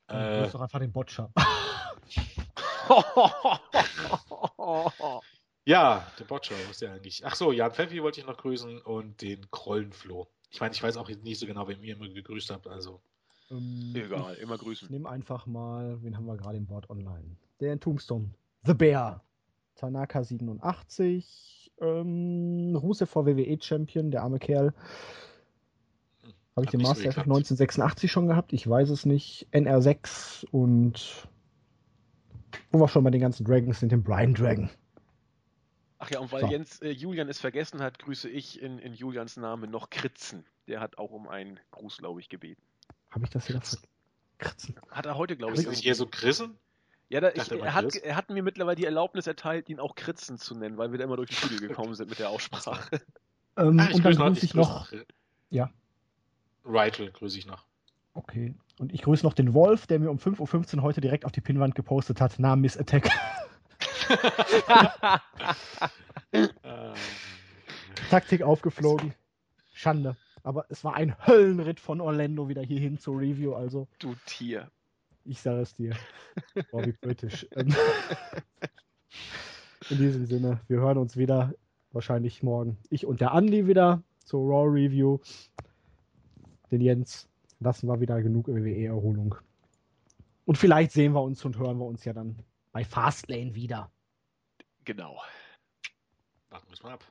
Du 0.07 0.15
äh, 0.15 0.41
hast 0.41 0.53
doch 0.53 0.61
einfach 0.61 0.79
den 0.79 0.91
Botcher. 0.91 1.31
ja, 5.65 6.11
der 6.19 6.25
Botcher, 6.25 6.53
was 6.55 6.69
ist 6.71 6.81
der 6.83 6.93
eigentlich? 6.93 7.25
Ach 7.25 7.33
so, 7.33 7.51
Jan 7.51 7.73
Pfeffi 7.73 8.03
wollte 8.03 8.21
ich 8.21 8.27
noch 8.27 8.37
grüßen 8.37 8.81
und 8.81 9.19
den 9.21 9.49
Krollenfloh. 9.49 10.27
Ich 10.51 10.59
meine, 10.59 10.75
ich 10.75 10.83
weiß 10.83 10.97
auch 10.97 11.09
nicht 11.09 11.39
so 11.39 11.47
genau, 11.47 11.67
wen 11.67 11.81
ihr 11.81 11.95
immer 11.95 12.07
gegrüßt 12.07 12.51
habt, 12.51 12.67
also. 12.67 13.01
Ähm, 13.51 13.91
Egal, 13.95 14.35
immer 14.35 14.55
Ich 14.55 14.61
grüßen. 14.61 14.89
nehme 14.89 15.09
einfach 15.09 15.45
mal, 15.45 16.01
wen 16.03 16.15
haben 16.17 16.25
wir 16.25 16.37
gerade 16.37 16.57
im 16.57 16.65
Board 16.65 16.89
online? 16.89 17.37
Der 17.59 17.79
Tombstone 17.79 18.31
The 18.65 18.73
Bear. 18.73 19.23
Tanaka 19.75 20.23
87. 20.23 21.71
Ähm, 21.81 22.75
Rusev 22.75 23.09
vor 23.09 23.25
WWE 23.25 23.57
Champion, 23.61 24.09
der 24.11 24.23
arme 24.23 24.39
Kerl. 24.39 24.73
Habe 26.55 26.65
ich 26.65 26.67
Hat 26.67 26.73
den 26.73 26.79
so 26.81 26.87
Master 26.87 27.03
geklappt. 27.09 27.27
1986 27.27 28.11
schon 28.11 28.27
gehabt? 28.27 28.53
Ich 28.53 28.67
weiß 28.67 28.89
es 28.89 29.05
nicht. 29.05 29.47
NR6 29.51 30.45
und 30.51 31.27
wo 32.71 32.79
wir 32.79 32.87
schon 32.87 33.03
bei 33.03 33.11
den 33.11 33.19
ganzen 33.21 33.45
Dragons 33.45 33.79
sind, 33.81 33.91
den 33.91 34.03
Brian 34.03 34.33
Dragon. 34.33 34.69
Ach 35.97 36.09
ja, 36.09 36.19
und 36.19 36.31
weil 36.31 36.41
So. 36.41 36.47
Jens 36.47 36.81
äh, 36.81 36.89
Julian 36.91 37.27
es 37.27 37.39
vergessen 37.39 37.81
hat, 37.81 37.99
grüße 37.99 38.29
ich 38.29 38.61
in, 38.61 38.79
in 38.79 38.93
Julians 38.93 39.35
Namen 39.37 39.69
noch 39.69 39.89
Kritzen. 39.89 40.45
Der 40.67 40.79
hat 40.79 40.97
auch 40.97 41.11
um 41.11 41.27
einen 41.27 41.59
Gruß, 41.71 41.97
glaube 41.97 42.21
ich, 42.21 42.29
gebeten. 42.29 42.61
Habe 43.15 43.23
ich 43.25 43.31
das 43.31 43.47
wieder 43.49 43.61
ver- 43.61 43.77
Kritzen. 44.37 44.75
Hat 44.91 45.05
er 45.05 45.15
heute, 45.17 45.37
glaube 45.37 45.53
ich. 45.53 45.59
Ist 45.61 45.67
das 45.69 45.79
hier 45.79 45.95
so 45.95 46.05
Grissen? 46.05 46.57
Ja, 47.07 47.21
da, 47.21 47.29
ich, 47.29 47.49
er, 47.49 47.73
hat, 47.73 47.95
er 47.95 48.15
hat 48.15 48.29
mir 48.29 48.43
mittlerweile 48.43 48.75
die 48.75 48.83
Erlaubnis 48.85 49.25
erteilt, 49.27 49.69
ihn 49.69 49.79
auch 49.79 49.95
Kritzen 49.95 50.37
zu 50.37 50.55
nennen, 50.55 50.77
weil 50.77 50.91
wir 50.91 50.97
da 50.97 51.05
immer 51.05 51.15
durch 51.15 51.29
die 51.29 51.35
Schule 51.35 51.55
gekommen 51.67 51.95
sind 51.95 52.09
mit 52.09 52.19
der 52.19 52.29
Aussprache. 52.29 53.01
Ähm, 53.57 53.79
Ah, 53.79 53.87
ich 53.89 53.95
und 53.95 54.03
dann 54.03 54.15
grüße 54.17 54.45
ich 54.45 54.53
noch. 54.53 54.89
grüße 54.89 55.05
Ja. 55.49 55.69
Rightel 56.65 57.11
grüße 57.11 57.37
ich 57.37 57.45
noch. 57.45 57.63
Okay. 58.15 58.53
Und 58.79 58.91
ich 58.93 59.01
grüße 59.03 59.25
noch 59.25 59.33
den 59.33 59.53
Wolf, 59.53 59.87
der 59.87 59.99
mir 59.99 60.09
um 60.11 60.17
5.15 60.17 60.75
Uhr 60.77 60.81
heute 60.81 60.99
direkt 60.99 61.23
auf 61.23 61.31
die 61.31 61.39
Pinnwand 61.41 61.75
gepostet 61.75 62.19
hat. 62.19 62.33
Na, 62.37 62.57
Miss 62.57 62.75
Attack. 62.77 63.09
Ähm, 66.33 66.49
Taktik 68.09 68.41
aufgeflogen. 68.41 69.13
Schande. 69.73 70.17
Aber 70.45 70.65
es 70.69 70.83
war 70.83 70.93
ein 70.93 71.15
Höllenritt 71.25 71.79
von 71.79 71.99
Orlando 71.99 72.47
wieder 72.47 72.61
hierhin 72.61 72.99
zur 72.99 73.19
Review. 73.19 73.55
Also, 73.55 73.87
Du 73.97 74.13
Tier. 74.27 74.69
ich 75.23 75.41
sage 75.41 75.61
es 75.61 75.73
dir. 75.73 75.95
Boah, 76.71 76.85
wie 76.85 76.91
britisch. 76.93 77.47
Ähm, 77.55 77.73
In 79.89 79.97
diesem 79.97 80.25
Sinne, 80.25 80.61
wir 80.67 80.77
hören 80.79 80.97
uns 80.99 81.17
wieder 81.17 81.53
wahrscheinlich 81.91 82.43
morgen. 82.43 82.77
Ich 82.89 83.05
und 83.05 83.21
der 83.21 83.31
Andi 83.33 83.65
wieder 83.67 84.03
zur 84.23 84.41
Raw 84.47 84.67
Review. 84.69 85.19
Den 86.71 86.81
Jens 86.81 87.27
lassen 87.59 87.87
wir 87.87 87.99
wieder 87.99 88.21
genug 88.21 88.47
WWE-Erholung. 88.47 89.35
Und 90.45 90.57
vielleicht 90.57 90.91
sehen 90.91 91.13
wir 91.13 91.21
uns 91.23 91.43
und 91.43 91.57
hören 91.57 91.77
wir 91.77 91.85
uns 91.85 92.05
ja 92.05 92.13
dann 92.13 92.37
bei 92.71 92.83
Fastlane 92.83 93.55
wieder. 93.55 93.91
Genau. 94.83 95.19
warten 96.49 96.67
wir 96.69 96.83
mal 96.83 96.93
ab. 96.93 97.03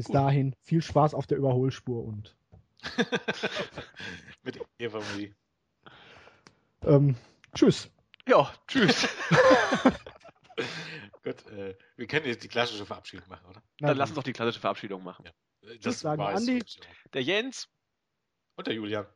Bis 0.00 0.06
Gut. 0.06 0.16
dahin 0.16 0.56
viel 0.62 0.80
Spaß 0.80 1.12
auf 1.12 1.26
der 1.26 1.36
Überholspur 1.36 2.02
und 2.02 2.34
Mit 4.42 4.58
Eva 4.78 4.98
Marie. 4.98 5.34
ähm, 6.84 7.16
tschüss. 7.54 7.90
Ja, 8.26 8.50
tschüss. 8.66 9.06
Gut, 11.22 11.46
äh, 11.48 11.76
wir 11.96 12.06
können 12.06 12.24
jetzt 12.24 12.42
die 12.42 12.48
klassische 12.48 12.86
Verabschiedung 12.86 13.28
machen, 13.28 13.44
oder? 13.44 13.62
Dann 13.80 13.98
lass 13.98 14.08
uns 14.08 14.16
doch 14.16 14.22
die 14.22 14.32
klassische 14.32 14.60
Verabschiedung 14.60 15.04
machen. 15.04 15.26
Äh, 15.60 15.76
Tschüss 15.76 16.00
sagen, 16.00 16.22
Andi. 16.22 16.64
Der 17.12 17.22
Jens, 17.22 17.68
Und 18.56 18.68
der 18.68 18.72
Julian. 18.72 19.06